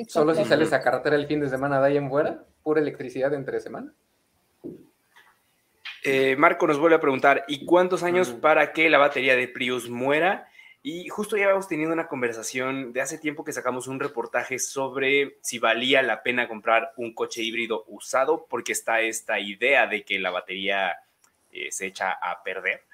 Solo 0.08 0.34
si 0.34 0.44
sales 0.44 0.72
a 0.72 0.80
carretera 0.80 1.16
el 1.16 1.26
fin 1.26 1.40
de 1.40 1.48
semana 1.48 1.80
de 1.80 1.86
ahí 1.86 1.96
en 1.96 2.08
fuera, 2.08 2.44
pura 2.62 2.80
electricidad 2.80 3.32
entre 3.34 3.60
semana. 3.60 3.92
Eh, 6.02 6.36
Marco 6.36 6.66
nos 6.66 6.78
vuelve 6.78 6.96
a 6.96 7.00
preguntar, 7.00 7.44
¿y 7.48 7.64
cuántos 7.64 8.02
años 8.02 8.30
para 8.30 8.72
que 8.72 8.88
la 8.88 8.98
batería 8.98 9.36
de 9.36 9.48
Prius 9.48 9.90
muera? 9.90 10.48
Y 10.88 11.08
justo 11.08 11.36
ya 11.36 11.46
habíamos 11.46 11.66
tenido 11.66 11.92
una 11.92 12.06
conversación 12.06 12.92
de 12.92 13.00
hace 13.00 13.18
tiempo 13.18 13.42
que 13.42 13.52
sacamos 13.52 13.88
un 13.88 13.98
reportaje 13.98 14.60
sobre 14.60 15.36
si 15.40 15.58
valía 15.58 16.00
la 16.00 16.22
pena 16.22 16.46
comprar 16.46 16.92
un 16.96 17.12
coche 17.12 17.42
híbrido 17.42 17.82
usado, 17.88 18.46
porque 18.48 18.70
está 18.70 19.00
esta 19.00 19.40
idea 19.40 19.88
de 19.88 20.04
que 20.04 20.20
la 20.20 20.30
batería 20.30 20.94
eh, 21.50 21.72
se 21.72 21.86
echa 21.86 22.12
a 22.12 22.40
perder. 22.44 22.84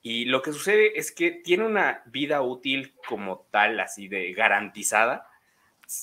Y 0.00 0.24
lo 0.24 0.40
que 0.40 0.54
sucede 0.54 0.98
es 0.98 1.12
que 1.12 1.30
tiene 1.30 1.66
una 1.66 2.02
vida 2.06 2.40
útil 2.40 2.94
como 3.06 3.46
tal, 3.50 3.78
así 3.80 4.08
de 4.08 4.32
garantizada. 4.32 5.28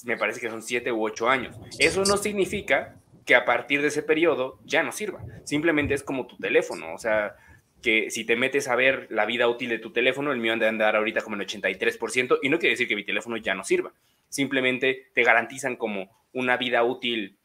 Me 0.03 0.17
parece 0.17 0.39
que 0.39 0.51
son 0.51 0.61
siete 0.61 0.91
u 0.91 1.03
ocho 1.03 1.29
años. 1.29 1.57
Eso 1.79 2.03
no 2.05 2.17
significa 2.17 3.01
que 3.25 3.33
a 3.33 3.45
partir 3.45 3.81
de 3.81 3.87
ese 3.87 4.03
periodo 4.03 4.59
ya 4.65 4.83
no 4.83 4.91
sirva. 4.91 5.25
Simplemente 5.45 5.95
es 5.95 6.03
como 6.03 6.27
tu 6.27 6.37
teléfono. 6.37 6.93
O 6.93 6.99
sea, 6.99 7.35
que 7.81 8.09
si 8.09 8.25
te 8.25 8.35
metes 8.35 8.67
a 8.67 8.75
ver 8.75 9.07
la 9.09 9.25
vida 9.25 9.47
útil 9.47 9.69
de 9.69 9.79
tu 9.79 9.91
teléfono, 9.91 10.31
el 10.31 10.39
mío 10.39 10.53
anda 10.53 10.65
a 10.65 10.69
andar 10.69 10.95
ahorita 10.95 11.21
como 11.21 11.35
en 11.35 11.41
83%, 11.41 12.39
y 12.41 12.49
no 12.49 12.59
quiere 12.59 12.73
decir 12.73 12.87
que 12.87 12.95
mi 12.95 13.05
teléfono 13.05 13.37
ya 13.37 13.55
no 13.55 13.63
sirva, 13.63 13.93
simplemente 14.27 15.07
te 15.13 15.23
garantizan 15.23 15.75
como 15.75 16.09
una 16.33 16.57
vida 16.57 16.83
útil 16.83 17.37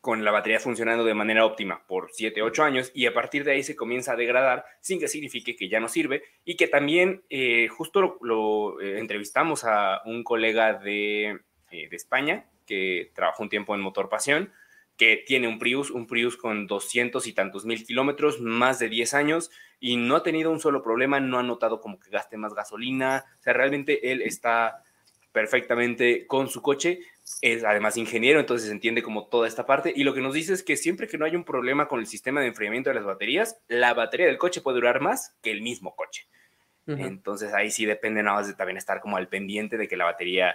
con 0.00 0.22
la 0.22 0.32
batería 0.32 0.60
funcionando 0.60 1.02
de 1.02 1.14
manera 1.14 1.46
óptima 1.46 1.82
por 1.86 2.10
7, 2.12 2.42
8 2.42 2.62
años 2.62 2.92
y 2.94 3.06
a 3.06 3.14
partir 3.14 3.42
de 3.42 3.52
ahí 3.52 3.62
se 3.62 3.74
comienza 3.74 4.12
a 4.12 4.16
degradar 4.16 4.66
sin 4.80 5.00
que 5.00 5.08
signifique 5.08 5.56
que 5.56 5.70
ya 5.70 5.80
no 5.80 5.88
sirve 5.88 6.22
y 6.44 6.56
que 6.56 6.68
también 6.68 7.22
eh, 7.30 7.68
justo 7.68 8.18
lo, 8.20 8.78
eh, 8.82 8.98
entrevistamos 8.98 9.64
a 9.64 10.02
un 10.04 10.22
colega 10.22 10.74
de, 10.74 11.40
eh, 11.70 11.88
de 11.88 11.96
España 11.96 12.44
que 12.66 13.12
trabajó 13.14 13.44
un 13.44 13.48
tiempo 13.48 13.74
en 13.74 13.80
Motor 13.80 14.10
Pasión 14.10 14.52
que 14.96 15.24
tiene 15.26 15.48
un 15.48 15.58
Prius, 15.58 15.90
un 15.90 16.06
Prius 16.06 16.36
con 16.36 16.66
200 16.66 17.26
y 17.26 17.32
tantos 17.32 17.64
mil 17.64 17.84
kilómetros, 17.84 18.40
más 18.40 18.78
de 18.78 18.88
10 18.88 19.14
años, 19.14 19.50
y 19.80 19.96
no 19.96 20.16
ha 20.16 20.22
tenido 20.22 20.50
un 20.50 20.60
solo 20.60 20.82
problema, 20.82 21.20
no 21.20 21.38
ha 21.38 21.42
notado 21.42 21.80
como 21.80 21.98
que 21.98 22.10
gaste 22.10 22.36
más 22.36 22.54
gasolina, 22.54 23.24
o 23.40 23.42
sea, 23.42 23.52
realmente 23.52 24.12
él 24.12 24.22
está 24.22 24.82
perfectamente 25.32 26.26
con 26.26 26.48
su 26.48 26.62
coche, 26.62 27.00
es 27.40 27.64
además 27.64 27.96
ingeniero, 27.96 28.38
entonces 28.38 28.70
entiende 28.70 29.02
como 29.02 29.26
toda 29.26 29.48
esta 29.48 29.66
parte, 29.66 29.92
y 29.94 30.04
lo 30.04 30.14
que 30.14 30.20
nos 30.20 30.34
dice 30.34 30.52
es 30.52 30.62
que 30.62 30.76
siempre 30.76 31.08
que 31.08 31.18
no 31.18 31.24
hay 31.24 31.34
un 31.34 31.44
problema 31.44 31.88
con 31.88 32.00
el 32.00 32.06
sistema 32.06 32.40
de 32.40 32.46
enfriamiento 32.46 32.90
de 32.90 32.94
las 32.94 33.04
baterías, 33.04 33.58
la 33.68 33.94
batería 33.94 34.26
del 34.26 34.38
coche 34.38 34.60
puede 34.60 34.76
durar 34.76 35.00
más 35.00 35.36
que 35.42 35.50
el 35.50 35.62
mismo 35.62 35.94
coche. 35.96 36.28
Entonces 36.86 37.54
ahí 37.54 37.70
sí 37.70 37.86
depende 37.86 38.22
nada 38.22 38.36
más 38.36 38.46
de 38.46 38.54
también 38.54 38.76
estar 38.76 39.00
como 39.00 39.16
al 39.16 39.28
pendiente 39.28 39.78
de 39.78 39.88
que 39.88 39.96
la 39.96 40.04
batería 40.04 40.54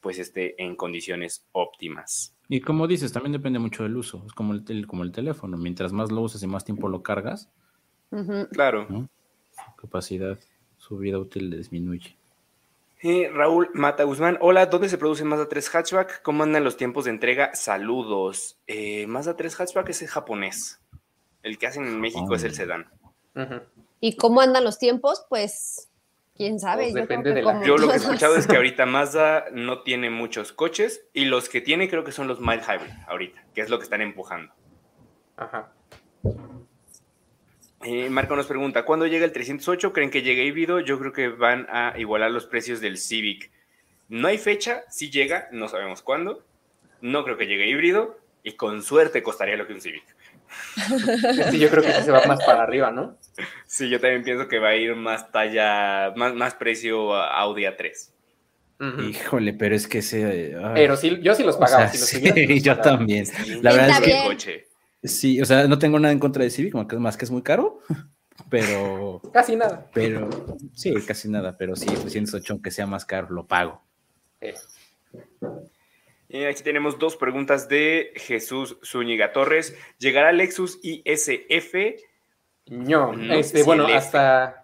pues 0.00 0.18
esté 0.18 0.62
en 0.62 0.76
condiciones 0.76 1.46
óptimas. 1.52 2.36
Y 2.48 2.60
como 2.60 2.86
dices, 2.86 3.12
también 3.12 3.32
depende 3.32 3.58
mucho 3.58 3.82
del 3.82 3.96
uso. 3.96 4.24
Es 4.26 4.32
como 4.32 4.54
el, 4.54 4.86
como 4.86 5.04
el 5.04 5.12
teléfono. 5.12 5.56
Mientras 5.56 5.92
más 5.92 6.10
lo 6.10 6.20
uses 6.22 6.42
y 6.42 6.46
más 6.46 6.64
tiempo 6.64 6.88
lo 6.88 7.02
cargas, 7.02 7.50
claro. 8.52 8.86
Su 8.88 9.76
capacidad, 9.76 10.38
su 10.78 10.98
vida 10.98 11.18
útil 11.18 11.50
disminuye. 11.50 12.16
Eh, 13.02 13.30
Raúl 13.32 13.70
Mata 13.72 14.04
Guzmán, 14.04 14.36
hola, 14.42 14.66
¿dónde 14.66 14.90
se 14.90 14.98
produce 14.98 15.24
Mazda 15.24 15.48
3 15.48 15.74
Hatchback? 15.74 16.22
¿Cómo 16.22 16.42
andan 16.42 16.64
los 16.64 16.76
tiempos 16.76 17.06
de 17.06 17.10
entrega? 17.10 17.54
Saludos. 17.54 18.58
Eh, 18.66 19.06
Mazda 19.06 19.36
3 19.36 19.58
Hatchback 19.58 19.88
es 19.88 20.02
el 20.02 20.08
japonés. 20.08 20.80
El 21.42 21.56
que 21.56 21.66
hacen 21.66 21.86
en 21.86 21.98
México 21.98 22.34
es 22.34 22.44
el 22.44 22.54
sedán. 22.54 22.90
¿Y 24.00 24.16
cómo 24.16 24.42
andan 24.42 24.64
los 24.64 24.78
tiempos? 24.78 25.24
Pues 25.30 25.88
quién 26.36 26.60
sabe. 26.60 26.90
Pues 26.90 26.94
depende 26.94 27.32
de 27.32 27.42
la... 27.42 27.64
Yo 27.64 27.78
lo 27.78 27.88
que 27.88 27.94
he 27.94 27.96
escuchado 27.96 28.36
es 28.36 28.46
que 28.46 28.56
ahorita 28.56 28.84
Mazda 28.84 29.46
no 29.50 29.82
tiene 29.82 30.10
muchos 30.10 30.52
coches 30.52 31.06
y 31.14 31.24
los 31.24 31.48
que 31.48 31.62
tiene 31.62 31.88
creo 31.88 32.04
que 32.04 32.12
son 32.12 32.28
los 32.28 32.38
mild 32.40 32.62
hybrid 32.62 32.92
ahorita, 33.08 33.46
que 33.54 33.62
es 33.62 33.70
lo 33.70 33.78
que 33.78 33.84
están 33.84 34.02
empujando. 34.02 34.52
Ajá. 35.38 35.72
Eh, 37.82 38.10
Marco 38.10 38.36
nos 38.36 38.46
pregunta, 38.46 38.84
¿cuándo 38.84 39.06
llega 39.06 39.24
el 39.24 39.32
308? 39.32 39.92
¿Creen 39.92 40.10
que 40.10 40.22
llegue 40.22 40.44
híbrido? 40.44 40.80
Yo 40.80 40.98
creo 40.98 41.12
que 41.12 41.28
van 41.28 41.66
a 41.70 41.94
igualar 41.96 42.30
los 42.30 42.46
precios 42.46 42.80
del 42.80 42.98
Civic. 42.98 43.50
No 44.08 44.28
hay 44.28 44.38
fecha, 44.38 44.82
si 44.90 45.10
llega, 45.10 45.48
no 45.52 45.68
sabemos 45.68 46.02
cuándo. 46.02 46.44
No 47.00 47.24
creo 47.24 47.38
que 47.38 47.46
llegue 47.46 47.68
híbrido 47.68 48.18
y 48.42 48.52
con 48.52 48.82
suerte 48.82 49.22
costaría 49.22 49.56
lo 49.56 49.66
que 49.66 49.72
un 49.72 49.80
Civic. 49.80 50.04
Sí, 51.50 51.58
yo 51.58 51.70
creo 51.70 51.82
que 51.82 51.92
se 51.92 52.10
va 52.10 52.24
más 52.26 52.44
para 52.44 52.62
arriba, 52.64 52.90
¿no? 52.90 53.16
Sí, 53.66 53.88
yo 53.88 54.00
también 54.00 54.24
pienso 54.24 54.48
que 54.48 54.58
va 54.58 54.70
a 54.70 54.76
ir 54.76 54.96
más 54.96 55.30
talla, 55.30 56.12
más, 56.16 56.34
más 56.34 56.54
precio 56.54 57.14
Audi 57.14 57.62
A3. 57.62 58.10
Híjole, 59.08 59.52
pero 59.52 59.76
es 59.76 59.86
que 59.86 60.02
se. 60.02 60.56
Pero 60.74 60.96
sí, 60.96 61.18
yo 61.22 61.34
sí 61.34 61.44
los 61.44 61.56
pagaba. 61.56 61.88
sí, 61.88 62.60
yo 62.62 62.78
también. 62.78 63.26
La 63.62 63.72
verdad 63.72 63.90
es 63.90 64.00
que. 64.00 64.22
Coche. 64.26 64.69
Sí, 65.02 65.40
o 65.40 65.44
sea, 65.44 65.66
no 65.66 65.78
tengo 65.78 65.98
nada 65.98 66.12
en 66.12 66.18
contra 66.18 66.44
de 66.44 66.50
Civic, 66.50 66.74
más 66.74 67.16
que 67.16 67.24
es 67.24 67.30
muy 67.30 67.42
caro, 67.42 67.78
pero. 68.50 69.20
casi 69.32 69.56
nada. 69.56 69.88
Pero, 69.94 70.28
sí, 70.74 70.94
casi 71.06 71.28
nada, 71.28 71.56
pero 71.56 71.76
sí, 71.76 71.86
308, 71.86 72.52
aunque 72.52 72.70
sea 72.70 72.86
más 72.86 73.04
caro, 73.04 73.28
lo 73.30 73.46
pago. 73.46 73.82
Y 76.28 76.44
aquí 76.44 76.62
tenemos 76.62 76.98
dos 76.98 77.16
preguntas 77.16 77.68
de 77.68 78.12
Jesús 78.14 78.78
Zúñiga 78.84 79.32
Torres. 79.32 79.76
¿Llegará 79.98 80.32
Lexus 80.32 80.78
ISF? 80.82 81.74
No, 82.66 83.12
este, 83.32 83.64
bueno, 83.64 83.86
hasta 83.86 84.59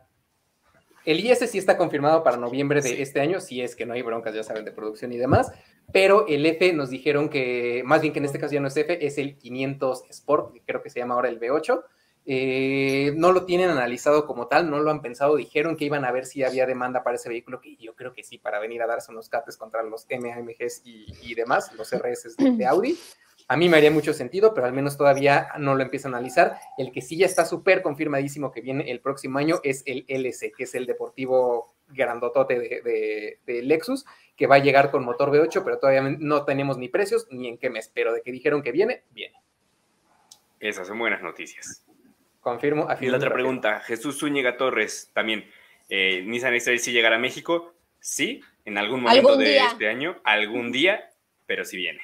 el 1.07 1.25
IS 1.25 1.39
sí 1.51 1.59
está 1.59 1.77
confirmado 1.77 2.23
para 2.23 2.37
noviembre 2.37 2.83
de 2.83 3.01
este 3.01 3.21
año, 3.21 3.41
si 3.41 3.63
es 3.63 3.77
que 3.77 3.87
no 3.87 3.95
hay 3.95 4.03
broncas, 4.03 4.35
ya 4.35 4.43
saben, 4.43 4.65
de 4.65 4.73
producción 4.73 5.13
y 5.13 5.17
demás, 5.17 5.53
pero 5.93 6.27
el 6.27 6.45
F 6.45 6.73
nos 6.73 6.91
dijeron 6.91 7.29
que, 7.29 7.83
más 7.85 8.03
bien 8.03 8.13
que 8.13 8.19
en 8.19 8.25
este 8.25 8.39
caso 8.39 8.53
ya 8.53 8.61
no 8.61 8.69
es 8.69 8.77
F, 8.77 9.07
es 9.07 9.17
el 9.17 9.39
500 9.39 10.05
Sport, 10.11 10.57
creo 10.67 10.83
que 10.83 10.91
se 10.91 10.99
llama 10.99 11.15
ahora 11.15 11.29
el 11.29 11.41
V8, 11.41 11.83
eh, 12.29 13.13
no 13.17 13.31
lo 13.31 13.45
tienen 13.45 13.71
analizado 13.71 14.27
como 14.27 14.49
tal, 14.49 14.69
no 14.69 14.81
lo 14.81 14.91
han 14.91 15.01
pensado, 15.01 15.37
dijeron 15.37 15.77
que 15.77 15.85
iban 15.85 16.05
a 16.05 16.11
ver 16.11 16.27
si 16.27 16.43
había 16.43 16.67
demanda 16.67 17.05
para 17.05 17.15
ese 17.15 17.29
vehículo, 17.29 17.61
que 17.61 17.77
yo 17.77 17.95
creo 17.95 18.13
que 18.13 18.25
sí, 18.25 18.37
para 18.37 18.59
venir 18.59 18.83
a 18.83 18.89
darse 18.89 19.13
unos 19.13 19.29
capes 19.29 19.57
contra 19.57 19.85
los 19.85 20.07
MAMGs 20.11 20.83
y, 20.85 21.35
demás, 21.37 21.73
los 21.75 21.93
RS 21.95 22.37
de, 22.37 22.67
Audi. 22.67 22.99
A 23.49 23.57
mí 23.57 23.69
me 23.69 23.77
haría 23.77 23.93
mucho 23.93 24.13
sentido, 24.13 24.55
pero 24.55 24.67
al 24.67 24.73
menos 24.73 24.97
todavía 24.97 25.49
no 25.59 25.77
lo 25.77 25.83
empieza 25.83 26.09
a 26.09 26.11
analizar. 26.11 26.59
El 26.79 26.91
que 26.91 27.01
sí 27.01 27.17
ya 27.17 27.27
está 27.27 27.45
súper 27.45 27.81
confirmadísimo 27.81 28.51
que 28.51 28.61
viene 28.61 28.91
el 28.91 29.01
próximo 29.01 29.39
año 29.39 29.61
es 29.63 29.85
el 29.87 30.05
LC, 30.09 30.53
que 30.53 30.65
es 30.65 30.75
el 30.75 30.85
deportivo 30.85 31.77
grandotote 31.89 32.59
de, 32.59 33.39
de, 33.47 33.63
Lexus, 33.63 34.05
que 34.37 34.49
va 34.49 34.57
a 34.57 34.59
llegar 34.59 34.91
con 34.91 35.05
motor 35.05 35.31
V8, 35.31 35.63
pero 35.65 35.79
todavía 35.79 36.03
no 36.03 36.45
tenemos 36.45 36.77
ni 36.79 36.89
precios 36.89 37.29
ni 37.31 37.49
en 37.49 37.59
qué 37.59 37.71
mes, 37.71 37.91
pero 37.95 38.13
de 38.13 38.23
que 38.23 38.33
dijeron 38.33 38.63
que 38.63 38.73
viene, 38.73 39.05
viene. 39.11 39.37
Esas 40.59 40.89
son 40.89 40.99
buenas 40.99 41.23
noticias. 41.23 41.85
Confirmo. 42.41 42.89
Y 43.01 43.07
la 43.07 43.19
otra 43.19 43.33
pregunta, 43.33 43.81
Jesús 43.81 44.19
Zúñiga 44.19 44.57
Torres, 44.57 45.11
también, 45.13 45.49
eh, 45.89 46.23
¿Nissan 46.27 46.55
X-Trail 46.55 46.81
sí 46.81 46.93
llegará 46.93 47.17
a 47.17 47.21
México? 47.21 47.75
Sí, 48.01 48.41
en 48.65 48.79
algún 48.79 49.03
momento 49.03 49.37
de 49.37 49.59
este 49.59 49.89
año, 49.89 50.17
algún 50.25 50.73
día, 50.73 51.11
pero 51.47 51.65
sí 51.65 51.77
viene. 51.77 52.01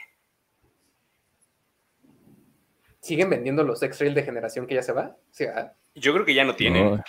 ¿Siguen 3.02 3.30
vendiendo 3.30 3.64
los 3.64 3.82
X-Trail 3.82 4.14
de 4.14 4.22
generación 4.22 4.68
que 4.68 4.76
ya 4.76 4.82
se 4.82 4.92
va? 4.92 5.16
Yo 5.96 6.14
creo 6.14 6.24
que 6.24 6.34
ya 6.34 6.44
no 6.44 6.54
tienen. 6.54 7.02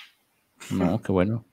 No, 0.72 1.00
qué 1.02 1.12
bueno. 1.12 1.46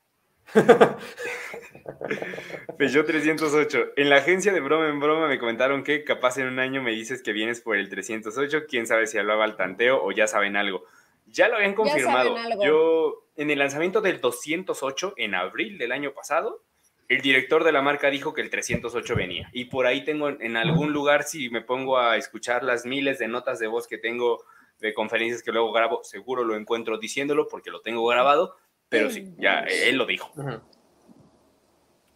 Peugeot 2.78 3.06
308. 3.06 3.92
En 3.96 4.08
la 4.08 4.16
agencia 4.16 4.50
de 4.52 4.60
broma 4.60 4.88
en 4.88 4.98
broma 4.98 5.28
me 5.28 5.38
comentaron 5.38 5.84
que 5.84 6.04
capaz 6.04 6.38
en 6.38 6.46
un 6.46 6.58
año 6.58 6.82
me 6.82 6.92
dices 6.92 7.22
que 7.22 7.32
vienes 7.32 7.60
por 7.60 7.76
el 7.76 7.90
308. 7.90 8.62
Quién 8.66 8.86
sabe 8.86 9.06
si 9.06 9.18
hablaba 9.18 9.44
al 9.44 9.56
tanteo 9.56 10.02
o 10.02 10.10
ya 10.10 10.26
saben 10.26 10.56
algo. 10.56 10.84
Ya 11.26 11.48
lo 11.48 11.56
habían 11.56 11.74
confirmado. 11.74 12.34
Yo, 12.64 13.26
en 13.36 13.50
el 13.50 13.58
lanzamiento 13.58 14.00
del 14.00 14.22
208, 14.22 15.14
en 15.18 15.34
abril 15.34 15.76
del 15.76 15.92
año 15.92 16.14
pasado, 16.14 16.62
el 17.10 17.22
director 17.22 17.64
de 17.64 17.72
la 17.72 17.82
marca 17.82 18.08
dijo 18.08 18.32
que 18.32 18.40
el 18.40 18.50
308 18.50 19.16
venía. 19.16 19.50
Y 19.52 19.64
por 19.64 19.84
ahí 19.84 20.04
tengo 20.04 20.28
en 20.28 20.56
algún 20.56 20.92
lugar, 20.92 21.24
si 21.24 21.50
me 21.50 21.60
pongo 21.60 21.98
a 21.98 22.16
escuchar 22.16 22.62
las 22.62 22.86
miles 22.86 23.18
de 23.18 23.26
notas 23.26 23.58
de 23.58 23.66
voz 23.66 23.88
que 23.88 23.98
tengo 23.98 24.44
de 24.78 24.94
conferencias 24.94 25.42
que 25.42 25.50
luego 25.50 25.72
grabo, 25.72 26.04
seguro 26.04 26.44
lo 26.44 26.54
encuentro 26.54 26.98
diciéndolo 26.98 27.48
porque 27.48 27.72
lo 27.72 27.80
tengo 27.80 28.06
grabado, 28.06 28.56
pero 28.88 29.10
sí, 29.10 29.34
ya 29.38 29.64
él 29.64 29.96
lo 29.96 30.06
dijo. 30.06 30.32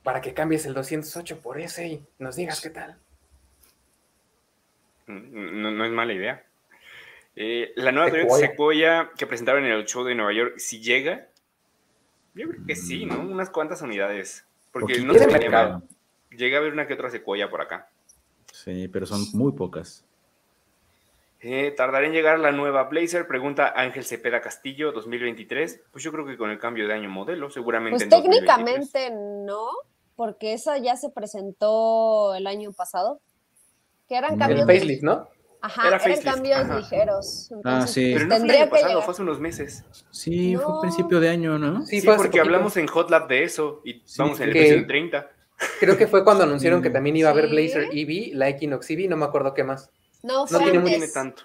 Para 0.04 0.20
que 0.20 0.32
cambies 0.32 0.64
el 0.64 0.74
208 0.74 1.40
por 1.40 1.60
ese 1.60 1.88
y 1.88 2.06
nos 2.20 2.36
digas 2.36 2.60
qué 2.60 2.70
tal. 2.70 2.96
No, 5.08 5.72
no 5.72 5.84
es 5.84 5.90
mala 5.90 6.12
idea. 6.12 6.46
Eh, 7.34 7.72
la 7.74 7.90
nueva 7.90 8.10
Toyota 8.10 8.36
Sequoia 8.36 9.10
que 9.18 9.26
presentaron 9.26 9.64
en 9.64 9.72
el 9.72 9.86
show 9.86 10.04
de 10.04 10.14
Nueva 10.14 10.32
York, 10.32 10.54
si 10.58 10.80
llega, 10.80 11.30
yo 12.34 12.48
creo 12.48 12.64
que 12.64 12.76
sí, 12.76 13.06
¿no? 13.06 13.18
Unas 13.18 13.50
cuantas 13.50 13.82
unidades. 13.82 14.46
Porque 14.74 14.98
no 14.98 15.14
se 15.14 15.28
llega, 15.28 15.80
llega 16.30 16.56
a 16.56 16.60
haber 16.60 16.72
una 16.72 16.88
que 16.88 16.94
otra 16.94 17.08
Sequoia 17.08 17.48
por 17.48 17.62
acá. 17.62 17.88
Sí, 18.52 18.88
pero 18.88 19.06
son 19.06 19.24
muy 19.32 19.52
pocas. 19.52 20.04
Eh, 21.40 21.72
¿Tardará 21.76 22.06
en 22.06 22.12
llegar 22.12 22.40
la 22.40 22.50
nueva 22.50 22.82
Blazer? 22.84 23.28
Pregunta 23.28 23.72
Ángel 23.76 24.04
Cepeda 24.04 24.40
Castillo, 24.40 24.90
2023. 24.90 25.84
Pues 25.92 26.02
yo 26.02 26.10
creo 26.10 26.26
que 26.26 26.36
con 26.36 26.50
el 26.50 26.58
cambio 26.58 26.88
de 26.88 26.94
año 26.94 27.08
modelo, 27.08 27.50
seguramente. 27.50 28.04
Pues 28.04 28.08
técnicamente 28.08 29.12
no, 29.12 29.68
porque 30.16 30.54
esa 30.54 30.76
ya 30.78 30.96
se 30.96 31.10
presentó 31.10 32.34
el 32.34 32.48
año 32.48 32.72
pasado. 32.72 33.20
Que 34.08 34.16
eran 34.16 34.36
cambios. 34.38 34.62
El 34.62 34.66
facelift, 34.66 35.04
¿no? 35.04 35.28
Ajá, 35.64 35.96
eran 35.96 36.20
cambios 36.20 36.68
ligeros. 36.68 37.50
ah, 37.64 37.86
sí. 37.86 38.12
Pero 38.12 38.26
no 38.26 38.36
fue 38.36 38.48
el 38.48 38.54
año 38.54 38.70
pasado, 38.70 39.00
fue 39.00 39.12
hace 39.12 39.22
unos 39.22 39.40
meses. 39.40 39.82
Sí, 40.10 40.56
fue 40.56 40.82
principio 40.82 41.20
de 41.20 41.30
año, 41.30 41.58
¿no? 41.58 41.86
Sí, 41.86 42.02
porque 42.02 42.38
hablamos 42.38 42.76
en 42.76 42.86
Hot 42.86 43.08
Lab 43.08 43.28
de 43.28 43.44
eso 43.44 43.80
y 43.82 44.02
vamos 44.18 44.40
en 44.40 44.50
el 44.50 44.56
episodio 44.56 44.86
30. 44.86 45.30
Creo 45.80 45.96
que 45.96 46.06
fue 46.06 46.22
cuando 46.22 46.44
anunciaron 46.44 46.82
que 46.82 46.90
también 46.90 47.16
iba 47.16 47.30
a 47.30 47.32
haber 47.32 47.48
Blazer 47.48 47.88
EV, 47.92 48.34
la 48.34 48.50
Equinox 48.50 48.90
EV, 48.90 49.08
no 49.08 49.16
me 49.16 49.24
acuerdo 49.24 49.54
qué 49.54 49.64
más. 49.64 49.90
No, 50.22 50.44
no 50.44 50.58
tiene, 50.58 51.08
tanto. 51.08 51.44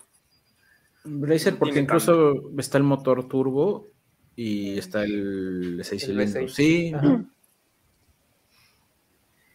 Blazer, 1.06 1.58
porque 1.58 1.80
incluso 1.80 2.52
está 2.58 2.78
el 2.78 2.84
motor 2.84 3.30
turbo 3.30 3.88
y 4.36 4.78
está 4.78 5.04
el 5.04 5.80
6 5.82 6.06
cilindros. 6.06 6.54
Sí. 6.54 6.92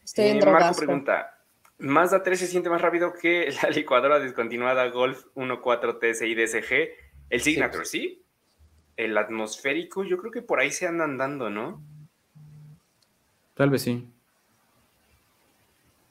Estoy 0.02 0.24
en 0.24 0.42
eh, 0.42 0.46
Marco 0.46 0.74
pregunta: 0.78 1.33
¿Mazda 1.78 2.22
3 2.22 2.38
se 2.38 2.46
siente 2.46 2.70
más 2.70 2.80
rápido 2.80 3.12
que 3.12 3.52
la 3.62 3.70
licuadora 3.70 4.18
descontinuada 4.18 4.88
Golf 4.88 5.24
1.4 5.34 5.98
TSI 5.98 6.34
DSG? 6.34 7.04
El 7.30 7.40
Signature, 7.40 7.84
¿sí? 7.84 8.22
El 8.96 9.16
atmosférico, 9.18 10.04
yo 10.04 10.18
creo 10.18 10.30
que 10.30 10.42
por 10.42 10.60
ahí 10.60 10.70
se 10.70 10.86
andan 10.86 11.18
dando, 11.18 11.50
¿no? 11.50 11.82
Tal 13.54 13.70
vez 13.70 13.82
sí. 13.82 14.08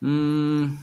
Mm. 0.01 0.75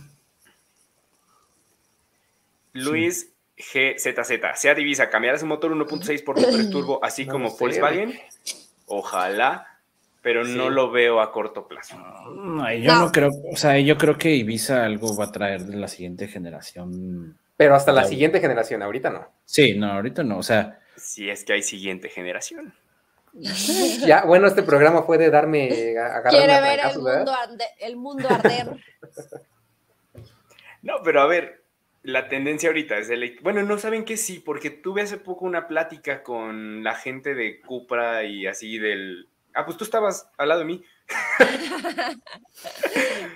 Luis 2.73 3.35
GZZ, 3.57 4.31
sea 4.55 4.75
divisa, 4.75 5.11
cambiará 5.11 5.39
su 5.39 5.47
motor 5.47 5.73
1.6 5.73 6.25
por 6.25 6.41
motor 6.41 6.71
turbo, 6.71 7.05
así 7.05 7.27
como 7.27 7.51
Volkswagen. 7.57 8.19
Ojalá, 8.87 9.70
pero 10.23 10.45
no 10.45 10.71
lo 10.71 10.91
veo 10.91 11.21
a 11.21 11.33
corto 11.33 11.67
plazo. 11.67 11.97
yo 11.97 12.95
no. 12.95 13.13
creo, 13.13 13.31
o 13.51 13.57
sea, 13.57 13.79
yo 13.79 13.97
creo 13.97 14.19
que 14.19 14.31
Ibiza 14.35 14.85
algo 14.85 15.17
va 15.17 15.27
a 15.27 15.33
traer 15.33 15.63
de 15.63 15.77
la 15.77 15.89
siguiente 15.89 16.29
generación. 16.29 17.39
Pero 17.57 17.75
hasta 17.75 17.93
la 17.93 18.05
siguiente 18.05 18.41
generación, 18.41 18.83
ahorita 18.83 19.11
no. 19.11 19.31
Sí, 19.45 19.75
no, 19.75 19.93
ahorita 19.93 20.23
no, 20.23 20.39
o 20.39 20.43
sea. 20.43 20.81
Si 20.97 21.29
es 21.29 21.45
que 21.45 21.55
hay 21.55 21.63
siguiente 21.63 22.09
generación. 22.09 22.75
ya, 23.33 24.25
bueno, 24.25 24.47
este 24.47 24.63
programa 24.63 25.03
fue 25.03 25.17
de 25.17 25.31
darme 25.31 25.69
Quiere 26.29 26.61
ver 26.61 26.81
el 26.91 26.99
mundo, 26.99 27.33
el 27.79 27.97
mundo 27.97 28.29
arder. 28.29 28.77
no, 30.83 30.95
pero 31.05 31.23
a 31.23 31.27
ver, 31.27 31.63
la 32.03 32.29
tendencia 32.29 32.69
ahorita 32.69 32.99
es 32.99 33.11
el... 33.11 33.39
Bueno, 33.43 33.63
no 33.63 33.79
saben 33.79 34.05
que 34.05 34.17
sí, 34.17 34.43
porque 34.45 34.71
tuve 34.71 35.03
hace 35.03 35.19
poco 35.19 35.45
una 35.45 35.69
plática 35.69 36.23
con 36.23 36.83
la 36.83 36.95
gente 36.95 37.35
de 37.35 37.61
Cupra 37.61 38.25
y 38.25 38.47
así 38.47 38.79
del... 38.79 39.29
Ah, 39.55 39.65
pues 39.65 39.77
tú 39.77 39.85
estabas 39.85 40.29
al 40.39 40.49
lado 40.49 40.61
de 40.61 40.67
mí. 40.67 40.85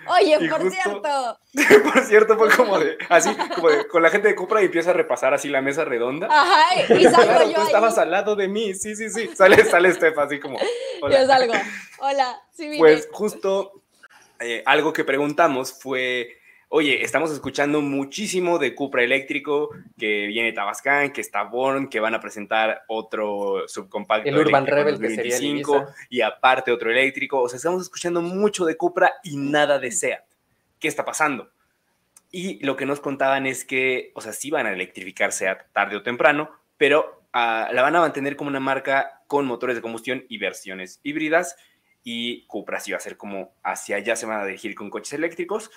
Oye, 0.06 0.48
por 0.48 0.70
cierto. 0.70 1.38
por 1.92 2.04
cierto, 2.04 2.38
fue 2.38 2.50
como 2.50 2.78
de, 2.78 2.96
así, 3.08 3.34
como 3.54 3.68
de, 3.70 3.88
con 3.88 4.02
la 4.02 4.10
gente 4.10 4.28
de 4.28 4.34
Cupra 4.34 4.62
y 4.62 4.66
empieza 4.66 4.90
a 4.90 4.94
repasar 4.94 5.34
así 5.34 5.48
la 5.48 5.60
mesa 5.60 5.84
redonda. 5.84 6.28
Ajá, 6.30 6.94
y 6.94 7.04
salgo 7.10 7.22
claro, 7.22 7.48
yo 7.48 7.54
tú 7.54 7.62
estabas 7.62 7.98
al 7.98 8.10
lado 8.10 8.36
de 8.36 8.48
mí, 8.48 8.74
sí, 8.74 8.94
sí, 8.94 9.10
sí. 9.10 9.30
Sale, 9.34 9.64
sale 9.64 9.92
Steph 9.92 10.18
así 10.18 10.38
como. 10.38 10.58
Hola. 11.02 11.20
Yo 11.20 11.26
salgo. 11.26 11.54
Hola, 11.98 12.40
sí, 12.52 12.68
vine. 12.68 12.78
Pues 12.78 13.08
justo 13.10 13.82
eh, 14.40 14.62
algo 14.66 14.92
que 14.92 15.04
preguntamos 15.04 15.72
fue 15.72 16.38
oye, 16.76 17.04
estamos 17.04 17.30
escuchando 17.30 17.80
muchísimo 17.80 18.58
de 18.58 18.74
Cupra 18.74 19.04
eléctrico, 19.04 19.70
que 19.96 20.26
viene 20.26 20.52
Tabascan, 20.52 21.12
que 21.12 21.20
está 21.20 21.44
Born, 21.44 21.88
que 21.88 22.00
van 22.00 22.16
a 22.16 22.20
presentar 22.20 22.82
otro 22.88 23.68
subcompacto. 23.68 24.28
El 24.28 24.36
Urban 24.36 24.66
Rebel 24.66 24.98
que 24.98 25.14
sería 25.14 25.62
y 26.10 26.20
aparte 26.20 26.72
otro 26.72 26.90
eléctrico. 26.90 27.40
O 27.40 27.48
sea, 27.48 27.58
estamos 27.58 27.80
escuchando 27.80 28.22
mucho 28.22 28.64
de 28.64 28.76
Cupra 28.76 29.12
y 29.22 29.36
nada 29.36 29.78
de 29.78 29.92
SEAT. 29.92 30.24
¿Qué 30.80 30.88
está 30.88 31.04
pasando? 31.04 31.48
Y 32.32 32.58
lo 32.66 32.74
que 32.74 32.86
nos 32.86 32.98
contaban 32.98 33.46
es 33.46 33.64
que, 33.64 34.10
o 34.16 34.20
sea, 34.20 34.32
sí 34.32 34.50
van 34.50 34.66
a 34.66 34.72
electrificar 34.72 35.30
SEAT 35.30 35.70
tarde 35.72 35.94
o 35.94 36.02
temprano, 36.02 36.50
pero 36.76 37.22
ah, 37.32 37.68
la 37.72 37.82
van 37.82 37.94
a 37.94 38.00
mantener 38.00 38.34
como 38.34 38.50
una 38.50 38.58
marca 38.58 39.22
con 39.28 39.46
motores 39.46 39.76
de 39.76 39.82
combustión 39.82 40.24
y 40.28 40.38
versiones 40.38 40.98
híbridas. 41.04 41.54
Y 42.02 42.44
Cupra 42.46 42.80
sí 42.80 42.90
va 42.90 42.98
a 42.98 43.00
ser 43.00 43.16
como 43.16 43.54
hacia 43.62 43.96
allá 43.96 44.16
se 44.16 44.26
van 44.26 44.40
a 44.40 44.44
dirigir 44.44 44.74
con 44.74 44.90
coches 44.90 45.12
eléctricos 45.14 45.70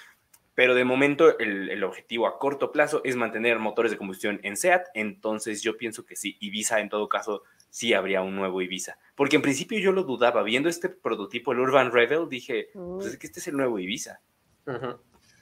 pero 0.57 0.73
de 0.73 0.85
momento 0.85 1.37
el, 1.37 1.83
objetivo 1.83 2.25
a 2.25 2.39
corto 2.39 2.71
plazo 2.71 3.01
es 3.03 3.15
mantener 3.15 3.59
motores 3.59 3.91
de 3.91 3.97
combustión 3.99 4.39
en 4.41 4.57
SEAT, 4.57 4.87
entonces 4.95 5.61
yo 5.61 5.77
pienso 5.77 6.03
que 6.03 6.15
sí, 6.15 6.35
Ibiza 6.39 6.79
en 6.79 6.89
todo 6.89 7.07
caso 7.07 7.43
sí 7.69 7.93
habría 7.93 8.23
un 8.23 8.35
nuevo 8.35 8.59
Ibiza, 8.63 8.97
porque 9.13 9.35
en 9.35 9.43
principio 9.43 9.77
yo 9.77 9.91
lo 9.91 10.01
dudaba, 10.01 10.41
viendo 10.41 10.67
este 10.67 10.89
prototipo, 10.89 11.51
el 11.51 11.59
Urban 11.59 11.91
Rebel, 11.91 12.27
dije, 12.27 12.71
pues 12.73 13.05
es 13.05 13.17
que 13.19 13.27
este 13.27 13.39
es 13.39 13.47
el 13.49 13.55
nuevo 13.55 13.77
Ibiza, 13.77 14.19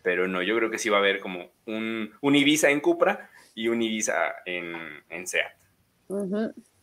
pero 0.03 0.27
no, 0.27 0.41
yo 0.41 0.53
creo 0.57 0.69
que 0.69 0.79
sí 0.79 0.89
va 0.89 0.97
a 0.97 0.99
haber 0.99 1.21
como 1.21 1.49
un, 1.65 2.11
un 2.19 2.35
Ibiza 2.35 2.69
en 2.69 2.81
Cupra 2.81 3.29
y 3.53 3.69
un 3.69 3.81
Ibiza 3.81 4.35
en, 4.45 4.75
en 5.07 5.27
SEAT. 5.27 5.53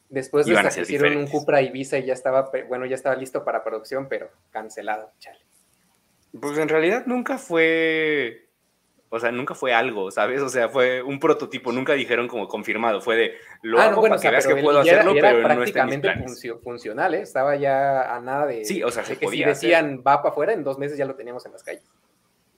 Después 0.09 0.47
de 0.47 0.55
que 0.55 0.81
hicieron 0.81 1.19
un 1.19 1.27
Cupra 1.27 1.61
Ibiza 1.61 1.99
y 1.99 2.07
ya 2.07 2.15
estaba, 2.15 2.51
bueno, 2.67 2.87
ya 2.87 2.95
estaba 2.95 3.15
listo 3.15 3.45
para 3.45 3.63
producción, 3.63 4.09
pero 4.09 4.31
cancelado, 4.51 5.13
chale. 5.19 5.52
Pues 6.41 6.59
en 6.59 6.69
realidad 6.69 7.05
nunca 7.07 7.39
fue, 7.39 8.49
o 9.11 9.21
sea, 9.21 9.31
nunca 9.31 9.55
fue 9.55 9.75
algo, 9.75 10.11
¿sabes? 10.11 10.41
O 10.41 10.49
sea, 10.49 10.69
fue 10.71 11.03
un 11.03 11.21
prototipo, 11.21 11.73
nunca 11.73 11.93
dijeron 11.93 12.29
como 12.29 12.49
confirmado, 12.49 13.03
fue 13.03 13.17
de, 13.17 13.35
lo 13.61 13.79
ah, 13.79 13.87
hago 13.87 14.01
para 14.01 14.17
que 14.19 14.31
veas 14.31 14.47
que 14.47 14.57
puedo 14.57 14.81
hacerlo, 14.81 15.13
pero 15.13 15.43
prácticamente 15.43 16.09
no 16.17 16.59
funcional, 16.61 17.15
¿eh? 17.15 17.21
Estaba 17.21 17.57
ya 17.57 18.15
a 18.15 18.21
nada 18.21 18.47
de... 18.47 18.65
Sí, 18.65 18.83
o 18.83 18.91
sea, 18.91 19.03
que 19.05 19.29
si 19.29 19.45
decían 19.45 19.99
va 19.99 20.23
para 20.23 20.31
afuera, 20.31 20.53
en 20.55 20.65
dos 20.65 20.79
meses 20.79 20.97
ya 20.97 21.05
lo 21.05 21.15
teníamos 21.15 21.45
en 21.45 21.53
las 21.53 21.63
calles. 21.63 21.85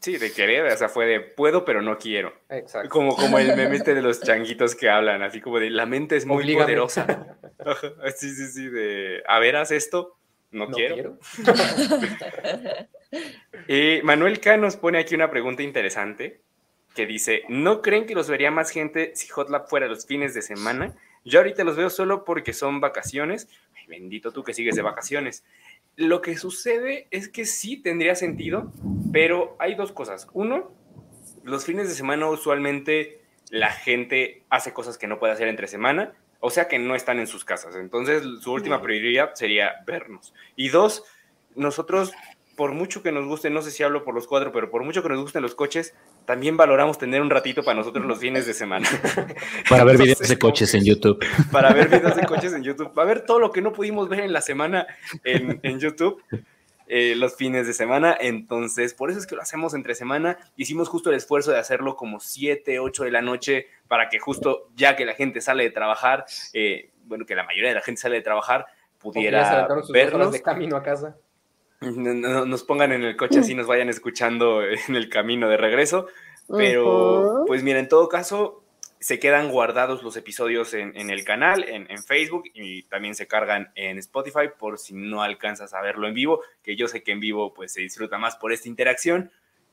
Sí, 0.04 0.18
de 0.18 0.30
querer, 0.32 0.66
o 0.66 0.76
sea, 0.76 0.90
fue 0.90 1.06
de 1.06 1.20
puedo, 1.20 1.64
pero 1.64 1.80
no 1.80 1.96
quiero. 1.96 2.34
Exacto. 2.50 2.90
Como, 2.90 3.16
como 3.16 3.38
el 3.38 3.56
meme 3.56 3.78
de 3.78 4.02
los 4.02 4.20
changuitos 4.20 4.74
que 4.74 4.90
hablan, 4.90 5.22
así 5.22 5.40
como 5.40 5.58
de 5.58 5.70
la 5.70 5.86
mente 5.86 6.14
es 6.16 6.26
muy 6.26 6.54
poderosa. 6.54 7.38
sí, 8.14 8.34
sí, 8.34 8.48
sí, 8.48 8.68
de 8.68 9.22
a 9.26 9.38
ver, 9.38 9.56
haz 9.56 9.70
esto, 9.70 10.18
no, 10.54 10.68
quiero. 10.68 11.18
y 13.68 14.00
Manuel 14.02 14.40
K 14.40 14.56
nos 14.56 14.76
pone 14.76 14.98
aquí 14.98 15.14
una 15.14 15.30
pregunta 15.30 15.62
interesante 15.62 16.40
que 16.94 17.06
dice, 17.06 17.42
¿no 17.48 17.82
creen 17.82 18.06
que 18.06 18.14
los 18.14 18.28
vería 18.28 18.50
más 18.50 18.70
gente 18.70 19.12
si 19.14 19.28
Hotlap 19.30 19.68
fuera 19.68 19.88
los 19.88 20.06
fines 20.06 20.32
de 20.32 20.42
semana? 20.42 20.94
Yo 21.24 21.40
ahorita 21.40 21.64
los 21.64 21.76
veo 21.76 21.90
solo 21.90 22.24
porque 22.24 22.52
son 22.52 22.80
vacaciones. 22.80 23.48
Ay, 23.76 23.86
bendito 23.88 24.32
tú 24.32 24.44
que 24.44 24.54
sigues 24.54 24.76
de 24.76 24.82
vacaciones. 24.82 25.44
Lo 25.96 26.22
que 26.22 26.36
sucede 26.36 27.08
es 27.10 27.28
que 27.28 27.44
sí 27.44 27.76
tendría 27.76 28.14
sentido, 28.14 28.72
pero 29.12 29.56
hay 29.58 29.74
dos 29.74 29.90
cosas. 29.90 30.28
Uno, 30.32 30.72
los 31.42 31.64
fines 31.64 31.88
de 31.88 31.94
semana 31.94 32.28
usualmente 32.28 33.20
la 33.50 33.70
gente 33.70 34.42
hace 34.48 34.72
cosas 34.72 34.98
que 34.98 35.06
no 35.06 35.18
puede 35.18 35.32
hacer 35.32 35.48
entre 35.48 35.66
semana 35.66 36.14
o 36.46 36.50
sea 36.50 36.68
que 36.68 36.78
no 36.78 36.94
están 36.94 37.18
en 37.18 37.26
sus 37.26 37.42
casas. 37.42 37.74
Entonces, 37.74 38.22
su 38.42 38.52
última 38.52 38.82
prioridad 38.82 39.30
sería 39.32 39.76
vernos. 39.86 40.34
Y 40.56 40.68
dos, 40.68 41.02
nosotros, 41.56 42.12
por 42.54 42.72
mucho 42.72 43.02
que 43.02 43.12
nos 43.12 43.24
guste, 43.24 43.48
no 43.48 43.62
sé 43.62 43.70
si 43.70 43.82
hablo 43.82 44.04
por 44.04 44.14
los 44.14 44.26
cuatro, 44.26 44.52
pero 44.52 44.70
por 44.70 44.84
mucho 44.84 45.02
que 45.02 45.08
nos 45.08 45.22
gusten 45.22 45.40
los 45.40 45.54
coches, 45.54 45.94
también 46.26 46.58
valoramos 46.58 46.98
tener 46.98 47.22
un 47.22 47.30
ratito 47.30 47.62
para 47.64 47.78
nosotros 47.78 48.04
los 48.04 48.18
fines 48.18 48.46
de 48.46 48.52
semana. 48.52 48.86
Para 49.70 49.84
ver 49.84 49.96
videos 49.96 50.18
de 50.18 50.38
coches 50.38 50.74
en 50.74 50.84
YouTube. 50.84 51.24
Para 51.50 51.72
ver 51.72 51.88
videos 51.88 52.14
de 52.14 52.26
coches 52.26 52.52
en 52.52 52.62
YouTube. 52.62 52.92
Para 52.92 53.08
ver 53.08 53.24
todo 53.24 53.38
lo 53.38 53.50
que 53.50 53.62
no 53.62 53.72
pudimos 53.72 54.10
ver 54.10 54.20
en 54.20 54.34
la 54.34 54.42
semana 54.42 54.86
en, 55.24 55.60
en 55.62 55.80
YouTube. 55.80 56.22
Eh, 56.86 57.14
los 57.16 57.34
fines 57.36 57.66
de 57.66 57.72
semana. 57.72 58.16
Entonces, 58.18 58.92
por 58.94 59.10
eso 59.10 59.18
es 59.18 59.26
que 59.26 59.34
lo 59.34 59.42
hacemos 59.42 59.74
entre 59.74 59.94
semana. 59.94 60.36
Hicimos 60.56 60.88
justo 60.88 61.10
el 61.10 61.16
esfuerzo 61.16 61.50
de 61.50 61.58
hacerlo 61.58 61.96
como 61.96 62.20
7, 62.20 62.78
8 62.78 63.04
de 63.04 63.10
la 63.10 63.22
noche 63.22 63.68
para 63.88 64.08
que 64.08 64.18
justo 64.18 64.68
ya 64.74 64.94
que 64.94 65.06
la 65.06 65.14
gente 65.14 65.40
sale 65.40 65.62
de 65.64 65.70
trabajar, 65.70 66.26
eh, 66.52 66.90
bueno, 67.04 67.24
que 67.24 67.34
la 67.34 67.44
mayoría 67.44 67.70
de 67.70 67.76
la 67.76 67.80
gente 67.80 68.00
sale 68.00 68.16
de 68.16 68.22
trabajar, 68.22 68.66
pudiera 68.98 69.66
vernos. 69.92 70.32
de 70.32 70.42
camino 70.42 70.76
a 70.76 70.82
casa. 70.82 71.16
Nos 71.80 72.62
pongan 72.62 72.92
en 72.92 73.02
el 73.02 73.16
coche 73.16 73.40
así, 73.40 73.54
nos 73.54 73.66
vayan 73.66 73.88
escuchando 73.88 74.62
en 74.62 74.96
el 74.96 75.08
camino 75.08 75.48
de 75.48 75.56
regreso. 75.56 76.06
Pero, 76.48 77.44
pues 77.46 77.62
mira, 77.62 77.78
en 77.78 77.88
todo 77.88 78.08
caso, 78.08 78.63
se 79.04 79.18
quedan 79.18 79.50
guardados 79.50 80.02
los 80.02 80.16
episodios 80.16 80.72
en, 80.72 81.10
el 81.10 81.24
canal, 81.24 81.62
en, 81.68 82.02
Facebook 82.04 82.44
y 82.54 82.84
también 82.84 83.14
se 83.14 83.26
cargan 83.26 83.70
en 83.74 83.98
Spotify 83.98 84.48
por 84.58 84.78
si 84.78 84.94
no 84.94 85.22
alcanzas 85.22 85.74
a 85.74 85.82
verlo 85.82 86.08
en 86.08 86.14
vivo, 86.14 86.40
que 86.62 86.74
yo 86.74 86.88
sé 86.88 87.02
que 87.02 87.12
en 87.12 87.20
vivo 87.20 87.52
pues 87.52 87.74
se 87.74 87.82
disfruta 87.82 88.16
más 88.16 88.36
por 88.36 88.54
esta 88.54 88.66
interacción, 88.66 89.30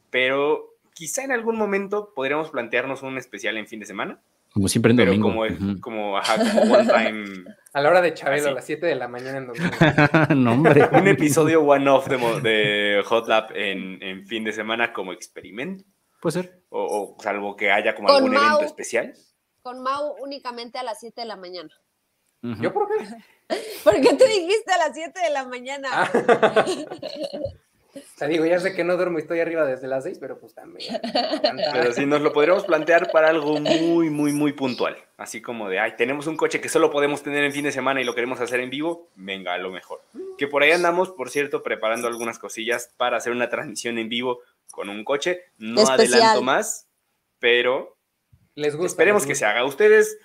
pero 0.10 0.76
quizá 0.94 1.24
en 1.24 1.32
algún 1.32 1.56
momento 1.56 2.12
podríamos 2.14 2.50
plantearnos 2.50 3.04
un 3.04 3.18
especial 3.18 3.56
en 3.56 3.68
fin 3.68 3.80
de 3.80 3.86
semana. 3.86 4.20
Como 4.52 4.68
siempre 4.68 4.92
en 4.92 4.98
pero 4.98 5.12
domingo. 5.12 5.30
Como, 5.30 5.80
como, 5.80 6.18
ajá, 6.18 6.36
como 6.38 6.74
one 6.74 6.88
time. 6.88 7.56
A 7.74 7.80
la 7.80 7.88
hora 7.90 8.02
de 8.02 8.14
Chabelo, 8.14 8.50
a 8.50 8.52
las 8.52 8.66
7 8.66 8.86
de 8.86 8.96
la 8.96 9.08
mañana 9.08 9.38
en 9.38 9.48
domingo. 9.48 9.70
no, 10.36 10.52
hombre. 10.52 10.90
Un 10.92 11.08
episodio 11.08 11.62
one-off 11.62 12.10
de, 12.10 12.18
de 12.18 13.02
Hot 13.06 13.30
Lab 13.30 13.56
en, 13.56 14.04
en 14.04 14.28
fin 14.28 14.44
de 14.44 14.52
semana 14.52 14.92
como 14.92 15.14
experimento. 15.14 15.86
Puede 16.22 16.34
ser. 16.34 16.62
O, 16.70 17.18
salvo 17.20 17.58
que 17.58 17.72
haya 17.72 17.96
como 17.96 18.10
algún 18.10 18.36
evento 18.36 18.62
especial. 18.62 19.14
Con 19.62 19.82
Mau 19.82 20.16
únicamente 20.22 20.78
a 20.78 20.84
las 20.84 21.00
7 21.00 21.22
de 21.22 21.28
la 21.28 21.36
mañana. 21.36 21.72
¿Yo 22.42 22.72
por 22.72 22.88
qué? 22.88 23.06
¿Por 23.84 24.00
qué 24.00 24.14
te 24.14 24.28
dijiste 24.28 24.72
a 24.72 24.78
las 24.78 24.94
7 24.94 25.20
de 25.20 25.30
la 25.30 25.46
mañana? 25.46 25.90
Ah. 25.92 26.66
O 27.94 28.00
sea, 28.16 28.28
digo, 28.28 28.46
ya 28.46 28.60
sé 28.60 28.74
que 28.74 28.84
no 28.84 28.96
duermo 28.96 29.18
y 29.18 29.24
estoy 29.24 29.42
arriba 29.42 29.66
desde 29.66 29.88
las 29.88 30.04
6, 30.04 30.18
pero 30.20 30.40
pues 30.40 30.54
también. 30.54 31.02
Pero 31.74 31.92
sí, 31.92 32.06
nos 32.06 32.22
lo 32.22 32.32
podríamos 32.32 32.64
plantear 32.64 33.12
para 33.12 33.30
algo 33.30 33.60
muy, 33.60 34.10
muy, 34.10 34.32
muy 34.32 34.54
puntual. 34.54 34.96
Así 35.18 35.42
como 35.42 35.68
de, 35.68 35.80
ay, 35.80 35.96
tenemos 35.98 36.28
un 36.28 36.38
coche 36.38 36.62
que 36.62 36.70
solo 36.70 36.90
podemos 36.90 37.22
tener 37.22 37.44
en 37.44 37.52
fin 37.52 37.66
de 37.66 37.72
semana 37.72 38.00
y 38.00 38.06
lo 38.06 38.16
queremos 38.16 38.40
hacer 38.40 38.60
en 38.62 38.70
vivo, 38.70 39.10
venga, 39.16 39.54
a 39.54 39.58
lo 39.58 39.72
mejor. 39.72 40.02
Que 40.38 40.48
por 40.48 40.64
ahí 40.64 40.72
andamos, 40.72 41.10
por 41.10 41.30
cierto, 41.30 41.64
preparando 41.64 42.08
algunas 42.08 42.40
cosillas 42.40 42.94
para 42.96 43.18
hacer 43.18 43.34
una 43.34 43.50
transmisión 43.50 43.98
en 43.98 44.08
vivo 44.08 44.40
con 44.72 44.90
un 44.90 45.04
coche. 45.04 45.42
No 45.58 45.82
adelanto 45.88 46.42
más, 46.42 46.88
pero 47.40 47.98
les 48.56 48.76
gusta, 48.76 48.94
esperemos 48.94 49.26
que 49.26 49.36
se 49.36 49.46
haga. 49.46 49.66
Ustedes 49.66 50.18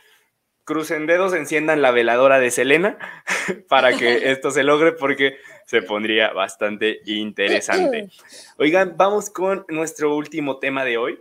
crucen 0.64 1.06
dedos, 1.06 1.32
enciendan 1.32 1.80
la 1.80 1.92
veladora 1.92 2.40
de 2.40 2.50
Selena 2.50 2.98
para 3.68 3.96
que 3.96 4.30
esto 4.32 4.50
se 4.50 4.64
logre 4.64 4.92
porque 4.92 5.38
se 5.64 5.82
pondría 5.82 6.32
bastante 6.32 7.00
interesante. 7.06 8.10
Oigan, 8.58 8.94
vamos 8.96 9.30
con 9.30 9.64
nuestro 9.68 10.14
último 10.14 10.58
tema 10.58 10.84
de 10.84 10.98
hoy, 10.98 11.20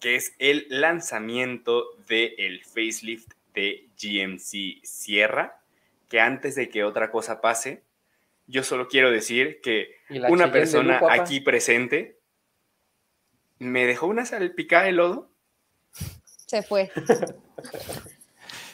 que 0.00 0.16
es 0.16 0.34
el 0.38 0.66
lanzamiento 0.68 1.84
del 2.08 2.64
facelift 2.64 3.32
de 3.54 3.88
GMC 4.00 4.84
Sierra, 4.84 5.60
que 6.08 6.20
antes 6.20 6.54
de 6.56 6.68
que 6.68 6.84
otra 6.84 7.10
cosa 7.10 7.40
pase, 7.40 7.82
yo 8.46 8.62
solo 8.64 8.88
quiero 8.88 9.10
decir 9.10 9.60
que 9.62 9.96
una 10.28 10.50
persona 10.52 11.00
aquí 11.10 11.40
presente 11.40 12.18
me 13.58 13.86
dejó 13.86 14.06
una 14.06 14.26
salpicada 14.26 14.84
de 14.84 14.92
lodo. 14.92 15.30
Se 16.46 16.62
fue. 16.62 16.90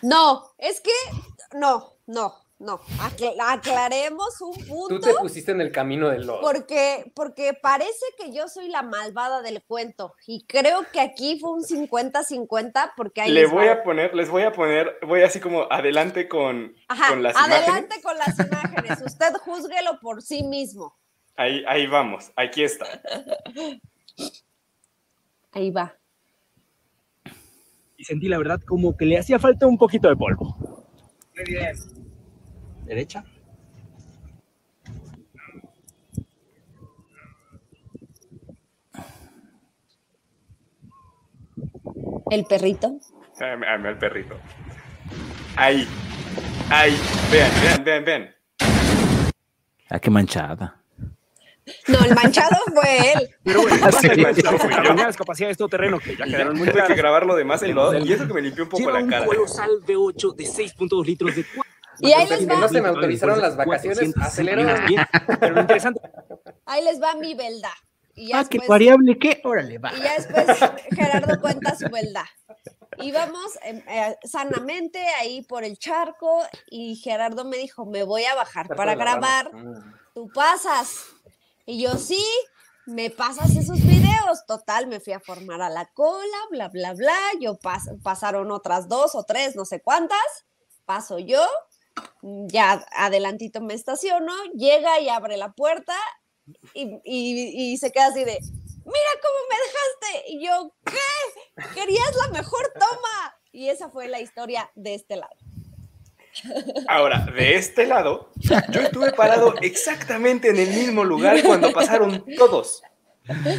No, 0.00 0.52
es 0.58 0.80
que 0.80 0.92
no, 1.58 1.94
no, 2.06 2.32
no. 2.58 2.80
aclaremos 3.40 4.40
un 4.40 4.54
punto. 4.66 4.88
Tú 4.88 5.00
te 5.00 5.14
pusiste 5.14 5.52
en 5.52 5.60
el 5.60 5.70
camino 5.72 6.08
del 6.08 6.26
lodo. 6.26 6.40
Porque, 6.40 7.10
porque 7.14 7.54
parece 7.54 8.04
que 8.18 8.32
yo 8.32 8.48
soy 8.48 8.68
la 8.68 8.82
malvada 8.82 9.42
del 9.42 9.62
cuento. 9.62 10.14
Y 10.26 10.44
creo 10.46 10.86
que 10.92 11.00
aquí 11.00 11.38
fue 11.38 11.50
un 11.50 11.62
50-50 11.62 12.92
porque 12.96 13.22
ahí. 13.22 13.30
Le 13.32 13.46
voy 13.46 13.68
a 13.68 13.82
poner, 13.82 14.14
les 14.14 14.28
voy 14.28 14.42
a 14.42 14.52
poner, 14.52 14.98
voy 15.06 15.22
así 15.22 15.40
como 15.40 15.70
adelante 15.70 16.28
con, 16.28 16.74
con 17.08 17.22
las 17.22 17.36
adelante 17.36 17.70
Adelante 17.70 18.02
con 18.02 18.18
las 18.18 18.38
imágenes. 18.38 19.02
Usted 19.04 19.32
júzguelo 19.44 19.98
por 20.00 20.22
sí 20.22 20.42
mismo. 20.42 20.96
Ahí, 21.36 21.64
ahí 21.68 21.86
vamos, 21.86 22.32
aquí 22.36 22.64
está. 22.64 22.86
Ahí 25.52 25.70
va 25.70 25.98
y 27.98 28.04
sentí 28.04 28.28
la 28.28 28.38
verdad 28.38 28.60
como 28.64 28.96
que 28.96 29.04
le 29.04 29.18
hacía 29.18 29.38
falta 29.38 29.66
un 29.66 29.76
poquito 29.76 30.08
de 30.08 30.16
polvo. 30.16 30.86
Muy 31.34 31.44
bien. 31.44 31.74
Derecha. 32.88 33.22
El 42.30 42.44
perrito. 42.46 42.98
Ame 43.40 43.90
el 43.90 43.98
perrito. 43.98 44.36
Ahí. 45.56 45.86
Ahí. 46.70 46.96
Vean, 47.30 47.50
vean, 47.62 47.84
vean, 47.84 48.04
vean. 48.04 48.34
Ah, 49.90 50.00
qué 50.00 50.10
manchada. 50.10 50.82
No, 51.88 52.02
el 52.02 52.14
manchado 52.14 52.56
fue 52.74 53.12
él. 53.12 53.28
Pero 53.44 53.62
bueno, 53.62 53.76
ah, 53.82 53.92
sí. 53.92 54.06
el 54.06 54.22
manchado 54.22 54.58
fue 54.58 54.70
yo. 54.72 54.94
las 54.94 55.16
capacidades 55.16 55.56
de 55.56 55.58
todo 55.58 55.68
terreno 55.68 55.98
que 55.98 56.16
ya 56.16 56.24
quedaron 56.24 56.56
muy 56.56 56.68
claras. 56.68 56.88
que 56.88 56.94
grabar 56.94 57.26
lo 57.26 57.36
demás 57.36 57.62
en 57.62 57.74
lodo 57.74 57.98
y 57.98 58.10
eso 58.10 58.26
que 58.26 58.32
me 58.32 58.40
limpió 58.40 58.64
un 58.64 58.70
poco 58.70 58.90
la 58.90 59.06
cara. 59.06 59.22
un 59.22 59.28
colosal 59.28 59.70
V8 59.86 60.34
de 60.34 60.44
6.2 60.44 61.04
litros 61.04 61.36
de 61.36 61.44
y 62.00 62.12
ahí 62.12 62.28
les 62.28 62.48
va. 62.48 62.60
no 62.60 62.68
se 62.68 62.80
me 62.80 62.88
autorizaron 62.88 63.40
las 63.40 63.56
vacaciones, 63.56 64.16
acelero. 64.20 64.66
Pero 65.40 65.54
lo 65.54 65.60
interesante. 65.60 66.00
Ahí 66.66 66.84
les 66.84 67.00
va 67.00 67.14
mi 67.14 67.34
verdad. 67.34 67.70
Y 68.14 68.32
ah, 68.32 68.44
qué 68.48 68.58
variable, 68.66 69.16
¿qué? 69.18 69.40
Órale, 69.44 69.78
va. 69.78 69.92
Y 69.94 70.02
ya 70.02 70.14
después 70.14 70.46
Gerardo 70.90 71.40
cuenta 71.40 71.76
su 71.76 71.88
verdad. 71.88 72.24
Íbamos 73.00 73.56
em, 73.62 73.80
eh, 73.88 74.16
sanamente 74.24 74.98
ahí 75.20 75.42
por 75.42 75.62
el 75.62 75.78
charco 75.78 76.42
y 76.68 76.96
Gerardo 76.96 77.44
me 77.44 77.56
dijo, 77.58 77.86
me 77.86 78.02
voy 78.02 78.24
a 78.24 78.34
bajar 78.34 78.74
para 78.74 78.96
grabar. 78.96 79.50
Tú 80.14 80.28
pasas. 80.34 81.04
Y 81.64 81.80
yo, 81.80 81.96
sí, 81.96 82.24
me 82.86 83.10
pasas 83.10 83.54
esos 83.54 83.80
videos. 83.82 84.44
Total, 84.46 84.88
me 84.88 84.98
fui 84.98 85.12
a 85.12 85.20
formar 85.20 85.62
a 85.62 85.70
la 85.70 85.86
cola, 85.86 86.38
bla, 86.50 86.68
bla, 86.68 86.94
bla. 86.94 87.18
Yo 87.40 87.58
pasaron 88.02 88.50
otras 88.50 88.88
dos 88.88 89.14
o 89.14 89.22
tres, 89.22 89.54
no 89.54 89.64
sé 89.64 89.80
cuántas. 89.80 90.18
Paso 90.84 91.18
yo, 91.18 91.46
ya 92.22 92.84
adelantito 92.92 93.60
me 93.60 93.74
estaciono, 93.74 94.32
llega 94.54 95.00
y 95.00 95.08
abre 95.08 95.36
la 95.36 95.52
puerta 95.52 95.94
y, 96.74 97.00
y 97.04 97.76
se 97.78 97.92
queda 97.92 98.06
así 98.06 98.24
de, 98.24 98.38
mira 98.88 99.10
cómo 99.22 99.38
me 99.50 99.56
dejaste. 99.66 100.32
Y 100.32 100.44
yo, 100.44 100.72
¿qué? 100.84 101.64
Querías 101.74 102.16
la 102.16 102.28
mejor 102.32 102.72
toma. 102.74 103.34
Y 103.52 103.68
esa 103.68 103.90
fue 103.90 104.08
la 104.08 104.20
historia 104.20 104.70
de 104.74 104.94
este 104.94 105.16
lado. 105.16 105.34
Ahora, 106.86 107.26
de 107.34 107.56
este 107.56 107.86
lado, 107.86 108.30
yo 108.36 108.80
estuve 108.80 109.12
parado 109.12 109.54
exactamente 109.60 110.48
en 110.50 110.58
el 110.58 110.68
mismo 110.68 111.04
lugar 111.04 111.42
cuando 111.42 111.72
pasaron 111.72 112.24
todos. 112.36 112.82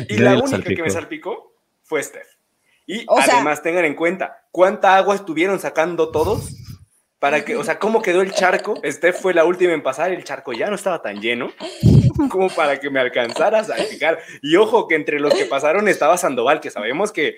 Y 0.08 0.18
la 0.18 0.40
única 0.40 0.64
que 0.64 0.82
me 0.82 0.90
salpicó 0.90 1.54
fue 1.84 2.02
Steph. 2.02 2.28
Y 2.88 3.06
además 3.08 3.62
tengan 3.62 3.86
en 3.86 3.96
cuenta 3.96 4.48
cuánta 4.52 4.96
agua 4.96 5.16
estuvieron 5.16 5.60
sacando 5.60 6.12
todos 6.12 6.50
para 7.20 7.44
que, 7.44 7.58
o 7.58 7.64
sea, 7.64 7.80
cómo 7.80 8.02
quedó 8.02 8.22
el 8.22 8.34
charco. 8.34 8.82
Steph 8.86 9.22
fue 9.22 9.34
la 9.34 9.46
última 9.46 9.74
en 9.74 9.84
pasar, 9.84 10.12
el 10.12 10.24
charco 10.24 10.54
ya 10.54 10.70
no 10.70 10.76
estaba 10.76 11.02
tan 11.02 11.22
lleno 11.22 11.52
como 12.32 12.50
para 12.50 12.80
que 12.80 12.90
me 12.90 13.00
alcanzara 13.00 13.60
a 13.60 13.64
salpicar. 13.64 14.20
Y 14.42 14.56
ojo 14.56 14.88
que 14.88 14.96
entre 14.96 15.20
los 15.20 15.34
que 15.34 15.46
pasaron 15.46 15.88
estaba 15.88 16.18
Sandoval, 16.18 16.62
que 16.62 16.72
sabemos 16.72 17.12
que 17.12 17.38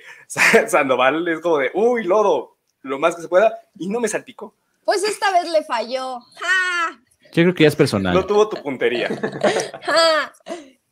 Sandoval 0.68 1.28
es 1.28 1.40
como 1.40 1.58
de, 1.58 1.72
uy, 1.74 2.04
lodo, 2.04 2.58
lo 2.82 3.00
más 3.00 3.16
que 3.16 3.24
se 3.24 3.28
pueda, 3.28 3.60
y 3.78 3.90
no 3.90 4.00
me 4.00 4.08
salpicó. 4.08 4.56
Pues 4.86 5.04
esta 5.04 5.32
vez 5.32 5.52
le 5.52 5.64
falló. 5.64 6.20
Yo 7.34 7.44
creo 7.44 7.54
que 7.54 7.64
ya 7.64 7.70
es 7.70 7.76
personal. 7.76 8.14
No 8.14 8.26
tuvo 8.26 8.50
tu 8.50 8.62
puntería. 8.62 9.10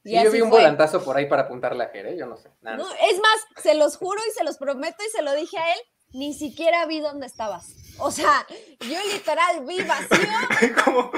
yo 0.03 0.31
vi 0.31 0.41
un 0.41 0.49
volantazo 0.49 1.03
por 1.03 1.17
ahí 1.17 1.27
para 1.27 1.43
apuntarle 1.43 1.83
a 1.83 1.89
Jere, 1.89 2.17
yo 2.17 2.25
no 2.25 2.37
sé. 2.37 2.49
No, 2.61 2.73
es 2.73 3.19
más, 3.19 3.63
se 3.63 3.75
los 3.75 3.97
juro 3.97 4.19
y 4.27 4.31
se 4.31 4.43
los 4.43 4.57
prometo 4.57 5.03
y 5.05 5.09
se 5.09 5.21
lo 5.21 5.33
dije 5.35 5.57
a 5.57 5.73
él, 5.73 5.79
ni 6.13 6.33
siquiera 6.33 6.85
vi 6.85 6.99
dónde 6.99 7.27
estabas. 7.27 7.75
O 8.01 8.11
sea, 8.11 8.47
yo 8.79 8.97
literal 9.13 9.65
vi 9.65 9.81
vacío. 9.81 10.73
Como, 10.85 11.11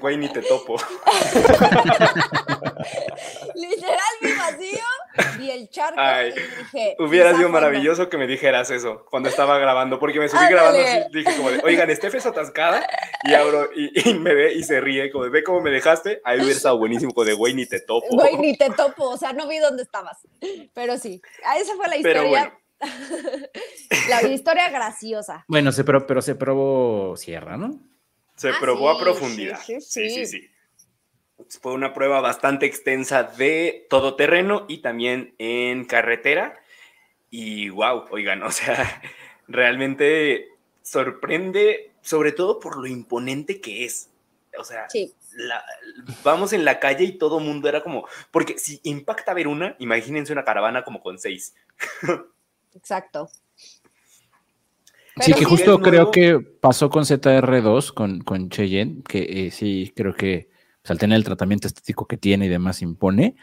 güey, 0.00 0.16
ni 0.16 0.28
te 0.28 0.42
topo. 0.42 0.76
literal 3.54 4.00
vi 4.20 4.32
vacío, 4.32 4.84
vi 5.38 5.50
el 5.52 5.70
charco 5.70 6.00
y 6.00 6.32
dije. 6.32 6.96
Hubiera 6.98 7.36
sido 7.36 7.50
maravilloso 7.50 8.08
que 8.08 8.18
me 8.18 8.26
dijeras 8.26 8.70
eso 8.70 9.06
cuando 9.10 9.28
estaba 9.28 9.58
grabando, 9.58 10.00
porque 10.00 10.18
me 10.18 10.28
subí 10.28 10.44
grabando 10.50 10.80
así, 10.80 11.02
dije 11.12 11.36
como 11.36 11.50
de, 11.52 11.60
oigan, 11.62 11.94
Steph 11.94 12.16
es 12.16 12.26
atascada, 12.26 12.84
y 13.22 13.34
abro, 13.34 13.70
y, 13.74 14.14
me 14.14 14.34
ve 14.34 14.54
y 14.54 14.64
se 14.64 14.80
ríe, 14.80 15.12
como 15.12 15.24
de, 15.24 15.30
ve 15.30 15.44
cómo 15.44 15.60
me 15.60 15.70
dejaste, 15.70 16.20
ahí 16.24 16.38
hubiera 16.38 16.56
estado 16.56 16.78
buenísimo, 16.78 17.14
como 17.14 17.26
de, 17.26 17.34
güey, 17.34 17.54
ni 17.54 17.66
te 17.66 17.78
topo. 17.78 18.08
Güey, 18.10 18.38
ni 18.38 18.56
te 18.56 18.70
topo, 18.70 19.10
o 19.10 19.16
sea, 19.16 19.32
no 19.32 19.46
vi 19.46 19.58
dónde 19.58 19.84
estabas. 19.84 20.18
Pero 20.74 20.98
sí, 20.98 21.22
esa 21.56 21.76
fue 21.76 21.86
la 21.86 21.96
historia. 21.96 22.58
la 24.08 24.22
historia 24.22 24.68
graciosa. 24.70 25.44
Bueno, 25.48 25.72
se 25.72 25.84
pero 25.84 26.22
se 26.22 26.34
probó 26.34 27.16
Sierra, 27.16 27.56
¿no? 27.56 27.80
Se 28.36 28.50
ah, 28.50 28.56
probó 28.60 28.90
a 28.90 28.98
profundidad. 28.98 29.60
Sí 29.60 29.80
sí, 29.80 30.26
sí 30.26 30.50
Fue 31.60 31.72
una 31.72 31.92
prueba 31.92 32.20
bastante 32.20 32.66
extensa 32.66 33.22
de 33.22 33.86
todo 33.88 34.16
terreno 34.16 34.66
y 34.68 34.78
también 34.78 35.34
en 35.38 35.84
carretera. 35.84 36.60
Y 37.30 37.68
wow, 37.70 38.04
oigan, 38.10 38.42
o 38.42 38.50
sea, 38.50 39.02
realmente 39.48 40.48
sorprende, 40.82 41.92
sobre 42.02 42.32
todo 42.32 42.60
por 42.60 42.76
lo 42.76 42.86
imponente 42.86 43.60
que 43.60 43.84
es. 43.84 44.10
O 44.58 44.64
sea, 44.64 44.86
vamos 46.22 46.52
en 46.52 46.64
la 46.64 46.78
calle 46.78 47.04
y 47.04 47.18
todo 47.18 47.40
mundo 47.40 47.68
era 47.68 47.82
como, 47.82 48.06
porque 48.30 48.58
si 48.58 48.80
impacta 48.84 49.34
ver 49.34 49.48
una, 49.48 49.74
imagínense 49.78 50.32
una 50.32 50.44
caravana 50.44 50.84
como 50.84 51.02
con 51.02 51.18
seis. 51.18 51.54
Exacto. 52.74 53.28
sí, 55.20 55.32
que 55.32 55.44
justo 55.44 55.80
creo 55.80 56.10
que 56.10 56.38
pasó 56.38 56.90
con 56.90 57.04
ZR2, 57.04 57.92
con, 57.94 58.20
con 58.20 58.50
Cheyenne, 58.50 59.02
que 59.02 59.46
eh, 59.46 59.50
sí, 59.50 59.92
creo 59.94 60.14
que 60.14 60.50
pues, 60.82 60.90
al 60.90 60.98
tener 60.98 61.16
el 61.16 61.24
tratamiento 61.24 61.66
estético 61.66 62.06
que 62.06 62.16
tiene 62.16 62.46
y 62.46 62.48
demás 62.48 62.82
impone, 62.82 63.36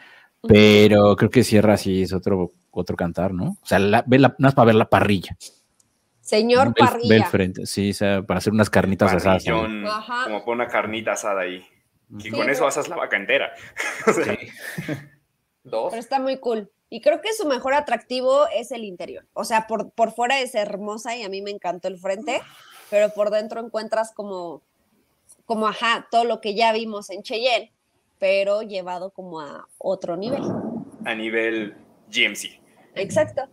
pero 0.46 1.16
creo 1.16 1.30
que 1.30 1.44
Sierra 1.44 1.76
sí 1.76 2.02
es 2.02 2.12
otro, 2.12 2.52
otro 2.70 2.96
cantar, 2.96 3.32
¿no? 3.32 3.58
O 3.62 3.66
sea, 3.66 3.78
la, 3.78 4.04
ve 4.06 4.18
la, 4.18 4.34
para 4.36 4.64
ver 4.64 4.74
la 4.74 4.88
parrilla. 4.88 5.36
Señor 6.20 6.74
parrilla. 6.74 7.08
Ve 7.08 7.16
el 7.16 7.24
frente, 7.24 7.66
sí, 7.66 7.90
o 7.90 7.94
sea, 7.94 8.22
para 8.22 8.38
hacer 8.38 8.52
unas 8.52 8.70
carnitas 8.70 9.12
asadas. 9.12 9.44
Como 9.44 10.44
pone 10.44 10.62
una 10.62 10.68
carnita 10.68 11.12
asada 11.12 11.42
ahí. 11.42 11.64
Y 12.18 12.30
con 12.30 12.48
eso 12.50 12.66
asas 12.66 12.88
la 12.88 12.96
vaca 12.96 13.16
entera. 13.16 13.52
Dos. 15.64 15.90
Pero 15.90 16.00
está 16.00 16.20
muy 16.20 16.38
cool. 16.38 16.70
Y 16.92 17.00
creo 17.00 17.22
que 17.22 17.32
su 17.32 17.46
mejor 17.46 17.72
atractivo 17.72 18.46
es 18.54 18.70
el 18.70 18.84
interior. 18.84 19.24
O 19.32 19.44
sea, 19.44 19.66
por, 19.66 19.92
por 19.92 20.12
fuera 20.12 20.40
es 20.40 20.54
hermosa 20.54 21.16
y 21.16 21.22
a 21.22 21.30
mí 21.30 21.40
me 21.40 21.50
encantó 21.50 21.88
el 21.88 21.96
frente, 21.96 22.42
pero 22.90 23.08
por 23.14 23.30
dentro 23.30 23.64
encuentras 23.64 24.12
como, 24.12 24.60
como, 25.46 25.68
ajá, 25.68 26.06
todo 26.10 26.24
lo 26.24 26.42
que 26.42 26.54
ya 26.54 26.70
vimos 26.74 27.08
en 27.08 27.22
Cheyenne, 27.22 27.72
pero 28.18 28.60
llevado 28.60 29.08
como 29.08 29.40
a 29.40 29.66
otro 29.78 30.18
nivel. 30.18 30.42
A 31.06 31.14
nivel 31.14 31.74
GMC. 32.08 32.60
Exacto. 32.94 33.48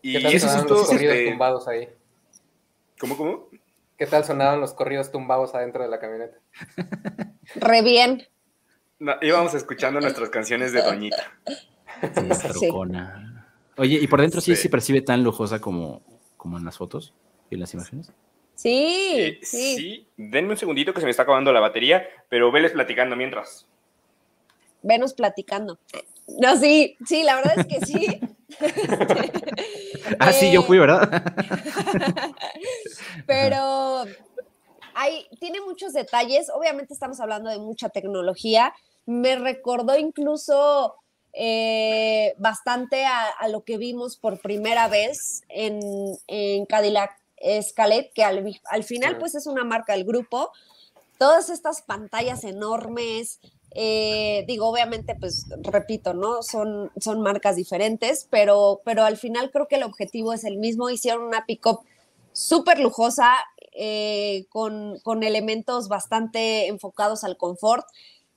Y 0.00 0.12
¿Qué 0.12 0.20
tal 0.20 0.38
sonaban 0.38 0.68
los 0.68 0.86
corridos 0.86 1.16
tumbados 1.28 1.66
ahí? 1.66 1.88
¿Cómo, 3.00 3.16
cómo? 3.16 3.48
¿Qué 3.98 4.06
tal 4.06 4.24
sonaban 4.24 4.60
los 4.60 4.72
corridos 4.72 5.10
tumbados 5.10 5.52
adentro 5.56 5.82
de 5.82 5.88
la 5.88 5.98
camioneta? 5.98 6.38
Re 7.56 7.82
bien. 7.82 8.22
íbamos 9.20 9.52
escuchando 9.54 10.00
nuestras 10.00 10.30
canciones 10.30 10.72
de 10.72 10.82
Doñita. 10.82 11.32
Sí, 12.58 12.68
Oye, 13.78 13.98
¿y 14.00 14.06
por 14.06 14.20
dentro 14.20 14.40
sí. 14.40 14.56
se 14.56 14.70
percibe 14.70 15.02
tan 15.02 15.22
lujosa 15.22 15.60
como, 15.60 16.02
como 16.36 16.56
en 16.56 16.64
las 16.64 16.78
fotos 16.78 17.12
y 17.50 17.54
en 17.54 17.60
las 17.60 17.74
imágenes? 17.74 18.10
Sí, 18.54 19.12
eh, 19.16 19.38
sí. 19.42 19.76
Sí, 19.76 20.08
denme 20.16 20.50
un 20.50 20.56
segundito 20.56 20.94
que 20.94 21.00
se 21.00 21.04
me 21.04 21.10
está 21.10 21.24
acabando 21.24 21.52
la 21.52 21.60
batería, 21.60 22.06
pero 22.30 22.50
veles 22.50 22.72
platicando 22.72 23.14
mientras. 23.14 23.66
Venos 24.82 25.12
platicando. 25.12 25.78
No, 26.40 26.56
sí, 26.56 26.96
sí, 27.06 27.22
la 27.22 27.36
verdad 27.36 27.58
es 27.58 27.66
que 27.66 27.86
sí. 27.86 28.20
ah, 30.18 30.32
sí, 30.32 30.50
yo 30.50 30.62
fui, 30.62 30.78
¿verdad? 30.78 31.22
pero 33.26 34.04
hay, 34.94 35.26
tiene 35.38 35.60
muchos 35.60 35.92
detalles. 35.92 36.50
Obviamente 36.50 36.94
estamos 36.94 37.20
hablando 37.20 37.50
de 37.50 37.58
mucha 37.58 37.90
tecnología. 37.90 38.72
Me 39.04 39.36
recordó 39.36 39.98
incluso 39.98 40.94
eh, 41.38 42.34
bastante 42.38 43.04
a, 43.04 43.48
lo 43.48 43.62
que 43.62 43.76
vimos 43.76 44.16
por 44.16 44.40
primera 44.40 44.88
vez 44.88 45.42
en, 45.50 45.78
Cadillac 46.66 47.20
Escalade, 47.36 48.10
que 48.14 48.24
al, 48.24 48.84
final 48.84 49.18
pues 49.18 49.34
es 49.34 49.46
una 49.46 49.62
marca 49.62 49.92
del 49.92 50.04
grupo. 50.04 50.50
Todas 51.18 51.50
estas 51.50 51.82
pantallas 51.82 52.42
enormes, 52.44 53.40
eh, 53.72 54.44
digo, 54.48 54.66
obviamente, 54.66 55.14
pues 55.14 55.44
repito, 55.62 56.14
¿no? 56.14 56.42
Son, 56.42 56.90
son 56.98 57.20
marcas 57.20 57.56
diferentes, 57.56 58.26
pero, 58.30 58.80
pero 58.86 59.04
al 59.04 59.18
final 59.18 59.50
creo 59.50 59.68
que 59.68 59.76
el 59.76 59.82
objetivo 59.82 60.32
es 60.32 60.44
el 60.44 60.56
mismo. 60.56 60.88
Hicieron 60.88 61.22
una 61.22 61.44
pick-up 61.44 61.80
súper 62.32 62.80
lujosa, 62.80 63.34
eh, 63.78 64.46
con, 64.48 64.98
con, 65.00 65.22
elementos 65.22 65.88
bastante 65.88 66.68
enfocados 66.68 67.24
al 67.24 67.36
confort. 67.36 67.84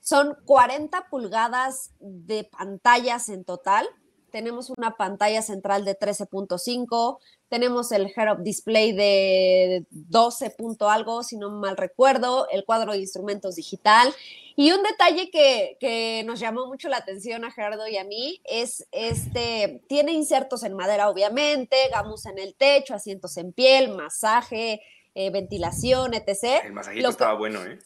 Son 0.10 0.36
40 0.46 1.06
pulgadas 1.12 1.92
de 2.00 2.44
pantallas 2.44 3.30
en 3.30 3.46
total. 3.46 3.88
Tenemos 4.32 4.72
una 4.72 4.98
pantalla 4.98 5.44
central 5.44 5.86
de 5.86 5.96
13.5, 5.96 7.20
tenemos 7.48 7.92
el 7.92 8.12
head-up 8.16 8.42
display 8.42 8.92
de 8.92 9.86
12 9.92 10.56
algo, 10.80 11.22
si 11.22 11.38
no 11.38 11.52
mal 11.52 11.78
recuerdo, 11.78 12.48
el 12.50 12.66
cuadro 12.66 12.94
de 12.94 12.98
instrumentos 12.98 13.54
digital. 13.54 14.12
Y 14.56 14.72
un 14.72 14.82
detalle 14.82 15.30
que, 15.30 15.78
que, 15.80 16.24
nos 16.26 16.40
llamó 16.40 16.66
mucho 16.66 16.90
la 16.90 16.98
atención 16.98 17.46
a 17.46 17.52
Gerardo 17.52 17.88
y 17.88 17.98
a 17.98 18.04
mí 18.04 18.42
es 18.46 18.88
este, 18.92 19.84
tiene 19.88 20.14
insertos 20.14 20.64
en 20.64 20.74
madera, 20.74 21.08
obviamente, 21.12 21.78
gamus 21.92 22.26
en 22.26 22.40
el 22.40 22.56
techo, 22.56 22.96
asientos 22.96 23.38
en 23.38 23.54
piel, 23.54 23.96
masaje, 23.96 24.82
eh, 25.14 25.30
ventilación, 25.30 26.16
etc. 26.16 26.64
El 26.66 26.74
masajito 26.74 27.10
estaba 27.10 27.36
bueno, 27.36 27.64
¿eh? 27.64 27.78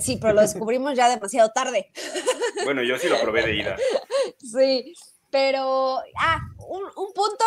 Sí, 0.00 0.18
pero 0.20 0.34
lo 0.34 0.40
descubrimos 0.42 0.94
ya 0.94 1.08
demasiado 1.08 1.50
tarde. 1.50 1.90
Bueno, 2.64 2.82
yo 2.82 2.98
sí 2.98 3.08
lo 3.08 3.18
probé 3.20 3.42
de 3.42 3.56
ida. 3.56 3.76
Sí, 4.38 4.92
pero, 5.30 5.98
ah, 6.18 6.40
un, 6.58 7.12
punto 7.14 7.44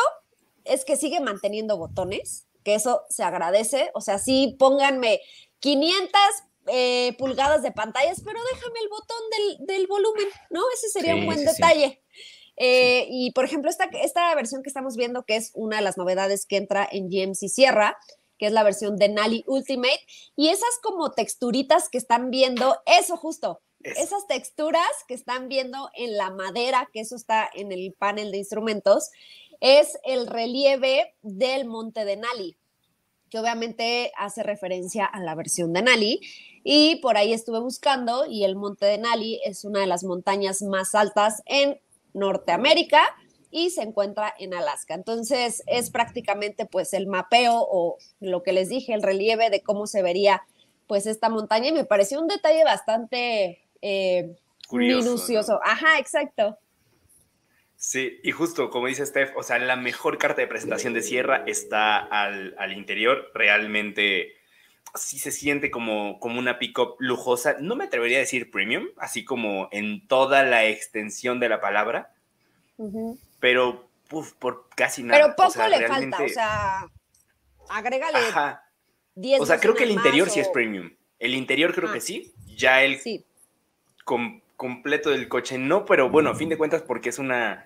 es 0.64 0.86
que 0.86 0.96
sigue 0.96 1.20
manteniendo 1.20 1.78
botones, 1.78 2.48
que 2.64 2.74
eso 2.74 3.04
se 3.10 3.22
agradece. 3.22 3.92
O 3.94 4.02
sea, 4.02 4.18
sí, 4.18 4.56
pónganme 4.58 5.20
500 5.60 6.20
eh, 6.68 7.16
pulgadas 7.20 7.62
de 7.62 7.72
pantallas, 7.72 8.22
pero 8.26 8.40
déjame 8.54 8.80
el 8.82 8.90
botón 8.90 9.68
del, 9.68 9.88
volumen, 9.88 10.26
¿no? 10.50 10.62
Ese 10.74 10.90
sería 10.90 11.16
un 11.16 11.26
buen 11.26 11.46
detalle. 11.46 12.02
Eh, 12.58 13.06
y 13.10 13.32
por 13.32 13.46
ejemplo, 13.46 13.70
esta, 13.70 13.86
esta 14.02 14.34
versión 14.36 14.64
que 14.64 14.70
estamos 14.70 14.96
viendo, 14.96 15.26
que 15.26 15.36
es 15.36 15.52
una 15.54 15.78
de 15.78 15.84
las 15.84 15.98
novedades 15.98 16.46
que 16.46 16.58
entra 16.58 16.88
en 16.92 17.10
GMC 17.10 17.50
Sierra, 17.50 17.98
que 18.44 18.48
es 18.48 18.54
la 18.54 18.64
versión 18.64 18.98
de 18.98 19.08
Nali 19.08 19.46
Ultimate, 19.48 20.02
y 20.36 20.50
esas 20.50 20.78
como 20.82 21.12
texturitas 21.12 21.88
que 21.88 21.98
están 21.98 22.30
viendo, 22.30 22.76
eso 22.86 23.16
justo, 23.16 23.62
esas 23.80 24.28
texturas 24.28 24.90
que 25.08 25.14
están 25.14 25.48
viendo 25.48 25.90
en 25.96 26.18
la 26.18 26.30
madera, 26.30 26.90
que 26.92 27.00
eso 27.00 27.16
está 27.16 27.50
en 27.54 27.72
el 27.72 27.94
panel 27.98 28.34
de 28.34 28.40
instrumentos, 28.40 29.12
es 29.62 29.98
el 30.04 30.28
relieve 30.28 31.16
del 31.22 31.64
monte 31.64 32.04
de 32.04 32.18
Nali, 32.18 32.58
que 33.30 33.40
obviamente 33.40 34.12
hace 34.18 34.44
referencia 34.44 35.06
a 35.06 35.22
la 35.22 35.36
versión 35.36 35.72
de 35.72 35.84
Nali. 35.84 36.20
Y 36.66 36.98
por 36.98 37.16
ahí 37.16 37.32
estuve 37.32 37.62
buscando 37.62 38.26
y 38.26 38.44
el 38.44 38.58
monte 38.58 38.86
de 38.88 38.98
Nali 38.98 39.40
es 39.46 39.64
una 39.64 39.80
de 39.80 39.88
las 39.88 40.04
montañas 40.04 40.62
más 40.64 40.96
altas 40.96 41.44
en 41.46 41.80
Norteamérica 42.14 43.16
y 43.54 43.70
se 43.70 43.84
encuentra 43.84 44.34
en 44.40 44.54
Alaska. 44.54 44.96
Entonces 44.96 45.64
es 45.68 45.92
prácticamente 45.92 46.66
pues 46.66 46.94
el 46.94 47.08
mapeo 47.08 47.54
o 47.56 47.98
lo 48.20 48.42
que 48.42 48.52
les 48.52 48.68
dije, 48.68 48.94
el 48.94 49.04
relieve 49.04 49.50
de 49.50 49.62
cómo 49.62 49.86
se 49.86 50.02
vería 50.02 50.42
pues 50.88 51.06
esta 51.06 51.30
montaña 51.30 51.70
y 51.70 51.72
me 51.72 51.86
pareció 51.86 52.20
un 52.20 52.28
detalle 52.28 52.64
bastante 52.64 53.62
eh, 53.82 54.36
minucioso. 54.72 55.60
Ajá, 55.64 56.00
exacto. 56.00 56.58
Sí, 57.76 58.20
y 58.24 58.32
justo 58.32 58.70
como 58.70 58.88
dice 58.88 59.06
Steph, 59.06 59.38
o 59.38 59.44
sea, 59.44 59.60
la 59.60 59.76
mejor 59.76 60.18
carta 60.18 60.42
de 60.42 60.48
presentación 60.48 60.94
de 60.94 61.02
Sierra 61.02 61.44
está 61.46 61.98
al, 61.98 62.56
al 62.58 62.74
interior, 62.74 63.30
realmente 63.36 64.34
sí 64.96 65.20
se 65.20 65.32
siente 65.32 65.70
como, 65.70 66.20
como 66.20 66.40
una 66.40 66.60
pickup 66.60 66.96
lujosa, 67.00 67.58
no 67.60 67.76
me 67.76 67.86
atrevería 67.86 68.18
a 68.18 68.22
decir 68.22 68.52
premium, 68.52 68.88
así 68.98 69.26
como 69.26 69.68
en 69.72 70.08
toda 70.08 70.44
la 70.44 70.66
extensión 70.66 71.40
de 71.40 71.50
la 71.50 71.62
palabra, 71.62 72.14
pero 73.44 73.90
por 74.40 74.70
casi 74.70 75.04
nada. 75.04 75.22
Pero 75.22 75.36
poco 75.36 75.68
le 75.68 75.86
falta, 75.86 76.24
o 76.24 76.30
sea, 76.30 76.88
agrégale 77.68 78.20
Ajá. 78.20 78.64
10 79.16 79.42
O 79.42 79.46
sea, 79.46 79.60
creo 79.60 79.76
que 79.76 79.84
el 79.84 79.92
interior 79.92 80.30
sí 80.30 80.40
es 80.40 80.48
premium. 80.48 80.92
El 81.20 81.34
interior 81.34 81.76
creo 81.76 81.92
que 81.92 81.98
ah. 81.98 82.02
sí. 82.02 82.34
Ya 82.56 82.84
el 82.84 83.02
completo 84.56 85.10
del 85.10 85.28
coche 85.28 85.58
no, 85.58 85.84
pero 85.84 86.10
bueno, 86.10 86.30
a 86.30 86.36
fin 86.36 86.48
de 86.48 86.58
cuentas 86.58 86.84
porque 86.84 87.10
es 87.10 87.20
una, 87.20 87.66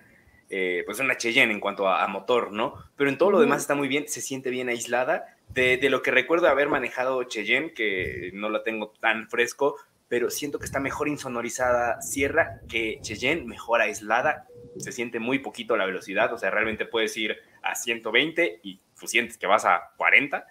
eh, 0.50 0.82
pues 0.84 0.98
una 0.98 1.16
Cheyenne 1.16 1.52
en 1.52 1.60
cuanto 1.60 1.86
a, 1.86 2.08
motor, 2.08 2.50
¿no? 2.50 2.74
Pero 2.96 3.08
en 3.08 3.16
todo 3.16 3.30
lo 3.30 3.38
demás 3.38 3.60
está 3.60 3.76
muy 3.76 3.86
bien, 3.86 4.08
se 4.08 4.20
siente 4.20 4.50
bien 4.50 4.68
aislada. 4.68 5.36
De, 5.50 5.76
de, 5.76 5.90
lo 5.90 6.02
que 6.02 6.10
recuerdo 6.10 6.48
haber 6.48 6.68
manejado 6.68 7.22
Cheyenne, 7.22 7.72
que 7.72 8.32
no 8.34 8.50
la 8.50 8.64
tengo 8.64 8.92
tan 8.98 9.30
fresco, 9.30 9.76
pero 10.08 10.28
siento 10.28 10.58
que 10.58 10.64
está 10.64 10.80
mejor 10.80 11.06
insonorizada 11.06 12.02
Sierra 12.02 12.62
que 12.68 12.98
Cheyenne, 13.00 13.44
mejor 13.44 13.80
aislada, 13.80 14.48
se 14.78 14.92
siente 14.92 15.18
muy 15.18 15.38
poquito 15.38 15.76
la 15.76 15.86
velocidad, 15.86 16.32
o 16.32 16.38
sea, 16.38 16.50
realmente 16.50 16.86
puedes 16.86 17.16
ir 17.16 17.36
a 17.62 17.74
120 17.74 18.60
y 18.62 18.80
tú 18.98 19.06
sientes 19.06 19.38
que 19.38 19.46
vas 19.46 19.64
a 19.64 19.92
40. 19.96 20.46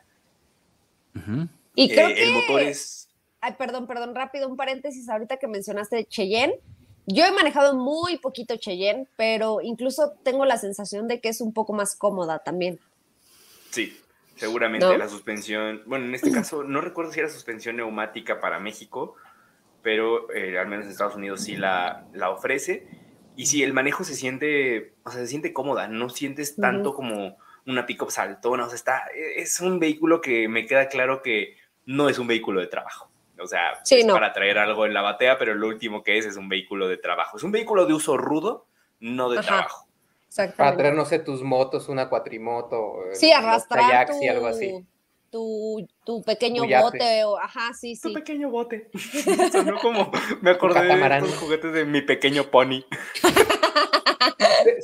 Y 1.76 1.90
creo 1.90 2.10
eh, 2.10 2.16
que... 2.16 2.24
El 2.24 2.34
motor 2.34 2.62
es... 2.62 3.10
Ay, 3.40 3.54
perdón, 3.58 3.88
perdón, 3.88 4.16
rápido, 4.16 4.48
un 4.48 4.58
paréntesis 4.58 5.08
ahorita 5.10 5.38
que 5.38 5.48
mencionaste 5.48 6.06
Cheyenne. 6.06 6.56
Yo 7.06 7.24
he 7.24 7.32
manejado 7.32 7.76
muy 7.76 8.18
poquito 8.18 8.58
Cheyenne, 8.58 9.08
pero 9.16 9.62
incluso 9.62 10.14
tengo 10.24 10.44
la 10.44 10.58
sensación 10.58 11.08
de 11.08 11.22
que 11.22 11.30
es 11.30 11.40
un 11.40 11.54
poco 11.54 11.72
más 11.72 11.96
cómoda 11.96 12.40
también. 12.40 12.80
Sí, 13.70 13.98
seguramente 14.36 14.98
la 14.98 15.08
suspensión, 15.08 15.84
bueno, 15.86 16.06
en 16.06 16.16
este 16.16 16.32
caso 16.32 16.64
no 16.64 16.82
recuerdo 16.82 17.12
si 17.12 17.20
era 17.20 17.30
suspensión 17.30 17.78
neumática 17.78 18.42
para 18.42 18.60
México, 18.60 19.16
pero 19.82 20.32
eh, 20.34 20.60
al 20.60 20.68
menos 20.68 20.86
en 20.86 20.92
Estados 20.92 21.16
Unidos 21.16 21.44
sí 21.44 21.56
la, 21.56 22.06
la 22.14 22.30
ofrece. 22.30 22.88
Y 23.38 23.46
sí, 23.46 23.64
el 23.64 23.72
manejo 23.72 24.04
se 24.04 24.16
siente, 24.16 24.96
o 25.04 25.12
sea, 25.12 25.22
se 25.22 25.28
siente 25.28 25.54
cómoda, 25.54 25.88
no 25.88 26.10
sientes 26.10 26.56
tanto 26.56 26.94
como 26.94 27.38
una 27.68 27.86
pick-up 27.86 28.12
saltona, 28.12 28.66
o 28.66 28.68
sea, 28.68 28.76
está, 28.76 29.04
e, 29.16 29.42
es 29.42 29.62
un 29.62 29.80
vehículo 29.80 30.22
que 30.22 30.50
me 30.50 30.66
queda 30.66 30.90
claro 30.90 31.22
que 31.22 31.56
no 31.86 32.10
es 32.10 32.18
un 32.18 32.28
vehículo 32.28 32.60
de 32.60 32.68
trabajo. 32.68 33.10
O 33.40 33.46
sea, 33.46 33.74
es 33.88 34.06
para 34.06 34.34
traer 34.34 34.58
algo 34.58 34.88
en 34.88 34.94
la 34.96 35.02
batea, 35.02 35.38
pero 35.38 35.54
lo 35.54 35.68
último 35.68 36.02
que 36.04 36.18
es 36.18 36.26
es 36.26 36.38
un 36.38 36.50
vehículo 36.50 36.88
de 36.88 36.98
trabajo. 36.98 37.38
Es 37.38 37.44
un 37.44 37.52
vehículo 37.52 37.86
de 37.86 37.94
uso 37.94 38.18
rudo, 38.18 38.66
no 39.00 39.30
de 39.30 39.42
trabajo. 39.42 39.88
Para 40.56 40.76
traer, 40.76 40.96
no 40.96 41.06
sé, 41.06 41.20
tus 41.20 41.44
motos, 41.44 41.88
una 41.88 42.10
cuatrimoto. 42.10 42.96
Sí, 43.14 43.32
arrastrar 43.32 44.08
tu, 44.08 44.14
algo 44.30 44.48
así. 44.48 44.84
Tu, 45.30 45.88
tu 46.06 46.24
pequeño 46.24 46.64
bote, 46.64 47.24
o, 47.26 47.38
ajá, 47.38 47.74
sí, 47.74 47.96
sí. 47.96 48.02
Tu 48.08 48.14
pequeño 48.14 48.50
bote. 48.50 48.90
Sonó 49.52 49.78
como, 49.80 50.12
me 50.42 50.52
acordé 50.52 50.82
de 50.88 51.20
los 51.20 51.36
juguetes 51.36 51.74
de 51.74 51.86
mi 51.86 52.02
pequeño 52.02 52.46
pony. 52.46 52.86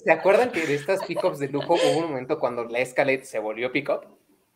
¿Se 0.04 0.12
acuerdan 0.12 0.52
que 0.52 0.66
de 0.66 0.76
estas 0.76 1.06
pickups 1.06 1.40
de 1.40 1.48
lujo 1.48 1.76
hubo 1.76 1.98
un 2.00 2.12
momento 2.12 2.40
cuando 2.40 2.66
la 2.66 2.80
Escalade 2.80 3.24
se 3.26 3.40
volvió 3.40 3.72
pickup? 3.72 4.06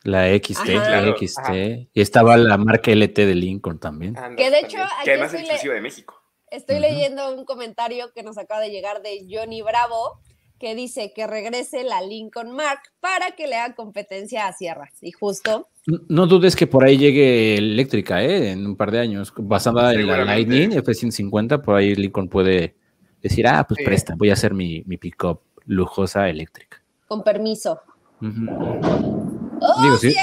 La 0.03 0.27
XT, 0.27 0.67
la 0.67 1.15
XT. 1.17 1.89
Y 1.93 2.01
estaba 2.01 2.37
la 2.37 2.57
marca 2.57 2.91
LT 2.91 3.15
de 3.25 3.35
Lincoln 3.35 3.79
también. 3.79 4.15
que 4.37 4.49
de 4.49 4.59
hecho, 4.59 4.77
que 5.03 5.11
además 5.11 5.33
es 5.33 5.41
exclusivo 5.41 5.73
de 5.73 5.81
México. 5.81 6.21
Estoy 6.49 6.79
leyendo 6.79 7.35
un 7.35 7.43
comentario 7.43 8.13
que 8.13 8.23
nos 8.23 8.37
acaba 8.37 8.61
de 8.61 8.69
llegar 8.69 9.01
de 9.01 9.27
Johnny 9.29 9.61
Bravo, 9.61 10.21
que 10.59 10.75
dice 10.75 11.11
que 11.13 11.27
regrese 11.27 11.83
la 11.83 12.01
Lincoln 12.01 12.51
Mark 12.51 12.81
para 13.01 13.31
que 13.31 13.47
le 13.47 13.57
haga 13.57 13.75
competencia 13.75 14.47
a 14.47 14.53
Sierra. 14.53 14.89
Y 15.01 15.11
justo. 15.11 15.67
No, 15.87 16.27
dudes 16.27 16.57
que 16.57 16.67
por 16.67 16.83
ahí 16.83 16.97
llegue 16.97 17.55
eléctrica, 17.55 18.21
¿eh? 18.21 18.51
En 18.51 18.67
un 18.67 18.75
par 18.75 18.91
de 18.91 18.99
años. 18.99 19.33
Basada 19.37 19.93
en 19.93 20.05
la 20.05 20.25
Lightning 20.25 20.73
F-150, 20.73 21.61
por 21.61 21.75
ahí 21.75 21.95
Lincoln 21.95 22.27
puede 22.27 22.75
decir, 23.21 23.47
ah, 23.47 23.65
pues 23.65 23.79
presta, 23.85 24.13
voy 24.17 24.29
a 24.29 24.33
hacer 24.33 24.53
mi, 24.53 24.83
mi 24.85 24.97
pick-up 24.97 25.39
lujosa 25.65 26.27
eléctrica. 26.27 26.83
Con 27.07 27.23
permiso. 27.23 27.81
¡Oh, 28.21 29.81
Digo, 29.81 29.97
sí, 29.97 30.13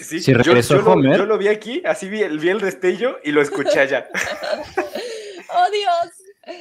sí, 0.00 0.20
sí, 0.20 0.32
regresó 0.32 0.76
yo, 0.76 0.92
Homer. 0.92 1.12
Lo, 1.12 1.16
yo 1.18 1.26
lo 1.26 1.38
vi 1.38 1.48
aquí, 1.48 1.82
así 1.84 2.08
vi 2.08 2.22
el, 2.22 2.38
vi 2.38 2.48
el 2.48 2.60
destello 2.60 3.18
y 3.22 3.32
lo 3.32 3.42
escuché 3.42 3.80
allá. 3.80 4.08
¡Oh, 5.54 5.66
Dios! 5.70 6.58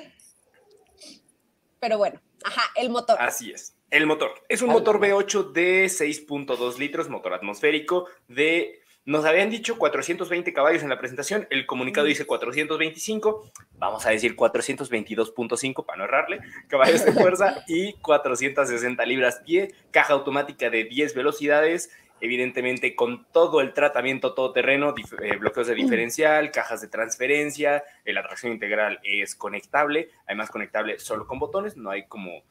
Pero 1.80 1.98
bueno, 1.98 2.20
ajá, 2.44 2.64
el 2.76 2.90
motor. 2.90 3.16
Así 3.20 3.52
es. 3.52 3.74
El 3.94 4.08
motor. 4.08 4.34
Es 4.50 4.64
un 4.64 4.72
motor 4.72 5.00
V8 5.00 5.52
de 5.52 5.86
6.2 5.86 6.80
litros, 6.80 7.10
motor 7.10 7.32
atmosférico 7.36 8.08
de 8.28 8.82
nos 9.06 9.24
habían 9.24 9.52
dicho 9.52 9.78
420 9.78 10.52
caballos 10.52 10.82
en 10.82 10.90
la 10.90 10.98
presentación, 10.98 11.46
el 11.52 11.68
comunicado 11.68 12.08
dice 12.08 12.26
425, 12.26 13.52
vamos 13.74 14.04
a 14.08 14.10
decir 14.10 14.36
422.5 14.36 15.86
para 15.86 15.98
no 16.00 16.06
errarle, 16.06 16.40
caballos 16.70 17.06
de 17.06 17.12
fuerza 17.12 17.64
y 17.68 17.94
460 18.02 19.06
libras 19.06 19.42
pie, 19.46 19.76
caja 19.92 20.14
automática 20.14 20.72
de 20.72 20.86
10 20.86 21.14
velocidades, 21.14 21.92
evidentemente 22.20 22.96
con 22.96 23.28
todo 23.32 23.62
el 23.62 23.74
tratamiento 23.74 24.34
todoterreno, 24.34 24.96
eh, 25.22 25.36
bloqueos 25.38 25.68
de 25.68 25.76
diferencial, 25.76 26.50
cajas 26.50 26.82
de 26.82 26.88
transferencia, 26.88 27.84
la 28.06 28.24
tracción 28.24 28.54
integral 28.54 29.00
es 29.04 29.36
conectable, 29.36 30.10
además 30.26 30.50
conectable 30.50 30.98
solo 30.98 31.28
con 31.28 31.38
botones, 31.38 31.78
no 31.78 31.92
hay 31.92 32.08
como 32.08 32.42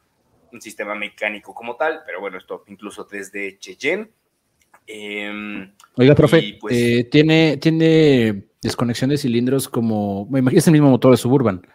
un 0.52 0.60
sistema 0.60 0.94
mecánico 0.94 1.54
como 1.54 1.76
tal, 1.76 2.02
pero 2.06 2.20
bueno, 2.20 2.38
esto 2.38 2.64
incluso 2.68 3.04
desde 3.04 3.58
Cheyenne. 3.58 4.10
Em, 4.86 5.72
Oiga, 5.96 6.14
profe, 6.14 6.58
pues 6.60 6.76
eh, 6.76 7.04
¿tiene, 7.10 7.56
tiene 7.58 8.44
desconexión 8.62 9.10
de 9.10 9.18
cilindros 9.18 9.68
como, 9.68 10.26
me 10.26 10.38
imagino 10.38 10.58
es 10.58 10.66
el 10.66 10.72
mismo 10.72 10.90
motor 10.90 11.10
de 11.10 11.16
Suburban. 11.16 11.66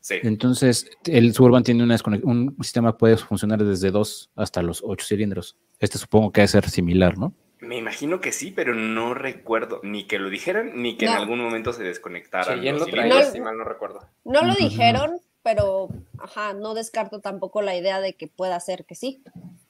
Sí. 0.00 0.16
Entonces, 0.22 0.88
el 1.06 1.34
Suburban 1.34 1.64
tiene 1.64 1.82
una 1.82 1.96
un 2.22 2.56
sistema 2.62 2.96
puede 2.96 3.16
funcionar 3.16 3.64
desde 3.64 3.90
2 3.90 4.30
hasta 4.36 4.62
los 4.62 4.82
8 4.84 5.04
cilindros. 5.04 5.56
Este 5.80 5.98
supongo 5.98 6.30
que 6.30 6.42
debe 6.42 6.48
ser 6.48 6.68
similar, 6.68 7.18
¿no? 7.18 7.34
Me 7.58 7.78
imagino 7.78 8.20
que 8.20 8.32
sí, 8.32 8.52
pero 8.54 8.74
no 8.74 9.14
recuerdo 9.14 9.80
ni 9.82 10.06
que 10.06 10.18
lo 10.18 10.28
dijeran 10.28 10.72
ni 10.74 10.96
que 10.96 11.06
en 11.06 11.12
algún 11.12 11.40
momento 11.40 11.72
se 11.72 11.82
desconectaran. 11.82 12.60
Sí, 12.60 12.68
lo 12.70 12.86
no, 12.86 13.44
mal 13.44 13.58
no 13.58 13.64
recuerdo. 13.64 14.00
No 14.24 14.42
lo 14.42 14.54
dijeron, 14.54 15.18
pero 15.46 15.88
ajá, 16.18 16.52
no 16.54 16.74
descarto 16.74 17.20
tampoco 17.20 17.62
la 17.62 17.76
idea 17.76 18.00
de 18.00 18.14
que 18.14 18.26
pueda 18.26 18.58
ser 18.58 18.84
que 18.84 18.96
sí. 18.96 19.22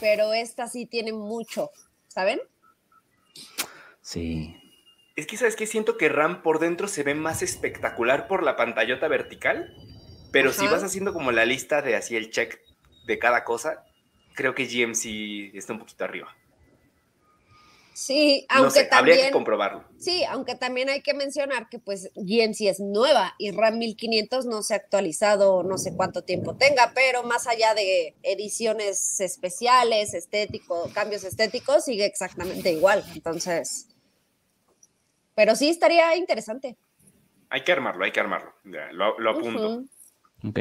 pero 0.00 0.32
esta 0.32 0.68
sí 0.68 0.86
tiene 0.86 1.12
mucho, 1.12 1.70
¿saben? 2.08 2.40
Sí. 4.00 4.56
Es 5.16 5.26
que, 5.26 5.36
¿sabes 5.36 5.56
qué? 5.56 5.66
Siento 5.66 5.98
que 5.98 6.08
RAM 6.08 6.42
por 6.42 6.60
dentro 6.60 6.88
se 6.88 7.02
ve 7.02 7.14
más 7.14 7.42
espectacular 7.42 8.26
por 8.26 8.42
la 8.42 8.56
pantallota 8.56 9.08
vertical, 9.08 9.74
pero 10.32 10.52
si 10.52 10.66
vas 10.66 10.82
haciendo 10.82 11.12
como 11.12 11.32
la 11.32 11.44
lista 11.44 11.82
de 11.82 11.96
así 11.96 12.16
el 12.16 12.30
check 12.30 12.60
de 13.06 13.18
cada 13.18 13.44
cosa, 13.44 13.84
creo 14.34 14.54
que 14.54 14.66
GMC 14.66 15.56
está 15.56 15.72
un 15.72 15.80
poquito 15.80 16.04
arriba. 16.04 16.34
Sí, 18.00 18.46
aunque 18.48 18.84
también. 18.84 19.16
Habría 19.18 19.26
que 19.26 19.32
comprobarlo. 19.32 19.84
Sí, 19.98 20.24
aunque 20.24 20.54
también 20.54 20.88
hay 20.88 21.02
que 21.02 21.12
mencionar 21.12 21.68
que 21.68 21.78
pues 21.78 22.10
GMC 22.14 22.62
es 22.62 22.80
nueva 22.80 23.34
y 23.36 23.50
RAM 23.50 23.76
1500 23.78 24.46
no 24.46 24.62
se 24.62 24.72
ha 24.72 24.78
actualizado 24.78 25.62
no 25.64 25.76
sé 25.76 25.94
cuánto 25.94 26.22
tiempo 26.22 26.56
tenga, 26.56 26.92
pero 26.94 27.24
más 27.24 27.46
allá 27.46 27.74
de 27.74 28.14
ediciones 28.22 29.20
especiales, 29.20 30.14
estéticos, 30.14 30.90
cambios 30.94 31.24
estéticos, 31.24 31.84
sigue 31.84 32.06
exactamente 32.06 32.72
igual. 32.72 33.04
Entonces. 33.14 33.88
Pero 35.34 35.54
sí 35.54 35.68
estaría 35.68 36.16
interesante. 36.16 36.78
Hay 37.50 37.64
que 37.64 37.72
armarlo, 37.72 38.04
hay 38.04 38.12
que 38.12 38.20
armarlo. 38.20 38.54
lo, 38.64 39.30
apunto. 39.30 39.84
Ok. 40.46 40.60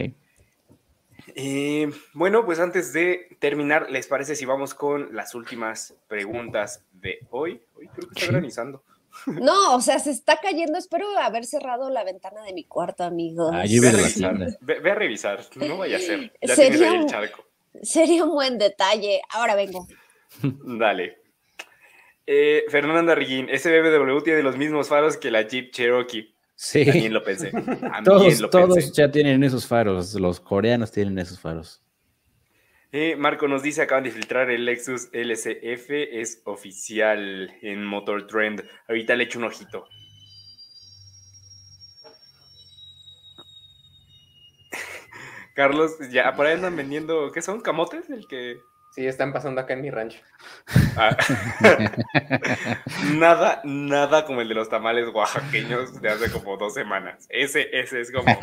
Eh, 1.35 1.89
bueno, 2.13 2.45
pues 2.45 2.59
antes 2.59 2.93
de 2.93 3.37
terminar, 3.39 3.89
¿les 3.89 4.07
parece 4.07 4.35
si 4.35 4.45
vamos 4.45 4.73
con 4.73 5.15
las 5.15 5.35
últimas 5.35 5.95
preguntas 6.07 6.83
de 6.91 7.19
hoy? 7.29 7.61
Hoy 7.75 7.87
creo 7.87 8.09
que 8.09 8.19
está 8.19 8.31
granizando. 8.31 8.83
No, 9.25 9.75
o 9.75 9.81
sea, 9.81 9.99
se 9.99 10.11
está 10.11 10.37
cayendo. 10.37 10.77
Espero 10.77 11.07
haber 11.17 11.45
cerrado 11.45 11.89
la 11.89 12.03
ventana 12.03 12.43
de 12.43 12.53
mi 12.53 12.63
cuarto, 12.63 13.03
amigos. 13.03 13.51
ve, 13.51 13.87
a 13.87 13.91
revisar, 13.91 14.57
ve, 14.61 14.91
a 14.91 14.95
revisar, 14.95 15.39
no 15.55 15.77
vaya 15.77 15.97
a 15.97 15.99
ser. 15.99 16.31
Ya 16.41 16.55
tienes 16.55 16.81
ahí 16.81 16.95
el 16.95 17.05
charco. 17.05 17.45
Sería 17.81 18.23
un 18.23 18.31
buen 18.31 18.57
detalle. 18.57 19.21
Ahora 19.31 19.55
vengo. 19.55 19.87
Dale. 20.41 21.17
Eh, 22.25 22.65
Fernanda 22.69 23.15
Riguín, 23.15 23.49
ese 23.49 23.81
BMW 23.81 24.19
tiene 24.21 24.43
los 24.43 24.55
mismos 24.55 24.87
faros 24.87 25.17
que 25.17 25.31
la 25.31 25.41
Jeep 25.41 25.71
Cherokee. 25.71 26.35
Sí. 26.61 26.83
También 26.83 27.13
lo 27.13 27.23
pensé. 27.23 27.53
todos, 28.51 28.91
ya 28.91 29.09
tienen 29.09 29.41
esos 29.45 29.65
faros. 29.65 30.13
Los 30.15 30.41
coreanos 30.41 30.91
tienen 30.91 31.17
esos 31.17 31.39
faros. 31.39 31.81
Eh, 32.91 33.15
Marco 33.15 33.47
nos 33.47 33.63
dice, 33.63 33.81
acaban 33.81 34.03
de 34.03 34.11
filtrar 34.11 34.51
el 34.51 34.65
Lexus 34.65 35.07
LCF, 35.13 35.89
es 35.89 36.41
oficial 36.43 37.49
en 37.61 37.85
Motor 37.85 38.27
Trend. 38.27 38.61
Ahorita 38.89 39.15
le 39.15 39.23
echo 39.23 39.39
un 39.39 39.45
ojito. 39.45 39.87
Carlos, 45.55 45.95
ya 46.11 46.35
por 46.35 46.45
ahí 46.45 46.55
andan 46.55 46.75
vendiendo, 46.75 47.31
¿qué 47.31 47.41
son? 47.41 47.61
¿Camotes? 47.61 48.09
El 48.09 48.27
que. 48.27 48.57
Sí, 48.91 49.05
están 49.05 49.31
pasando 49.31 49.61
acá 49.61 49.73
en 49.73 49.81
mi 49.81 49.91
rancho. 49.91 50.19
Ah. 50.97 51.15
nada, 53.13 53.61
nada 53.63 54.25
como 54.25 54.41
el 54.41 54.49
de 54.49 54.55
los 54.55 54.69
tamales 54.69 55.07
oaxaqueños 55.13 56.01
de 56.01 56.09
hace 56.09 56.31
como 56.31 56.57
dos 56.57 56.73
semanas. 56.73 57.27
Ese, 57.29 57.69
ese 57.71 58.01
es 58.01 58.11
como 58.11 58.35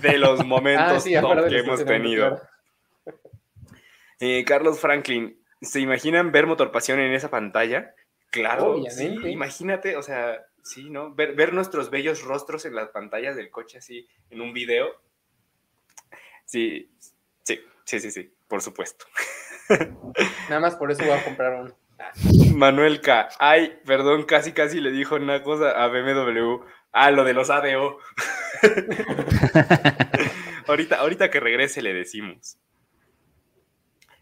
de 0.00 0.18
los 0.18 0.44
momentos 0.46 1.04
ah, 1.06 1.48
que 1.48 1.58
hemos 1.58 1.84
tenido. 1.84 2.40
Eh, 4.20 4.44
Carlos 4.44 4.80
Franklin, 4.80 5.38
¿se 5.60 5.80
imaginan 5.80 6.32
ver 6.32 6.46
Motorpasión 6.46 6.98
en 7.00 7.12
esa 7.12 7.30
pantalla? 7.30 7.94
Claro, 8.30 8.72
Obviamente. 8.72 9.30
imagínate, 9.30 9.96
o 9.96 10.02
sea, 10.02 10.46
sí, 10.62 10.88
¿no? 10.88 11.14
Ver, 11.14 11.34
ver 11.34 11.52
nuestros 11.52 11.90
bellos 11.90 12.22
rostros 12.22 12.64
en 12.64 12.74
las 12.74 12.88
pantallas 12.88 13.36
del 13.36 13.50
coche 13.50 13.78
así, 13.78 14.08
en 14.30 14.40
un 14.40 14.54
video. 14.54 14.88
Sí, 16.46 16.90
sí, 17.42 17.60
sí, 17.84 18.00
sí, 18.00 18.10
sí, 18.10 18.34
por 18.52 18.60
supuesto. 18.60 19.06
Nada 20.50 20.60
más 20.60 20.76
por 20.76 20.92
eso 20.92 21.02
voy 21.02 21.12
a 21.12 21.24
comprar 21.24 21.58
uno. 21.58 21.74
Manuel 22.54 23.00
K. 23.00 23.30
Ay, 23.38 23.78
perdón, 23.86 24.24
casi 24.24 24.52
casi 24.52 24.78
le 24.78 24.90
dijo 24.90 25.16
una 25.16 25.42
cosa 25.42 25.70
a 25.70 25.88
BMW. 25.88 26.62
Ah, 26.92 27.10
lo 27.10 27.24
de 27.24 27.32
los 27.32 27.48
ADO. 27.48 27.96
ahorita, 30.68 30.96
ahorita 30.96 31.30
que 31.30 31.40
regrese 31.40 31.80
le 31.80 31.94
decimos. 31.94 32.58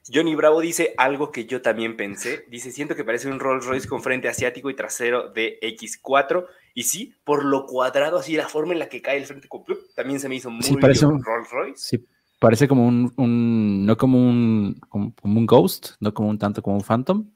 Johnny 0.06 0.36
Bravo 0.36 0.60
dice 0.60 0.94
algo 0.96 1.32
que 1.32 1.46
yo 1.46 1.60
también 1.60 1.96
pensé. 1.96 2.44
Dice, 2.48 2.70
siento 2.70 2.94
que 2.94 3.02
parece 3.02 3.26
un 3.26 3.40
Rolls 3.40 3.66
Royce 3.66 3.88
con 3.88 4.00
frente 4.00 4.28
asiático 4.28 4.70
y 4.70 4.76
trasero 4.76 5.30
de 5.30 5.58
X4. 5.60 6.46
Y 6.74 6.84
sí, 6.84 7.16
por 7.24 7.44
lo 7.44 7.66
cuadrado, 7.66 8.18
así 8.18 8.36
la 8.36 8.48
forma 8.48 8.74
en 8.74 8.78
la 8.78 8.88
que 8.88 9.02
cae 9.02 9.16
el 9.16 9.26
frente 9.26 9.48
con 9.48 9.64
también 9.96 10.20
se 10.20 10.28
me 10.28 10.36
hizo 10.36 10.50
muy 10.50 10.70
un, 10.70 11.24
Rolls 11.24 11.50
Royce. 11.50 11.76
Sí, 11.76 12.06
Parece 12.40 12.68
como 12.68 12.86
un, 12.86 13.84
no 13.84 13.96
como 13.98 14.18
un, 14.18 14.80
como, 14.88 15.12
un 15.22 15.46
Ghost, 15.46 15.90
no 16.00 16.14
como 16.14 16.30
un 16.30 16.38
tanto 16.38 16.62
como 16.62 16.76
un 16.76 16.82
Phantom, 16.82 17.30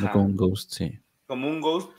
no 0.00 0.12
como 0.12 0.26
un 0.26 0.36
Ghost, 0.36 0.74
sí. 0.74 1.00
Como 1.26 1.48
un 1.48 1.62
Ghost 1.62 1.90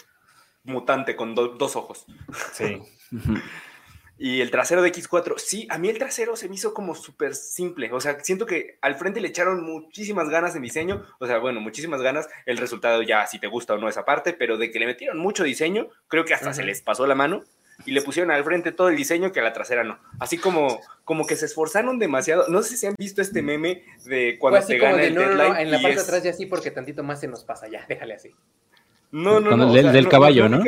mutante 0.63 1.15
con 1.15 1.33
dos 1.33 1.75
ojos. 1.75 2.05
Sí. 2.53 2.79
y 4.19 4.41
el 4.41 4.51
trasero 4.51 4.83
de 4.83 4.91
X4, 4.91 5.33
sí, 5.37 5.67
a 5.71 5.79
mí 5.79 5.89
el 5.89 5.97
trasero 5.97 6.35
se 6.35 6.47
me 6.47 6.53
hizo 6.53 6.75
como 6.75 6.93
súper 6.93 7.33
simple. 7.33 7.91
O 7.91 7.99
sea, 7.99 8.19
siento 8.19 8.45
que 8.45 8.77
al 8.83 8.97
frente 8.97 9.19
le 9.19 9.29
echaron 9.29 9.63
muchísimas 9.63 10.29
ganas 10.29 10.55
en 10.55 10.61
diseño. 10.61 11.03
O 11.19 11.25
sea, 11.25 11.39
bueno, 11.39 11.59
muchísimas 11.59 12.03
ganas. 12.03 12.29
El 12.45 12.59
resultado 12.59 13.01
ya, 13.01 13.25
si 13.25 13.39
te 13.39 13.47
gusta 13.47 13.73
o 13.73 13.79
no 13.79 13.89
esa 13.89 14.05
parte, 14.05 14.33
pero 14.33 14.59
de 14.59 14.69
que 14.69 14.77
le 14.77 14.85
metieron 14.85 15.17
mucho 15.17 15.43
diseño, 15.43 15.87
creo 16.07 16.23
que 16.23 16.35
hasta 16.35 16.53
se 16.53 16.63
les 16.63 16.83
pasó 16.83 17.07
la 17.07 17.15
mano 17.15 17.43
y 17.85 17.91
le 17.91 18.01
pusieron 18.01 18.31
al 18.31 18.43
frente 18.43 18.71
todo 18.71 18.89
el 18.89 18.95
diseño 18.95 19.31
que 19.31 19.39
a 19.39 19.43
la 19.43 19.53
trasera 19.53 19.83
no. 19.83 19.99
Así 20.19 20.37
como, 20.37 20.79
como 21.03 21.25
que 21.25 21.35
se 21.35 21.45
esforzaron 21.45 21.99
demasiado. 21.99 22.47
No 22.49 22.61
sé 22.63 22.77
si 22.77 22.87
han 22.87 22.95
visto 22.97 23.21
este 23.21 23.41
meme 23.41 23.83
de 24.05 24.37
cuando 24.39 24.61
se 24.61 24.77
gana 24.77 25.03
el 25.03 25.15
deadline. 25.15 25.57
en 25.57 25.71
la 25.71 25.81
parte 25.81 25.95
de 25.95 26.01
atrás 26.01 26.23
ya 26.23 26.33
sí, 26.33 26.45
porque 26.45 26.71
tantito 26.71 27.03
más 27.03 27.19
se 27.19 27.27
nos 27.27 27.43
pasa 27.43 27.67
ya, 27.67 27.85
déjale 27.87 28.15
así. 28.15 28.35
No, 29.11 29.39
no, 29.39 29.55
no. 29.55 29.75
El 29.75 29.91
del 29.91 30.07
caballo, 30.07 30.49
¿no? 30.49 30.63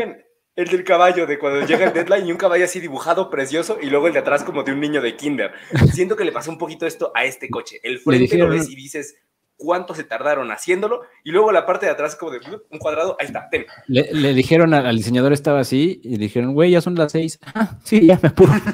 El 0.55 0.67
del 0.67 0.83
caballo, 0.83 1.25
de 1.25 1.39
cuando 1.39 1.65
llega 1.65 1.85
el 1.85 1.93
deadline 1.93 2.27
y 2.27 2.31
un 2.33 2.37
caballo 2.37 2.65
así 2.65 2.81
dibujado, 2.81 3.29
precioso, 3.29 3.77
y 3.81 3.85
luego 3.85 4.07
el 4.07 4.13
de 4.13 4.19
atrás 4.19 4.43
como 4.43 4.63
de 4.63 4.73
un 4.73 4.81
niño 4.81 5.01
de 5.01 5.15
kinder. 5.15 5.53
Siento 5.93 6.17
que 6.17 6.25
le 6.25 6.33
pasó 6.33 6.51
un 6.51 6.57
poquito 6.57 6.85
esto 6.85 7.13
a 7.15 7.23
este 7.23 7.49
coche. 7.49 7.79
El 7.81 7.99
frente 7.99 8.37
lo 8.37 8.49
ves 8.49 8.69
y 8.69 8.75
dices, 8.75 9.15
cuánto 9.59 9.93
se 9.93 10.05
tardaron 10.05 10.51
haciéndolo, 10.51 11.01
y 11.23 11.31
luego 11.31 11.51
la 11.51 11.65
parte 11.65 11.85
de 11.85 11.91
atrás 11.91 12.15
como 12.15 12.31
de 12.31 12.39
un 12.71 12.79
cuadrado, 12.79 13.17
ahí 13.19 13.27
está, 13.27 13.49
Le, 13.87 14.33
dijeron 14.33 14.73
al, 14.73 14.95
diseñador 14.95 15.33
estaba 15.33 15.59
así, 15.59 15.99
y 16.03 16.17
dijeron, 16.17 16.53
güey, 16.53 16.71
ya 16.71 16.81
son 16.81 16.95
las 16.95 17.11
seis. 17.11 17.37
Ah, 17.53 17.77
sí, 17.83 18.07
ya 18.07 18.17
me 18.23 18.29
apuro. 18.29 18.53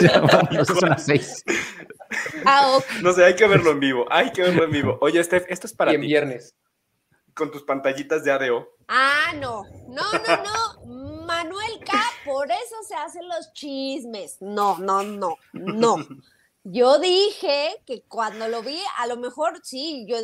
ya, 0.00 0.64
son 0.64 0.88
las 0.88 1.04
seis. 1.04 1.44
Ah, 2.44 2.78
no 3.02 3.12
sé, 3.12 3.24
hay 3.24 3.34
que 3.34 3.48
verlo 3.48 3.72
en 3.72 3.80
vivo, 3.80 4.06
hay 4.10 4.30
que 4.30 4.42
verlo 4.42 4.64
en 4.64 4.70
vivo. 4.70 4.98
Oye, 5.00 5.22
Steph, 5.22 5.44
esto 5.48 5.66
es 5.66 5.74
para 5.74 5.92
y 5.92 5.96
en 5.96 6.00
viernes. 6.02 6.54
Con 7.34 7.50
tus 7.50 7.64
pantallitas 7.64 8.24
de 8.24 8.30
ADO. 8.30 8.68
Ah, 8.88 9.32
no, 9.34 9.64
no, 9.88 10.02
no, 10.12 10.36
no. 10.86 11.24
Manuel 11.26 11.80
K, 11.84 11.92
por 12.24 12.46
eso 12.46 12.76
se 12.86 12.94
hacen 12.94 13.26
los 13.28 13.52
chismes. 13.52 14.36
No, 14.40 14.78
no, 14.78 15.02
no, 15.02 15.36
no. 15.52 15.96
Yo 16.68 16.98
dije 16.98 17.80
que 17.86 18.02
cuando 18.08 18.48
lo 18.48 18.60
vi, 18.60 18.80
a 18.98 19.06
lo 19.06 19.16
mejor 19.16 19.60
sí, 19.62 20.04
yo 20.08 20.16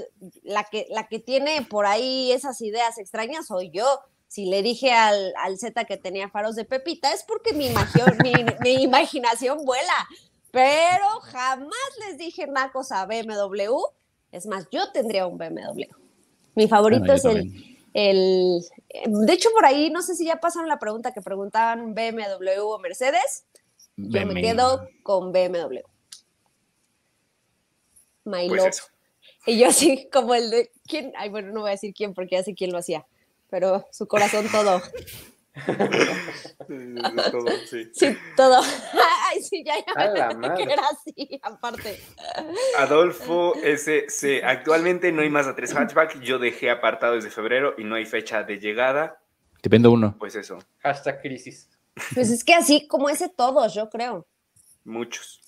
la 0.43 0.65
que, 0.65 0.89
la 0.91 1.07
que 1.07 1.21
tiene 1.21 1.63
por 1.63 1.87
ahí 1.87 2.33
esas 2.33 2.61
ideas 2.63 2.99
extrañas 2.99 3.47
soy 3.47 3.71
yo. 3.71 4.01
Si 4.27 4.47
le 4.47 4.61
dije 4.61 4.91
al, 4.91 5.33
al 5.37 5.57
Z 5.57 5.85
que 5.85 5.97
tenía 5.99 6.29
faros 6.31 6.57
de 6.57 6.65
Pepita, 6.65 7.13
es 7.13 7.23
porque 7.23 7.53
mi, 7.53 7.71
mi, 8.61 8.83
imaginación 8.83 9.65
vuela. 9.65 10.09
Pero 10.51 11.21
jamás 11.21 11.71
les 12.09 12.19
dije 12.19 12.49
nacos 12.49 12.91
a 12.91 13.07
BMW. 13.07 13.79
Es 14.33 14.47
más, 14.47 14.67
yo 14.73 14.91
tendría 14.91 15.29
un 15.29 15.39
BMW. 15.39 15.85
Mi 16.57 16.67
favorito 16.67 17.13
es 17.13 17.25
el, 17.25 17.79
el. 17.95 18.65
De 19.07 19.33
hecho, 19.33 19.51
por 19.53 19.65
ahí 19.65 19.91
no 19.91 20.03
sé 20.03 20.17
si 20.17 20.25
ya 20.25 20.41
pasaron 20.41 20.69
la 20.69 20.81
pregunta 20.81 21.13
que 21.13 21.23
preguntaban 21.23 21.95
BMW 21.95 22.63
o 22.63 22.81
Mercedes. 22.81 23.45
Yo 23.97 24.27
me 24.27 24.41
quedo 24.41 24.89
con 25.05 25.31
BMW. 25.31 25.92
My 28.25 28.49
pues 28.49 28.91
Y 29.47 29.59
yo 29.59 29.69
así 29.69 30.09
como 30.13 30.35
el 30.35 30.51
de, 30.51 30.71
¿quién? 30.87 31.13
Ay, 31.17 31.29
bueno, 31.29 31.53
no 31.53 31.61
voy 31.61 31.71
a 31.71 31.73
decir 31.73 31.93
quién 31.95 32.15
porque 32.15 32.37
ya 32.37 32.43
sé 32.43 32.55
quién 32.55 32.73
lo 32.73 32.79
hacía, 32.79 33.07
pero 33.51 33.87
su 33.91 34.07
corazón 34.07 34.47
todo. 34.51 34.81
todo, 37.31 37.51
sí. 37.69 37.91
sí. 37.93 38.17
todo. 38.37 38.61
Ay, 39.31 39.43
sí, 39.43 39.63
ya, 39.65 39.75
ya 39.77 40.35
me 40.35 40.55
que 40.55 40.63
era 40.63 40.83
así, 40.91 41.41
aparte. 41.43 42.01
Adolfo 42.79 43.55
SC. 43.63 44.43
Actualmente 44.45 45.13
no 45.13 45.23
hay 45.23 45.29
más 45.29 45.47
de 45.47 45.53
tres 45.53 45.75
hatchback. 45.75 46.21
Yo 46.21 46.39
dejé 46.39 46.71
apartado 46.71 47.15
desde 47.17 47.31
febrero 47.31 47.75
y 47.77 47.85
no 47.85 47.97
hay 47.97 48.07
fecha 48.07 48.45
de 48.45 48.59
llegada. 48.59 49.21
Te 49.61 49.69
vendo 49.69 49.91
uno. 49.91 50.17
Pues 50.19 50.35
eso. 50.37 50.59
Hashtag 50.79 51.21
crisis. 51.21 51.69
Pues 52.15 52.31
es 52.31 52.43
que 52.43 52.55
así 52.55 52.87
como 52.87 53.11
ese 53.11 53.29
todos, 53.29 53.75
yo 53.75 53.91
creo. 53.91 54.27
Muchos. 54.85 55.41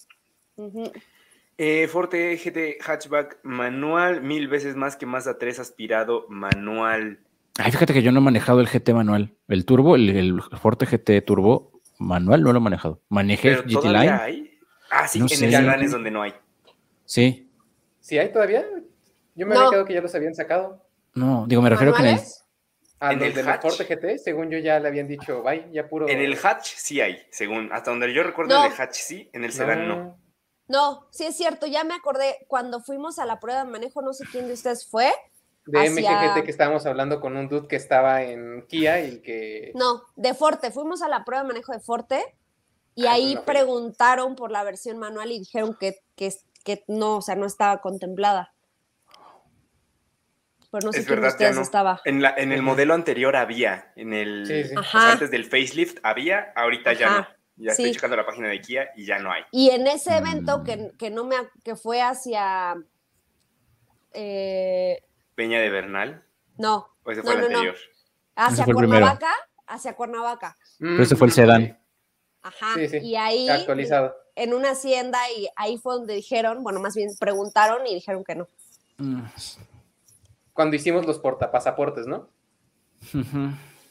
Eh, 1.57 1.87
Forte 1.89 2.37
GT 2.37 2.83
hatchback 2.83 3.39
manual, 3.45 4.23
mil 4.23 4.49
veces 4.49 4.75
más 4.75 4.97
que 4.97 5.07
Mazda 5.07 5.39
3 5.39 5.61
aspirado 5.61 6.27
manual. 6.29 7.21
Ay, 7.59 7.71
fíjate 7.71 7.93
que 7.93 8.03
yo 8.03 8.11
no 8.11 8.19
he 8.19 8.23
manejado 8.23 8.61
el 8.61 8.69
GT 8.69 8.93
manual. 8.93 9.35
El 9.47 9.65
turbo, 9.65 9.95
el, 9.95 10.43
Forte 10.61 10.87
GT 10.87 11.25
turbo 11.25 11.81
manual 11.99 12.43
no 12.43 12.53
lo 12.53 12.59
he 12.59 12.63
manejado. 12.63 13.01
Manejé 13.09 13.57
GT 13.57 13.85
Line. 13.85 14.11
Hay? 14.11 14.59
Ah, 14.91 15.07
sí, 15.07 15.19
en 15.19 15.55
el 15.55 15.83
es 15.83 15.93
donde 15.93 16.11
no 16.11 16.23
hay. 16.23 16.35
Sí. 17.05 17.51
¿Sí 18.01 18.19
hay 18.19 18.33
todavía? 18.33 18.65
Yo 19.35 19.47
me 19.47 19.55
había 19.55 19.71
quedado 19.71 19.85
que 19.85 19.95
ya 19.95 20.01
los 20.01 20.15
habían 20.15 20.35
sacado. 20.35 20.85
No, 21.15 21.47
digo, 21.47 21.63
me 21.63 21.71
refiero 21.71 21.95
que 21.95 22.03
en 22.03 22.09
el... 22.09 22.21
Ah, 23.01 23.13
en 23.13 23.23
el 23.23 23.33
Forte 23.33 23.85
GT, 23.85 24.19
según 24.19 24.51
yo 24.51 24.59
ya 24.59 24.81
le 24.81 24.89
habían 24.89 25.07
dicho, 25.07 25.43
bye, 25.43 25.69
ya 25.73 25.89
puro. 25.89 26.09
En 26.09 26.21
el 26.21 26.39
hatch 26.43 26.65
sí 26.65 27.01
hay, 27.01 27.19
según, 27.31 27.71
hasta 27.73 27.91
donde 27.91 28.13
yo 28.15 28.23
recuerdo, 28.23 28.59
en 28.65 28.73
el 28.73 28.81
hatch 28.81 28.95
sí, 28.95 29.29
en 29.33 29.45
el 29.45 29.53
sedán 29.53 29.87
no. 29.87 30.24
No, 30.67 31.07
sí 31.11 31.25
es 31.25 31.37
cierto, 31.37 31.67
ya 31.67 31.85
me 31.85 31.95
acordé, 31.95 32.39
cuando 32.49 32.81
fuimos 32.81 33.19
a 33.19 33.27
la 33.27 33.39
prueba 33.39 33.65
de 33.65 33.71
manejo, 33.71 34.01
no 34.03 34.15
sé 34.15 34.25
quién 34.31 34.47
de 34.47 34.55
ustedes 34.55 34.89
fue. 34.89 35.13
De 35.67 35.91
MGGT 35.91 36.45
que 36.45 36.51
estábamos 36.51 36.87
hablando 36.87 37.21
con 37.21 37.37
un 37.37 37.49
dude 37.49 37.69
que 37.69 37.77
estaba 37.77 38.23
en 38.23 38.67
Kia 38.69 39.01
y 39.05 39.21
que... 39.21 39.73
No, 39.75 40.03
de 40.17 40.35
Forte, 40.35 40.71
fuimos 40.71 41.03
a 41.03 41.09
la 41.09 41.25
prueba 41.25 41.43
de 41.43 41.49
manejo 41.49 41.73
de 41.73 41.81
Forte 41.81 42.37
y 42.95 43.07
ah, 43.07 43.13
ahí 43.13 43.39
preguntaron 43.45 44.37
por 44.37 44.51
la 44.51 44.63
versión 44.63 44.99
manual 44.99 45.33
y 45.33 45.39
dijeron 45.39 45.77
que, 45.79 45.97
que, 46.17 46.33
que 46.65 46.85
no, 46.87 47.17
o 47.17 47.23
sea, 47.23 47.35
no 47.35 47.47
estaba 47.47 47.81
contemplada. 47.81 48.55
Pues 50.71 50.85
no 50.85 50.93
sé 50.93 51.01
es 51.01 51.07
quién 51.07 51.21
verdad, 51.21 51.33
ustedes 51.33 51.59
estaba. 51.59 52.01
En, 52.05 52.21
la, 52.21 52.35
en 52.37 52.53
el 52.53 52.63
modelo 52.63 52.95
anterior 52.95 53.37
había, 53.37 53.93
en 53.97 54.13
el... 54.13 54.75
antes 54.93 55.31
del 55.31 55.45
facelift 55.45 55.99
había, 56.03 56.53
ahorita 56.57 56.95
ya 56.95 57.11
no. 57.11 57.44
Ya 57.57 57.71
estoy 57.71 57.93
checando 57.93 58.17
la 58.17 58.27
página 58.27 58.49
de 58.49 58.61
Kia 58.61 58.91
y 58.97 59.05
ya 59.05 59.19
no 59.19 59.31
hay. 59.31 59.43
Y 59.53 59.71
en 59.71 59.87
ese 59.87 60.17
evento 60.17 60.59
mm. 60.59 60.65
que, 60.65 60.91
que, 60.99 61.11
no 61.11 61.25
me 61.25 61.37
que 61.63 61.77
fue 61.77 62.03
hacia 62.03 62.75
eh, 64.13 65.03
Peña 65.35 65.61
de 65.61 65.71
Bernal. 65.71 66.25
No. 66.57 66.89
¿O 67.05 67.11
ese 67.11 67.23
fue 67.23 67.35
el 67.35 67.45
anterior? 67.45 67.77
Hacia 68.37 68.65
Cuernavaca, 68.65 69.33
hacia 69.67 69.95
Cuernavaca. 69.95 70.57
Pero 70.79 71.03
ese 71.03 71.17
fue 71.17 71.27
el 71.29 71.33
sedán. 71.33 71.79
Ajá. 72.43 72.75
Y 72.81 73.17
ahí 73.17 73.49
actualizado. 73.49 74.15
En 74.37 74.53
una 74.53 74.73
hacienda 74.73 75.19
y 75.37 75.49
ahí 75.57 75.79
fue 75.79 75.95
donde 75.95 76.15
dijeron, 76.15 76.63
bueno, 76.65 76.81
más 76.81 76.95
bien 76.97 77.11
preguntaron 77.19 77.87
y 77.87 77.95
dijeron 77.95 78.25
que 78.25 78.35
no. 78.35 78.49
Mm. 78.99 79.23
Cuando 80.53 80.77
hicimos 80.77 81.07
los 81.07 81.19
portapasaportes, 81.19 82.07
¿no? 82.07 82.29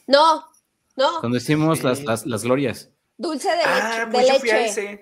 No, 0.06 0.46
no. 0.96 1.20
Cuando 1.20 1.38
hicimos 1.38 1.84
las, 1.84 2.04
las, 2.04 2.26
las 2.26 2.44
glorias. 2.44 2.93
Dulce 3.18 3.50
de, 3.50 3.64
ah, 3.64 4.08
pues 4.12 4.28
yo 4.28 4.40
Fui 4.40 4.50
a 4.50 4.66
ese. 4.66 5.00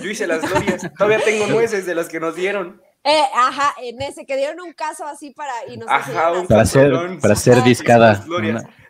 Yo 0.00 0.10
hice 0.10 0.26
las 0.26 0.42
glorias. 0.42 0.82
Todavía 0.96 1.20
tengo 1.24 1.46
nueces 1.48 1.86
de 1.86 1.94
las 1.94 2.08
que 2.08 2.20
nos 2.20 2.36
dieron. 2.36 2.80
Eh, 3.04 3.22
ajá, 3.34 3.74
en 3.80 4.00
ese 4.00 4.24
que 4.24 4.36
dieron 4.36 4.60
un 4.60 4.72
caso 4.72 5.04
así 5.04 5.30
para 5.30 5.52
y 5.66 5.76
nos 5.76 5.88
ajá, 5.88 6.32
un 6.32 6.46
para 6.46 6.64
ser 6.64 6.92
para 7.20 7.34
ser 7.34 7.62
discada. 7.64 8.24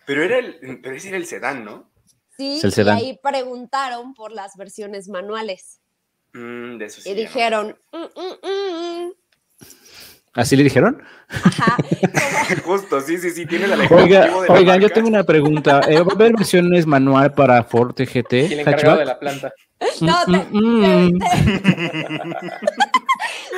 Pero 0.05 0.23
era 0.23 0.39
el 0.39 0.81
pero 0.83 0.97
ese 0.97 1.09
era 1.09 1.17
el 1.17 1.27
sedán, 1.27 1.65
¿no? 1.65 1.91
Sí, 2.37 2.61
y 2.63 2.89
ahí 2.89 3.19
preguntaron 3.23 4.15
por 4.15 4.33
las 4.33 4.57
versiones 4.57 5.09
manuales. 5.09 5.81
Mm, 6.35 6.79
de 6.79 6.85
eso 6.87 7.01
sí 7.01 7.11
y 7.11 7.15
dijeron, 7.15 7.79
mm, 7.93 7.99
mm, 7.99 9.13
¿Así 10.35 10.57
le 10.57 10.65
dijeron? 10.65 11.03
Ajá. 11.29 11.77
Justo, 12.65 13.01
sí, 13.03 13.19
sí, 13.19 13.31
sí, 13.31 13.45
tiene 13.45 13.67
la 13.67 13.77
Oiga, 13.91 14.31
Oigan, 14.49 14.81
yo 14.81 14.89
tengo 14.89 15.09
una 15.09 15.25
pregunta. 15.25 15.81
¿Va 15.81 15.99
a 15.99 16.01
haber 16.01 16.33
versiones 16.33 16.87
manual 16.87 17.35
para 17.35 17.63
Forte 17.65 18.07
GT? 18.07 18.33
el 18.53 18.61
encargado 18.61 18.99
de 18.99 19.05
la 19.05 19.19
planta. 19.19 19.53
No, 20.01 20.17
te, 20.25 20.33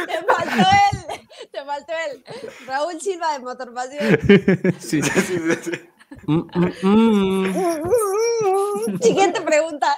te, 0.07 0.19
faltó 0.27 0.67
él. 0.91 0.99
Te 1.53 1.65
faltó 1.65 1.93
él. 2.11 2.25
Raúl 2.67 3.01
Silva 3.01 3.33
de 3.35 3.39
Motorpasión. 3.41 4.19
Sí, 4.81 5.03
sí, 5.03 5.21
sí. 5.21 5.39
sí. 5.63 5.71
Siguiente 9.01 9.41
pregunta. 9.43 9.97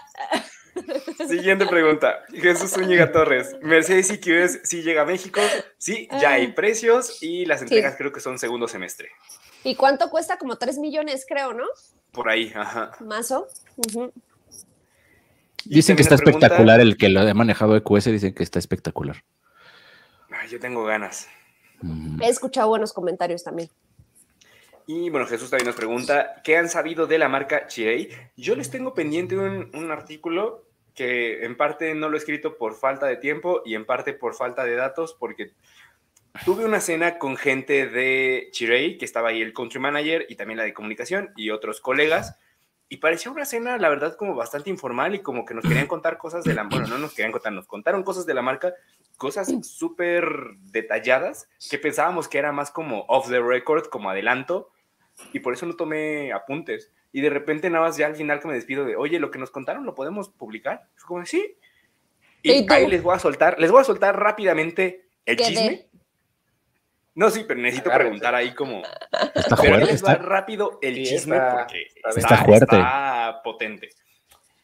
Siguiente 1.28 1.66
pregunta. 1.66 2.24
Jesús 2.32 2.70
Zúñiga 2.70 3.12
Torres. 3.12 3.56
Mercedes 3.62 4.10
EQS 4.10 4.60
sí 4.64 4.82
llega 4.82 5.02
a 5.02 5.04
México. 5.04 5.40
Sí, 5.78 6.08
ya 6.20 6.32
hay 6.32 6.52
precios 6.52 7.22
y 7.22 7.46
las 7.46 7.62
entregas 7.62 7.96
creo 7.96 8.12
que 8.12 8.20
son 8.20 8.38
segundo 8.38 8.68
semestre. 8.68 9.10
¿Y 9.64 9.74
cuánto 9.74 10.10
cuesta? 10.10 10.38
Como 10.38 10.56
3 10.56 10.78
millones, 10.78 11.26
creo, 11.28 11.52
¿no? 11.52 11.64
Por 12.12 12.28
ahí, 12.28 12.52
ajá. 12.54 12.92
Mazo. 13.00 13.48
Dicen 15.64 15.96
que 15.96 16.02
está 16.02 16.14
espectacular 16.14 16.80
el 16.80 16.96
que 16.96 17.08
lo 17.08 17.20
ha 17.20 17.34
manejado 17.34 17.76
EQS, 17.76 18.04
dicen 18.06 18.34
que 18.34 18.42
está 18.42 18.58
espectacular. 18.58 19.24
yo 20.48 20.60
tengo 20.60 20.84
ganas. 20.84 21.28
He 22.20 22.28
escuchado 22.28 22.68
buenos 22.68 22.92
comentarios 22.92 23.42
también. 23.42 23.68
Y 24.86 25.10
bueno, 25.10 25.26
Jesús 25.26 25.50
también 25.50 25.66
nos 25.66 25.74
pregunta, 25.74 26.40
¿qué 26.44 26.56
han 26.56 26.68
sabido 26.68 27.08
de 27.08 27.18
la 27.18 27.28
marca 27.28 27.66
Chirei? 27.66 28.08
Yo 28.36 28.54
les 28.54 28.70
tengo 28.70 28.94
pendiente 28.94 29.36
un, 29.36 29.68
un, 29.74 29.90
artículo 29.90 30.65
que 30.96 31.44
en 31.44 31.56
parte 31.56 31.94
no 31.94 32.08
lo 32.08 32.16
he 32.16 32.18
escrito 32.18 32.56
por 32.56 32.74
falta 32.74 33.06
de 33.06 33.16
tiempo 33.16 33.62
y 33.64 33.74
en 33.74 33.84
parte 33.84 34.14
por 34.14 34.34
falta 34.34 34.64
de 34.64 34.74
datos, 34.74 35.14
porque 35.14 35.52
tuve 36.44 36.64
una 36.64 36.80
cena 36.80 37.18
con 37.18 37.36
gente 37.36 37.86
de 37.86 38.48
Chirei, 38.50 38.98
que 38.98 39.04
estaba 39.04 39.28
ahí 39.28 39.42
el 39.42 39.52
country 39.52 39.78
manager 39.78 40.26
y 40.28 40.34
también 40.34 40.56
la 40.56 40.64
de 40.64 40.74
comunicación 40.74 41.30
y 41.36 41.50
otros 41.50 41.80
colegas, 41.80 42.38
y 42.88 42.96
parecía 42.98 43.32
una 43.32 43.44
cena, 43.44 43.78
la 43.78 43.88
verdad, 43.88 44.16
como 44.16 44.34
bastante 44.34 44.70
informal 44.70 45.14
y 45.14 45.18
como 45.20 45.44
que 45.44 45.54
nos 45.54 45.64
querían 45.64 45.86
contar 45.86 46.18
cosas 46.18 46.44
de 46.44 46.54
la, 46.54 46.62
bueno, 46.64 46.86
no 46.86 46.98
nos 46.98 47.14
querían 47.14 47.32
contar, 47.32 47.52
nos 47.52 47.66
contaron 47.66 48.02
cosas 48.02 48.26
de 48.26 48.34
la 48.34 48.42
marca, 48.42 48.74
cosas 49.16 49.52
súper 49.62 50.24
detalladas 50.60 51.48
que 51.68 51.78
pensábamos 51.78 52.28
que 52.28 52.38
era 52.38 52.52
más 52.52 52.70
como 52.70 53.04
off 53.08 53.28
the 53.28 53.40
record, 53.40 53.86
como 53.88 54.08
adelanto, 54.08 54.70
y 55.32 55.40
por 55.40 55.52
eso 55.52 55.66
no 55.66 55.76
tomé 55.76 56.32
apuntes. 56.32 56.92
Y 57.16 57.22
de 57.22 57.30
repente 57.30 57.70
nada 57.70 57.86
más 57.86 57.96
ya 57.96 58.08
al 58.08 58.14
final 58.14 58.40
que 58.40 58.48
me 58.48 58.52
despido 58.52 58.84
de, 58.84 58.94
oye, 58.94 59.18
lo 59.18 59.30
que 59.30 59.38
nos 59.38 59.50
contaron 59.50 59.86
lo 59.86 59.94
podemos 59.94 60.28
publicar. 60.28 60.86
Es 60.94 61.02
como, 61.02 61.24
sí. 61.24 61.56
Y 62.42 62.70
ahí 62.70 62.86
les 62.88 63.02
voy 63.02 63.16
a 63.16 63.18
soltar, 63.18 63.58
les 63.58 63.70
voy 63.70 63.80
a 63.80 63.84
soltar 63.84 64.20
rápidamente 64.20 65.08
el 65.24 65.38
chisme. 65.38 65.86
No, 67.14 67.30
sí, 67.30 67.46
pero 67.48 67.58
necesito 67.58 67.90
preguntar 67.90 68.34
ahí 68.34 68.52
como... 68.52 68.82
Está 69.34 69.56
pero 69.56 69.78
les 69.78 70.04
va 70.04 70.16
rápido 70.16 70.78
el 70.82 70.96
chisme 71.06 71.40
porque 71.40 71.86
está, 72.04 72.44
fuerte. 72.44 72.76
está 72.76 73.40
potente. 73.42 73.88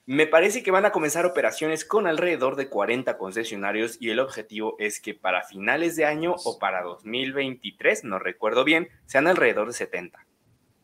Me 0.04 0.26
parece 0.26 0.62
que 0.62 0.70
van 0.70 0.84
a 0.84 0.92
comenzar 0.92 1.24
operaciones 1.24 1.86
con 1.86 2.06
alrededor 2.06 2.56
de 2.56 2.68
40 2.68 3.16
concesionarios 3.16 3.96
y 3.98 4.10
el 4.10 4.20
objetivo 4.20 4.76
es 4.78 5.00
que 5.00 5.14
para 5.14 5.42
finales 5.44 5.96
de 5.96 6.04
año 6.04 6.34
o 6.44 6.58
para 6.58 6.82
2023, 6.82 8.04
no 8.04 8.18
recuerdo 8.18 8.62
bien, 8.62 8.90
sean 9.06 9.26
alrededor 9.26 9.68
de 9.68 9.72
70. 9.72 10.26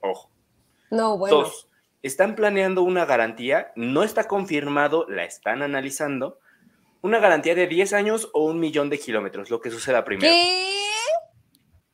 Ojo. 0.00 0.30
No, 0.90 1.18
bueno. 1.18 1.42
Dos, 1.42 1.68
están 2.02 2.34
planeando 2.34 2.82
una 2.82 3.04
garantía, 3.04 3.72
no 3.76 4.02
está 4.02 4.24
confirmado, 4.24 5.06
la 5.08 5.24
están 5.24 5.62
analizando, 5.62 6.38
una 7.00 7.18
garantía 7.18 7.54
de 7.54 7.66
10 7.66 7.92
años 7.92 8.30
o 8.32 8.44
un 8.44 8.58
millón 8.58 8.90
de 8.90 8.98
kilómetros, 8.98 9.50
lo 9.50 9.60
que 9.60 9.70
suceda 9.70 10.04
primero. 10.04 10.32
¿Qué? 10.32 10.74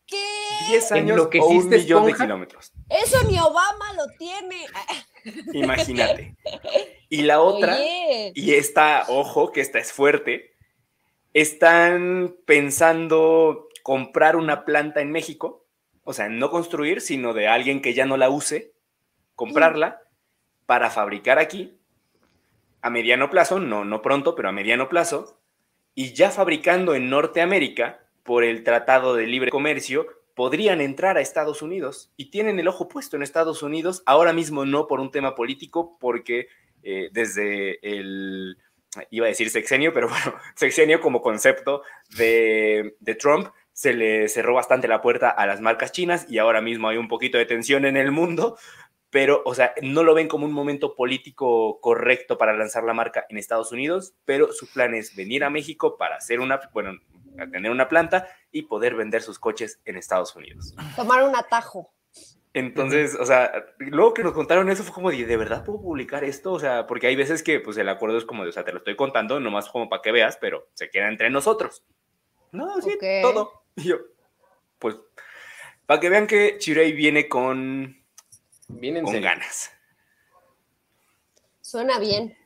¿Qué? 0.06 0.24
10 0.68 0.92
años 0.92 1.16
lo 1.16 1.30
que 1.30 1.40
o 1.40 1.46
un 1.46 1.68
millón 1.68 2.06
de 2.06 2.14
kilómetros. 2.14 2.72
Eso 2.88 3.22
ni 3.24 3.38
Obama 3.38 3.92
lo 3.96 4.06
tiene. 4.18 4.66
Imagínate. 5.52 6.36
Y 7.08 7.22
la 7.22 7.40
otra, 7.40 7.78
y 7.78 8.54
esta, 8.54 9.04
ojo, 9.08 9.52
que 9.52 9.60
esta 9.60 9.78
es 9.78 9.92
fuerte, 9.92 10.54
están 11.32 12.36
pensando 12.46 13.68
comprar 13.82 14.36
una 14.36 14.64
planta 14.64 15.00
en 15.00 15.10
México 15.10 15.64
o 16.04 16.12
sea, 16.12 16.28
no 16.28 16.50
construir, 16.50 17.00
sino 17.00 17.32
de 17.32 17.48
alguien 17.48 17.80
que 17.80 17.94
ya 17.94 18.06
no 18.06 18.16
la 18.16 18.28
use, 18.28 18.73
comprarla 19.34 20.02
para 20.66 20.90
fabricar 20.90 21.38
aquí 21.38 21.78
a 22.82 22.90
mediano 22.90 23.30
plazo, 23.30 23.60
no, 23.60 23.84
no 23.84 24.02
pronto, 24.02 24.34
pero 24.34 24.50
a 24.50 24.52
mediano 24.52 24.88
plazo, 24.88 25.40
y 25.94 26.12
ya 26.12 26.30
fabricando 26.30 26.94
en 26.94 27.08
Norteamérica 27.08 28.00
por 28.22 28.44
el 28.44 28.62
Tratado 28.62 29.14
de 29.14 29.26
Libre 29.26 29.50
Comercio, 29.50 30.06
podrían 30.34 30.80
entrar 30.80 31.16
a 31.16 31.20
Estados 31.20 31.62
Unidos 31.62 32.12
y 32.16 32.26
tienen 32.26 32.58
el 32.58 32.68
ojo 32.68 32.88
puesto 32.88 33.16
en 33.16 33.22
Estados 33.22 33.62
Unidos, 33.62 34.02
ahora 34.04 34.32
mismo 34.32 34.64
no 34.64 34.86
por 34.86 35.00
un 35.00 35.10
tema 35.10 35.34
político, 35.34 35.96
porque 35.98 36.48
eh, 36.82 37.08
desde 37.12 37.78
el, 37.82 38.58
iba 39.10 39.26
a 39.26 39.28
decir 39.28 39.50
sexenio, 39.50 39.92
pero 39.92 40.08
bueno, 40.10 40.34
sexenio 40.54 41.00
como 41.00 41.22
concepto 41.22 41.82
de, 42.16 42.96
de 43.00 43.14
Trump, 43.14 43.48
se 43.72 43.92
le 43.92 44.28
cerró 44.28 44.54
bastante 44.54 44.86
la 44.86 45.02
puerta 45.02 45.30
a 45.30 45.46
las 45.46 45.60
marcas 45.60 45.90
chinas 45.90 46.26
y 46.28 46.38
ahora 46.38 46.60
mismo 46.60 46.88
hay 46.88 46.96
un 46.96 47.08
poquito 47.08 47.38
de 47.38 47.46
tensión 47.46 47.84
en 47.84 47.96
el 47.96 48.12
mundo, 48.12 48.56
pero, 49.14 49.42
o 49.44 49.54
sea, 49.54 49.72
no 49.80 50.02
lo 50.02 50.12
ven 50.12 50.26
como 50.26 50.44
un 50.44 50.52
momento 50.52 50.96
político 50.96 51.78
correcto 51.80 52.36
para 52.36 52.52
lanzar 52.52 52.82
la 52.82 52.94
marca 52.94 53.26
en 53.28 53.38
Estados 53.38 53.70
Unidos, 53.70 54.12
pero 54.24 54.52
su 54.52 54.66
plan 54.66 54.92
es 54.92 55.14
venir 55.14 55.44
a 55.44 55.50
México 55.50 55.96
para 55.96 56.16
hacer 56.16 56.40
una, 56.40 56.58
bueno, 56.72 56.98
tener 57.52 57.70
una 57.70 57.88
planta 57.88 58.26
y 58.50 58.62
poder 58.62 58.96
vender 58.96 59.22
sus 59.22 59.38
coches 59.38 59.80
en 59.84 59.96
Estados 59.96 60.34
Unidos. 60.34 60.74
Tomar 60.96 61.22
un 61.22 61.36
atajo. 61.36 61.94
Entonces, 62.54 63.14
o 63.14 63.24
sea, 63.24 63.52
luego 63.78 64.14
que 64.14 64.24
nos 64.24 64.32
contaron 64.32 64.68
eso 64.68 64.82
fue 64.82 64.92
como 64.92 65.12
de, 65.12 65.24
¿de 65.24 65.36
verdad 65.36 65.64
puedo 65.64 65.80
publicar 65.80 66.24
esto? 66.24 66.52
O 66.52 66.58
sea, 66.58 66.88
porque 66.88 67.06
hay 67.06 67.14
veces 67.14 67.44
que 67.44 67.60
pues 67.60 67.76
el 67.76 67.88
acuerdo 67.88 68.18
es 68.18 68.24
como 68.24 68.42
de, 68.42 68.48
o 68.48 68.52
sea, 68.52 68.64
te 68.64 68.72
lo 68.72 68.78
estoy 68.78 68.96
contando 68.96 69.38
nomás 69.38 69.68
como 69.68 69.88
para 69.88 70.02
que 70.02 70.10
veas, 70.10 70.38
pero 70.38 70.66
se 70.74 70.90
queda 70.90 71.06
entre 71.06 71.30
nosotros. 71.30 71.84
No, 72.50 72.82
sí, 72.82 72.98
todo. 73.22 73.62
Y 73.76 73.84
yo, 73.84 73.98
pues, 74.80 74.96
para 75.86 76.00
que 76.00 76.08
vean 76.08 76.26
que 76.26 76.58
Chirei 76.58 76.90
viene 76.90 77.28
con, 77.28 78.03
con 78.66 79.20
ganas. 79.20 79.70
Suena 81.60 81.98
bien. 81.98 82.36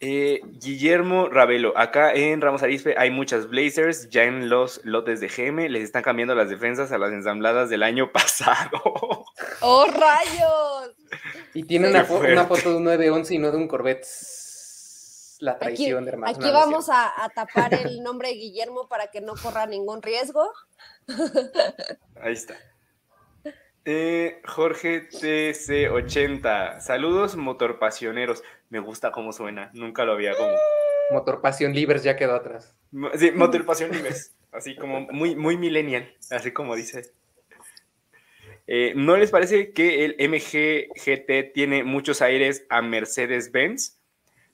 Eh, 0.00 0.40
Guillermo 0.44 1.28
Ravelo, 1.28 1.76
acá 1.76 2.12
en 2.12 2.40
Ramos 2.40 2.62
Arispe 2.62 2.94
hay 2.96 3.10
muchas 3.10 3.48
Blazers, 3.48 4.08
ya 4.10 4.22
en 4.22 4.48
los 4.48 4.80
lotes 4.84 5.20
de 5.20 5.26
GM 5.26 5.68
les 5.68 5.82
están 5.82 6.04
cambiando 6.04 6.36
las 6.36 6.48
defensas 6.48 6.92
a 6.92 6.98
las 6.98 7.12
ensambladas 7.12 7.68
del 7.68 7.82
año 7.82 8.12
pasado. 8.12 8.80
¡Oh, 9.60 9.86
rayos! 9.86 10.94
Y 11.52 11.64
tiene 11.64 11.90
una, 11.90 12.04
una, 12.04 12.44
foto 12.46 12.70
de 12.70 12.76
un 12.76 12.84
911 12.84 13.34
y 13.34 13.38
no 13.38 13.50
de 13.50 13.56
un 13.56 13.66
Corvette 13.66 14.06
la 15.40 15.58
traición 15.58 16.08
aquí, 16.08 16.16
de 16.16 16.30
Aquí 16.30 16.50
vamos 16.50 16.88
a, 16.90 17.12
tapar 17.34 17.74
el 17.74 18.02
nombre 18.02 18.28
de 18.28 18.34
Guillermo 18.34 18.88
para 18.88 19.08
que 19.08 19.20
no 19.20 19.34
corra 19.34 19.66
ningún 19.66 20.02
riesgo. 20.02 20.52
Ahí 22.20 22.32
está. 22.32 22.56
Eh, 23.90 24.42
Jorge 24.44 25.08
TC80. 25.08 26.78
Saludos, 26.80 27.36
motorpasioneros. 27.36 28.42
Me 28.68 28.80
gusta 28.80 29.12
cómo 29.12 29.32
suena. 29.32 29.70
Nunca 29.72 30.04
lo 30.04 30.12
había 30.12 30.36
como. 30.36 30.52
Motorpasión 31.10 31.72
Libres 31.72 32.02
ya 32.02 32.14
quedó 32.14 32.34
atrás. 32.34 32.76
Sí, 33.14 33.30
Motorpasión 33.30 33.90
Libres. 33.90 34.36
Así 34.52 34.76
como 34.76 35.00
muy, 35.10 35.36
muy 35.36 35.56
millennial. 35.56 36.14
Así 36.30 36.52
como 36.52 36.76
dice. 36.76 37.12
Eh, 38.66 38.92
¿No 38.94 39.16
les 39.16 39.30
parece 39.30 39.72
que 39.72 40.04
el 40.04 40.16
MG 40.18 40.92
GT 40.94 41.54
tiene 41.54 41.82
muchos 41.82 42.20
aires 42.20 42.66
a 42.68 42.82
Mercedes-Benz? 42.82 43.96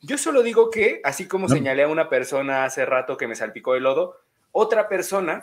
Yo 0.01 0.17
solo 0.17 0.45
digo 0.45 0.71
que, 0.71 1.01
así 1.03 1.27
como 1.27 1.49
señalé 1.49 1.83
a 1.83 1.89
una 1.89 2.09
persona 2.09 2.65
hace 2.65 2.87
rato 2.87 3.17
que 3.17 3.27
me 3.27 3.35
salpicó 3.35 3.75
el 3.75 3.83
lodo, 3.83 4.17
otra 4.53 4.89
persona, 4.89 5.43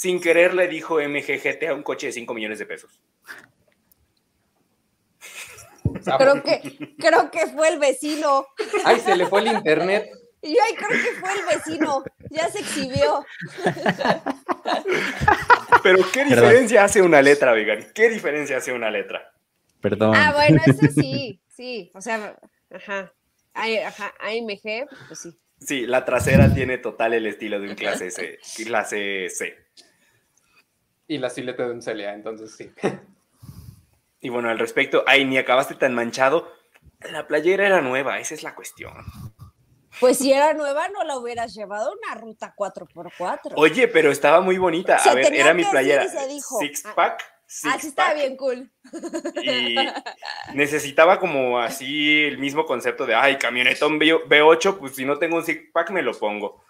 sin 0.00 0.18
querer, 0.18 0.54
le 0.54 0.66
dijo 0.66 0.98
MGGT 0.98 1.64
a 1.68 1.74
un 1.74 1.82
coche 1.82 2.06
de 2.06 2.14
5 2.14 2.32
millones 2.32 2.58
de 2.58 2.64
pesos. 2.64 3.02
Creo 6.18 6.42
que, 6.42 6.94
creo 6.98 7.30
que 7.30 7.46
fue 7.48 7.68
el 7.68 7.78
vecino. 7.78 8.46
Ay, 8.84 9.00
se 9.00 9.14
le 9.16 9.26
fue 9.26 9.40
el 9.40 9.48
internet. 9.48 10.08
Y 10.42 10.56
ay, 10.58 10.74
creo 10.74 10.88
que 10.88 11.20
fue 11.20 11.34
el 11.34 11.44
vecino. 11.44 12.02
Ya 12.30 12.48
se 12.48 12.60
exhibió. 12.60 13.26
Pero 15.82 15.98
¿qué 16.10 16.24
diferencia 16.24 16.84
hace 16.84 17.02
una 17.02 17.20
letra, 17.20 17.52
vegan? 17.52 17.86
¿Qué 17.94 18.08
diferencia 18.08 18.56
hace 18.56 18.72
una 18.72 18.90
letra? 18.90 19.34
Perdón. 19.82 20.14
Ah, 20.16 20.32
bueno, 20.34 20.62
eso 20.64 20.86
sí, 20.94 21.42
sí. 21.46 21.90
O 21.92 22.00
sea, 22.00 22.38
ajá. 22.74 23.12
AMG, 23.52 24.88
pues 25.08 25.20
sí. 25.20 25.38
Sí, 25.60 25.86
la 25.86 26.06
trasera 26.06 26.54
tiene 26.54 26.78
total 26.78 27.12
el 27.12 27.26
estilo 27.26 27.60
de 27.60 27.68
un 27.68 27.74
clase 27.74 28.10
C, 28.10 28.38
clase 28.64 29.28
C. 29.28 29.58
Y 31.10 31.18
la 31.18 31.28
silueta 31.28 31.66
de 31.66 31.72
un 31.72 31.80
CLA, 31.80 32.14
entonces 32.14 32.54
sí. 32.56 32.70
Y 34.20 34.28
bueno, 34.28 34.48
al 34.48 34.60
respecto, 34.60 35.02
ay, 35.08 35.24
ni 35.24 35.38
acabaste 35.38 35.74
tan 35.74 35.92
manchado. 35.92 36.52
La 37.10 37.26
playera 37.26 37.66
era 37.66 37.80
nueva, 37.80 38.20
esa 38.20 38.34
es 38.34 38.44
la 38.44 38.54
cuestión. 38.54 38.92
Pues 39.98 40.18
si 40.18 40.32
era 40.32 40.54
nueva, 40.54 40.88
no 40.90 41.02
la 41.02 41.18
hubieras 41.18 41.52
llevado 41.52 41.92
una 42.00 42.14
ruta 42.14 42.54
4x4. 42.56 43.54
Oye, 43.56 43.88
pero 43.88 44.12
estaba 44.12 44.40
muy 44.40 44.56
bonita. 44.58 44.98
a 44.98 45.14
ver, 45.14 45.34
era 45.34 45.52
mi 45.52 45.64
playera. 45.64 46.06
Six 46.60 46.86
ah, 46.86 46.94
pack. 46.94 47.24
Así 47.64 47.88
estaba 47.88 48.14
bien 48.14 48.36
cool. 48.36 48.70
Y 49.42 49.74
necesitaba 50.54 51.18
como 51.18 51.58
así 51.58 52.22
el 52.22 52.38
mismo 52.38 52.66
concepto 52.66 53.04
de, 53.04 53.16
ay, 53.16 53.36
camionetón 53.36 53.98
B8, 53.98 54.78
pues 54.78 54.94
si 54.94 55.04
no 55.04 55.18
tengo 55.18 55.38
un 55.38 55.44
six 55.44 55.72
pack 55.72 55.90
me 55.90 56.02
lo 56.02 56.12
pongo. 56.12 56.62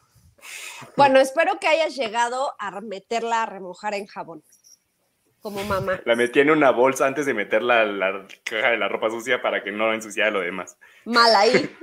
Bueno, 0.97 1.19
espero 1.19 1.59
que 1.61 1.69
hayas 1.69 1.97
llegado 1.97 2.55
a 2.59 2.81
meterla 2.81 3.43
a 3.43 3.47
remojar 3.47 3.95
en 3.95 4.07
jabón 4.07 4.43
como 5.41 5.65
mamá. 5.65 6.01
La 6.05 6.17
metí 6.17 6.41
en 6.41 6.51
una 6.51 6.71
bolsa 6.71 7.07
antes 7.07 7.27
de 7.27 7.35
meterla 7.35 7.83
a 7.83 7.85
la 7.87 8.27
caja 8.45 8.71
de 8.71 8.79
la 8.79 8.89
ropa 8.89 9.11
sucia 9.11 9.43
para 9.43 9.63
que 9.63 9.73
no 9.73 9.93
ensuciara 9.93 10.31
lo 10.31 10.41
demás. 10.41 10.77
Mal 11.05 11.35
ahí. 11.35 11.77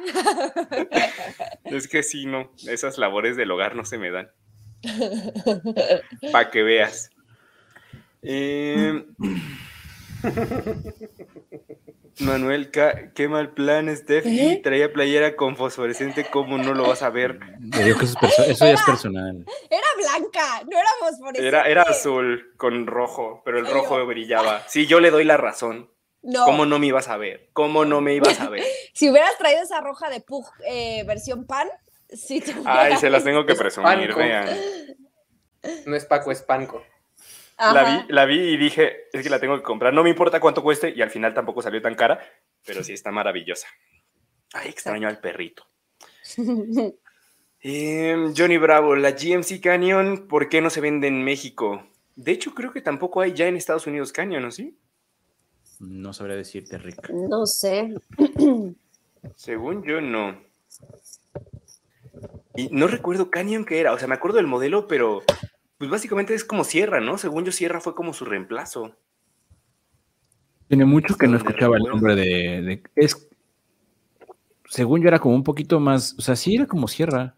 es 1.65 1.87
que 1.87 2.03
sí, 2.03 2.25
no, 2.25 2.51
esas 2.67 2.97
labores 2.97 3.35
del 3.35 3.51
hogar 3.51 3.75
no 3.75 3.85
se 3.85 3.97
me 3.97 4.11
dan. 4.11 4.31
Para 6.31 6.51
que 6.51 6.63
veas. 6.63 7.09
Eh... 8.21 9.05
Manuel, 12.19 12.71
qué 12.71 13.27
mal 13.27 13.51
plan, 13.51 13.95
Steffi. 13.95 14.39
¿Eh? 14.39 14.61
Traía 14.63 14.91
playera 14.91 15.35
con 15.35 15.55
fosforescente, 15.55 16.25
¿cómo 16.29 16.57
no 16.57 16.73
lo 16.73 16.87
vas 16.87 17.03
a 17.03 17.09
ver? 17.09 17.39
eso, 17.73 18.65
ya 18.65 18.71
es 18.71 18.81
personal. 18.81 19.45
Era 19.69 19.87
blanca, 19.97 20.63
no 20.69 20.77
era 20.77 20.89
fosforescente. 20.99 21.47
Era, 21.47 21.63
era 21.63 21.83
azul 21.83 22.53
con 22.57 22.87
rojo, 22.87 23.41
pero 23.45 23.59
el 23.59 23.67
rojo 23.67 24.03
brillaba. 24.05 24.63
Sí, 24.67 24.87
yo 24.87 24.99
le 24.99 25.11
doy 25.11 25.23
la 25.23 25.37
razón. 25.37 25.91
No. 26.23 26.45
¿Cómo 26.45 26.65
no 26.65 26.79
me 26.79 26.87
ibas 26.87 27.07
a 27.07 27.17
ver? 27.17 27.49
¿Cómo 27.53 27.85
no 27.85 28.01
me 28.01 28.15
ibas 28.15 28.39
a 28.39 28.49
ver? 28.49 28.63
si 28.93 29.09
hubieras 29.09 29.37
traído 29.37 29.61
esa 29.61 29.81
roja 29.81 30.09
de 30.09 30.19
Pug 30.19 30.45
eh, 30.67 31.03
versión 31.05 31.45
pan, 31.45 31.67
sí 32.09 32.41
te 32.41 32.53
Ay, 32.65 32.97
se 32.97 33.09
las 33.09 33.23
tengo 33.23 33.45
que 33.45 33.55
presumir, 33.55 34.13
vean. 34.15 34.49
No 35.85 35.95
es 35.95 36.05
Paco, 36.05 36.31
es 36.31 36.41
Panco. 36.41 36.83
La 37.57 37.83
vi, 37.83 38.13
la 38.13 38.25
vi 38.25 38.39
y 38.39 38.57
dije, 38.57 39.07
es 39.11 39.23
que 39.23 39.29
la 39.29 39.39
tengo 39.39 39.55
que 39.55 39.63
comprar. 39.63 39.93
No 39.93 40.03
me 40.03 40.09
importa 40.09 40.39
cuánto 40.39 40.61
cueste 40.61 40.93
y 40.95 41.01
al 41.01 41.09
final 41.09 41.33
tampoco 41.33 41.61
salió 41.61 41.81
tan 41.81 41.95
cara, 41.95 42.19
pero 42.65 42.83
sí 42.83 42.93
está 42.93 43.11
maravillosa. 43.11 43.67
Ay, 44.53 44.69
extraño 44.69 45.07
al 45.07 45.19
perrito. 45.19 45.65
Em, 47.59 48.33
Johnny 48.37 48.57
Bravo, 48.57 48.95
la 48.95 49.11
GMC 49.11 49.59
Canyon, 49.61 50.27
¿por 50.27 50.47
qué 50.47 50.61
no 50.61 50.69
se 50.69 50.79
vende 50.79 51.07
en 51.07 51.23
México? 51.23 51.87
De 52.15 52.31
hecho, 52.31 52.53
creo 52.53 52.71
que 52.71 52.81
tampoco 52.81 53.19
hay 53.19 53.33
ya 53.33 53.47
en 53.47 53.57
Estados 53.57 53.87
Unidos 53.87 54.13
Canyon, 54.13 54.43
¿no 54.43 54.51
sí? 54.51 54.77
No 55.79 56.13
sabría 56.13 56.35
decirte, 56.35 56.77
Rick. 56.77 57.09
No 57.09 57.47
sé. 57.47 57.95
Según 59.35 59.83
yo, 59.83 60.01
no. 60.01 60.39
Y 62.55 62.69
no 62.69 62.87
recuerdo 62.87 63.31
Canyon 63.31 63.65
qué 63.65 63.79
era, 63.79 63.91
o 63.91 63.99
sea, 63.99 64.07
me 64.07 64.15
acuerdo 64.15 64.37
del 64.37 64.47
modelo, 64.47 64.87
pero 64.87 65.23
pues 65.77 65.89
básicamente 65.89 66.33
es 66.33 66.43
como 66.43 66.63
Sierra, 66.63 66.99
¿no? 66.99 67.17
Según 67.17 67.45
yo, 67.45 67.51
Sierra 67.51 67.79
fue 67.79 67.95
como 67.95 68.13
su 68.13 68.25
reemplazo. 68.25 68.95
Tiene 70.67 70.85
mucho 70.85 71.15
que 71.15 71.27
no 71.27 71.37
escuchaba 71.37 71.77
el 71.77 71.83
nombre 71.83 72.15
de, 72.15 72.83
es, 72.95 73.27
según 74.69 75.01
yo 75.01 75.07
era 75.07 75.19
como 75.19 75.35
un 75.35 75.43
poquito 75.43 75.79
más, 75.79 76.15
o 76.17 76.21
sea, 76.21 76.35
sí 76.35 76.55
era 76.55 76.65
como 76.65 76.87
Sierra. 76.87 77.35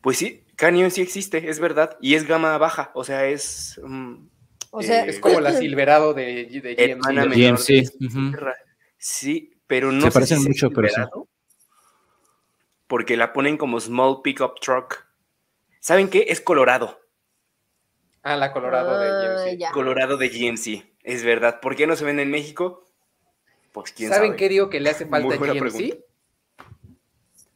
Pues 0.00 0.18
sí, 0.18 0.44
Canyon 0.56 0.90
sí 0.90 1.00
existe, 1.00 1.50
es 1.50 1.58
verdad, 1.58 1.96
y 2.00 2.14
es 2.14 2.26
gama 2.26 2.56
baja, 2.58 2.90
o 2.94 3.04
sea, 3.04 3.26
es... 3.26 3.80
Mm, 3.82 4.26
o 4.72 4.82
sea, 4.82 5.04
es 5.04 5.18
como 5.18 5.40
la 5.40 5.52
Silverado 5.52 6.14
de, 6.14 6.44
de 6.62 6.96
GMC. 6.96 7.90
Sí, 8.98 9.56
pero 9.66 9.90
no 9.90 10.02
Se 10.02 10.10
parecen 10.12 10.42
mucho, 10.44 10.70
pero 10.70 10.88
sí. 10.88 11.00
Porque 12.86 13.16
la 13.16 13.32
ponen 13.32 13.56
como 13.56 13.80
small 13.80 14.20
pickup 14.22 14.60
truck. 14.60 15.06
¿Saben 15.80 16.10
qué? 16.10 16.26
Es 16.28 16.40
Colorado. 16.42 17.00
Ah, 18.22 18.36
la 18.36 18.52
Colorado 18.52 19.00
de 19.00 19.08
ah, 19.08 19.56
GMC. 19.56 19.72
Colorado 19.72 20.16
de 20.18 20.28
GMC, 20.28 20.84
es 21.02 21.24
verdad. 21.24 21.60
¿Por 21.60 21.74
qué 21.74 21.86
no 21.86 21.96
se 21.96 22.04
vende 22.04 22.22
en 22.22 22.30
México? 22.30 22.84
Pues 23.72 23.92
quién 23.92 24.10
¿Saben 24.10 24.36
qué 24.36 24.50
digo 24.50 24.68
que 24.68 24.78
le 24.78 24.90
hace 24.90 25.06
falta 25.06 25.34
a 25.34 25.38
GMC? 25.38 26.04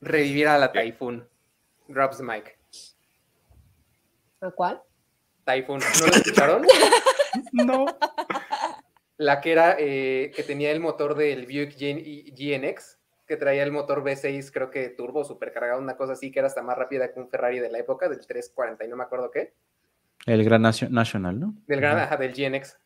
Revivir 0.01 0.49
a 0.49 0.59
la 0.59 0.73
Typhoon. 0.73 1.29
Drops 1.87 2.17
the 2.17 2.23
mic. 2.23 2.59
¿A 4.41 4.51
cuál? 4.51 4.83
Typhoon. 5.45 5.81
¿No 5.81 6.07
lo 6.07 6.13
escucharon? 6.15 6.67
no. 7.53 7.85
La 9.19 9.43
que 9.43 9.53
era, 9.53 9.77
eh, 9.79 10.33
que 10.35 10.43
tenía 10.43 10.71
el 10.71 10.81
motor 10.81 11.15
del 11.15 11.45
Buick 11.45 11.77
GNX 11.77 12.99
que 13.27 13.37
traía 13.37 13.63
el 13.63 13.73
motor 13.73 14.03
V6, 14.03 14.51
creo 14.53 14.71
que 14.71 14.89
turbo, 14.91 15.25
supercargado, 15.25 15.81
una 15.81 15.97
cosa 15.97 16.13
así, 16.13 16.31
que 16.31 16.41
era 16.41 16.49
hasta 16.49 16.63
más 16.63 16.77
rápida 16.77 17.13
que 17.13 17.21
un 17.21 17.29
Ferrari 17.29 17.59
de 17.59 17.71
la 17.71 17.79
época, 17.79 18.09
del 18.09 18.19
340 18.19 18.85
y 18.85 18.89
no 18.89 18.97
me 18.97 19.05
acuerdo 19.05 19.31
qué. 19.31 19.55
El 20.27 20.45
Gran 20.45 20.63
National, 20.63 21.39
¿no? 21.39 21.55
Del 21.67 21.81
Gran, 21.81 21.99
ajá, 21.99 22.17
del 22.17 22.33
GNX. 22.33 22.79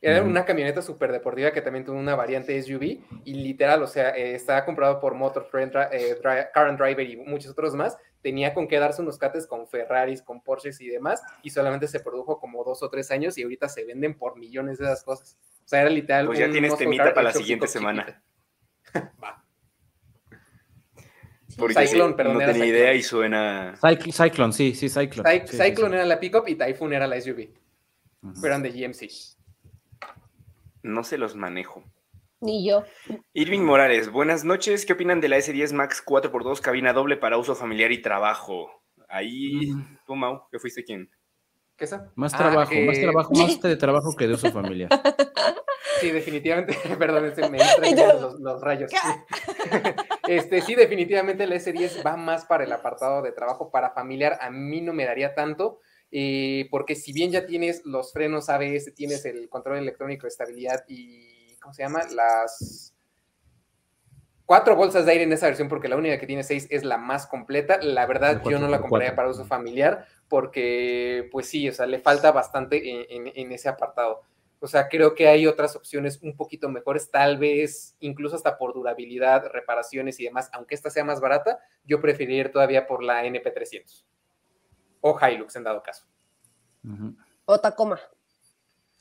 Era 0.00 0.22
una 0.22 0.44
camioneta 0.44 0.82
súper 0.82 1.10
deportiva 1.12 1.50
que 1.50 1.62
también 1.62 1.82
tuvo 1.86 1.96
una 1.96 2.14
variante 2.14 2.60
SUV 2.62 3.00
y 3.24 3.34
literal, 3.34 3.82
o 3.82 3.86
sea, 3.86 4.10
eh, 4.10 4.34
estaba 4.34 4.62
comprado 4.66 5.00
por 5.00 5.14
Motor 5.14 5.46
Friend, 5.46 5.72
eh, 5.92 6.18
Car 6.22 6.68
and 6.68 6.78
Driver 6.78 7.08
y 7.08 7.16
muchos 7.16 7.52
otros 7.52 7.74
más. 7.74 7.96
Tenía 8.20 8.52
con 8.52 8.68
qué 8.68 8.78
darse 8.78 9.00
unos 9.00 9.16
cates 9.16 9.46
con 9.46 9.66
Ferraris, 9.66 10.20
con 10.20 10.42
Porsches 10.42 10.78
y 10.82 10.88
demás, 10.88 11.22
y 11.42 11.48
solamente 11.48 11.88
se 11.88 12.00
produjo 12.00 12.38
como 12.38 12.62
dos 12.64 12.82
o 12.82 12.90
tres 12.90 13.10
años 13.10 13.38
y 13.38 13.44
ahorita 13.44 13.66
se 13.70 13.86
venden 13.86 14.14
por 14.18 14.38
millones 14.38 14.76
de 14.76 14.84
esas 14.84 15.04
cosas. 15.04 15.38
O 15.64 15.68
sea, 15.68 15.80
era 15.80 15.88
literal. 15.88 16.26
Pues 16.26 16.38
ya 16.38 16.50
tienes 16.50 16.76
temita 16.76 17.14
para 17.14 17.22
la 17.22 17.32
siguiente 17.32 17.66
semana. 17.66 18.22
Va. 19.22 19.44
Porque 21.56 21.86
Cyclone, 21.86 22.14
perdón, 22.14 22.38
no 22.38 22.46
tenía 22.46 22.66
idea 22.66 22.94
y 22.94 23.02
suena. 23.02 23.74
Cyclone, 23.80 24.52
sí, 24.52 24.74
sí, 24.74 24.88
Cyclone. 24.88 25.46
Cyclone 25.46 25.96
era 25.96 26.04
la 26.04 26.18
pickup 26.18 26.48
y 26.48 26.56
Typhoon 26.56 26.92
era 26.92 27.06
la 27.06 27.20
SUV. 27.20 27.48
Eran 28.42 28.62
de 28.62 28.70
GMC. 28.70 29.08
No 30.82 31.04
se 31.04 31.18
los 31.18 31.36
manejo. 31.36 31.84
Ni 32.40 32.66
yo. 32.66 32.84
Irving 33.32 33.60
Morales, 33.60 34.10
buenas 34.10 34.44
noches. 34.44 34.84
¿Qué 34.84 34.92
opinan 34.92 35.20
de 35.20 35.28
la 35.28 35.38
S10 35.38 35.72
Max 35.72 36.02
4x2 36.04 36.60
cabina 36.60 36.92
doble 36.92 37.16
para 37.16 37.38
uso 37.38 37.54
familiar 37.54 37.90
y 37.92 38.02
trabajo? 38.02 38.82
Ahí, 39.08 39.70
mm. 39.70 39.98
tú, 40.06 40.16
Mau, 40.16 40.42
¿qué 40.50 40.58
fuiste 40.58 40.84
quién? 40.84 41.08
¿Qué 41.76 41.86
es 41.86 41.96
Más 42.14 42.32
trabajo, 42.32 42.72
más 42.86 43.00
trabajo, 43.00 43.34
más 43.34 43.60
de 43.62 43.76
trabajo 43.76 44.14
que 44.16 44.28
de 44.28 44.34
uso 44.34 44.52
familiar. 44.52 44.88
Sí, 46.00 46.10
definitivamente, 46.10 46.76
perdón, 46.98 47.26
este 47.26 47.48
me 47.48 47.58
los, 47.58 48.40
los, 48.40 48.60
rayos. 48.60 48.90
Este, 50.26 50.62
sí, 50.62 50.74
definitivamente 50.74 51.46
la 51.46 51.56
S10 51.56 52.04
va 52.04 52.16
más 52.16 52.46
para 52.46 52.64
el 52.64 52.72
apartado 52.72 53.20
de 53.20 53.32
trabajo, 53.32 53.70
para 53.70 53.90
familiar, 53.90 54.38
a 54.40 54.50
mí 54.50 54.80
no 54.80 54.94
me 54.94 55.04
daría 55.04 55.34
tanto, 55.34 55.80
eh, 56.10 56.66
porque 56.70 56.94
si 56.94 57.12
bien 57.12 57.30
ya 57.30 57.44
tienes 57.44 57.84
los 57.84 58.12
frenos 58.12 58.48
ABS, 58.48 58.94
tienes 58.94 59.26
el 59.26 59.50
control 59.50 59.78
electrónico 59.78 60.22
de 60.22 60.28
estabilidad 60.28 60.84
y, 60.88 61.56
¿cómo 61.60 61.74
se 61.74 61.82
llama? 61.82 62.04
Las 62.10 62.94
cuatro 64.46 64.76
bolsas 64.76 65.06
de 65.06 65.12
aire 65.12 65.24
en 65.24 65.32
esa 65.32 65.46
versión, 65.46 65.68
porque 65.68 65.88
la 65.88 65.96
única 65.96 66.18
que 66.18 66.26
tiene 66.26 66.42
seis 66.42 66.66
es 66.70 66.84
la 66.84 66.96
más 66.96 67.26
completa. 67.26 67.78
La 67.82 68.06
verdad, 68.06 68.42
yo 68.48 68.58
no 68.58 68.68
la 68.68 68.80
compraría 68.80 69.14
para 69.14 69.28
uso 69.28 69.44
familiar, 69.44 70.06
porque, 70.28 71.28
pues 71.30 71.48
sí, 71.48 71.68
o 71.68 71.72
sea, 71.72 71.86
le 71.86 72.00
falta 72.00 72.32
bastante 72.32 73.06
en 73.14 73.52
ese 73.52 73.68
apartado. 73.68 74.22
O 74.64 74.66
sea, 74.66 74.88
creo 74.88 75.14
que 75.14 75.28
hay 75.28 75.46
otras 75.46 75.76
opciones 75.76 76.22
un 76.22 76.36
poquito 76.36 76.70
mejores, 76.70 77.10
tal 77.10 77.36
vez 77.36 77.96
incluso 78.00 78.36
hasta 78.36 78.56
por 78.56 78.72
durabilidad, 78.72 79.46
reparaciones 79.52 80.18
y 80.20 80.24
demás, 80.24 80.48
aunque 80.54 80.74
esta 80.74 80.88
sea 80.88 81.04
más 81.04 81.20
barata, 81.20 81.58
yo 81.84 82.00
preferiría 82.00 82.40
ir 82.40 82.50
todavía 82.50 82.86
por 82.86 83.02
la 83.02 83.24
NP300 83.24 84.06
o 85.02 85.18
Hilux 85.20 85.54
en 85.56 85.64
dado 85.64 85.82
caso. 85.82 86.06
O 87.44 87.60
Tacoma. 87.60 88.00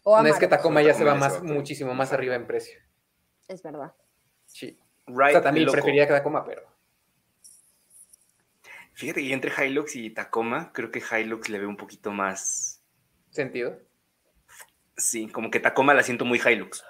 O 0.03 0.21
no 0.21 0.27
es 0.27 0.37
que 0.37 0.49
Tacoma 0.49 0.81
ya 0.81 0.93
se 0.93 1.05
va 1.05 1.15
más, 1.15 1.41
muchísimo 1.41 1.93
más 1.93 2.11
arriba 2.11 2.35
en 2.35 2.45
precio. 2.45 2.77
Es 3.47 3.63
verdad. 3.63 3.93
Sí. 4.45 4.77
o 5.07 5.29
sea, 5.29 5.41
también 5.41 5.71
preferiría 5.71 6.05
que 6.07 6.13
Tacoma, 6.13 6.43
pero. 6.43 6.63
Fíjate, 8.93 9.21
y 9.21 9.33
entre 9.33 9.51
Hilux 9.65 9.95
y 9.95 10.09
Tacoma, 10.11 10.71
creo 10.73 10.91
que 10.91 11.01
Hilux 11.01 11.49
le 11.49 11.59
ve 11.59 11.65
un 11.65 11.77
poquito 11.77 12.11
más. 12.11 12.81
¿Sentido? 13.31 13.79
Sí, 14.95 15.27
como 15.29 15.49
que 15.49 15.59
Tacoma 15.59 15.93
la 15.93 16.03
siento 16.03 16.25
muy 16.25 16.39
Hilux. 16.39 16.83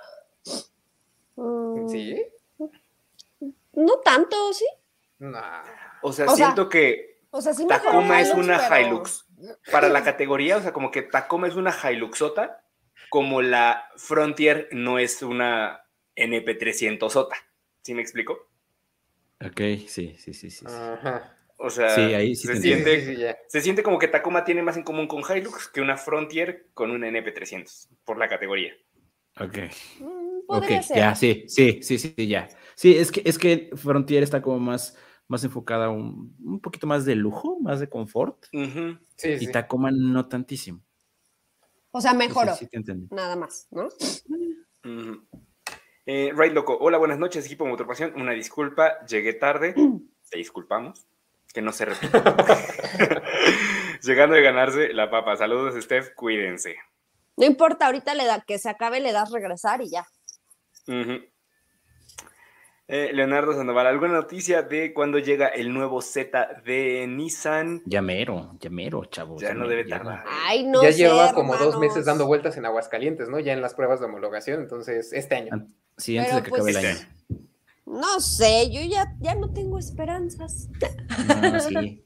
Mm. 1.36 1.88
¿Sí? 1.88 2.26
No 3.74 4.00
tanto, 4.00 4.54
¿sí? 4.54 4.66
O 6.02 6.12
sea, 6.12 6.28
siento 6.28 6.70
que 6.70 7.22
Tacoma 7.68 8.22
es 8.22 8.34
una 8.34 8.60
Hilux. 8.80 9.26
Para 9.72 9.90
la 9.90 10.04
categoría, 10.04 10.58
o 10.58 10.62
sea, 10.62 10.72
como 10.72 10.92
que 10.92 11.02
Tacoma 11.02 11.48
es 11.48 11.56
una 11.56 11.72
Hiluxota, 11.72 12.64
como 13.10 13.42
la 13.42 13.90
Frontier 13.98 14.70
no 14.72 15.00
es 15.00 15.22
una 15.22 15.86
NP300 16.16 17.10
Sota. 17.10 17.36
¿Sí 17.82 17.94
me 17.94 18.02
explico? 18.02 18.48
Ok, 19.44 19.60
sí, 19.88 20.16
sí, 20.18 20.34
sí, 20.34 20.50
sí. 20.50 20.66
Ajá. 20.66 21.38
O 21.66 21.70
sea, 21.70 21.92
se, 21.92 22.36
siente, 22.36 23.38
se 23.48 23.62
siente 23.62 23.84
como 23.84 23.98
que 23.98 24.10
Tacoma 24.10 24.44
tiene 24.44 24.62
más 24.62 24.76
en 24.76 24.84
común 24.84 25.08
con 25.08 25.22
Hilux 25.22 25.70
que 25.70 25.80
una 25.80 25.96
Frontier 25.96 26.68
con 26.74 26.92
una 26.92 27.08
NP300, 27.08 27.88
por 28.04 28.18
la 28.18 28.28
categoría. 28.28 28.74
Ok. 29.40 29.60
Mm, 30.02 30.40
ok, 30.46 30.66
ya, 30.94 31.16
sí, 31.16 31.46
sí, 31.48 31.80
sí, 31.82 31.98
sí, 31.98 32.28
ya. 32.28 32.50
Sí, 32.76 32.98
es 32.98 33.14
que, 33.14 33.22
es 33.24 33.38
que 33.38 33.70
Frontier 33.78 34.24
está 34.24 34.42
como 34.42 34.60
más, 34.60 34.98
más 35.30 35.42
enfocada 35.46 35.88
un, 35.90 36.36
un 36.44 36.60
poquito 36.60 36.86
más 36.86 37.06
de 37.06 37.16
lujo, 37.16 37.58
más 37.62 37.80
de 37.80 37.88
confort. 37.88 38.46
y 38.52 39.48
Tacoma 39.48 39.90
no 39.90 40.28
tantísimo. 40.28 40.84
O 41.92 42.02
sea, 42.02 42.14
mejoró. 42.14 42.56
Nada 43.10 43.38
más, 43.38 43.70
¿no? 43.72 43.88
Eh, 46.06 46.34
right 46.36 46.52
Loco, 46.52 46.78
hola, 46.78 46.98
buenas 46.98 47.20
noches, 47.20 47.46
equipo 47.46 47.66
Motorpasión. 47.66 48.20
Una 48.20 48.34
disculpa, 48.34 49.06
llegué 49.06 49.32
tarde, 49.32 49.74
te 50.30 50.38
disculpamos, 50.38 51.08
que 51.54 51.62
no 51.62 51.72
se 51.72 51.86
repita. 51.86 52.36
Llegando 54.02 54.36
a 54.36 54.40
ganarse 54.40 54.92
la 54.94 55.10
papa. 55.10 55.38
Saludos, 55.38 55.82
Steph, 55.82 56.14
cuídense. 56.16 56.76
No 57.38 57.46
importa, 57.46 57.86
ahorita 57.86 58.14
le 58.16 58.26
da, 58.26 58.42
que 58.42 58.60
se 58.60 58.70
acabe, 58.70 59.00
le 59.00 59.12
das 59.12 59.32
regresar 59.32 59.82
y 59.82 59.90
ya. 59.90 60.06
Eh, 62.88 63.12
Leonardo 63.14 63.54
Sandoval, 63.54 63.88
¿alguna 63.88 64.14
noticia 64.14 64.62
de 64.62 64.94
cuándo 64.94 65.18
llega 65.18 65.48
el 65.48 65.74
nuevo 65.74 66.02
Z 66.02 66.62
de 66.66 67.08
Nissan? 67.08 67.82
Llamero, 67.86 68.58
llamero, 68.60 69.06
chavos. 69.06 69.42
Ya 69.42 69.54
no 69.54 69.68
debe 69.68 69.86
tardar. 69.86 70.26
Ay, 70.28 70.66
no 70.66 70.84
ya 70.84 70.90
lleva 70.90 71.34
como 71.34 71.56
dos 71.56 71.80
meses 71.80 72.06
dando 72.06 72.28
vueltas 72.28 72.58
en 72.58 72.66
Aguascalientes, 72.66 73.30
¿no? 73.30 73.40
Ya 73.40 73.54
en 73.54 73.62
las 73.62 73.74
pruebas 73.74 74.00
de 74.00 74.08
homologación, 74.08 74.62
entonces 74.62 75.14
este 75.14 75.36
año. 75.36 75.68
Sí, 75.98 76.18
antes 76.18 76.36
de 76.36 76.44
que 76.44 76.50
acabe 76.50 76.72
el 76.72 76.78
pues, 76.78 76.86
año. 76.86 77.08
No 77.86 78.20
sé, 78.20 78.72
yo 78.72 78.82
ya, 78.82 79.16
ya 79.20 79.36
no 79.36 79.52
tengo 79.54 79.78
esperanzas. 79.78 80.70
No, 81.42 81.60
sí. 81.60 82.04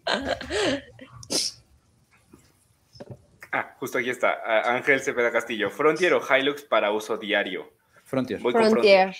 Ah, 3.51 3.75
justo 3.79 3.97
aquí 3.97 4.09
está. 4.09 4.41
Ángel 4.75 5.01
Cepeda 5.01 5.31
Castillo. 5.31 5.69
¿Frontier 5.69 6.13
o 6.13 6.21
Hilux 6.21 6.63
para 6.63 6.91
uso 6.91 7.17
diario? 7.17 7.71
Frontier. 8.03 8.39
Frontier. 8.39 9.15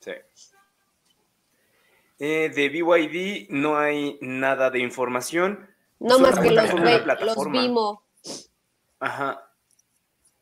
Sí. 0.00 0.12
Eh, 2.18 2.50
de 2.54 2.68
BYD 2.68 3.50
no 3.50 3.78
hay 3.78 4.18
nada 4.20 4.70
de 4.70 4.78
información. 4.78 5.68
No 5.98 6.18
más 6.18 6.38
que 6.38 6.50
los, 6.50 6.72
los 6.72 7.50
Vimo. 7.50 8.04
Ajá. 9.00 9.48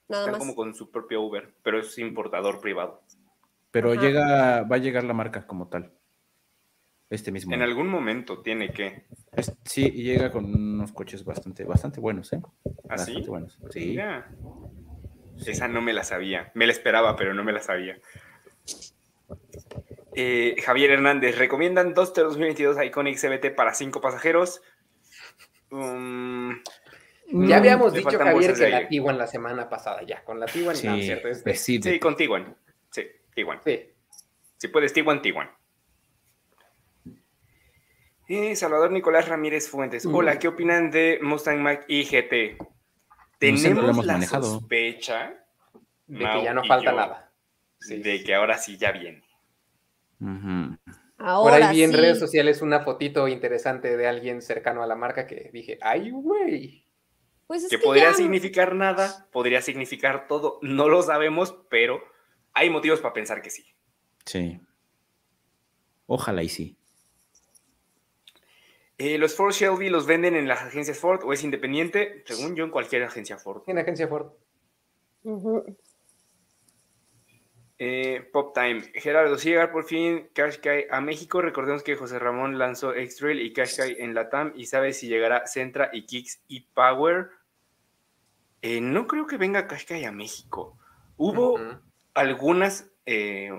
Nada 0.08 0.26
Están 0.26 0.38
como 0.38 0.54
con 0.54 0.74
su 0.74 0.90
propio 0.90 1.22
Uber, 1.22 1.54
pero 1.62 1.78
es 1.80 1.96
importador 1.98 2.60
privado. 2.60 3.02
Pero 3.70 3.94
llega, 3.94 4.62
va 4.62 4.76
a 4.76 4.78
llegar 4.78 5.04
la 5.04 5.14
marca 5.14 5.46
como 5.46 5.68
tal. 5.68 5.92
Este 7.08 7.32
mismo. 7.32 7.52
En 7.52 7.62
algún 7.62 7.88
momento 7.88 8.40
tiene 8.40 8.72
que. 8.72 9.06
sí, 9.64 9.90
y 9.92 10.04
llega 10.04 10.30
con 10.30 10.44
unos 10.44 10.92
coches 10.92 11.24
bastante, 11.24 11.64
bastante 11.64 12.00
buenos, 12.00 12.32
¿eh? 12.32 12.40
¿Ah, 12.88 12.96
bastante 12.96 13.28
buenos. 13.28 13.58
Sí. 13.70 13.98
Esa 15.46 15.68
no 15.68 15.80
me 15.80 15.92
la 15.92 16.04
sabía. 16.04 16.52
Me 16.54 16.66
la 16.66 16.72
esperaba, 16.72 17.16
pero 17.16 17.34
no 17.34 17.42
me 17.42 17.52
la 17.52 17.60
sabía. 17.60 17.98
Eh, 20.14 20.56
Javier 20.64 20.92
Hernández, 20.92 21.38
¿recomiendan 21.38 21.94
Duster 21.94 22.24
2022 22.24 22.84
Iconic 22.84 23.16
CBT 23.16 23.54
para 23.54 23.74
cinco 23.74 24.00
pasajeros? 24.00 24.60
Um, 25.70 26.60
ya 27.32 27.58
habíamos 27.58 27.92
dicho, 27.92 28.18
Javier, 28.18 28.54
que 28.54 28.68
la 28.68 28.88
Tiguan 28.88 29.18
la 29.18 29.26
semana 29.26 29.68
pasada, 29.68 30.02
ya, 30.02 30.22
con 30.24 30.40
la 30.40 30.46
Tiguan, 30.46 30.74
sí, 30.74 31.02
¿cierto? 31.02 31.28
Sí, 31.54 32.00
con 32.00 32.16
Tiguan. 32.16 32.56
Tiguan. 33.34 33.60
Sí. 33.64 33.92
Si 34.56 34.68
puedes, 34.68 34.92
Tiguan, 34.92 35.22
Tiguan. 35.22 35.50
Eh, 38.28 38.54
Salvador 38.54 38.92
Nicolás 38.92 39.28
Ramírez 39.28 39.68
Fuentes. 39.68 40.06
Mm. 40.06 40.14
Hola, 40.14 40.38
¿qué 40.38 40.48
opinan 40.48 40.90
de 40.90 41.18
Mustang 41.20 41.60
Mach 41.60 41.80
y 41.88 42.04
GT? 42.04 42.58
Tenemos 43.38 44.04
la 44.04 44.22
sospecha 44.22 45.34
de 46.06 46.18
que 46.18 46.44
ya 46.44 46.54
no 46.54 46.62
falta 46.64 46.92
nada. 46.92 47.32
de 47.88 48.22
que 48.22 48.34
ahora 48.34 48.58
sí 48.58 48.76
ya 48.76 48.92
viene. 48.92 49.24
Por 50.18 51.52
ahí 51.52 51.74
vi 51.74 51.82
en 51.82 51.92
redes 51.92 52.18
sociales 52.18 52.62
una 52.62 52.80
fotito 52.80 53.26
interesante 53.28 53.96
de 53.96 54.06
alguien 54.06 54.42
cercano 54.42 54.82
a 54.82 54.86
la 54.86 54.94
marca 54.94 55.26
que 55.26 55.50
dije, 55.52 55.78
¡ay, 55.80 56.10
güey! 56.10 56.86
Pues 57.46 57.66
que, 57.68 57.78
podría 57.78 58.12
significar 58.12 58.76
nada, 58.76 59.26
podría 59.32 59.60
significar 59.60 60.28
todo, 60.28 60.60
no 60.62 60.88
lo 60.88 61.02
sabemos, 61.02 61.56
pero 61.68 62.00
hay 62.60 62.68
motivos 62.68 63.00
para 63.00 63.14
pensar 63.14 63.40
que 63.40 63.48
sí. 63.48 63.64
Sí. 64.26 64.60
Ojalá 66.06 66.42
y 66.42 66.50
sí. 66.50 66.76
Eh, 68.98 69.16
¿Los 69.16 69.34
Ford 69.34 69.52
Shelby 69.52 69.88
los 69.88 70.04
venden 70.04 70.36
en 70.36 70.46
las 70.46 70.60
agencias 70.60 70.98
Ford 70.98 71.22
o 71.24 71.32
es 71.32 71.42
independiente? 71.42 72.22
Según 72.26 72.54
yo, 72.54 72.64
en 72.64 72.70
cualquier 72.70 73.02
agencia 73.04 73.38
Ford. 73.38 73.62
En 73.66 73.78
agencia 73.78 74.06
Ford. 74.08 74.32
Eh, 77.78 78.28
Pop 78.30 78.54
Time. 78.54 78.82
Gerardo, 78.92 79.38
si 79.38 79.48
llegar 79.48 79.72
por 79.72 79.84
fin 79.84 80.28
Qashqai 80.34 80.88
a 80.90 81.00
México, 81.00 81.40
recordemos 81.40 81.82
que 81.82 81.96
José 81.96 82.18
Ramón 82.18 82.58
lanzó 82.58 82.94
X-Trail 82.94 83.40
y 83.40 83.54
Qashqai 83.54 83.96
en 84.00 84.12
la 84.12 84.28
TAM 84.28 84.52
y 84.54 84.66
sabe 84.66 84.92
si 84.92 85.08
llegará 85.08 85.46
Centra 85.46 85.88
y 85.94 86.04
Kicks 86.04 86.42
y 86.46 86.60
Power. 86.74 87.30
Eh, 88.60 88.82
no 88.82 89.06
creo 89.06 89.26
que 89.26 89.38
venga 89.38 89.66
Qashqai 89.66 90.04
a 90.04 90.12
México. 90.12 90.76
Hubo 91.16 91.58
algunas 92.14 92.90
eh, 93.06 93.50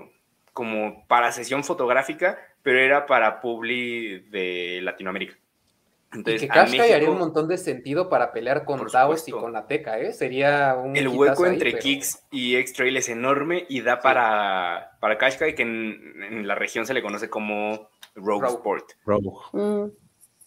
como 0.52 1.06
para 1.06 1.32
sesión 1.32 1.64
fotográfica, 1.64 2.38
pero 2.62 2.78
era 2.78 3.06
para 3.06 3.40
Publi 3.40 4.20
de 4.30 4.80
Latinoamérica. 4.82 5.36
Entonces, 6.14 6.42
y 6.42 6.46
que 6.46 6.52
Qashqai 6.52 6.92
haría 6.92 7.10
un 7.10 7.18
montón 7.18 7.48
de 7.48 7.56
sentido 7.56 8.10
para 8.10 8.32
pelear 8.32 8.66
con 8.66 8.86
Taos 8.86 9.26
y 9.28 9.32
con 9.32 9.52
la 9.52 9.66
Teca, 9.66 9.98
¿eh? 9.98 10.12
Sería 10.12 10.74
un. 10.74 10.94
El 10.94 11.08
hueco 11.08 11.46
entre 11.46 11.78
Kicks 11.78 12.24
y 12.30 12.56
X-Trail 12.56 12.96
es 12.98 13.08
enorme 13.08 13.64
y 13.68 13.80
da 13.80 14.00
para, 14.00 14.98
para 15.00 15.16
Qashqai, 15.16 15.54
que 15.54 15.62
en, 15.62 16.46
la 16.46 16.54
región 16.54 16.84
se 16.84 16.92
le 16.92 17.02
conoce 17.02 17.30
como 17.30 17.88
Rogue, 18.14 18.46
Sport. 18.46 18.92
Rogue. 19.06 19.30
Mm. 19.52 19.90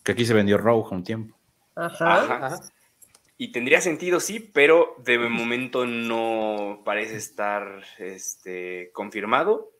Que 0.04 0.12
aquí 0.12 0.24
se 0.24 0.36
vendió 0.36 0.60
Rogue 0.60 0.90
un 0.92 1.04
tiempo. 1.04 1.36
Ajá. 1.76 2.60
Y 3.38 3.52
tendría 3.52 3.82
sentido, 3.82 4.20
sí, 4.20 4.40
pero 4.40 4.96
de 5.00 5.18
momento 5.18 5.86
no 5.86 6.82
parece 6.86 7.18
estar 7.18 7.84
este, 8.00 8.92
confirmado. 8.94 9.72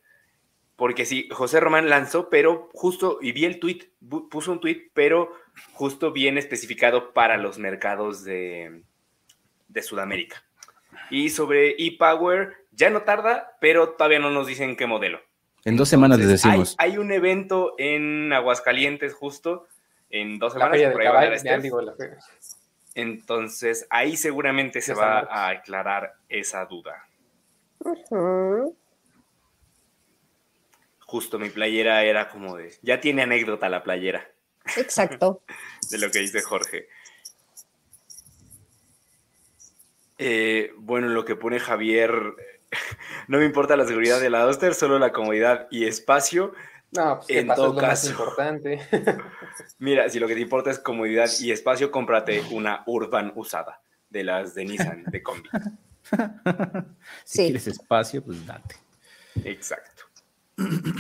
Porque 0.76 1.06
sí, 1.06 1.30
José 1.32 1.62
Román 1.62 1.90
lanzó, 1.90 2.30
pero 2.30 2.70
justo, 2.74 3.20
y 3.22 3.32
vi 3.32 3.46
el 3.46 3.60
tweet, 3.60 3.92
puso 4.30 4.52
un 4.52 4.60
tweet, 4.60 4.92
pero 4.94 5.32
justo 5.72 6.12
bien 6.12 6.38
especificado 6.38 7.14
para 7.14 7.38
los 7.38 7.58
mercados 7.58 8.26
de, 8.26 8.82
de 9.70 9.82
Sudamérica. 9.82 10.44
Y 11.10 11.30
sobre 11.30 11.76
ePower, 11.78 12.66
ya 12.72 12.90
no 12.90 13.04
tarda, 13.04 13.58
pero 13.62 13.92
todavía 13.92 14.20
no 14.20 14.32
nos 14.32 14.48
dicen 14.48 14.76
qué 14.76 14.86
modelo. 14.86 15.22
En 15.64 15.78
dos 15.78 15.88
semanas 15.88 16.20
les 16.20 16.28
decimos. 16.28 16.76
Hay, 16.78 16.98
un 16.98 17.12
evento 17.12 17.74
en 17.78 18.34
Aguascalientes 18.34 19.14
justo, 19.14 19.68
en 20.10 20.40
dos 20.40 20.54
semanas. 20.54 20.78
Entonces, 22.96 23.86
ahí 23.90 24.16
seguramente 24.16 24.80
se 24.82 24.94
va 24.94 25.20
a 25.20 25.50
aclarar 25.50 26.16
esa 26.30 26.66
duda. 26.66 27.08
Justo 31.02 31.38
mi 31.38 31.50
playera 31.50 32.04
era 32.04 32.30
como 32.30 32.56
de, 32.56 32.74
ya 32.82 33.02
tiene 33.02 33.24
anécdota 33.24 33.68
la 33.68 33.84
playera. 33.84 34.32
Exacto. 34.78 35.42
de 35.92 35.98
lo 35.98 36.10
que 36.10 36.20
dice 36.20 36.42
Jorge. 36.42 36.88
Eh, 40.18 40.72
bueno, 40.78 41.10
lo 41.10 41.26
que 41.26 41.36
pone 41.36 41.60
Javier, 41.60 42.14
no 43.28 43.40
me 43.40 43.46
importa 43.46 43.76
la 43.76 43.86
seguridad 43.86 44.22
de 44.22 44.30
la 44.30 44.44
Duster, 44.44 44.74
solo 44.74 45.00
la 45.00 45.12
comodidad 45.12 45.68
y 45.70 45.86
espacio. 45.86 46.54
No, 46.96 47.20
pues 47.20 47.30
en 47.30 47.48
todo 47.48 47.76
caso, 47.76 48.10
importante. 48.12 48.80
mira, 49.80 50.10
si 50.10 50.20
lo 50.20 50.28
que 50.28 50.36
te 50.36 50.42
importa 50.42 50.72
es 50.72 50.80
comodidad 50.80 51.30
y 51.40 51.52
espacio, 51.52 51.92
cómprate 51.92 52.42
una 52.52 52.84
Urban 52.86 53.34
usada, 53.36 53.82
de 54.10 54.24
las 54.24 54.56
de 54.56 54.66
Nissan, 54.66 55.04
de 55.06 55.24
combi. 55.24 55.50
si 57.24 57.44
quieres 57.44 57.68
espacio, 57.68 58.24
pues 58.24 58.46
date. 58.46 58.76
Exacto. 59.44 60.04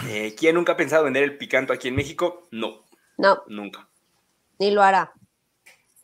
Eh, 0.08 0.36
¿Quién 0.38 0.56
nunca 0.56 0.74
ha 0.74 0.78
pensado 0.78 1.06
vender 1.06 1.24
el 1.24 1.38
picanto 1.38 1.72
aquí 1.72 1.88
en 1.88 1.96
México? 1.96 2.48
No. 2.52 2.86
No. 3.18 3.44
Nunca. 3.48 3.88
Ni 4.60 4.72
lo 4.72 4.82
hará. 4.82 5.14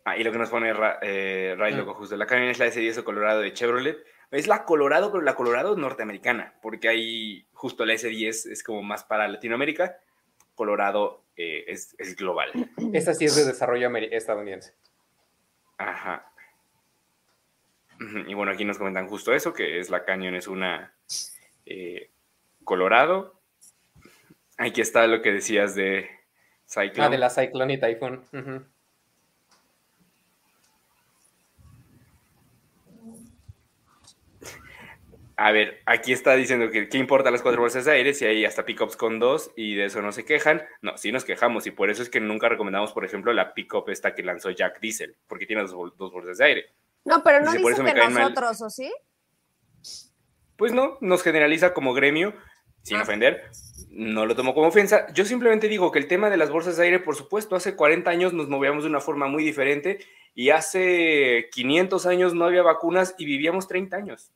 Ah, 0.06 0.18
y 0.18 0.24
lo 0.24 0.32
que 0.32 0.38
nos 0.38 0.50
pone 0.50 0.74
eh, 1.02 1.56
Ray 1.58 1.74
Loco, 1.74 1.94
justo. 1.94 2.16
La 2.16 2.26
camioneta 2.26 2.66
es 2.66 2.76
la 2.76 2.82
S10 2.82 3.04
Colorado 3.04 3.42
de 3.42 3.54
Chevrolet. 3.54 3.98
Es 4.32 4.48
la 4.48 4.64
Colorado, 4.64 5.12
pero 5.12 5.24
la 5.24 5.36
Colorado 5.36 5.76
norteamericana, 5.76 6.54
porque 6.62 6.88
hay 6.88 7.46
justo 7.62 7.86
la 7.86 7.94
S10 7.94 8.52
es 8.52 8.64
como 8.64 8.82
más 8.82 9.04
para 9.04 9.28
Latinoamérica. 9.28 10.00
Colorado 10.56 11.26
eh, 11.36 11.66
es, 11.68 11.96
global. 12.16 12.50
Esta 12.92 13.14
sí 13.14 13.26
es 13.26 13.36
de 13.36 13.46
desarrollo 13.46 13.88
estadounidense. 13.96 14.74
Ajá. 15.78 16.26
Y 18.28 18.34
bueno, 18.34 18.52
aquí 18.52 18.66
nos 18.66 18.80
comentan 18.80 19.08
justo 19.08 19.32
eso, 19.32 19.54
que 19.54 19.80
es 19.80 19.92
la 19.92 20.04
Canyon, 20.06 20.34
es 20.34 20.48
una 20.48 20.96
eh, 21.68 22.10
Colorado. 22.64 23.40
Aquí 24.58 24.82
está 24.82 25.06
lo 25.06 25.22
que 25.22 25.32
decías 25.32 25.76
de 25.76 26.10
Cyclone. 26.68 27.06
Ah, 27.06 27.10
de 27.10 27.18
la 27.20 27.30
Cyclone 27.30 27.74
y 27.74 27.80
Typhoon. 27.80 28.71
A 35.44 35.52
ver, 35.52 35.82
aquí 35.88 36.14
está 36.14 36.36
diciendo 36.36 36.70
que 36.70 36.88
qué 36.88 37.00
importa 37.00 37.32
las 37.32 37.42
cuatro 37.42 37.62
bolsas 37.62 37.86
de 37.86 37.94
aire 37.94 38.14
si 38.14 38.26
hay 38.26 38.46
hasta 38.46 38.64
pickups 38.64 38.96
con 38.96 39.18
dos 39.18 39.50
y 39.56 39.74
de 39.74 39.86
eso 39.86 40.00
no 40.04 40.12
se 40.12 40.24
quejan. 40.24 40.62
No, 40.84 41.00
sí 41.00 41.12
nos 41.12 41.26
quejamos 41.26 41.66
y 41.66 41.72
por 41.72 41.90
eso 41.90 42.04
es 42.04 42.12
que 42.12 42.20
nunca 42.20 42.48
recomendamos, 42.48 42.94
por 42.94 43.06
ejemplo, 43.06 43.34
la 43.34 43.56
pickup 43.56 43.90
esta 43.90 44.14
que 44.14 44.22
lanzó 44.22 44.52
Jack 44.52 44.80
Diesel, 44.80 45.16
porque 45.26 45.48
tiene 45.48 45.64
dos, 45.64 45.98
bolsas 45.98 46.38
de 46.38 46.46
aire. 46.46 46.66
No, 47.06 47.24
pero 47.24 47.44
no 47.44 47.54
dice, 47.54 47.84
que 47.84 47.94
nosotros, 47.96 48.62
¿o 48.62 48.70
sí? 48.70 48.94
Pues 50.58 50.74
no, 50.74 51.00
nos 51.02 51.24
generaliza 51.24 51.74
como 51.74 51.96
gremio, 51.96 52.36
sin 52.84 52.98
ah. 52.98 53.02
ofender. 53.02 53.50
No 53.90 54.28
lo 54.28 54.36
tomo 54.36 54.54
como 54.54 54.68
ofensa. 54.68 55.12
Yo 55.12 55.26
simplemente 55.26 55.68
digo 55.68 55.92
que 55.92 55.98
el 55.98 56.08
tema 56.08 56.30
de 56.30 56.38
las 56.38 56.52
bolsas 56.52 56.78
de 56.78 56.84
aire, 56.84 57.00
por 57.00 57.16
supuesto, 57.16 57.56
hace 57.56 57.76
40 57.76 58.12
años 58.12 58.32
nos 58.32 58.48
movíamos 58.48 58.84
de 58.84 58.92
una 58.92 59.02
forma 59.02 59.26
muy 59.26 59.44
diferente 59.44 60.06
y 60.36 60.52
hace 60.52 61.50
500 61.52 62.06
años 62.06 62.36
no 62.36 62.46
había 62.46 62.62
vacunas 62.62 63.16
y 63.18 63.26
vivíamos 63.26 63.68
30 63.68 63.98
años. 63.98 64.32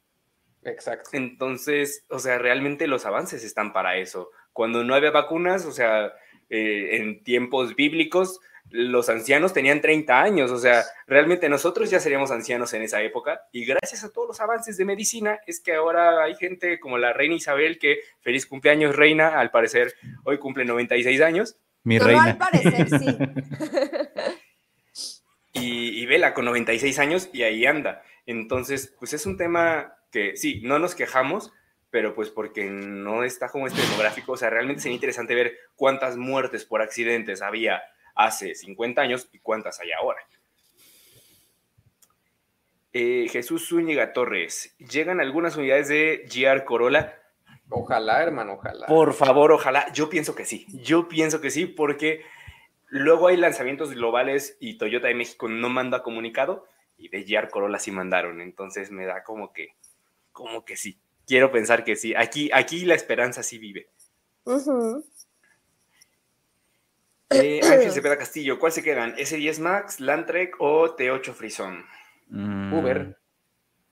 Exacto. 0.66 1.12
Entonces, 1.14 2.06
o 2.10 2.20
sea, 2.20 2.38
realmente 2.40 2.88
los 2.88 3.06
avances 3.06 3.44
están 3.44 3.72
para 3.72 3.98
eso. 3.98 4.32
Cuando 4.52 4.84
no 4.84 4.96
había 4.96 5.12
vacunas, 5.12 5.66
o 5.66 5.72
sea, 5.72 6.14
eh, 6.50 6.98
en 6.98 7.24
tiempos 7.24 7.76
bíblicos, 7.76 8.40
los 8.72 9.10
ancianos 9.10 9.54
tenían 9.54 9.80
30 9.80 10.22
años, 10.22 10.52
o 10.52 10.58
sea, 10.58 10.84
realmente 11.06 11.50
nosotros 11.50 11.92
ya 11.92 12.00
seríamos 12.00 12.32
ancianos 12.32 12.74
en 12.74 12.82
esa 12.82 13.02
época 13.04 13.42
y 13.52 13.64
gracias 13.64 14.04
a 14.04 14.12
todos 14.12 14.28
los 14.30 14.42
avances 14.42 14.76
de 14.76 14.86
medicina 14.86 15.40
es 15.46 15.60
que 15.60 15.76
ahora 15.76 16.24
hay 16.24 16.36
gente 16.36 16.80
como 16.80 16.98
la 16.98 17.14
reina 17.14 17.36
Isabel 17.36 17.78
que 17.78 18.00
feliz 18.22 18.48
cumpleaños 18.48 18.96
reina, 18.96 19.40
al 19.40 19.52
parecer 19.52 19.94
hoy 20.24 20.40
cumple 20.40 20.66
96 20.66 21.22
años. 21.22 21.58
Mi 21.84 22.00
reina. 22.00 22.24
al 22.24 22.38
parecer 22.38 22.88
sí. 22.90 23.18
y, 25.54 26.02
y 26.02 26.06
Vela 26.08 26.34
con 26.34 26.46
96 26.46 26.98
años 26.98 27.30
y 27.32 27.44
ahí 27.44 27.68
anda. 27.68 28.02
Entonces, 28.26 28.96
pues 28.98 29.14
es 29.14 29.28
un 29.28 29.38
tema 29.38 29.95
que 30.16 30.38
sí, 30.38 30.62
no 30.64 30.80
nos 30.80 30.96
quejamos, 30.96 31.52
pero 31.90 32.16
pues 32.16 32.30
porque 32.30 32.64
no 32.70 33.26
está 33.26 33.50
como 33.50 33.68
este 33.68 33.82
demográfico, 33.82 34.32
o 34.32 34.38
sea, 34.38 34.50
realmente 34.50 34.82
sería 34.82 34.96
interesante 34.96 35.36
ver 35.36 35.58
cuántas 35.76 36.16
muertes 36.16 36.64
por 36.64 36.82
accidentes 36.82 37.42
había 37.42 37.84
hace 38.16 38.56
50 38.56 39.02
años 39.02 39.28
y 39.34 39.40
cuántas 39.40 39.82
hay 39.82 39.92
ahora. 39.92 40.22
Eh, 42.94 43.28
Jesús 43.30 43.68
Zúñiga 43.68 44.14
Torres, 44.14 44.74
¿llegan 44.80 45.20
algunas 45.20 45.58
unidades 45.58 45.90
de 45.90 46.26
GR 46.34 46.64
Corolla? 46.64 47.20
Ojalá, 47.68 48.24
hermano, 48.24 48.54
ojalá. 48.54 48.86
Por 48.86 49.14
favor, 49.14 49.52
ojalá. 49.52 49.92
Yo 49.92 50.10
pienso 50.10 50.34
que 50.34 50.46
sí. 50.46 50.66
Yo 50.70 51.10
pienso 51.10 51.42
que 51.42 51.50
sí, 51.50 51.66
porque 51.66 52.24
luego 52.88 53.28
hay 53.28 53.36
lanzamientos 53.36 53.94
globales 53.94 54.56
y 54.62 54.78
Toyota 54.78 55.10
de 55.10 55.16
México 55.16 55.50
no 55.50 55.68
manda 55.68 56.04
comunicado 56.04 56.66
y 56.98 57.10
de 57.10 57.24
GR 57.24 57.50
Corolla 57.50 57.80
sí 57.80 57.92
mandaron. 57.92 58.40
Entonces 58.40 58.92
me 58.92 59.06
da 59.06 59.24
como 59.24 59.52
que 59.52 59.76
como 60.36 60.66
que 60.66 60.76
sí. 60.76 61.00
Quiero 61.26 61.52
pensar 61.52 61.84
que 61.84 61.96
sí. 61.96 62.14
Aquí, 62.14 62.52
aquí 62.54 62.86
la 62.86 62.94
esperanza 62.94 63.42
sí 63.42 63.58
vive. 63.58 63.90
Eh, 67.32 67.62
Ángel 67.64 67.92
Cepeda 67.94 68.18
Castillo, 68.18 68.60
¿cuál 68.60 68.74
se 68.74 68.84
quedan? 68.84 69.16
¿S10 69.16 69.60
Max, 69.60 70.00
Landtrek 70.00 70.58
o 70.60 70.96
T8 70.96 71.34
Frison? 71.34 71.84
Mm. 72.28 72.74
Uber. 72.74 73.18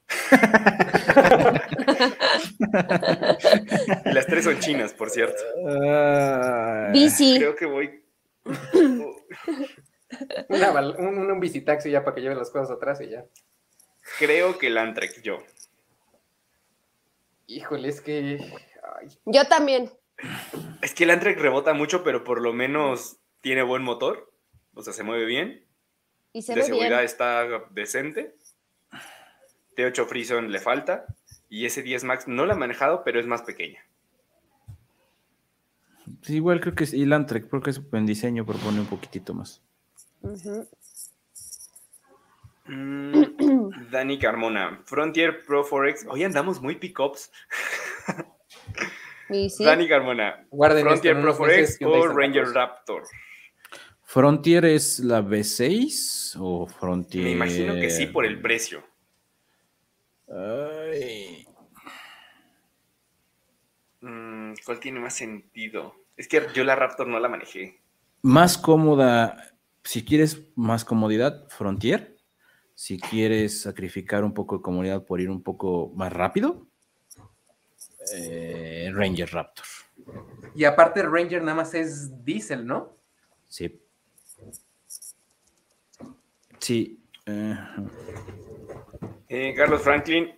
las 4.06 4.28
tres 4.28 4.44
son 4.44 4.60
chinas, 4.60 4.94
por 4.94 5.10
cierto. 5.10 5.42
Bici. 6.92 7.38
Creo 7.38 7.56
que 7.56 7.66
voy. 7.66 8.04
un, 10.50 11.32
un, 11.32 11.40
bicitaxi 11.40 11.90
ya 11.90 12.04
para 12.04 12.16
que 12.16 12.22
lleve 12.22 12.36
las 12.36 12.52
cosas 12.52 12.72
atrás 12.72 13.00
y 13.02 13.10
ya. 13.10 13.26
Creo 14.20 14.58
que 14.58 14.70
Landtrek, 14.70 15.22
yo. 15.22 15.42
Híjole, 17.54 17.90
es 17.90 18.02
que. 18.02 18.40
Yo 19.26 19.46
también. 19.48 19.92
Es 20.82 20.94
que 20.94 21.04
el 21.04 21.12
Antrek 21.12 21.38
rebota 21.38 21.74
mucho, 21.74 22.04
pero 22.04 22.24
por 22.24 22.42
lo 22.42 22.52
menos 22.52 23.18
tiene 23.42 23.62
buen 23.62 23.84
motor. 23.84 24.32
O 24.74 24.82
sea, 24.82 24.92
se 24.92 25.04
mueve 25.04 25.26
bien. 25.26 25.64
Y 26.34 26.42
se 26.42 26.56
de 26.56 26.64
seguridad 26.64 27.04
está 27.04 27.46
decente. 27.70 28.36
T8 29.78 30.08
Frison 30.08 30.52
le 30.52 30.60
falta. 30.60 31.06
Y 31.48 31.66
ese 31.66 31.84
10 31.84 32.06
Max 32.06 32.28
no 32.28 32.48
lo 32.48 32.54
ha 32.54 32.56
manejado, 32.56 33.04
pero 33.04 33.20
es 33.20 33.28
más 33.28 33.44
pequeña. 33.44 33.86
igual 36.28 36.60
creo 36.60 36.74
que 36.74 36.86
es. 36.86 36.94
Y 36.94 37.04
el 37.04 37.14
Antrek, 37.14 37.50
creo 37.50 37.62
que 37.62 37.70
es 37.70 37.82
en 37.92 38.06
diseño 38.08 38.46
propone 38.48 38.80
un 38.80 38.88
poquitito 38.88 39.36
más. 39.36 39.62
Mm, 42.66 43.63
Dani 43.94 44.18
Carmona, 44.18 44.82
Frontier 44.86 45.44
Pro 45.46 45.64
Forex. 45.64 46.06
Hoy 46.10 46.24
andamos 46.24 46.60
muy 46.60 46.76
pickups. 46.76 47.32
Dani 49.60 49.88
Carmona, 49.88 50.46
Frontier 50.50 51.22
Pro 51.22 51.34
Forex 51.36 51.78
o 51.82 52.08
Ranger 52.08 52.48
Raptor. 52.48 53.04
¿Frontier 54.02 54.66
es 54.66 55.00
la 55.00 55.22
V6 55.22 56.36
o 56.40 56.68
Frontier? 56.68 57.24
Me 57.24 57.32
imagino 57.32 57.76
que 57.76 57.90
sí 57.92 58.08
por 58.08 58.26
el 58.26 58.42
precio. 58.42 58.84
Mm, 64.02 64.54
¿Cuál 64.66 64.80
tiene 64.80 65.00
más 65.00 65.16
sentido? 65.16 65.96
Es 66.18 66.28
que 66.28 66.42
yo 66.54 66.64
la 66.64 66.76
Raptor 66.76 67.08
no 67.08 67.20
la 67.20 67.30
manejé. 67.30 67.80
Más 68.24 68.58
cómoda, 68.58 69.56
si 69.84 70.04
quieres 70.04 70.48
más 70.56 70.84
comodidad, 70.84 71.48
Frontier 71.50 72.13
si 72.76 73.00
quieres 73.00 73.62
sacrificar 73.62 74.24
un 74.24 74.34
poco 74.34 74.58
de 74.58 74.62
comunidad 74.64 75.06
por 75.06 75.22
ir 75.22 75.30
un 75.30 75.44
poco 75.44 75.92
más 75.96 76.12
rápido, 76.12 76.68
eh, 78.14 78.92
Ranger 78.94 79.32
Raptor. 79.32 79.66
Y 80.56 80.66
aparte 80.66 81.04
Ranger 81.04 81.42
nada 81.42 81.56
más 81.56 81.74
es 81.74 82.24
diésel, 82.24 82.66
¿no? 82.66 82.98
Sí. 83.48 83.82
Sí. 86.60 87.00
Eh, 89.30 89.54
Carlos 89.56 89.82
Franklin, 89.82 90.34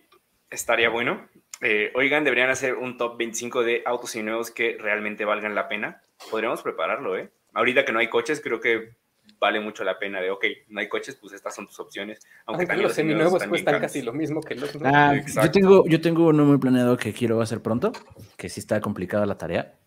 estaría 0.50 0.88
bueno. 0.88 1.28
Eh, 1.60 1.90
oigan, 1.94 2.24
deberían 2.24 2.50
hacer 2.50 2.74
un 2.74 2.98
top 2.98 3.16
25 3.16 3.62
de 3.62 3.82
autos 3.86 4.14
y 4.16 4.22
nuevos 4.22 4.50
que 4.50 4.76
realmente 4.78 5.24
valgan 5.24 5.54
la 5.54 5.68
pena. 5.68 6.02
Podríamos 6.30 6.62
prepararlo, 6.62 7.16
¿eh? 7.16 7.30
Ahorita 7.54 7.84
que 7.84 7.92
no 7.92 7.98
hay 7.98 8.08
coches, 8.08 8.40
creo 8.42 8.60
que 8.60 8.96
vale 9.38 9.60
mucho 9.60 9.84
la 9.84 9.98
pena 9.98 10.20
de, 10.20 10.30
ok, 10.30 10.44
no 10.68 10.80
hay 10.80 10.88
coches, 10.88 11.16
pues 11.16 11.32
estas 11.32 11.54
son 11.54 11.66
tus 11.66 11.78
opciones. 11.80 12.20
Aunque 12.46 12.66
también 12.66 12.88
los 12.88 12.94
seminuevos 12.94 13.44
cuestan 13.44 13.80
casi 13.80 14.02
lo 14.02 14.12
mismo 14.12 14.40
que 14.40 14.54
los 14.54 14.74
nuevos. 14.74 14.92
Ah, 14.94 15.14
yo, 15.42 15.50
tengo, 15.50 15.86
yo 15.86 16.00
tengo 16.00 16.26
uno 16.28 16.44
muy 16.44 16.58
planeado 16.58 16.96
que 16.96 17.12
quiero 17.12 17.40
hacer 17.40 17.62
pronto, 17.62 17.92
que 18.36 18.48
sí 18.48 18.60
está 18.60 18.80
complicada 18.80 19.26
la 19.26 19.38
tarea, 19.38 19.78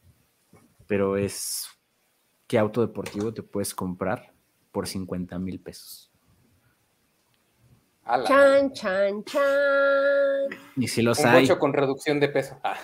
pero 0.87 1.17
es 1.17 1.67
qué 2.47 2.57
auto 2.57 2.81
deportivo 2.81 3.33
te 3.33 3.43
puedes 3.43 3.73
comprar 3.73 4.33
por 4.71 4.87
50 4.87 5.39
mil 5.39 5.59
pesos. 5.59 6.11
Chan, 8.25 8.73
chan, 8.73 9.23
chan. 9.23 9.43
Y 10.77 10.87
si 10.87 11.03
los 11.03 11.19
Un 11.19 11.27
hay. 11.27 11.47
con 11.47 11.73
reducción 11.73 12.19
de 12.19 12.29
peso. 12.29 12.59
Ah. 12.63 12.75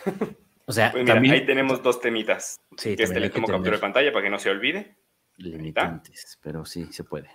O 0.68 0.72
sea, 0.72 0.92
pues 0.92 1.06
también... 1.06 1.34
ahí 1.34 1.46
tenemos 1.46 1.82
dos 1.82 2.00
temitas. 2.00 2.60
Sí, 2.78 2.96
que 2.96 3.04
este 3.04 3.20
le 3.20 3.30
tomo 3.30 3.48
captura 3.48 3.76
de 3.76 3.82
pantalla 3.82 4.12
para 4.12 4.24
que 4.24 4.30
no 4.30 4.40
se 4.40 4.50
olvide 4.50 4.98
limitantes, 5.38 6.40
pero 6.42 6.66
sí 6.66 6.92
se 6.92 7.04
puede. 7.04 7.30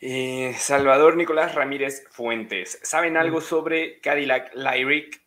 Eh, 0.00 0.54
Salvador 0.58 1.16
Nicolás 1.16 1.54
Ramírez 1.54 2.04
Fuentes, 2.10 2.80
¿saben 2.82 3.16
algo 3.16 3.38
mm. 3.38 3.42
sobre 3.42 4.00
Cadillac 4.00 4.52
Lyric? 4.54 5.22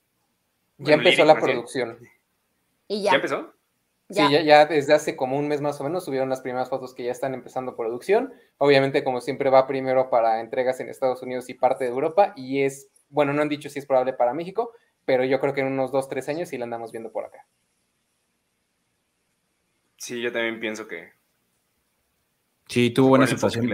Ya 0.78 0.96
empezó 0.96 1.24
la 1.24 1.40
producción. 1.40 1.98
¿Y 2.88 3.04
ya? 3.04 3.12
¿Ya 3.12 3.16
empezó? 3.16 3.56
Sí, 4.10 4.22
ya. 4.46 4.66
desde 4.68 4.94
hace 4.94 5.16
como 5.16 5.38
un 5.38 5.48
mes 5.48 5.62
más 5.62 5.82
o 5.82 5.84
menos 5.84 6.06
subieron 6.06 6.30
las 6.30 6.42
primeras 6.42 6.70
fotos 6.70 6.94
que 6.94 7.04
ya 7.04 7.12
están 7.12 7.34
empezando 7.34 7.76
producción. 7.76 8.34
Obviamente, 8.58 9.04
como 9.04 9.20
siempre, 9.20 9.50
va 9.50 9.66
primero 9.66 10.12
para 10.12 10.42
entregas 10.42 10.80
en 10.80 10.90
Estados 10.90 11.24
Unidos 11.24 11.50
y 11.50 11.56
parte 11.56 11.86
de 11.86 11.90
Europa. 11.90 12.34
Y 12.36 12.62
es, 12.62 12.90
bueno, 13.10 13.34
no 13.34 13.42
han 13.42 13.50
dicho 13.50 13.70
si 13.70 13.80
es 13.80 13.86
probable 13.88 14.14
para 14.14 14.34
México, 14.34 14.74
pero 15.06 15.24
yo 15.24 15.40
creo 15.40 15.54
que 15.54 15.62
en 15.62 15.68
unos 15.68 15.92
dos, 15.92 16.08
tres 16.08 16.30
años 16.30 16.50
sí 16.50 16.58
la 16.58 16.66
andamos 16.66 16.92
viendo 16.92 17.12
por 17.12 17.26
acá. 17.26 17.48
Sí, 20.06 20.22
yo 20.22 20.32
también 20.32 20.60
pienso 20.60 20.88
que. 20.88 21.14
Sí, 22.68 22.92
tuvo 22.92 23.10
buena 23.10 23.26
situación. 23.26 23.68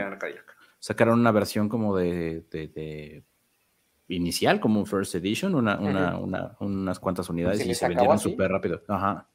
Sacaron 0.79 1.19
una 1.19 1.33
versión 1.33 1.67
como 1.67 1.97
de, 1.97 3.21
inicial, 4.07 4.61
como 4.61 4.85
First 4.85 5.15
Edition, 5.15 5.53
unas 5.55 6.99
cuantas 6.99 7.29
unidades 7.29 7.65
y 7.65 7.75
se 7.75 7.85
vendieron 7.85 8.17
súper 8.17 8.49
rápido. 8.49 8.81
Ajá. 8.87 9.27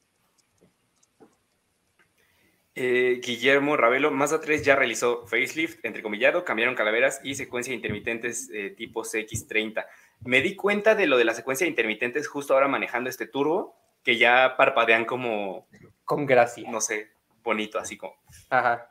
Eh, 2.75 3.21
Guillermo 3.23 3.77
Ravelo, 3.77 4.11
Mazda 4.11 4.41
3 4.41 4.65
ya 4.65 4.75
realizó 4.75 5.27
facelift, 5.27 5.85
entrecomillado, 5.85 6.47
cambiaron 6.47 6.75
calaveras 6.75 7.21
y 7.23 7.35
secuencia 7.35 7.73
de 7.73 7.77
intermitentes 7.77 8.49
eh, 8.55 8.71
tipo 8.71 9.03
CX30. 9.03 9.85
Me 10.25 10.41
di 10.41 10.57
cuenta 10.57 10.95
de 10.95 11.07
lo 11.07 11.19
de 11.19 11.27
la 11.27 11.35
secuencia 11.35 11.67
de 11.67 11.71
intermitentes 11.71 12.27
justo 12.27 12.55
ahora 12.55 12.69
manejando 12.69 13.11
este 13.11 13.27
turbo, 13.27 13.77
que 14.03 14.17
ya 14.17 14.55
parpadean 14.57 15.05
como, 15.05 15.67
con 16.07 16.25
gracia. 16.25 16.71
No 16.71 16.81
sé, 16.81 17.11
bonito, 17.43 17.79
así 17.79 17.99
como. 17.99 18.17
Ajá. 18.49 18.91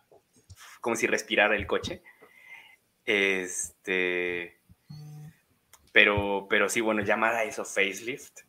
Como 0.81 0.95
si 0.95 1.07
respirara 1.07 1.55
el 1.55 1.65
coche. 1.65 2.03
Este. 3.05 4.61
Pero, 5.91 6.45
pero 6.49 6.69
sí, 6.69 6.81
bueno, 6.81 7.01
llamar 7.01 7.33
a 7.33 7.43
eso 7.43 7.65
facelift. 7.65 8.41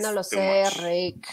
no 0.00 0.12
lo 0.12 0.22
sé, 0.22 0.64
Rick. 0.80 1.26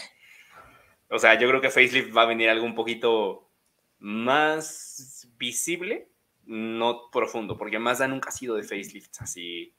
O 1.10 1.18
sea, 1.18 1.38
yo 1.38 1.48
creo 1.48 1.60
que 1.60 1.70
facelift 1.70 2.16
va 2.16 2.22
a 2.22 2.26
venir 2.26 2.48
algo 2.48 2.64
un 2.64 2.74
poquito 2.74 3.50
más 3.98 5.28
visible, 5.36 6.08
no 6.44 7.10
profundo, 7.10 7.58
porque 7.58 7.78
Mazda 7.78 8.08
nunca 8.08 8.30
ha 8.30 8.32
sido 8.32 8.56
de 8.56 8.62
facelifts 8.62 9.20
así 9.20 9.74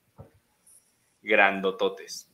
grandototes. 1.21 2.30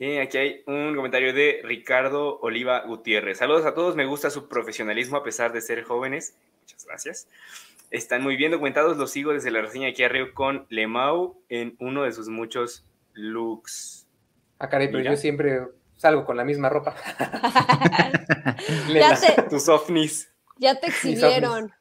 Eh, 0.00 0.20
aquí 0.20 0.38
hay 0.38 0.62
un 0.66 0.94
comentario 0.94 1.32
de 1.32 1.60
Ricardo 1.64 2.38
Oliva 2.40 2.84
Gutiérrez. 2.86 3.38
Saludos 3.38 3.66
a 3.66 3.74
todos, 3.74 3.96
me 3.96 4.06
gusta 4.06 4.30
su 4.30 4.48
profesionalismo 4.48 5.16
a 5.16 5.24
pesar 5.24 5.52
de 5.52 5.60
ser 5.60 5.82
jóvenes. 5.82 6.36
Muchas 6.60 6.84
gracias. 6.84 7.28
Están 7.90 8.22
muy 8.22 8.36
bien 8.36 8.52
documentados, 8.52 8.96
los 8.96 9.10
sigo 9.10 9.32
desde 9.32 9.50
la 9.50 9.60
reseña 9.60 9.88
aquí 9.88 10.04
arriba 10.04 10.28
con 10.34 10.66
Lemau 10.68 11.40
en 11.48 11.74
uno 11.80 12.04
de 12.04 12.12
sus 12.12 12.28
muchos 12.28 12.84
looks. 13.14 14.06
Ah, 14.60 14.68
caray, 14.68 14.88
pero 14.88 15.02
yo 15.02 15.16
siempre 15.16 15.62
salgo 15.96 16.24
con 16.24 16.36
la 16.36 16.44
misma 16.44 16.68
ropa. 16.68 16.94
ya 18.92 19.18
te, 19.18 19.42
tus 19.50 19.68
ovnis. 19.68 20.30
Ya 20.58 20.78
te 20.78 20.88
exhibieron. 20.88 21.72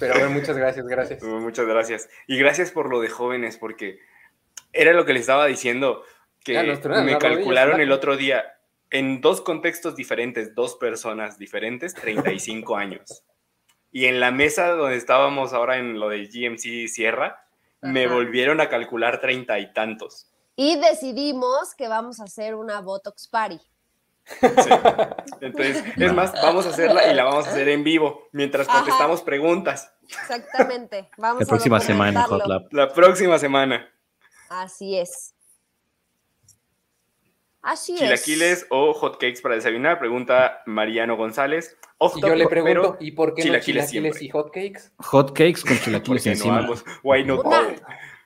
Pero 0.00 0.14
bueno, 0.14 0.30
muchas 0.30 0.56
gracias, 0.56 0.86
gracias. 0.86 1.22
Muchas 1.22 1.66
gracias. 1.66 2.08
Y 2.26 2.38
gracias 2.38 2.70
por 2.70 2.90
lo 2.90 3.00
de 3.00 3.08
jóvenes, 3.08 3.56
porque 3.56 4.00
era 4.72 4.92
lo 4.92 5.04
que 5.04 5.12
les 5.12 5.22
estaba 5.22 5.46
diciendo 5.46 6.02
que 6.46 7.02
me 7.02 7.18
calcularon 7.18 7.80
el 7.80 7.92
otro 7.92 8.16
día 8.16 8.44
en 8.90 9.20
dos 9.20 9.40
contextos 9.40 9.96
diferentes, 9.96 10.54
dos 10.54 10.76
personas 10.76 11.38
diferentes, 11.38 11.94
35 11.94 12.76
años. 12.76 13.24
Y 13.92 14.06
en 14.06 14.20
la 14.20 14.30
mesa 14.30 14.68
donde 14.68 14.96
estábamos 14.96 15.52
ahora 15.52 15.78
en 15.78 15.98
lo 15.98 16.08
de 16.08 16.26
GMC 16.26 16.88
Sierra, 16.88 17.42
me 17.80 18.06
volvieron 18.06 18.60
a 18.60 18.68
calcular 18.68 19.20
treinta 19.20 19.58
y 19.58 19.72
tantos. 19.72 20.30
Y 20.56 20.78
decidimos 20.80 21.74
que 21.74 21.88
vamos 21.88 22.20
a 22.20 22.24
hacer 22.24 22.54
una 22.54 22.80
Botox 22.80 23.28
Party. 23.28 23.60
Entonces, 25.40 25.84
es 25.96 26.12
más, 26.12 26.32
vamos 26.42 26.66
a 26.66 26.70
hacerla 26.70 27.10
y 27.10 27.14
la 27.14 27.24
vamos 27.24 27.46
a 27.46 27.50
hacer 27.50 27.68
en 27.68 27.84
vivo 27.84 28.28
mientras 28.32 28.66
contestamos 28.66 29.22
preguntas. 29.22 29.92
Exactamente. 30.02 31.08
Vamos 31.16 31.42
la 31.42 31.46
próxima 31.46 31.80
semana, 31.80 32.22
Hot 32.24 32.72
La 32.72 32.92
próxima 32.92 33.38
semana. 33.38 33.88
Así 34.48 34.98
es. 34.98 35.35
Así 37.66 37.96
Chilaquiles 37.96 38.64
o 38.70 38.94
hotcakes 38.94 39.40
para 39.42 39.56
desayunar, 39.56 39.98
pregunta 39.98 40.62
Mariano 40.66 41.16
González. 41.16 41.76
y 42.14 42.20
yo 42.20 42.36
le 42.36 42.46
pregunto, 42.46 42.96
¿y 43.00 43.10
por 43.10 43.34
qué 43.34 43.42
chilaquiles 43.42 43.86
no 43.86 43.90
chilaquiles 43.90 44.22
y 44.22 44.28
hotcakes? 44.28 44.92
Hotcakes 44.98 45.64
con 45.66 45.76
chilaquiles 45.76 46.26
encima. 46.26 46.60
No 46.62 47.42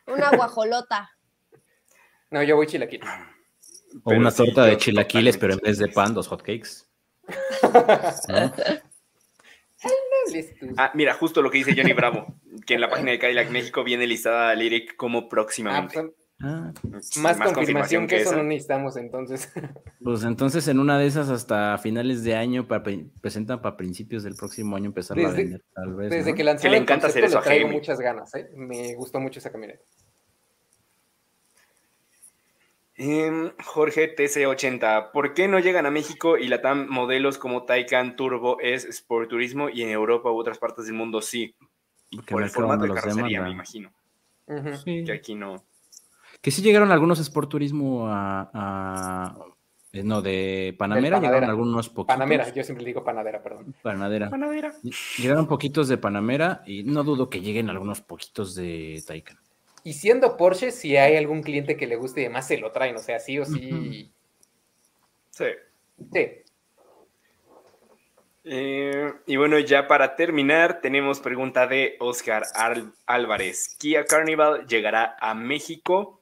una, 0.06 0.30
guajolota. 0.36 1.10
No, 2.30 2.42
yo 2.42 2.54
voy 2.54 2.66
chilaquiles. 2.66 3.08
O 4.04 4.12
una 4.12 4.30
torta 4.30 4.66
de 4.66 4.76
chilaquiles, 4.76 5.38
pero 5.38 5.54
en 5.54 5.60
vez 5.60 5.78
de 5.78 5.88
pan, 5.88 6.12
dos 6.12 6.28
hotcakes. 6.28 6.86
ah, 10.76 10.90
mira, 10.92 11.14
justo 11.14 11.40
lo 11.40 11.50
que 11.50 11.58
dice 11.58 11.74
Johnny 11.74 11.94
Bravo, 11.94 12.26
que 12.66 12.74
en 12.74 12.82
la 12.82 12.90
página 12.90 13.10
de 13.12 13.18
Cadillac 13.18 13.48
México 13.48 13.82
viene 13.84 14.06
listada 14.06 14.54
Lyric 14.54 14.96
como 14.96 15.30
próximamente. 15.30 15.98
Ah, 15.98 16.02
pues, 16.02 16.19
Ah, 16.42 16.72
más, 17.18 17.36
confirmación, 17.52 18.06
que, 18.06 18.16
eso 18.16 18.34
no 18.34 18.42
necesitamos 18.42 18.96
entonces. 18.96 19.52
Pues 20.02 20.24
entonces 20.24 20.66
en 20.68 20.78
una 20.78 20.98
de 20.98 21.06
esas 21.06 21.28
hasta 21.28 21.76
finales 21.76 22.24
de 22.24 22.34
año 22.34 22.66
para, 22.66 22.82
presentan 23.20 23.60
para 23.60 23.76
principios 23.76 24.22
del 24.22 24.34
próximo 24.34 24.74
año 24.76 24.86
empezar 24.86 25.18
a 25.18 25.30
vender, 25.30 25.62
tal 25.74 25.94
vez. 25.94 26.10
Desde 26.10 26.34
que 26.34 26.42
lanzaron 26.42 26.72
le 26.72 26.78
encanta 26.78 27.08
hacer 27.08 27.24
eso 27.24 27.40
traigo 27.40 27.68
muchas 27.68 28.00
ganas, 28.00 28.34
¿eh? 28.34 28.48
Me 28.56 28.94
gustó 28.94 29.20
mucho 29.20 29.38
esa 29.38 29.52
camioneta. 29.52 29.82
Em, 32.94 33.50
Jorge 33.62 34.14
TC80, 34.14 35.12
¿por 35.12 35.34
qué 35.34 35.48
no 35.48 35.58
llegan 35.58 35.84
a 35.84 35.90
México 35.90 36.38
y 36.38 36.48
la 36.48 36.62
TAM 36.62 36.88
modelos 36.88 37.36
como 37.36 37.64
Taycan 37.64 38.16
Turbo 38.16 38.58
es 38.60 38.86
Sport 38.86 39.28
Turismo 39.28 39.68
y 39.68 39.82
en 39.82 39.90
Europa 39.90 40.30
u 40.30 40.38
otras 40.38 40.58
partes 40.58 40.86
del 40.86 40.94
mundo 40.94 41.20
sí? 41.20 41.54
Por 42.28 42.42
el 42.42 42.48
formato 42.48 42.84
de 42.84 42.94
carrocería, 42.94 43.42
me 43.42 43.50
imagino. 43.50 43.92
Que 44.84 45.12
aquí 45.12 45.34
no. 45.34 45.62
Que 46.40 46.50
sí 46.50 46.62
llegaron 46.62 46.90
algunos 46.90 47.18
Sport 47.18 47.50
Turismo 47.50 48.06
a, 48.08 49.36
eh, 49.92 50.02
no, 50.04 50.22
de 50.22 50.74
Panamera, 50.78 51.18
llegaron 51.18 51.50
algunos 51.50 51.88
poquitos. 51.88 52.14
Panamera, 52.14 52.52
yo 52.52 52.62
siempre 52.62 52.84
digo 52.84 53.02
Panadera, 53.02 53.42
perdón. 53.42 53.74
Panadera. 53.82 54.30
Panadera. 54.30 54.72
Llegaron 55.18 55.46
poquitos 55.48 55.88
de 55.88 55.98
Panamera 55.98 56.62
y 56.64 56.84
no 56.84 57.02
dudo 57.02 57.28
que 57.28 57.40
lleguen 57.40 57.68
algunos 57.68 58.00
poquitos 58.00 58.54
de 58.54 59.02
Taycan. 59.06 59.38
Y 59.82 59.94
siendo 59.94 60.36
Porsche, 60.36 60.70
si 60.70 60.96
hay 60.96 61.16
algún 61.16 61.42
cliente 61.42 61.76
que 61.76 61.86
le 61.86 61.96
guste 61.96 62.20
y 62.20 62.24
demás, 62.24 62.46
se 62.46 62.58
lo 62.58 62.70
traen, 62.70 62.96
o 62.96 63.00
sea, 63.00 63.18
sí 63.18 63.38
o 63.38 63.44
sí. 63.44 64.12
Sí. 65.30 65.46
Sí. 66.12 66.28
Eh, 68.44 69.12
y 69.26 69.36
bueno, 69.36 69.58
ya 69.58 69.88
para 69.88 70.16
terminar, 70.16 70.80
tenemos 70.80 71.20
pregunta 71.20 71.66
de 71.66 71.96
Oscar 71.98 72.44
Álvarez. 73.06 73.76
¿Kia 73.78 74.04
Carnival 74.04 74.66
llegará 74.66 75.16
a 75.20 75.34
México? 75.34 76.19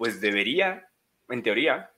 Pues 0.00 0.18
debería, 0.18 0.88
en 1.28 1.42
teoría. 1.42 1.90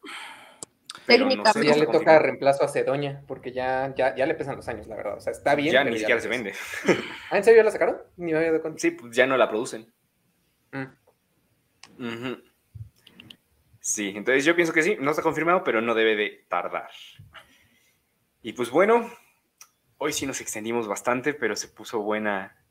Pero 1.07 1.25
no 1.25 1.45
ya 1.63 1.77
le 1.77 1.87
toca 1.87 2.19
reemplazo 2.19 2.65
a 2.65 2.69
Cedoña, 2.69 3.23
porque 3.29 3.53
ya, 3.53 3.95
ya, 3.95 4.17
ya 4.17 4.27
le 4.27 4.35
pesan 4.35 4.57
los 4.57 4.67
años, 4.67 4.89
la 4.89 4.97
verdad. 4.97 5.19
O 5.19 5.21
sea, 5.21 5.31
está 5.31 5.55
bien. 5.55 5.73
Ya 5.73 5.85
ni 5.85 5.97
siquiera 5.97 6.21
se 6.21 6.27
vende. 6.27 6.53
¿Ah, 7.31 7.37
en 7.37 7.45
serio 7.45 7.63
la 7.63 7.71
sacaron? 7.71 7.99
Ni 8.17 8.33
me 8.33 8.61
Sí, 8.77 8.91
pues 8.91 9.15
ya 9.15 9.25
no 9.29 9.37
la 9.37 9.49
producen. 9.49 9.95
Mm. 10.73 12.33
Sí, 13.79 14.13
entonces 14.17 14.45
yo 14.45 14.57
pienso 14.57 14.73
que 14.73 14.83
sí, 14.83 14.97
no 14.99 15.13
está 15.13 15.23
confirmado, 15.23 15.63
pero 15.63 15.81
no 15.81 15.95
debe 15.95 16.17
de 16.17 16.45
tardar. 16.49 16.91
Y 18.43 18.55
pues 18.55 18.71
bueno, 18.71 19.09
hoy 19.99 20.13
sí 20.13 20.27
nos 20.27 20.41
extendimos 20.41 20.89
bastante, 20.89 21.35
pero 21.35 21.55
se 21.55 21.69
puso 21.69 22.01
buena 22.01 22.62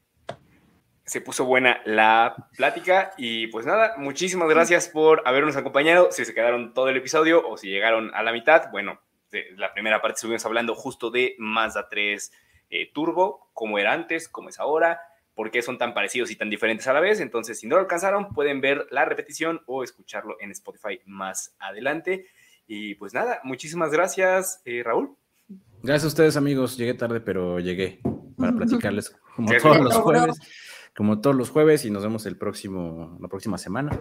se 1.11 1.19
puso 1.19 1.43
buena 1.43 1.81
la 1.83 2.47
plática 2.55 3.11
y 3.17 3.47
pues 3.47 3.65
nada, 3.65 3.95
muchísimas 3.97 4.47
gracias 4.47 4.88
por 4.88 5.21
habernos 5.25 5.57
acompañado. 5.57 6.07
Si 6.09 6.23
se 6.23 6.33
quedaron 6.33 6.73
todo 6.73 6.88
el 6.88 6.95
episodio 6.95 7.45
o 7.45 7.57
si 7.57 7.67
llegaron 7.67 8.15
a 8.15 8.23
la 8.23 8.31
mitad, 8.31 8.71
bueno, 8.71 9.01
de 9.29 9.47
la 9.57 9.73
primera 9.73 10.01
parte 10.01 10.15
estuvimos 10.15 10.45
hablando 10.45 10.73
justo 10.73 11.11
de 11.11 11.35
Mazda 11.38 11.89
3 11.89 12.31
eh, 12.69 12.91
Turbo, 12.93 13.49
cómo 13.51 13.77
era 13.77 13.91
antes, 13.91 14.29
cómo 14.29 14.47
es 14.47 14.57
ahora, 14.57 15.01
por 15.35 15.51
qué 15.51 15.61
son 15.61 15.77
tan 15.77 15.93
parecidos 15.93 16.31
y 16.31 16.38
tan 16.38 16.49
diferentes 16.49 16.88
a 16.88 16.93
la 16.93 17.01
vez. 17.01 17.19
Entonces, 17.19 17.59
si 17.59 17.67
no 17.67 17.75
lo 17.75 17.81
alcanzaron, 17.81 18.29
pueden 18.33 18.61
ver 18.61 18.88
la 18.89 19.03
repetición 19.03 19.63
o 19.65 19.83
escucharlo 19.83 20.38
en 20.39 20.51
Spotify 20.51 21.01
más 21.05 21.53
adelante. 21.59 22.27
Y 22.67 22.95
pues 22.95 23.13
nada, 23.13 23.41
muchísimas 23.43 23.91
gracias, 23.91 24.61
eh, 24.63 24.81
Raúl. 24.81 25.17
Gracias 25.83 26.05
a 26.05 26.07
ustedes, 26.07 26.38
amigos. 26.38 26.77
Llegué 26.77 26.93
tarde, 26.93 27.19
pero 27.19 27.59
llegué 27.59 27.99
para 28.38 28.53
platicarles 28.55 29.13
como 29.35 29.51
todos 29.61 29.81
los 29.81 29.95
jueves 29.95 30.39
como 30.95 31.22
todos 31.22 31.35
los 31.35 31.49
jueves, 31.49 31.85
y 31.85 31.91
nos 31.91 32.03
vemos 32.03 32.26
el 32.26 32.38
próximo, 32.38 33.18
la 33.22 33.27
próxima 33.27 33.57
semana, 33.57 33.99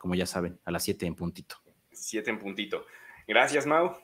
como 0.00 0.14
ya 0.14 0.26
saben, 0.26 0.60
a 0.64 0.70
las 0.70 0.82
7 0.84 1.06
en 1.06 1.14
puntito. 1.14 1.56
7 1.92 2.30
en 2.30 2.38
puntito. 2.38 2.84
Gracias, 3.26 3.66
Mau. 3.66 3.96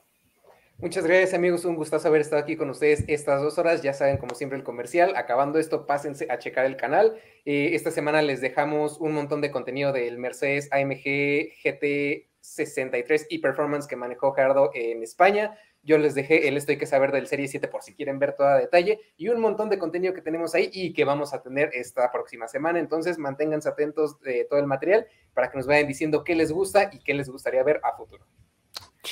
Muchas 0.78 1.05
gracias 1.05 1.35
amigos, 1.35 1.66
un 1.66 1.77
gustazo 1.77 2.09
haber 2.09 2.23
estado 2.23 2.40
aquí 2.40 2.57
con 2.57 2.70
ustedes 2.70 3.05
estas 3.07 3.43
dos 3.43 3.59
horas. 3.59 3.82
Ya 3.82 3.93
saben, 3.93 4.16
como 4.16 4.35
siempre, 4.35 4.57
el 4.57 4.65
comercial. 4.65 5.15
Acabando 5.15 5.59
esto, 5.59 5.85
pásense 5.85 6.27
a 6.31 6.39
checar 6.39 6.65
el 6.65 6.78
canal. 6.78 7.20
Eh, 7.44 7.74
esta 7.74 7.90
semana 7.90 8.23
les 8.23 8.40
dejamos 8.40 8.98
un 8.98 9.12
montón 9.12 9.43
de 9.43 9.51
contenido 9.51 9.93
del 9.93 10.16
Mercedes 10.16 10.73
AMG 10.73 11.52
GT 11.62 12.31
63 12.40 13.27
y 13.28 13.39
Performance 13.40 13.86
que 13.86 13.97
manejó 13.97 14.32
Gerardo 14.32 14.70
en 14.73 15.02
España. 15.02 15.59
Yo 15.82 15.97
les 15.98 16.15
dejé 16.15 16.48
el 16.48 16.57
esto 16.57 16.73
hay 16.73 16.78
que 16.78 16.86
saber 16.86 17.11
del 17.11 17.27
Serie 17.27 17.48
7 17.48 17.69
por 17.69 17.82
si 17.82 17.94
quieren 17.94 18.19
ver 18.19 18.35
todo 18.36 18.48
a 18.48 18.59
detalle 18.59 19.01
y 19.16 19.28
un 19.28 19.40
montón 19.40 19.70
de 19.70 19.78
contenido 19.78 20.12
que 20.12 20.20
tenemos 20.20 20.55
ahí 20.55 20.70
y 20.73 20.93
que 20.93 21.05
vamos 21.05 21.32
a 21.32 21.43
tener 21.43 21.70
esta 21.73 22.12
próxima 22.12 22.48
semana. 22.48 22.78
Entonces, 22.78 23.19
manténganse 23.19 23.69
atentos 23.69 24.20
de 24.20 24.47
todo 24.48 24.59
el 24.59 24.66
material 24.66 25.07
para 25.32 25.51
que 25.51 25.57
nos 25.57 25.66
vayan 25.66 25.89
diciendo 25.89 26.23
qué 26.23 26.35
les 26.35 26.52
gusta 26.52 26.90
y 26.93 26.98
qué 26.98 27.15
les 27.15 27.28
gustaría 27.31 27.62
ver 27.62 27.81
a 27.82 27.97
futuro. 27.97 28.27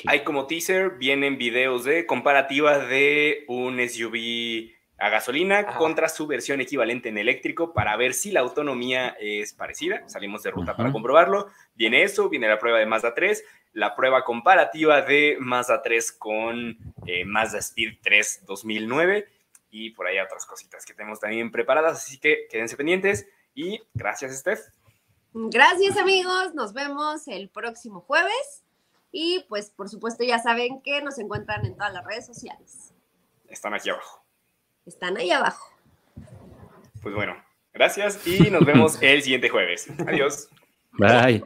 Hay 0.07 0.25
como 0.25 0.47
teaser, 0.47 0.91
vienen 0.99 1.39
videos 1.39 1.85
de 1.85 2.05
comparativa 2.07 2.79
de 2.79 3.45
un 3.49 3.81
SUV 3.89 4.77
a 5.01 5.11
gasolina 5.11 5.77
contra 5.77 6.09
su 6.09 6.27
versión 6.27 6.61
equivalente 6.61 7.09
en 7.09 7.19
eléctrico 7.19 7.73
para 7.73 7.97
ver 7.97 8.15
si 8.15 8.33
la 8.33 8.41
autonomía 8.41 9.17
es 9.21 9.53
parecida. 9.53 10.03
Salimos 10.09 10.43
de 10.43 10.51
ruta 10.51 10.77
para 10.77 10.91
comprobarlo. 10.91 11.47
Viene 11.75 12.03
eso, 12.03 12.29
viene 12.29 12.49
la 12.49 12.59
prueba 12.59 12.81
de 12.81 12.87
Mazda 12.87 13.15
3, 13.15 13.45
la 13.73 13.95
prueba 13.95 14.25
comparativa 14.25 15.03
de 15.03 15.37
Mazda 15.41 15.83
3 15.83 16.13
con 16.13 16.79
eh, 17.07 17.25
Mazda 17.25 17.59
Speed 17.59 17.99
3 18.03 18.45
2009 18.47 19.29
y 19.71 19.91
por 19.91 20.07
ahí 20.07 20.19
otras 20.19 20.47
cositas 20.47 20.85
que 20.85 20.95
tenemos 20.95 21.21
también 21.21 21.51
preparadas. 21.51 21.99
Así 21.99 22.19
que 22.19 22.47
quédense 22.51 22.77
pendientes 22.77 23.27
y 23.55 23.81
gracias, 23.95 24.37
Steph. 24.39 24.61
Gracias, 25.33 25.97
amigos. 25.97 26.55
Nos 26.55 26.73
vemos 26.73 27.29
el 27.29 27.49
próximo 27.49 28.01
jueves. 28.01 28.65
Y 29.13 29.45
pues, 29.49 29.71
por 29.71 29.89
supuesto, 29.89 30.25
ya 30.25 30.39
saben 30.39 30.83
que 30.83 31.01
nos 31.03 31.19
encuentran 31.19 31.65
en 31.65 31.75
todas 31.75 31.93
las 31.93 32.05
redes 32.05 32.27
sociales. 32.27 32.93
Están 33.49 33.75
aquí 33.75 33.91
abajo 33.91 34.29
están 34.89 35.17
ahí 35.17 35.31
abajo. 35.31 35.73
Pues 37.03 37.15
bueno, 37.15 37.37
Gracias 37.73 38.27
y 38.27 38.51
nos 38.51 38.65
vemos 38.65 38.99
el 39.03 39.23
siguiente 39.23 39.49
jueves. 39.49 39.87
Adiós. 40.05 40.49
Bye. 40.93 41.45